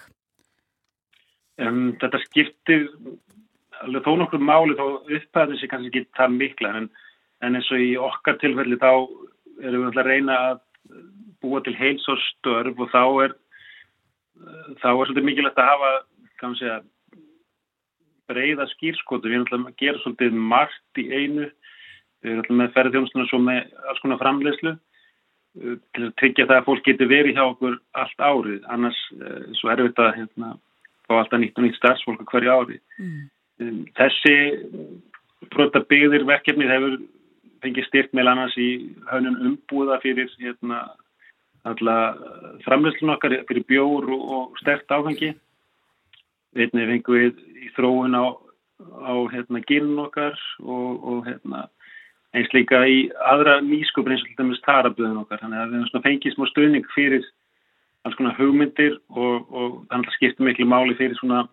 Um, 1.59 1.91
þetta 1.99 2.21
skiptir 2.23 2.87
alveg 3.83 4.05
þó 4.05 4.13
nokkur 4.19 4.43
máli 4.43 4.77
þó 4.79 4.85
upphæðin 5.01 5.59
sem 5.59 5.71
kannski 5.71 5.91
ekki 5.91 6.17
það 6.17 6.35
mikla 6.37 6.71
en, 6.79 6.89
en 7.43 7.59
eins 7.59 7.69
og 7.73 7.83
í 7.83 7.91
okkar 7.99 8.39
tilfelli 8.39 8.79
þá 8.79 8.91
erum 9.59 9.89
við 9.89 9.99
að 9.99 10.09
reyna 10.09 10.37
að 10.49 10.61
búa 11.43 11.61
til 11.63 11.75
heils 11.75 12.05
og 12.11 12.19
störf 12.25 12.79
og 12.79 12.91
þá 12.93 13.03
er 13.25 13.35
þá 14.79 14.89
er 14.91 15.09
svolítið 15.09 15.27
mikilvægt 15.27 15.59
að 15.59 15.71
hafa 15.73 15.91
kannski 16.39 16.69
að 16.71 16.87
breyða 18.29 18.67
skýrskotu, 18.75 19.29
við 19.29 19.41
erum 19.41 19.67
að 19.67 19.79
gera 19.81 20.01
svolítið 20.03 20.37
margt 20.51 21.01
í 21.01 21.07
einu. 21.09 21.49
Við 22.19 22.31
erum 22.31 22.43
alltaf 22.43 22.59
með 22.59 22.73
ferðjónstuna 22.75 23.27
svo 23.29 23.39
með 23.41 23.73
alls 23.89 24.01
konar 24.03 24.19
framleyslu 24.21 24.73
uh, 24.75 25.75
til 25.95 26.05
að 26.05 26.15
tryggja 26.21 26.47
það 26.49 26.57
að 26.59 26.67
fólk 26.67 26.83
getur 26.87 27.11
verið 27.11 27.37
hjá 27.37 27.45
okkur 27.45 27.77
allt 28.03 28.25
árið, 28.29 28.59
annars 28.75 28.99
uh, 29.17 29.45
svo 29.57 29.71
við 29.71 29.85
þetta 29.87 30.09
hérna, 30.17 30.51
fá 31.09 31.17
alltaf 31.17 31.41
nýtt 31.41 31.57
og 31.57 31.65
nýtt 31.65 31.79
starfsfólk 31.79 32.25
hverju 32.29 32.53
ári. 32.53 32.79
Mm. 33.01 33.85
Þessi 33.97 34.35
brota 35.51 35.81
byggðir 35.89 36.27
verkefni 36.29 36.69
hefur 36.69 36.99
fengið 37.63 37.87
styrk 37.89 38.13
með 38.15 38.31
annars 38.31 38.57
í 38.61 38.69
haunum 39.09 39.39
umbúða 39.49 39.99
fyrir 40.03 40.29
hérna, 40.39 40.83
alla 41.67 41.95
framleyslun 42.63 43.15
okkar 43.17 43.35
fyrir 43.49 43.65
bjór 43.67 44.07
og, 44.15 44.21
og 44.35 44.61
stert 44.61 44.91
áhengi. 44.95 45.33
Við 46.55 46.71
fengum 46.77 47.17
við 47.17 47.41
í 47.59 47.73
þróun 47.75 48.15
á, 48.15 48.25
á 49.03 49.13
hérna, 49.33 49.65
gilun 49.67 50.05
okkar 50.05 50.39
og, 50.63 51.03
og 51.03 51.27
hérna 51.27 51.67
eins 52.37 52.49
líka 52.53 52.81
í 52.85 53.07
aðra 53.25 53.57
nýskupur 53.65 54.13
eins 54.13 54.23
og 54.23 54.29
til 54.29 54.37
dæmis 54.43 54.61
taraböðun 54.65 55.21
okkar 55.23 55.41
þannig 55.41 55.61
að 55.63 55.71
við 55.73 56.03
fengið 56.05 56.35
smá 56.35 56.45
stöðning 56.51 56.89
fyrir 56.93 57.25
alls 58.05 58.15
konar 58.17 58.37
hugmyndir 58.39 58.97
og, 59.09 59.49
og 59.49 59.79
þannig 59.91 60.11
að 60.11 60.17
skipta 60.17 60.45
miklu 60.45 60.67
máli 60.69 60.95
fyrir 60.99 61.17
svona 61.19 61.43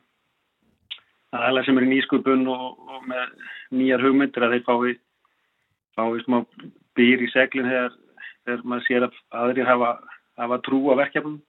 aðalega 1.34 1.66
sem 1.66 1.78
er 1.80 1.86
í 1.86 1.90
nýskupun 1.90 2.46
og, 2.52 2.66
og 2.86 3.08
með 3.10 3.34
nýjar 3.74 4.04
hugmyndir 4.04 4.46
að 4.46 4.56
þeir 4.56 4.66
fái 4.68 4.96
fái 5.96 6.20
smá 6.24 6.42
byr 6.96 7.24
í 7.24 7.30
seglinn 7.32 7.70
þegar, 7.70 7.96
þegar 8.44 8.64
maður 8.68 8.86
sér 8.86 9.06
að 9.06 9.18
aðrir 9.40 9.68
hafa, 9.68 9.90
hafa 10.40 10.60
trú 10.66 10.82
á 10.92 10.94
verkefnum. 11.00 11.40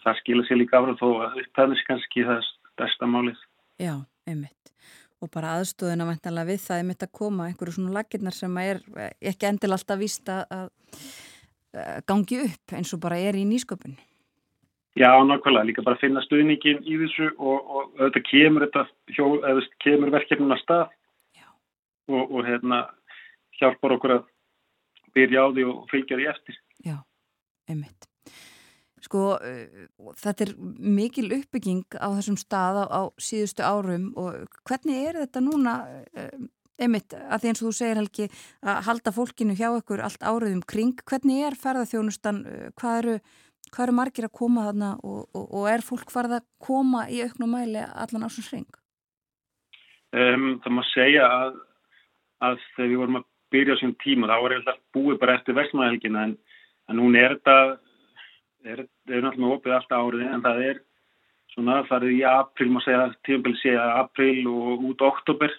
Það 0.00 0.20
skilur 0.22 0.48
sér 0.48 0.60
líka 0.60 0.80
áfram 0.80 0.96
þó 0.96 1.08
að 1.26 1.40
upptæðnis 1.42 1.86
kannski 1.88 2.24
það 2.24 2.38
er 2.40 2.50
stærsta 2.72 3.08
málið. 3.08 3.40
Já, 3.80 3.94
einmitt. 4.28 4.72
Og 5.20 5.28
bara 5.32 5.58
aðstóðina 5.58 6.06
vantanlega 6.08 6.48
við 6.48 6.62
það 6.64 6.80
er 6.80 6.86
mitt 6.88 7.04
að 7.04 7.16
koma 7.18 7.48
einhverju 7.50 7.76
svona 7.76 7.98
laginnar 7.98 8.36
sem 8.36 8.54
er 8.62 8.80
ekki 9.20 9.50
endil 9.50 9.74
alltaf 9.76 10.00
víst 10.00 10.32
að 10.32 10.70
gangi 12.08 12.40
upp 12.46 12.78
eins 12.78 12.94
og 12.96 13.02
bara 13.04 13.20
er 13.20 13.36
í 13.36 13.44
nýsköpun. 13.48 13.98
Já, 14.98 15.10
nákvæmlega, 15.22 15.68
líka 15.68 15.84
bara 15.86 16.00
finna 16.00 16.22
stuðningin 16.24 16.80
í 16.82 16.96
þessu 17.04 17.28
og, 17.38 17.58
og 17.60 18.00
auðvitað 18.00 18.24
kemur 18.26 18.64
þetta 18.66 18.86
eða 19.52 19.62
kemur 19.84 20.10
verkefnum 20.16 20.54
að 20.56 20.62
stað 20.64 20.88
og, 22.10 22.24
og 22.24 22.46
hérna 22.48 22.80
hjálpar 23.60 23.96
okkur 23.96 24.16
að 24.18 24.28
byrja 25.14 25.46
á 25.46 25.48
því 25.54 25.66
og 25.70 25.82
fylgja 25.90 26.18
því 26.18 26.28
eftir. 26.32 26.58
Já, 26.86 26.96
einmitt. 27.70 28.08
Sko, 29.00 29.24
uh, 29.40 30.12
þetta 30.20 30.46
er 30.46 30.54
mikil 30.98 31.30
uppbygging 31.38 31.86
á 31.96 32.08
þessum 32.18 32.38
stað 32.40 32.82
á, 32.84 32.86
á 32.90 33.02
síðustu 33.20 33.64
árum 33.64 34.10
og 34.20 34.58
hvernig 34.68 35.06
er 35.08 35.20
þetta 35.22 35.42
núna, 35.44 35.76
uh, 36.12 36.34
einmitt, 36.80 37.14
að 37.16 37.42
því 37.44 37.52
eins 37.52 37.62
og 37.62 37.68
þú 37.68 37.76
segir 37.78 38.00
Helgi, 38.00 38.26
að 38.60 38.82
halda 38.88 39.14
fólkinu 39.16 39.56
hjá 39.56 39.68
ykkur 39.70 40.02
allt 40.04 40.24
áriðum 40.24 40.64
kring, 40.68 41.00
hvernig 41.08 41.46
er 41.48 41.56
ferðarþjónustan, 41.62 42.42
uh, 42.44 42.66
hvað 42.80 43.00
eru, 43.02 43.16
hvað 43.70 43.86
eru 43.86 43.96
margir 43.96 44.26
að 44.26 44.36
koma 44.40 44.66
þarna 44.68 44.90
og, 45.02 45.24
og, 45.34 45.46
og 45.58 45.66
er 45.70 45.84
fólk 45.86 46.12
farið 46.12 46.38
að 46.40 46.46
koma 46.66 47.06
í 47.08 47.22
auknum 47.24 47.56
mæli 47.56 47.82
allan 47.82 48.26
ásins 48.26 48.50
ring? 48.52 48.68
Um, 50.10 50.58
það 50.64 50.74
má 50.74 50.82
segja 50.90 51.26
að, 51.30 51.58
að 52.42 52.58
þegar 52.76 52.90
við 52.90 53.00
vorum 53.02 53.20
að 53.20 53.28
byrja 53.50 53.76
á 53.78 53.80
sín 53.80 53.96
tíma, 54.02 54.30
þá 54.30 54.36
var 54.42 54.56
þetta 54.56 54.76
búið 54.94 55.20
bara 55.22 55.36
eftir 55.38 55.56
vestmæðhelgina 55.58 56.26
en, 56.28 56.36
en 56.90 56.98
núna 56.98 57.24
er 57.24 57.36
þetta 57.36 57.56
er, 58.64 58.84
er 59.10 59.24
náttúrulega 59.24 59.56
opið 59.56 59.76
alltaf 59.76 60.06
árið 60.06 60.26
en 60.26 60.44
það 60.44 60.62
er 60.68 60.80
svona 61.54 61.80
farið 61.88 62.16
í 62.18 62.20
april, 62.26 62.68
má 62.74 62.80
segja, 62.84 63.08
tíumbil 63.26 63.56
segja 63.60 63.86
april 64.00 64.46
og 64.50 64.84
út 64.90 65.04
oktober 65.06 65.54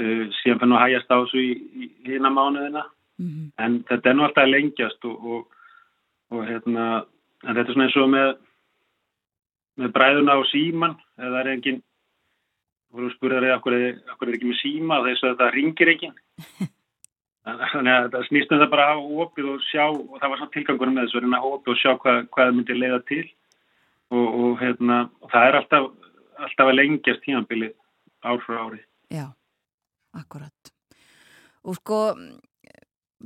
uh, 0.00 0.24
síðan 0.40 0.62
fyrir 0.62 0.76
að 0.76 0.84
hægjast 0.84 1.12
á 1.12 1.16
þessu 1.16 1.42
í, 1.42 1.50
í 1.84 1.90
hína 2.08 2.32
mánuðina 2.32 2.84
mm 2.84 3.28
-hmm. 3.28 3.50
en 3.64 3.82
þetta 3.90 4.10
er 4.10 4.16
nú 4.16 4.26
alltaf 4.28 4.48
lengjast 4.48 5.04
og, 5.10 5.26
og, 5.32 5.60
og 6.32 6.46
hérna 6.48 6.86
en 7.44 7.56
þetta 7.56 7.66
er 7.66 7.74
svona 7.74 7.88
eins 7.88 7.98
og 8.00 8.12
með 8.12 8.30
með 9.80 9.90
bræðuna 9.96 10.38
og 10.38 10.46
síman 10.50 10.94
eða 11.18 11.42
er 11.42 11.50
enginn 11.54 11.82
voru 12.94 13.10
spurðar 13.14 13.48
eða 13.48 13.58
okkur 13.58 13.76
er 14.28 14.36
ekki 14.36 14.50
með 14.50 14.60
síma 14.60 15.00
þess 15.02 15.24
að 15.24 15.32
þetta 15.32 15.50
ringir 15.54 15.90
ekki. 15.94 16.10
Þannig 17.44 17.92
að 17.92 18.06
það 18.14 18.26
snýstum 18.28 18.60
það 18.62 18.70
bara 18.72 18.84
á 18.94 18.96
opið 18.96 19.48
og 19.52 19.64
sjá 19.66 19.82
og 19.88 20.14
það 20.20 20.30
var 20.30 20.40
svona 20.40 20.54
tilgangunum 20.54 20.94
með 20.96 21.08
þessu 21.08 21.24
að 21.26 21.48
opið 21.50 21.72
og 21.74 21.80
sjá 21.80 21.90
hvað, 22.04 22.20
hvað 22.32 22.46
það 22.46 22.54
myndi 22.58 22.76
leiða 22.78 23.00
til. 23.10 23.24
Og, 24.14 24.26
og 24.28 24.54
hérna 24.62 24.98
og 25.24 25.32
það 25.32 25.48
er 25.48 25.58
alltaf, 25.58 25.88
alltaf 26.46 26.70
að 26.70 26.78
lengjast 26.78 27.24
tímanbili 27.24 27.70
ár 28.24 28.40
frá 28.46 28.60
ári. 28.62 28.80
Já, 29.12 29.26
akkurat. 30.16 30.72
Og 31.64 31.76
sko 31.80 32.00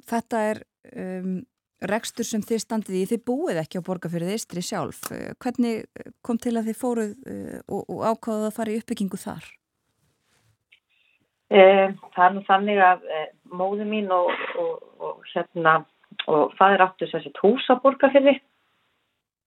þetta 0.08 0.42
er 0.48 0.62
um, 0.96 1.38
rekstur 1.80 2.26
sem 2.26 2.42
þið 2.42 2.60
standið 2.64 2.96
í, 2.98 3.04
þið 3.12 3.22
búið 3.28 3.60
ekki 3.62 3.78
á 3.78 3.86
borgarfyrðið 3.86 4.34
Istri 4.34 4.62
sjálf 4.62 5.04
hvernig 5.38 5.86
kom 6.26 6.38
til 6.38 6.56
að 6.58 6.70
þið 6.70 6.80
fóruð 6.80 7.12
uh, 7.14 7.60
og, 7.68 7.84
og 7.86 8.02
ákváðuð 8.10 8.48
að 8.48 8.56
fara 8.56 8.74
í 8.74 8.80
uppbyggingu 8.82 9.20
þar? 9.20 9.46
Eh, 11.48 11.94
það 12.12 12.24
er 12.26 12.34
nú 12.34 12.42
þannig 12.44 12.80
að 12.84 13.04
eh, 13.08 13.28
móðu 13.56 13.86
mín 13.88 14.10
og, 14.12 14.28
og, 14.60 14.82
og 15.00 15.28
hérna 15.30 15.78
og 16.28 16.52
það 16.58 16.74
er 16.74 16.84
áttu 16.84 17.08
þessi 17.08 17.32
hús 17.38 17.68
á 17.72 17.80
borgarfyrði 17.80 18.34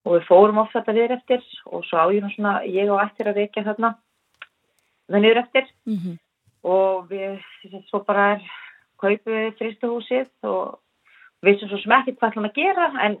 og 0.02 0.16
við 0.16 0.26
fórum 0.26 0.58
oft 0.64 0.74
þetta 0.74 0.96
við 0.96 1.14
eftir 1.14 1.44
og 1.70 1.84
svo 1.86 2.02
á 2.02 2.10
ég 2.10 2.24
nú 2.24 2.32
svona 2.32 2.56
ég 2.66 2.90
á 2.90 2.96
eftir 3.04 3.30
að 3.30 3.38
vekja 3.38 3.62
þarna 3.68 3.92
það 5.06 5.22
niður 5.22 5.42
eftir 5.44 5.70
mm 5.86 5.98
-hmm. 6.00 6.16
og 6.74 7.06
við 7.12 7.38
svo 7.86 8.02
bara 8.02 8.26
er 8.34 8.50
kaupið 8.98 9.54
fristuhúsið 9.60 10.28
og 10.42 10.81
vissum 11.46 11.70
svo 11.70 11.80
sem 11.82 11.94
ekki 11.98 12.16
hvað 12.16 12.30
ætlum 12.30 12.48
að 12.48 12.58
gera 12.58 12.88
en, 13.06 13.16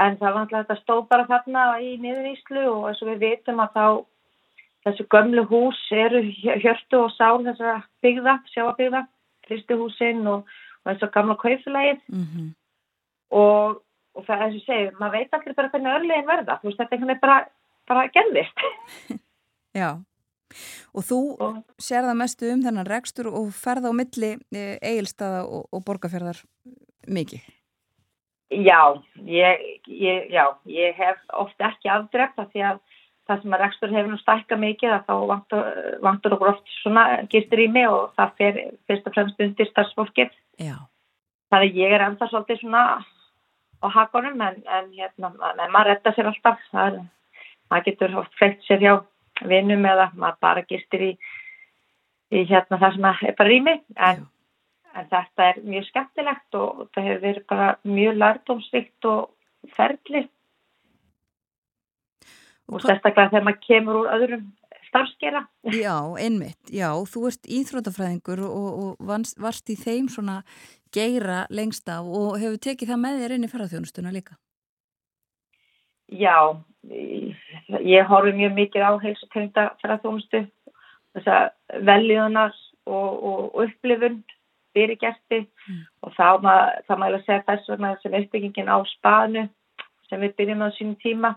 en 0.00 0.16
það 0.20 0.32
var 0.32 0.40
alltaf 0.44 0.62
þetta 0.62 0.78
stóð 0.80 1.02
bara 1.10 1.28
þarna 1.28 1.66
í 1.84 1.92
niður 2.00 2.30
Íslu 2.32 2.64
og 2.70 2.88
eins 2.90 3.02
og 3.04 3.12
við 3.12 3.22
vitum 3.26 3.62
að 3.64 3.76
þá 3.76 3.84
þessu 4.86 5.06
gömlu 5.12 5.44
hús 5.50 5.80
eru 5.92 6.22
hjörtu 6.24 7.04
og 7.04 7.12
sál 7.16 7.44
þessara 7.44 7.80
byggða, 8.04 8.36
sjáabygða, 8.54 9.04
kristuhúsin 9.46 10.26
og, 10.30 10.48
og 10.84 10.92
eins 10.92 11.04
og 11.04 11.12
gamla 11.14 11.36
kauflægið 11.40 12.00
mm 12.08 12.26
-hmm. 12.26 12.50
og, 13.30 13.82
og 14.14 14.26
það 14.26 14.36
er 14.36 14.52
þess 14.52 14.60
að 14.62 14.68
segja, 14.68 14.92
maður 15.00 15.16
veit 15.18 15.34
allir 15.34 15.58
bara 15.58 15.72
hvernig 15.72 15.96
örlegin 15.96 16.30
verða, 16.32 16.60
þú 16.60 16.70
veist 16.70 16.80
þetta 16.80 16.94
er 16.94 17.00
veginn 17.00 17.24
bara, 17.24 17.40
bara 17.88 18.06
gerðist. 18.14 18.64
Já, 19.80 19.90
og 20.94 21.02
þú 21.04 21.20
og, 21.38 21.58
sér 21.78 22.06
það 22.08 22.20
mestu 22.22 22.52
um 22.52 22.62
þennan 22.62 22.88
rekstur 22.88 23.28
og 23.28 23.52
ferða 23.54 23.92
á 23.92 23.98
milli 24.00 24.38
eigilstaða 24.82 25.44
og, 25.46 25.68
og 25.72 25.84
borgarferðar 25.84 26.40
mikið. 27.10 27.42
Já 28.50 28.80
ég, 29.30 29.60
ég, 29.86 30.30
já, 30.34 30.44
ég 30.66 30.96
hef 30.98 31.20
ofta 31.38 31.70
ekki 31.70 31.90
afdreft 31.92 32.40
af 32.42 32.48
því 32.50 32.64
að 32.66 32.80
það 33.30 33.42
sem 33.42 33.54
að 33.54 33.62
rekstur 33.62 33.92
hefur 33.94 34.10
nú 34.10 34.18
stækka 34.18 34.58
mikið 34.58 34.94
að 34.96 35.04
þá 35.06 35.14
vantur, 35.30 35.68
vantur 36.02 36.34
okkur 36.34 36.52
oft 36.56 36.72
svona 36.80 37.04
gistur 37.30 37.62
í 37.62 37.68
mig 37.70 37.86
og 37.86 38.10
það 38.18 38.32
fer 38.40 38.58
fyrst 38.90 39.06
og 39.06 39.14
fremst 39.14 39.44
undir 39.44 39.70
starfsfólkið. 39.70 40.32
Já. 40.58 40.76
Þannig 41.50 41.70
að 41.70 41.80
ég 41.84 41.94
er 41.94 42.04
enda 42.08 42.28
svolítið 42.30 42.62
svona 42.64 42.82
á 43.80 43.86
hakonum 43.94 44.42
en, 44.44 44.58
en 44.66 44.90
hérna, 44.96 45.30
en 45.30 45.70
maður 45.70 45.92
redda 45.92 46.14
sér 46.16 46.30
alltaf. 46.30 46.58
Það 46.74 46.88
er, 46.88 46.98
maður 47.70 47.86
getur 47.86 48.18
oft 48.24 48.34
fleitt 48.38 48.66
sér 48.66 48.82
hjá 48.82 48.94
vinnum 49.46 49.86
eða 49.88 50.10
maður 50.16 50.42
bara 50.42 50.66
gistur 50.68 51.06
í, 51.06 51.12
í 52.34 52.44
hérna 52.50 52.80
það 52.82 52.98
sem 52.98 53.08
er 53.12 53.38
bara 53.38 53.54
í 53.54 53.60
mig 53.64 53.82
en, 53.96 54.26
en 54.94 55.08
þetta 55.10 55.48
er 55.50 55.60
mjög 55.64 55.88
skemmtilegt 55.88 56.58
og 56.58 56.84
það 56.94 57.08
hefur 57.08 57.24
verið 57.26 57.46
bara 57.52 57.68
mjög 57.86 58.20
lærdomsvikt 58.20 59.10
og 59.10 59.74
ferðlið 59.76 60.28
og 62.70 62.82
sérstaklega 62.84 63.32
þegar 63.32 63.46
maður 63.46 63.62
kemur 63.66 64.00
úr 64.00 64.10
öðrum 64.14 64.44
starfskera. 64.90 65.44
Já, 65.74 65.94
einmitt, 66.18 66.70
já, 66.74 66.90
þú 67.06 67.26
ert 67.30 67.48
íþrótafræðingur 67.58 68.42
og, 68.46 68.70
og 68.82 69.08
varst, 69.10 69.38
varst 69.42 69.70
í 69.70 69.76
þeim 69.78 70.08
svona 70.10 70.40
geira 70.94 71.44
lengst 71.50 71.88
af 71.90 72.06
og 72.06 72.38
hefur 72.42 72.58
tekið 72.66 72.92
það 72.92 73.02
með 73.04 73.20
þér 73.22 73.34
inn 73.36 73.46
í 73.46 73.50
ferðarþjónustuna 73.52 74.14
líka. 74.14 74.38
Já, 76.10 76.58
ég 76.90 78.10
horfi 78.10 78.34
mjög 78.34 78.56
mikið 78.56 78.86
á 78.86 78.92
heilsutengta 79.02 79.68
ferðarþjónustu, 79.82 80.42
þess 81.14 81.30
að 81.30 81.84
veljuðunar 81.86 82.56
og, 82.90 83.10
og, 83.14 83.40
og 83.54 83.64
upplifun 83.68 84.20
fyrir 84.76 84.98
gerti 85.00 85.40
mm. 85.44 85.80
og 86.04 86.14
þá 86.16 86.26
maður 86.44 87.00
mað 87.02 87.16
að 87.18 87.24
segja 87.26 87.46
þess 87.48 87.72
vegna 87.72 87.94
sem 88.02 88.16
uppbyggingin 88.20 88.70
á 88.70 88.78
spanu 88.92 89.46
sem 90.08 90.22
við 90.22 90.36
byrjum 90.38 90.64
á 90.66 90.68
sínum 90.76 90.96
tíma 91.02 91.34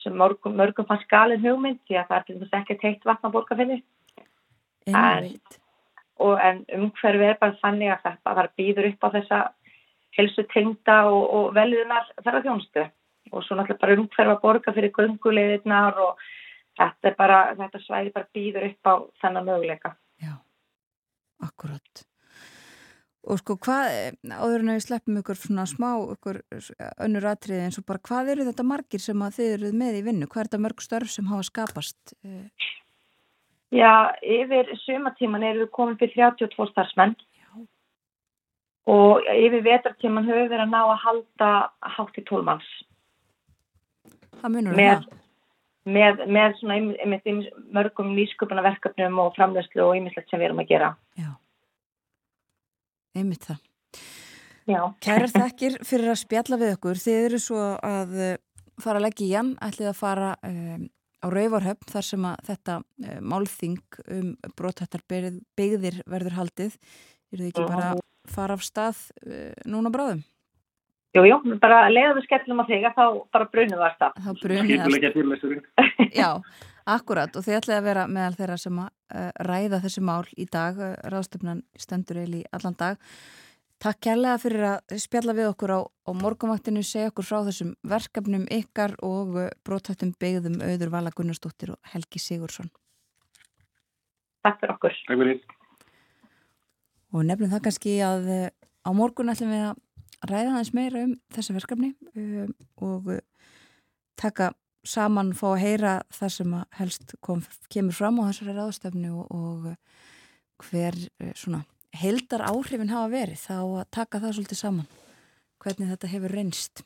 sem 0.00 0.16
mörgum, 0.16 0.56
mörgum 0.56 0.88
fannst 0.88 1.08
galin 1.08 1.42
hugmynd 1.44 1.80
því 1.88 2.00
að 2.00 2.08
það 2.08 2.18
er 2.18 2.26
til 2.26 2.36
dæmis 2.36 2.58
ekki 2.60 2.78
teitt 2.80 3.08
vatn 3.08 3.28
á 3.28 3.34
borgarfinni 3.34 3.80
en, 4.88 5.30
en 6.20 6.62
umhverfið 6.78 7.28
er 7.28 7.40
bara 7.40 7.58
þannig 7.60 7.94
að 7.94 8.04
þetta 8.08 8.36
var 8.40 8.50
býður 8.58 8.90
upp 8.92 9.06
á 9.06 9.08
þessa 9.16 9.40
helsu 10.18 10.46
tengda 10.54 11.02
og, 11.10 11.22
og 11.36 11.54
veljunar 11.56 12.08
ferðarþjónustu 12.24 12.86
og 13.30 13.44
svo 13.46 13.56
náttúrulega 13.56 13.82
bara 13.84 13.98
umhverfa 13.98 14.36
borgar 14.42 14.76
fyrir 14.76 14.94
gungulegðirnar 14.96 16.00
og 16.02 16.22
þetta, 16.78 17.14
bara, 17.18 17.40
þetta 17.58 17.82
svæði 17.84 18.14
bara 18.14 18.30
býður 18.34 18.70
upp 18.70 18.90
á 18.90 18.94
þennan 19.22 19.50
möguleika. 19.50 19.94
Já, 20.22 20.34
akkurat 21.46 22.09
Og 23.28 23.36
sko 23.36 23.58
hvað, 23.60 24.14
áður 24.32 24.62
en 24.62 24.70
að 24.72 24.78
við 24.78 24.84
sleppum 24.86 25.16
ykkur 25.20 25.36
svona 25.36 25.66
smá, 25.68 25.90
ykkur 26.14 26.38
önnur 27.04 27.26
atriði 27.28 27.66
eins 27.66 27.76
og 27.76 27.84
bara 27.90 28.00
hvað 28.08 28.30
eru 28.32 28.46
þetta 28.46 28.64
margir 28.64 29.02
sem 29.04 29.24
að 29.26 29.34
þið 29.36 29.50
eruð 29.56 29.74
með 29.82 29.98
í 29.98 30.04
vinnu? 30.06 30.28
Hvað 30.30 30.40
er 30.40 30.48
þetta 30.48 30.60
mörg 30.64 30.84
störf 30.84 31.10
sem 31.12 31.28
hafa 31.28 31.44
skapast? 31.50 32.14
Já, 33.76 33.92
yfir 34.24 34.72
sumatíman 34.86 35.44
eru 35.50 35.66
við 35.66 35.72
komin 35.76 35.98
fyrir 36.00 36.16
32 36.16 36.70
starfsmenn 36.72 37.12
Já. 37.20 37.50
og 38.88 39.28
yfir 39.34 39.66
vetartíman 39.68 40.24
höfum 40.24 40.40
við 40.40 40.54
verið 40.54 40.64
að 40.64 40.72
ná 40.72 40.80
að 40.80 41.04
halda 41.04 41.50
hátt 41.98 42.16
í 42.16 42.26
tólmanns. 42.30 42.72
Það 44.40 44.56
munur 44.56 44.80
með, 44.80 45.04
það? 45.04 45.20
Með, 45.92 46.24
með 46.24 46.56
svona 46.62 46.80
með 47.12 47.30
mörgum 47.76 48.16
nýsköpuna 48.16 48.64
verkefnum 48.64 49.20
og 49.26 49.36
framlegslu 49.36 49.84
og 49.84 49.94
ýmislegt 50.00 50.32
sem 50.32 50.40
við 50.40 50.48
erum 50.48 50.64
að 50.64 50.72
gera. 50.72 50.92
Já 51.20 51.30
einmitt 53.16 53.46
það. 53.48 53.66
Já. 54.70 54.80
Kærar 55.02 55.32
þekkir 55.40 55.78
fyrir 55.86 56.12
að 56.12 56.22
spjalla 56.22 56.60
við 56.60 56.74
okkur. 56.76 57.02
Þið 57.02 57.20
eru 57.26 57.42
svo 57.42 57.66
að 57.76 58.16
eh, 58.20 58.40
fara 58.80 59.00
að 59.00 59.06
leggja 59.08 59.26
í 59.26 59.36
hann, 59.36 59.52
ætlið 59.64 59.92
að 59.92 60.00
fara 60.00 60.32
um, 60.46 60.88
á 61.20 61.26
Rauvarhöfn 61.34 61.92
þar 61.92 62.06
sem 62.06 62.26
að 62.30 62.42
þetta 62.48 62.80
um, 62.80 63.30
málþing 63.32 64.00
um 64.16 64.34
brothættar 64.58 65.04
byggðir 65.10 66.02
verður 66.08 66.38
haldið. 66.38 66.76
Eru 67.30 67.44
þið 67.44 67.52
ekki 67.52 67.70
bara 67.70 67.94
að 67.94 68.04
fara 68.30 68.58
af 68.58 68.66
stað 68.66 69.06
uh, 69.26 69.50
núna 69.68 69.92
bráðum? 69.92 70.22
Jú, 71.10 71.24
jú, 71.26 71.40
bara 71.58 71.88
leiðum 71.90 72.20
við 72.20 72.26
skellum 72.28 72.60
að 72.62 72.68
þig 72.70 72.84
að 72.86 72.98
þá 73.00 73.06
bara 73.34 73.46
brunum 73.50 73.80
við 73.80 73.86
að 73.88 73.94
stað. 73.96 74.18
Þá 74.22 74.30
brunum 74.44 74.68
við 74.70 74.82
að 74.84 75.40
stað. 75.40 76.12
Já, 76.14 76.28
akkurat 76.88 77.36
og 77.36 77.44
þið 77.44 77.58
ætlið 77.58 77.76
að 77.76 77.86
vera 77.86 78.06
meðal 78.10 78.36
þeirra 78.38 78.56
sem 78.60 78.80
að 78.80 78.88
uh, 78.90 79.28
ræða 79.46 79.80
þessi 79.84 80.02
mál 80.06 80.24
í 80.36 80.46
dag. 80.50 80.78
Uh, 80.80 80.94
Ráðstöfnan 81.12 81.62
stendur 81.78 82.20
eil 82.22 82.40
í 82.40 82.42
allan 82.56 82.76
dag. 82.78 83.00
Takk 83.80 84.00
kærlega 84.04 84.40
fyrir 84.42 84.66
að 84.68 84.96
spjalla 85.00 85.34
við 85.36 85.50
okkur 85.54 85.72
á, 85.72 85.80
á 85.88 86.10
morgumaktinu, 86.16 86.82
segja 86.84 87.12
okkur 87.12 87.28
frá 87.28 87.38
þessum 87.48 87.74
verkefnum 87.88 88.46
ykkar 88.52 88.96
og 89.06 89.36
uh, 89.40 89.50
brótættum 89.66 90.14
byggðum 90.20 90.60
auður 90.64 90.94
Vala 90.94 91.12
Gunnarsdóttir 91.16 91.74
og 91.74 91.92
Helgi 91.92 92.22
Sigursson. 92.22 92.72
Takk 94.44 94.60
fyrir 94.62 94.76
okkur. 94.76 94.98
Takk 95.08 95.24
fyrir. 95.24 95.44
Og 97.10 97.24
nefnum 97.26 97.50
það 97.50 97.64
kannski 97.66 97.96
að 98.06 98.28
á 98.86 98.90
morgun 98.94 99.32
ætlum 99.32 99.50
við 99.52 99.64
að 99.66 100.30
ræða 100.30 100.52
aðeins 100.54 100.74
meira 100.76 101.04
um 101.06 101.14
þessi 101.32 101.56
verkefni 101.56 101.94
um, 102.14 102.52
og 102.84 103.08
taka 104.20 104.52
saman, 104.86 105.34
fá 105.36 105.50
að 105.52 105.62
heyra 105.64 105.94
það 106.14 106.32
sem 106.36 106.54
helst 106.78 107.14
kom, 107.20 107.42
kemur 107.72 107.96
fram 107.96 108.20
á 108.22 108.28
þessari 108.30 108.56
ráðstöfnu 108.56 109.12
og, 109.12 109.26
og 109.34 110.68
hver 110.70 110.96
svona 111.34 111.64
heldar 111.96 112.44
áhrifin 112.46 112.92
hafa 112.92 113.10
verið 113.12 113.42
þá 113.42 113.56
að 113.58 113.88
taka 113.90 114.20
það 114.22 114.36
svolítið 114.36 114.60
saman 114.60 114.90
hvernig 115.60 115.90
þetta 115.92 116.10
hefur 116.14 116.34
reynst. 116.34 116.82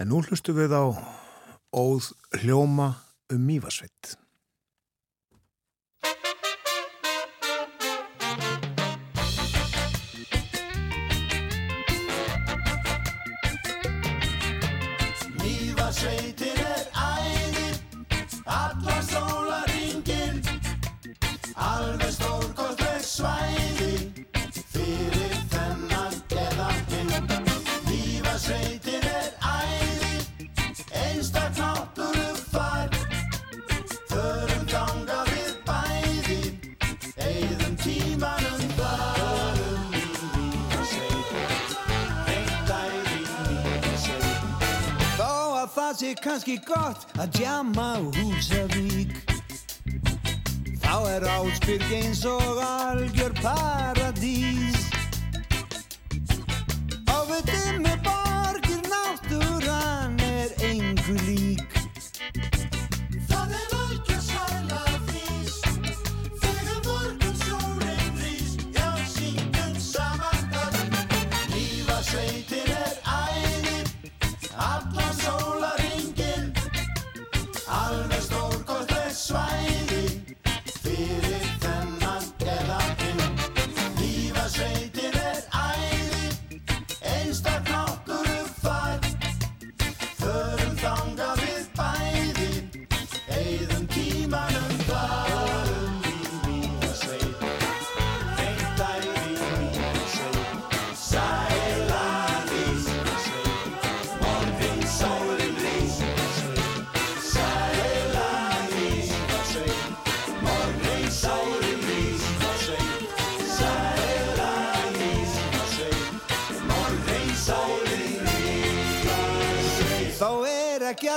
En 0.00 0.10
nú 0.12 0.20
hlustu 0.24 0.54
við 0.56 0.74
á 0.76 0.84
óð 1.76 2.10
hljóma 2.40 2.94
um 3.30 3.46
mývasveit 3.46 4.16
svæði 23.20 23.94
fyrir 24.72 25.34
þennan 25.52 26.14
eða 26.42 26.68
hinn. 26.88 27.10
Mývasveitin 27.88 29.04
er 29.10 29.28
æði 29.44 30.14
einstak 31.02 31.58
náttúru 31.58 32.30
far 32.52 32.88
förum 34.08 34.64
ganga 34.72 35.20
við 35.28 35.52
bæði 35.68 36.38
eigðum 37.26 37.76
tímanum 37.84 38.62
þarum. 38.78 39.98
Í 40.00 40.04
Mývasveit 40.36 41.34
eitt 42.36 42.72
æði 42.78 43.18
í 43.18 43.24
Mývasveit 43.50 44.46
Þó 45.18 45.32
að 45.64 45.68
það 45.76 45.92
sé 46.04 46.14
kannski 46.24 46.56
gott 46.70 47.10
að 47.18 47.36
djama 47.36 47.90
á 47.98 48.02
Húsavík 48.16 49.29
Þá 50.90 51.04
er 51.06 51.24
Ásbyrg 51.30 51.90
eins 51.94 52.24
og 52.26 52.56
algjör 52.66 53.30
paradís. 53.38 54.88
Og 57.14 57.30
við 57.30 57.52
dimmu 57.52 57.92
borgir 58.02 58.82
náttúran 58.90 60.18
er 60.26 60.50
engu 60.66 61.14
lík 61.28 61.79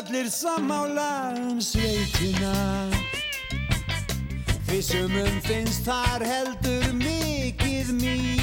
allir 0.10 0.30
sammála 0.30 1.34
um 1.38 1.62
sveitina. 1.62 2.54
Því 4.68 4.80
sumum 4.82 5.42
finnst 5.48 5.86
þar 5.88 6.26
heldur 6.28 6.88
mikið 6.98 7.94
mín 8.02 8.43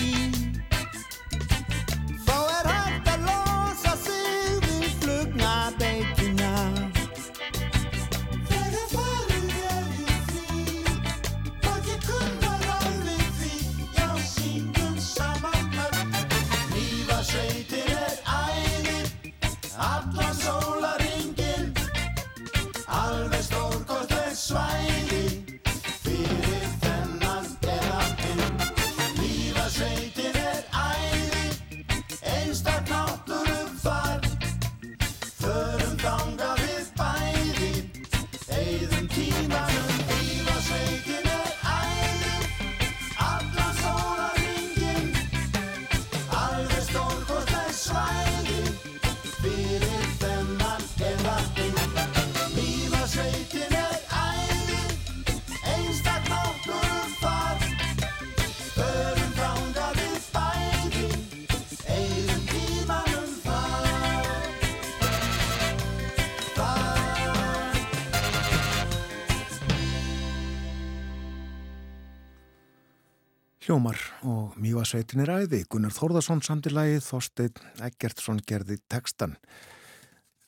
Hljómar 73.70 74.00
og 74.26 74.56
Mývasveitin 74.58 75.20
er 75.22 75.30
æði, 75.30 75.60
Gunnar 75.70 75.92
Þórðarsson 75.94 76.40
samti 76.42 76.72
lagið, 76.74 77.04
Þorstein 77.06 77.60
Eggertsson 77.86 78.40
gerði 78.42 78.80
textan. 78.90 79.36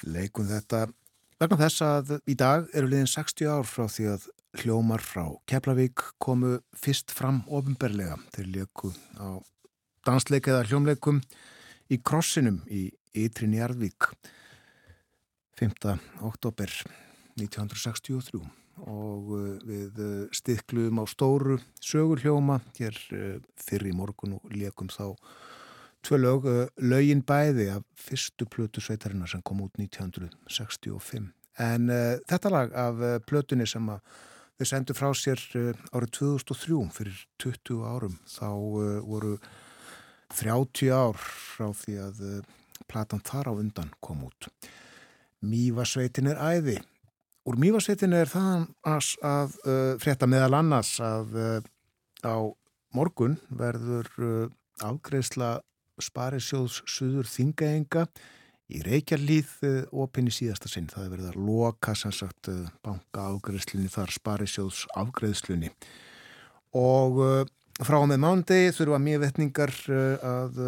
Leikum 0.03 0.49
þetta 0.49 0.81
vegna 1.39 1.59
þess 1.61 1.85
að 1.87 2.11
í 2.27 2.35
dag 2.41 2.67
eru 2.75 2.89
liðin 2.91 3.07
60 3.13 3.47
ár 3.47 3.69
frá 3.71 3.85
því 3.87 4.09
að 4.11 4.25
hljómar 4.59 5.05
frá 5.07 5.23
Keflavík 5.47 6.03
komu 6.19 6.57
fyrst 6.75 7.15
fram 7.15 7.45
ofinberlega 7.47 8.17
til 8.35 8.49
leiku 8.57 8.91
á 9.15 9.39
dansleik 10.03 10.51
eða 10.51 10.65
hljómleikum 10.67 11.21
í 11.95 12.01
krossinum 12.03 12.59
í 12.67 12.89
Ytri 13.15 13.47
Njarðvík 13.53 14.09
5. 15.63 15.95
oktober 16.27 16.75
1963 17.39 18.43
og 18.81 19.33
uh, 19.37 19.49
við 19.69 19.99
uh, 20.01 20.13
stiklum 20.35 21.01
á 21.03 21.05
stóru 21.11 21.59
sögurhljóma 21.83 22.61
hér 22.79 22.97
uh, 23.13 23.37
fyrir 23.61 23.93
í 23.93 23.97
morgun 23.97 24.39
og 24.39 24.55
leikum 24.57 24.91
þá 24.93 25.13
tvö 26.03 26.19
lög, 26.19 26.49
lögin 26.83 27.23
bæði 27.23 27.69
af 27.77 27.85
fyrstu 27.95 28.49
plötu 28.51 28.83
sveitarinnar 28.83 29.31
sem 29.31 29.43
kom 29.47 29.61
út 29.63 29.77
1965 29.79 31.31
en 31.63 31.93
þetta 32.27 32.51
lag 32.51 32.73
af 32.75 33.03
plötunni 33.29 33.69
sem 33.71 33.87
þau 33.87 34.67
sendu 34.67 34.97
frá 34.99 35.13
sér 35.15 35.39
árið 35.93 36.15
2003 36.19 36.89
fyrir 36.97 37.21
20 37.45 37.85
árum 37.87 38.17
þá 38.27 38.49
voru 39.07 39.37
30 40.33 40.91
ár 40.91 41.21
frá 41.21 41.69
því 41.77 41.99
að 42.09 42.25
platan 42.91 43.23
þar 43.23 43.53
á 43.53 43.53
undan 43.55 43.93
kom 44.03 44.25
út. 44.27 44.49
Mývasveitin 45.45 46.33
er 46.33 46.41
æði 46.41 46.81
Úr 47.43 47.57
Mývasveitin 47.59 48.13
er 48.15 48.29
það 48.31 48.69
að, 48.87 49.55
uh, 49.67 49.95
frétta 49.99 50.29
meðal 50.31 50.61
annars 50.61 50.93
að 51.03 51.33
uh, 51.35 51.57
á 52.23 52.39
morgun 52.95 53.35
verður 53.51 54.11
uh, 54.23 54.45
afgreðsla 54.87 55.57
Sparisjóðs 56.03 56.79
Suður 56.87 57.27
Þingaenga 57.27 58.07
í 58.73 58.85
Reykjarlíð 58.87 59.51
opinn 59.91 60.31
í 60.31 60.35
síðasta 60.35 60.71
sinn. 60.71 60.87
Það 60.89 61.05
er 61.05 61.13
verið 61.17 61.33
að 61.33 61.43
loka 61.51 61.97
sem 61.99 62.15
sagt 62.15 62.49
banka 62.87 63.27
afgreðslunni 63.35 63.91
þar 63.93 64.15
Sparisjóðs 64.15 64.87
afgreðslunni 65.03 65.75
og 66.79 67.21
frá 67.83 67.99
með 68.09 68.23
mándegi 68.23 68.73
þurfa 68.79 69.03
mjög 69.03 69.23
vetningar 69.27 69.75
að 70.25 70.59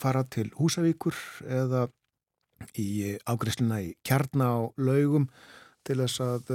fara 0.00 0.24
til 0.32 0.48
Húsavíkur 0.56 1.20
eða 1.44 1.84
í 2.80 3.18
ágreisluna 3.28 3.82
í 3.84 3.92
kjarna 4.06 4.48
á 4.48 4.58
laugum 4.80 5.28
til 5.88 5.98
þess 6.02 6.22
að 6.24 6.54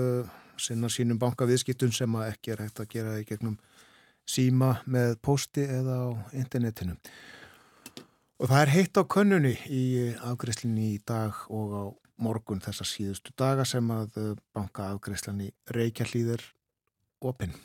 sinna 0.61 0.89
sínum 0.91 1.19
bankaviðskiptun 1.21 1.93
sem 1.95 2.17
að 2.19 2.29
ekki 2.33 2.53
er 2.53 2.63
hægt 2.63 2.81
að 2.83 2.91
gera 2.93 3.15
í 3.19 3.25
gegnum 3.27 3.57
síma 4.29 4.77
með 4.85 5.17
posti 5.25 5.65
eða 5.65 5.97
á 6.05 6.09
internetinu. 6.37 6.95
Og 8.41 8.49
það 8.51 8.61
er 8.61 8.73
heitt 8.73 8.99
á 8.99 9.03
könnunni 9.07 9.53
í 9.71 9.83
afgreifslinni 10.19 10.93
í 10.95 11.01
dag 11.07 11.37
og 11.49 11.73
á 11.73 11.83
morgun 12.23 12.61
þessar 12.63 12.87
síðustu 12.87 13.33
daga 13.39 13.65
sem 13.67 13.89
að 13.93 14.37
banka 14.55 14.91
afgreifslinni 14.93 15.51
reykja 15.73 16.07
hlýðir 16.07 16.43
opinn. 17.23 17.55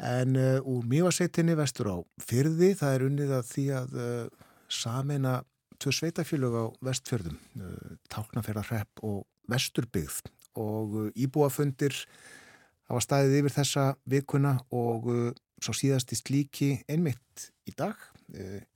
En 0.00 0.36
uh, 0.38 0.58
úr 0.64 0.86
mjögarseitinni 0.88 1.56
vestur 1.58 1.90
á 1.92 1.96
fyrði 2.24 2.72
það 2.78 2.94
er 2.94 3.06
unnið 3.08 3.32
að 3.36 3.48
því 3.50 3.64
að 3.76 3.96
uh, 4.00 4.44
samena 4.72 5.34
tvö 5.80 5.92
sveitafélög 5.92 6.56
á 6.56 6.64
vestfjörðum, 6.88 7.36
uh, 7.60 7.96
Tálknafjörðarrepp 8.12 9.04
og 9.04 9.26
Vesturbyggð 9.50 10.22
og 10.58 11.10
íbúafundir 11.14 11.94
hafa 12.90 13.02
staðið 13.04 13.36
yfir 13.40 13.54
þessa 13.54 13.84
vikuna 14.10 14.56
og 14.74 15.10
svo 15.60 15.74
síðast 15.76 16.14
í 16.14 16.18
slíki 16.18 16.70
einmitt 16.90 17.50
í 17.68 17.74
dag 17.76 17.98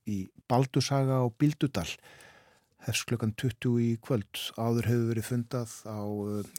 í 0.07 0.19
Baldursaga 0.51 1.23
og 1.25 1.35
Bildudal 1.41 1.89
hefst 2.85 3.09
klukkan 3.09 3.33
20 3.41 3.79
í 3.81 3.91
kvöld. 4.05 4.29
Áður 4.61 4.91
hefur 4.91 5.09
verið 5.09 5.29
fundað 5.31 5.73
á, 5.89 5.99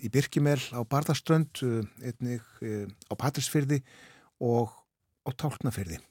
í 0.01 0.09
Birkimel 0.11 0.59
á 0.73 0.81
Barðarströnd 0.83 1.61
einnig 2.01 2.43
á 3.07 3.13
Patrísfyrði 3.13 3.83
og 4.43 4.73
á 5.23 5.29
Tálknafyrði 5.31 6.01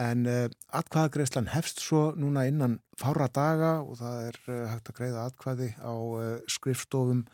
en 0.00 0.26
uh, 0.28 0.46
atkvæðagreislan 0.76 1.50
hefst 1.52 1.82
svo 1.82 2.10
núna 2.18 2.46
innan 2.48 2.78
fára 2.98 3.28
daga 3.32 3.72
og 3.82 3.98
það 4.00 4.26
er 4.28 4.38
uh, 4.46 4.60
hægt 4.72 4.90
að 4.90 4.98
greiða 5.00 5.24
atkvæði 5.28 5.70
á 5.82 5.92
uh, 5.92 6.28
skrifstofum 6.50 7.24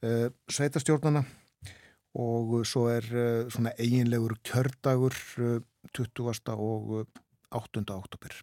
sveitastjórnana 0.00 1.24
og 2.20 2.60
svo 2.66 2.88
er 2.90 3.06
svona 3.52 3.72
eiginlegur 3.78 4.38
kjördagur 4.46 5.14
20. 5.94 6.54
og 6.56 7.06
8. 7.50 7.84
oktober. 7.94 8.34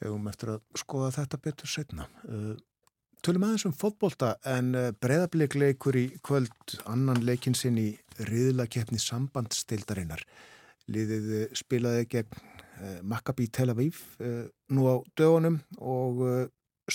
Erum 0.00 0.28
eftir 0.30 0.54
að 0.54 0.80
skoða 0.80 1.10
þetta 1.18 1.40
betur 1.44 1.68
setna. 1.68 2.06
Tölum 3.20 3.44
aðeins 3.44 3.66
um 3.68 3.74
fótbolta 3.76 4.30
en 4.48 4.72
breðablikleikur 5.02 5.98
í 6.00 6.06
kvöld 6.24 6.78
annan 6.88 7.20
leikinn 7.26 7.56
sinn 7.58 7.76
í 7.76 7.90
riðlakeppni 8.30 8.96
sambandstildarinnar. 9.02 10.24
Liðið 10.88 11.52
spilaði 11.60 12.06
gegn 12.16 12.40
Maccabi 13.04 13.50
Tel 13.52 13.68
Aviv 13.74 14.00
nú 14.72 14.88
á 14.88 14.96
dögunum 15.20 15.60
og 15.76 16.24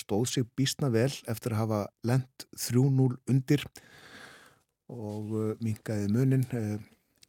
stóð 0.00 0.26
sig 0.30 0.46
bísna 0.58 0.90
vel 0.94 1.10
eftir 1.30 1.54
að 1.54 1.62
hafa 1.62 1.80
lent 2.06 2.46
3-0 2.54 3.18
undir 3.30 3.64
og 4.92 5.32
mingaði 5.62 6.10
munin 6.14 6.46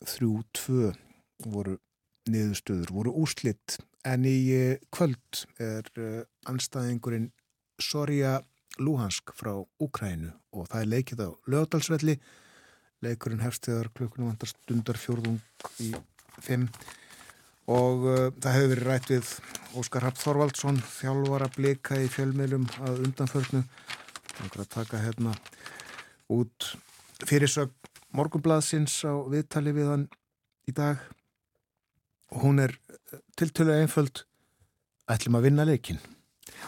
3-2 0.06 0.92
voru 1.48 1.78
niðurstöður 2.30 2.94
voru 2.94 3.14
úrslitt 3.24 3.80
en 4.08 4.26
í 4.28 4.38
kvöld 4.94 5.46
er 5.64 5.88
anstæðingurinn 6.50 7.32
Soria 7.82 8.38
Luhansk 8.82 9.34
frá 9.38 9.54
Úkrænu 9.82 10.34
og 10.54 10.70
það 10.70 10.82
er 10.82 10.92
leikið 10.92 11.24
á 11.26 11.30
lögadalsvelli 11.50 12.18
leikurinn 13.06 13.44
hefstiðar 13.44 13.90
klukkunum 13.94 14.32
vantar 14.32 14.52
stundar 14.52 15.00
fjórðung 15.02 15.42
í 15.84 15.92
fimm 16.42 16.68
og 17.68 18.06
uh, 18.08 18.28
það 18.40 18.56
hefur 18.56 18.72
verið 18.74 18.88
rætt 18.88 19.10
við 19.12 19.32
Óskar 19.78 20.06
Rapp 20.08 20.20
Þorvaldsson 20.22 20.80
þjálfara 20.80 21.50
blika 21.56 21.98
í 22.00 22.08
fjölmiðlum 22.12 22.68
að 22.88 23.04
undanförnu. 23.06 23.64
Þannig 24.38 24.62
að 24.64 24.70
taka 24.74 25.02
hérna 25.02 25.34
út 26.34 26.72
fyrirsög 27.28 27.74
morgunbladsins 28.16 28.96
á 29.04 29.14
viðtali 29.30 29.74
við 29.76 29.92
hann 29.92 30.08
í 30.70 30.74
dag. 30.78 31.02
Og 32.32 32.44
hún 32.48 32.64
er 32.64 32.76
tiltölu 33.40 33.76
einföld. 33.76 34.24
Ætlum 35.08 35.38
að 35.40 35.48
vinna 35.48 35.64
leikin 35.64 36.00
Já. 36.52 36.68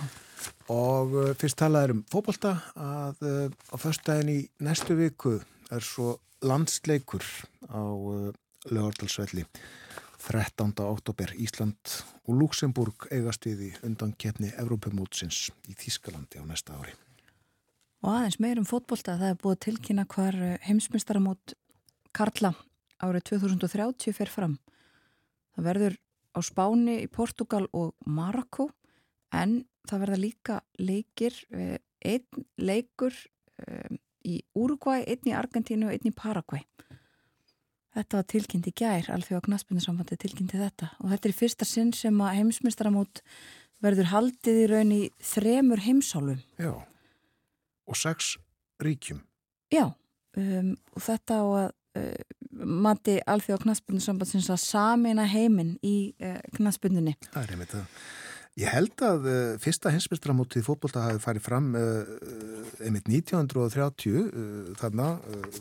og 0.71 1.15
uh, 1.17 1.31
fyrst 1.39 1.57
talaður 1.59 1.97
um 1.97 2.05
fókbalta 2.07 2.53
að 2.79 3.25
uh, 3.27 3.47
á 3.71 3.75
förstæðin 3.75 4.31
í 4.31 4.39
næstu 4.63 4.95
viku 4.95 5.33
er 5.67 5.83
svo 5.83 6.13
landsleikur 6.47 7.25
á 7.67 7.83
uh, 7.83 8.29
lögardalsvelli 8.71 9.43
13. 10.29 10.73
oktober 10.85 11.31
Ísland 11.41 11.93
og 12.29 12.35
Luxemburg 12.37 13.07
eigast 13.09 13.47
við 13.47 13.63
í 13.65 13.69
undan 13.87 14.11
keppni 14.13 14.51
Evrópumótsins 14.61 15.47
í 15.65 15.73
Þískalandi 15.73 16.37
á 16.37 16.45
næsta 16.45 16.75
ári. 16.77 16.93
Og 18.05 18.11
aðeins 18.13 18.37
meirum 18.37 18.67
fótbolta 18.69 19.17
það 19.17 19.33
er 19.33 19.39
búið 19.41 19.57
tilkynna 19.65 20.05
hvar 20.11 20.37
heimsmyndstaramót 20.67 21.55
Karla 22.13 22.53
árið 23.01 23.25
2030 23.31 24.13
fer 24.13 24.29
fram. 24.29 24.59
Það 25.57 25.67
verður 25.71 25.97
á 26.37 26.39
Spáni 26.45 26.99
í 27.01 27.09
Portugal 27.09 27.65
og 27.73 27.95
Marokko 28.05 28.69
en 29.33 29.63
það 29.89 30.05
verða 30.05 30.21
líka 30.21 30.59
leikir, 30.77 31.33
einn 32.05 32.45
leikur 32.61 33.17
í 34.29 34.43
Uruguay, 34.53 35.01
einn 35.09 35.25
í 35.25 35.33
Argentínu 35.33 35.89
og 35.89 35.97
einn 35.97 36.11
í 36.11 36.15
Paraguay. 36.15 36.61
Þetta 37.97 38.19
var 38.19 38.27
tilkynnt 38.29 38.67
í 38.69 38.73
gær, 38.77 39.07
alþjóða 39.15 39.45
knaspunnsambandi 39.47 40.17
tilkynnti 40.21 40.59
þetta 40.59 40.91
og 40.99 41.09
þetta 41.09 41.25
er 41.25 41.33
í 41.33 41.37
fyrsta 41.39 41.65
sinn 41.65 41.89
sem 41.97 42.19
að 42.21 42.35
heimsmyndstaramót 42.37 43.23
verður 43.83 44.11
haldið 44.11 44.59
í 44.61 44.67
raun 44.69 44.93
í 44.93 45.01
þremur 45.23 45.81
heimsálum. 45.81 46.43
Já, 46.59 46.73
og 47.89 47.97
sex 47.97 48.35
ríkjum. 48.83 49.23
Já, 49.73 49.87
um, 50.37 50.73
og 50.93 51.05
þetta 51.05 51.41
á 51.41 51.45
að 51.47 51.67
uh, 51.97 52.63
mati 52.85 53.17
alþjóða 53.25 53.63
knaspunnsambandins 53.65 54.51
að 54.53 54.61
samina 54.63 55.25
heiminn 55.29 55.77
í 55.85 56.13
uh, 56.21 56.37
knaspunninni. 56.59 57.15
Það 57.31 57.41
er 57.41 57.55
einmitt 57.55 57.73
það. 57.73 58.01
Ég 58.57 58.67
held 58.73 59.01
að 59.05 59.27
uh, 59.29 59.35
fyrsta 59.61 59.91
hinsmestramótið 59.93 60.65
fótbolta 60.65 61.03
hafi 61.05 61.21
farið 61.23 61.45
fram 61.45 61.67
uh, 61.77 62.09
einmitt 62.83 63.07
1930 63.07 64.17
uh, 64.17 64.71
þarna, 64.79 65.09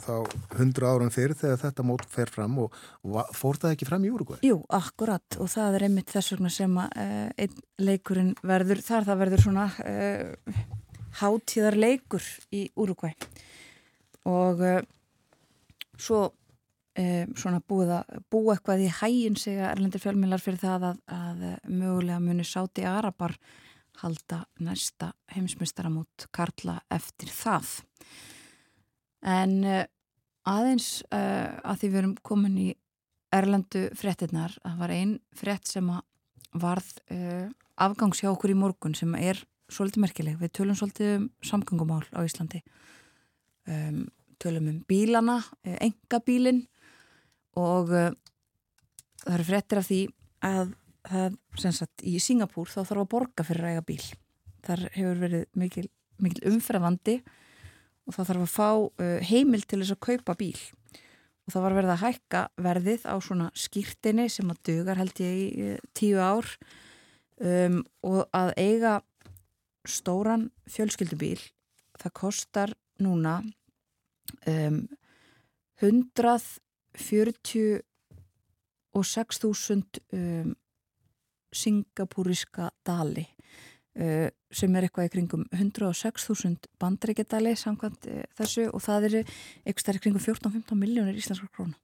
þá 0.02 0.15
100 0.56 0.89
áran 0.89 1.12
fyrir 1.15 1.36
þegar 1.39 1.60
þetta 1.62 1.86
mót 1.86 2.06
fer 2.10 2.32
fram 2.32 2.56
og, 2.65 2.74
og 3.05 3.31
fór 3.36 3.60
það 3.60 3.77
ekki 3.77 3.89
fram 3.90 4.06
í 4.09 4.10
Uruguay? 4.15 4.40
Jú, 4.47 4.59
akkurat 4.74 5.39
og 5.39 5.51
það 5.52 5.78
er 5.78 5.86
einmitt 5.89 6.10
þess 6.15 6.35
vegna 6.35 6.52
sem 6.52 6.81
að 6.82 7.60
leikurinn 7.85 8.32
verður, 8.43 8.82
þar 8.89 9.06
það 9.10 9.23
verður 9.23 9.44
svona 9.44 9.69
hátíðar 11.20 11.78
leikur 11.78 12.27
í 12.55 12.65
Uruguay 12.78 13.15
og 14.28 14.65
svo 15.98 16.27
Um, 16.99 17.31
svona 17.39 17.61
búið 17.62 17.93
að 17.95 18.23
búa 18.33 18.57
eitthvað 18.57 18.81
í 18.83 18.89
hægin 18.91 19.37
að 19.39 19.61
erlendir 19.69 20.03
fjölmilar 20.03 20.43
fyrir 20.43 20.59
það 20.59 20.87
að, 20.89 20.97
að 21.15 21.43
mögulega 21.70 22.19
muni 22.19 22.47
sáti 22.47 22.83
Arabar 22.89 23.37
halda 24.01 24.41
næsta 24.62 25.12
heimsmyndstaramót 25.35 26.27
Karla 26.35 26.79
eftir 26.91 27.31
það. 27.31 27.70
En 29.23 29.55
uh, 29.62 29.85
aðeins 30.49 30.89
uh, 31.11 31.59
að 31.62 31.81
því 31.81 31.91
við 31.93 32.01
erum 32.01 32.16
komin 32.27 32.59
í 32.62 32.69
erlendu 33.35 33.89
frettinnar 33.99 34.57
að 34.66 34.79
var 34.83 34.95
einn 34.95 35.16
frett 35.37 35.70
sem 35.70 35.91
að 35.93 36.03
varð 36.59 36.93
uh, 37.15 37.47
afgangs 37.79 38.23
hjá 38.23 38.31
okkur 38.33 38.55
í 38.55 38.59
morgun 38.59 38.97
sem 38.99 39.12
er 39.19 39.45
svolítið 39.70 40.03
merkileg, 40.03 40.39
við 40.41 40.55
tölum 40.57 40.79
svolítið 40.79 41.15
um 41.19 41.29
samgöngumál 41.45 42.03
á 42.11 42.25
Íslandi. 42.25 42.62
Um, 43.69 44.07
tölum 44.41 44.70
um 44.70 44.83
bílana 44.89 45.43
engabílin 45.66 46.62
og 47.59 47.93
uh, 47.93 48.13
það 49.25 49.35
eru 49.35 49.49
frettir 49.49 49.81
af 49.81 49.89
því 49.89 50.01
að 50.47 50.73
það, 51.09 51.37
sem 51.59 51.75
sagt, 51.75 52.05
í 52.07 52.17
Singapúr 52.23 52.71
þá 52.71 52.81
þarf 52.83 53.03
að 53.05 53.13
borga 53.15 53.47
fyrir 53.47 53.67
að 53.67 53.75
eiga 53.75 53.87
bíl. 53.91 54.09
Þar 54.67 54.85
hefur 54.95 55.21
verið 55.23 55.45
mikil, 55.59 55.87
mikil 56.23 56.51
umfrafandi 56.53 57.19
og 58.09 58.17
það 58.17 58.31
þarf 58.33 58.45
að 58.45 58.55
fá 58.55 58.71
uh, 58.71 59.15
heimil 59.29 59.63
til 59.65 59.83
þess 59.83 59.97
að 59.97 60.05
kaupa 60.09 60.37
bíl. 60.39 60.59
Og 61.49 61.55
það 61.55 61.65
var 61.65 61.79
verið 61.79 61.95
að 61.95 62.03
hækka 62.05 62.43
verðið 62.61 63.07
á 63.09 63.15
svona 63.25 63.51
skýrtinni 63.57 64.29
sem 64.33 64.51
að 64.53 64.63
dugar 64.69 65.01
held 65.01 65.23
ég 65.25 65.39
í 65.39 65.69
uh, 65.73 65.79
tíu 65.97 66.21
ár 66.21 66.51
um, 67.41 67.83
og 68.05 68.25
að 68.37 68.53
eiga 68.61 68.99
stóran 69.89 70.51
fjölskyldubíl 70.69 71.41
það 71.99 72.15
kostar 72.15 72.75
núna 73.03 73.39
um, 74.47 74.83
100 75.81 76.59
46.000 76.97 77.82
um, 80.12 80.56
singapúriska 81.52 82.70
dali 82.86 83.27
uh, 83.98 84.28
sem 84.48 84.77
er 84.77 84.82
eitthvað 84.86 85.09
í 85.09 85.12
kringum 85.16 85.43
106.000 85.52 86.69
bandreikidali 86.81 87.52
samkvæmt 87.59 88.02
uh, 88.09 88.24
þessu 88.39 88.65
og 88.73 88.81
það 88.85 89.01
eru 89.10 89.20
eitthvað 89.65 89.98
í 89.98 90.02
kringum 90.06 90.24
14-15 90.24 90.81
miljónir 90.81 91.16
íslenskar 91.20 91.51
krónu. 91.55 91.77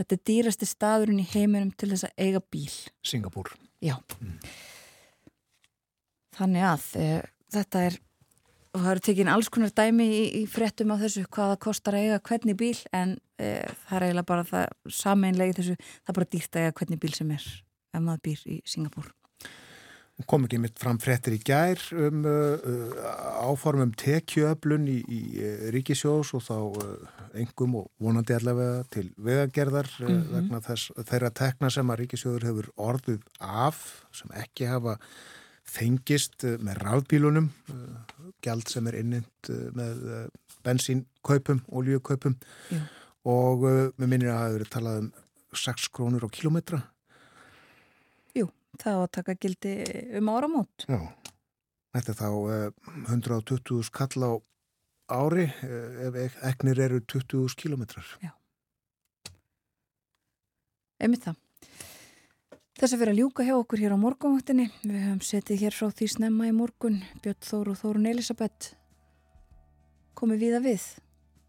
þetta 0.00 0.12
er 0.16 0.22
dýrasti 0.32 0.66
staðurinn 0.68 1.22
í 1.22 1.30
heiminum 1.34 1.72
til 1.76 1.90
þess 1.92 2.08
að 2.08 2.14
eiga 2.24 2.40
bíl. 2.52 2.76
Singapúr. 3.04 3.46
Já. 3.84 3.96
Þannig 6.36 6.64
að 6.64 6.84
e, 6.96 7.06
þetta 7.52 7.82
er, 7.88 7.98
og 8.70 8.82
það 8.82 8.90
eru 8.92 9.02
tekin 9.06 9.30
alls 9.30 9.48
konar 9.52 9.72
dæmi 9.74 10.06
í, 10.06 10.24
í 10.40 10.42
fréttum 10.50 10.92
á 10.94 10.96
þessu 11.00 11.24
hvaða 11.26 11.56
kostar 11.62 11.96
að 11.98 12.06
eiga 12.06 12.20
hvernig 12.28 12.58
bíl 12.58 12.76
en 12.94 13.16
e, 13.40 13.54
það 13.86 13.96
er 13.96 14.06
eiginlega 14.06 14.28
bara 14.30 14.44
það 14.46 14.66
sameinlegi 15.00 15.56
þessu, 15.58 15.78
það 15.80 16.12
er 16.12 16.18
bara 16.20 16.30
dýrt 16.34 16.58
að 16.58 16.66
eiga 16.66 16.76
hvernig 16.80 17.00
bíl 17.02 17.16
sem 17.16 17.32
er 17.34 17.48
ef 17.90 18.04
maður 18.04 18.22
býr 18.28 18.44
í 18.46 18.60
Singapúr. 18.68 19.08
kom 20.28 20.44
ekki 20.44 20.58
mitt 20.60 20.76
fram 20.78 20.98
fréttir 21.00 21.32
í 21.32 21.40
gær 21.40 21.80
um 21.96 22.26
uh, 22.28 22.60
áformum 23.40 23.94
tekjuöflun 23.96 24.84
í, 24.92 24.98
í 25.00 25.20
uh, 25.40 25.66
ríkisjós 25.74 26.34
og 26.36 26.44
þá 26.44 26.56
uh, 26.60 27.24
engum 27.40 27.78
og 27.80 27.88
vonandi 27.98 28.36
allavega 28.36 28.84
til 28.92 29.08
vegagerðar 29.16 29.88
mm. 29.98 30.06
-hmm. 30.06 30.30
vegna 30.36 30.60
þess, 30.68 30.92
þeirra 31.08 31.30
tekna 31.42 31.70
sem 31.72 31.90
að 31.90 32.02
ríkisjóður 32.04 32.48
hefur 32.50 32.70
orðið 32.76 33.24
af 33.40 34.04
sem 34.12 34.30
ekki 34.44 34.68
hafa 34.68 34.98
fengist 35.70 36.44
uh, 36.48 36.56
með 36.66 36.80
rafbílunum 36.84 37.48
uh, 37.72 38.24
gjald 38.44 38.68
sem 38.72 38.86
er 38.90 38.98
innint 39.02 39.50
uh, 39.52 39.66
með 39.76 40.04
bensínkaupum, 40.66 41.62
olíukaupum 41.72 42.34
Já. 42.72 42.80
og 43.30 43.62
með 43.96 44.06
minnir 44.10 44.30
að 44.34 44.40
það 44.40 44.50
hefur 44.58 44.72
talað 44.74 44.98
um 45.04 45.10
6 45.56 45.86
krónur 45.96 46.26
á 46.26 46.28
kilometra 46.30 46.82
Jú, 48.36 48.44
það 48.78 48.98
á 48.98 49.00
að 49.02 49.12
taka 49.16 49.34
gildi 49.42 49.72
um 50.20 50.28
áramót. 50.30 50.84
Já, 50.86 51.00
þetta 51.96 52.12
er 52.12 52.18
þá 52.20 52.28
uh, 52.28 52.68
120 53.08 53.80
skall 53.88 54.22
á 54.28 54.32
ári 55.10 55.48
ef 55.50 56.18
ek- 56.26 56.36
eknir 56.52 56.78
eru 56.84 57.00
20 57.10 57.56
kilometrar. 57.58 58.06
Einmitt 61.00 61.24
það. 61.24 61.38
Þess 62.80 62.94
að 62.96 63.00
vera 63.02 63.12
ljúka 63.12 63.44
hjá 63.44 63.52
okkur 63.58 63.80
hér 63.82 63.92
á 63.92 64.00
morgunvaktinni. 64.00 64.70
Við 64.80 65.02
höfum 65.04 65.18
setið 65.20 65.58
hér 65.66 65.74
frá 65.76 65.90
því 65.92 66.06
snemma 66.14 66.46
í 66.48 66.52
morgun. 66.56 66.94
Björn 67.20 67.42
Þór 67.44 67.68
og 67.68 67.76
Þórun 67.76 68.06
Elisabeth 68.08 68.70
komið 70.16 70.44
viða 70.46 70.60
við. 70.64 70.86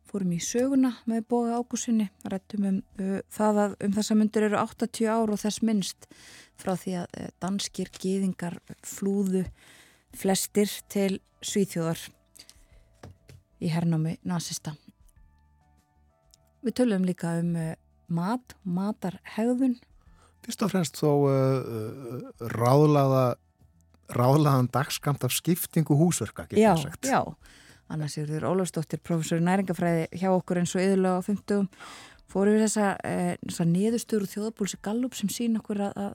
Fórum 0.10 0.34
í 0.36 0.40
söguna 0.44 0.90
með 1.08 1.22
boga 1.32 1.56
ágúsinni. 1.56 2.10
Rættum 2.28 2.66
um 2.68 2.80
uh, 3.00 3.22
það 3.32 3.60
að 3.64 3.76
um 3.88 3.94
þessa 3.96 4.18
myndir 4.20 4.46
eru 4.50 4.60
80 4.60 5.08
ár 5.08 5.32
og 5.32 5.40
þess 5.40 5.64
minnst 5.64 6.08
frá 6.60 6.74
því 6.82 6.96
að 7.00 7.16
uh, 7.22 7.30
danskir 7.46 7.92
gýðingar 7.96 8.58
flúðu 8.84 9.46
flestir 10.12 10.74
til 10.92 11.22
Svíþjóðar 11.40 12.02
í 13.64 13.72
hernámi 13.72 14.18
nazista. 14.28 14.76
Við 16.60 16.76
tölum 16.82 17.08
líka 17.08 17.38
um 17.40 17.56
uh, 17.56 17.72
mat, 18.12 18.58
matarhegðun 18.68 19.80
Fyrst 20.52 20.66
og 20.68 20.74
fremst 20.74 21.00
þó 21.00 21.08
uh, 21.08 21.32
uh, 21.32 22.46
ráðlaða 22.52 23.26
ráðlaðan 24.12 24.68
dagskamt 24.68 25.24
af 25.24 25.32
skiptingu 25.32 25.96
húsverka, 25.96 26.44
Já, 26.52 26.76
já. 27.08 27.22
Anna 27.88 28.08
Sigurður 28.08 28.50
Ólafsdóttir, 28.52 29.00
professor 29.04 29.40
í 29.40 29.46
næringafræði 29.46 30.08
hjá 30.20 30.30
okkur 30.32 30.62
eins 30.62 30.76
og 30.76 30.84
yðurlega 30.84 31.20
á 31.20 31.28
50 31.28 31.68
fóru 32.32 32.56
við 32.56 32.66
þessa, 32.66 32.88
eh, 33.04 33.34
þessa 33.44 33.68
niðurstöru 33.68 34.30
þjóðabúlsi 34.32 34.80
Gallup 34.84 35.16
sem 35.16 35.30
sín 35.32 35.58
okkur 35.60 35.84
að, 35.88 35.94
að 35.96 36.14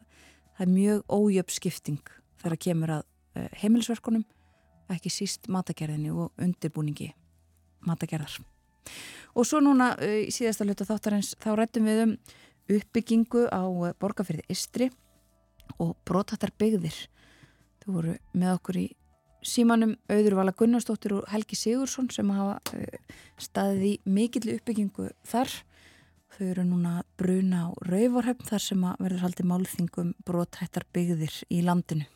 það 0.57 0.67
er 0.67 0.73
mjög 0.73 1.03
ójöfn 1.13 1.57
skipting 1.57 2.13
þegar 2.43 2.59
kemur 2.67 2.95
að 2.97 3.05
eh, 3.37 3.49
heimilisverkunum 3.63 4.25
ekki 4.93 5.13
síst 5.13 5.49
matagerðinni 5.53 6.13
og 6.13 6.33
undirbúningi 6.41 7.13
matagerðar. 7.85 8.41
Og 9.37 9.45
svo 9.45 9.61
núna 9.61 9.95
eh, 10.01 10.25
í 10.29 10.33
síðasta 10.33 10.65
hluta 10.65 10.89
þáttarins 10.89 11.35
þá 11.43 11.51
rættum 11.57 11.89
við 11.89 12.05
um 12.07 12.17
uppbyggingu 12.71 13.47
á 13.51 13.63
eh, 13.87 13.95
borgarfyrði 14.01 14.47
Istri 14.53 14.91
og 15.83 15.97
brotattar 16.07 16.53
byggðir. 16.59 16.97
Þau 17.83 17.91
voru 17.99 18.17
með 18.35 18.55
okkur 18.57 18.81
í 18.81 18.87
símanum 19.47 19.95
Auður 20.11 20.37
Vala 20.41 20.55
Gunnarsdóttir 20.57 21.15
og 21.17 21.31
Helgi 21.31 21.59
Sigursson 21.59 22.09
sem 22.11 22.31
hafa 22.35 22.59
uh, 22.75 23.17
staðið 23.39 23.85
í 23.87 23.93
mikill 24.11 24.57
uppbyggingu 24.57 25.11
þar. 25.27 25.53
Þau 26.37 26.45
eru 26.51 26.65
núna 26.67 26.97
bruna 27.21 27.69
á 27.71 27.75
Rauvarhöfn 27.87 28.49
þar 28.49 28.65
sem 28.65 28.83
að 28.85 29.05
verður 29.07 29.25
haldið 29.25 29.51
málþingum 29.53 30.13
brotthættar 30.27 30.87
byggðir 30.97 31.39
í 31.55 31.63
landinu. 31.67 32.09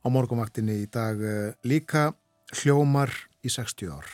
Á 0.00 0.06
morgumvaktinni 0.08 0.80
í 0.80 0.88
dag 0.88 1.20
uh, 1.20 1.52
líka 1.68 2.10
hljómar 2.62 3.12
í 3.44 3.52
60 3.52 3.92
ár. 3.92 4.08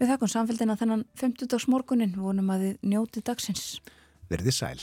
Við 0.00 0.10
þakkum 0.10 0.30
samfélgina 0.32 0.78
þennan 0.80 1.04
50 1.20 1.50
dags 1.52 1.68
morgunin 1.70 2.16
vonum 2.18 2.48
að 2.50 2.64
þið 2.64 2.88
njótið 2.94 3.26
dagsins. 3.28 3.66
Verði 4.32 4.52
sæl. 4.56 4.80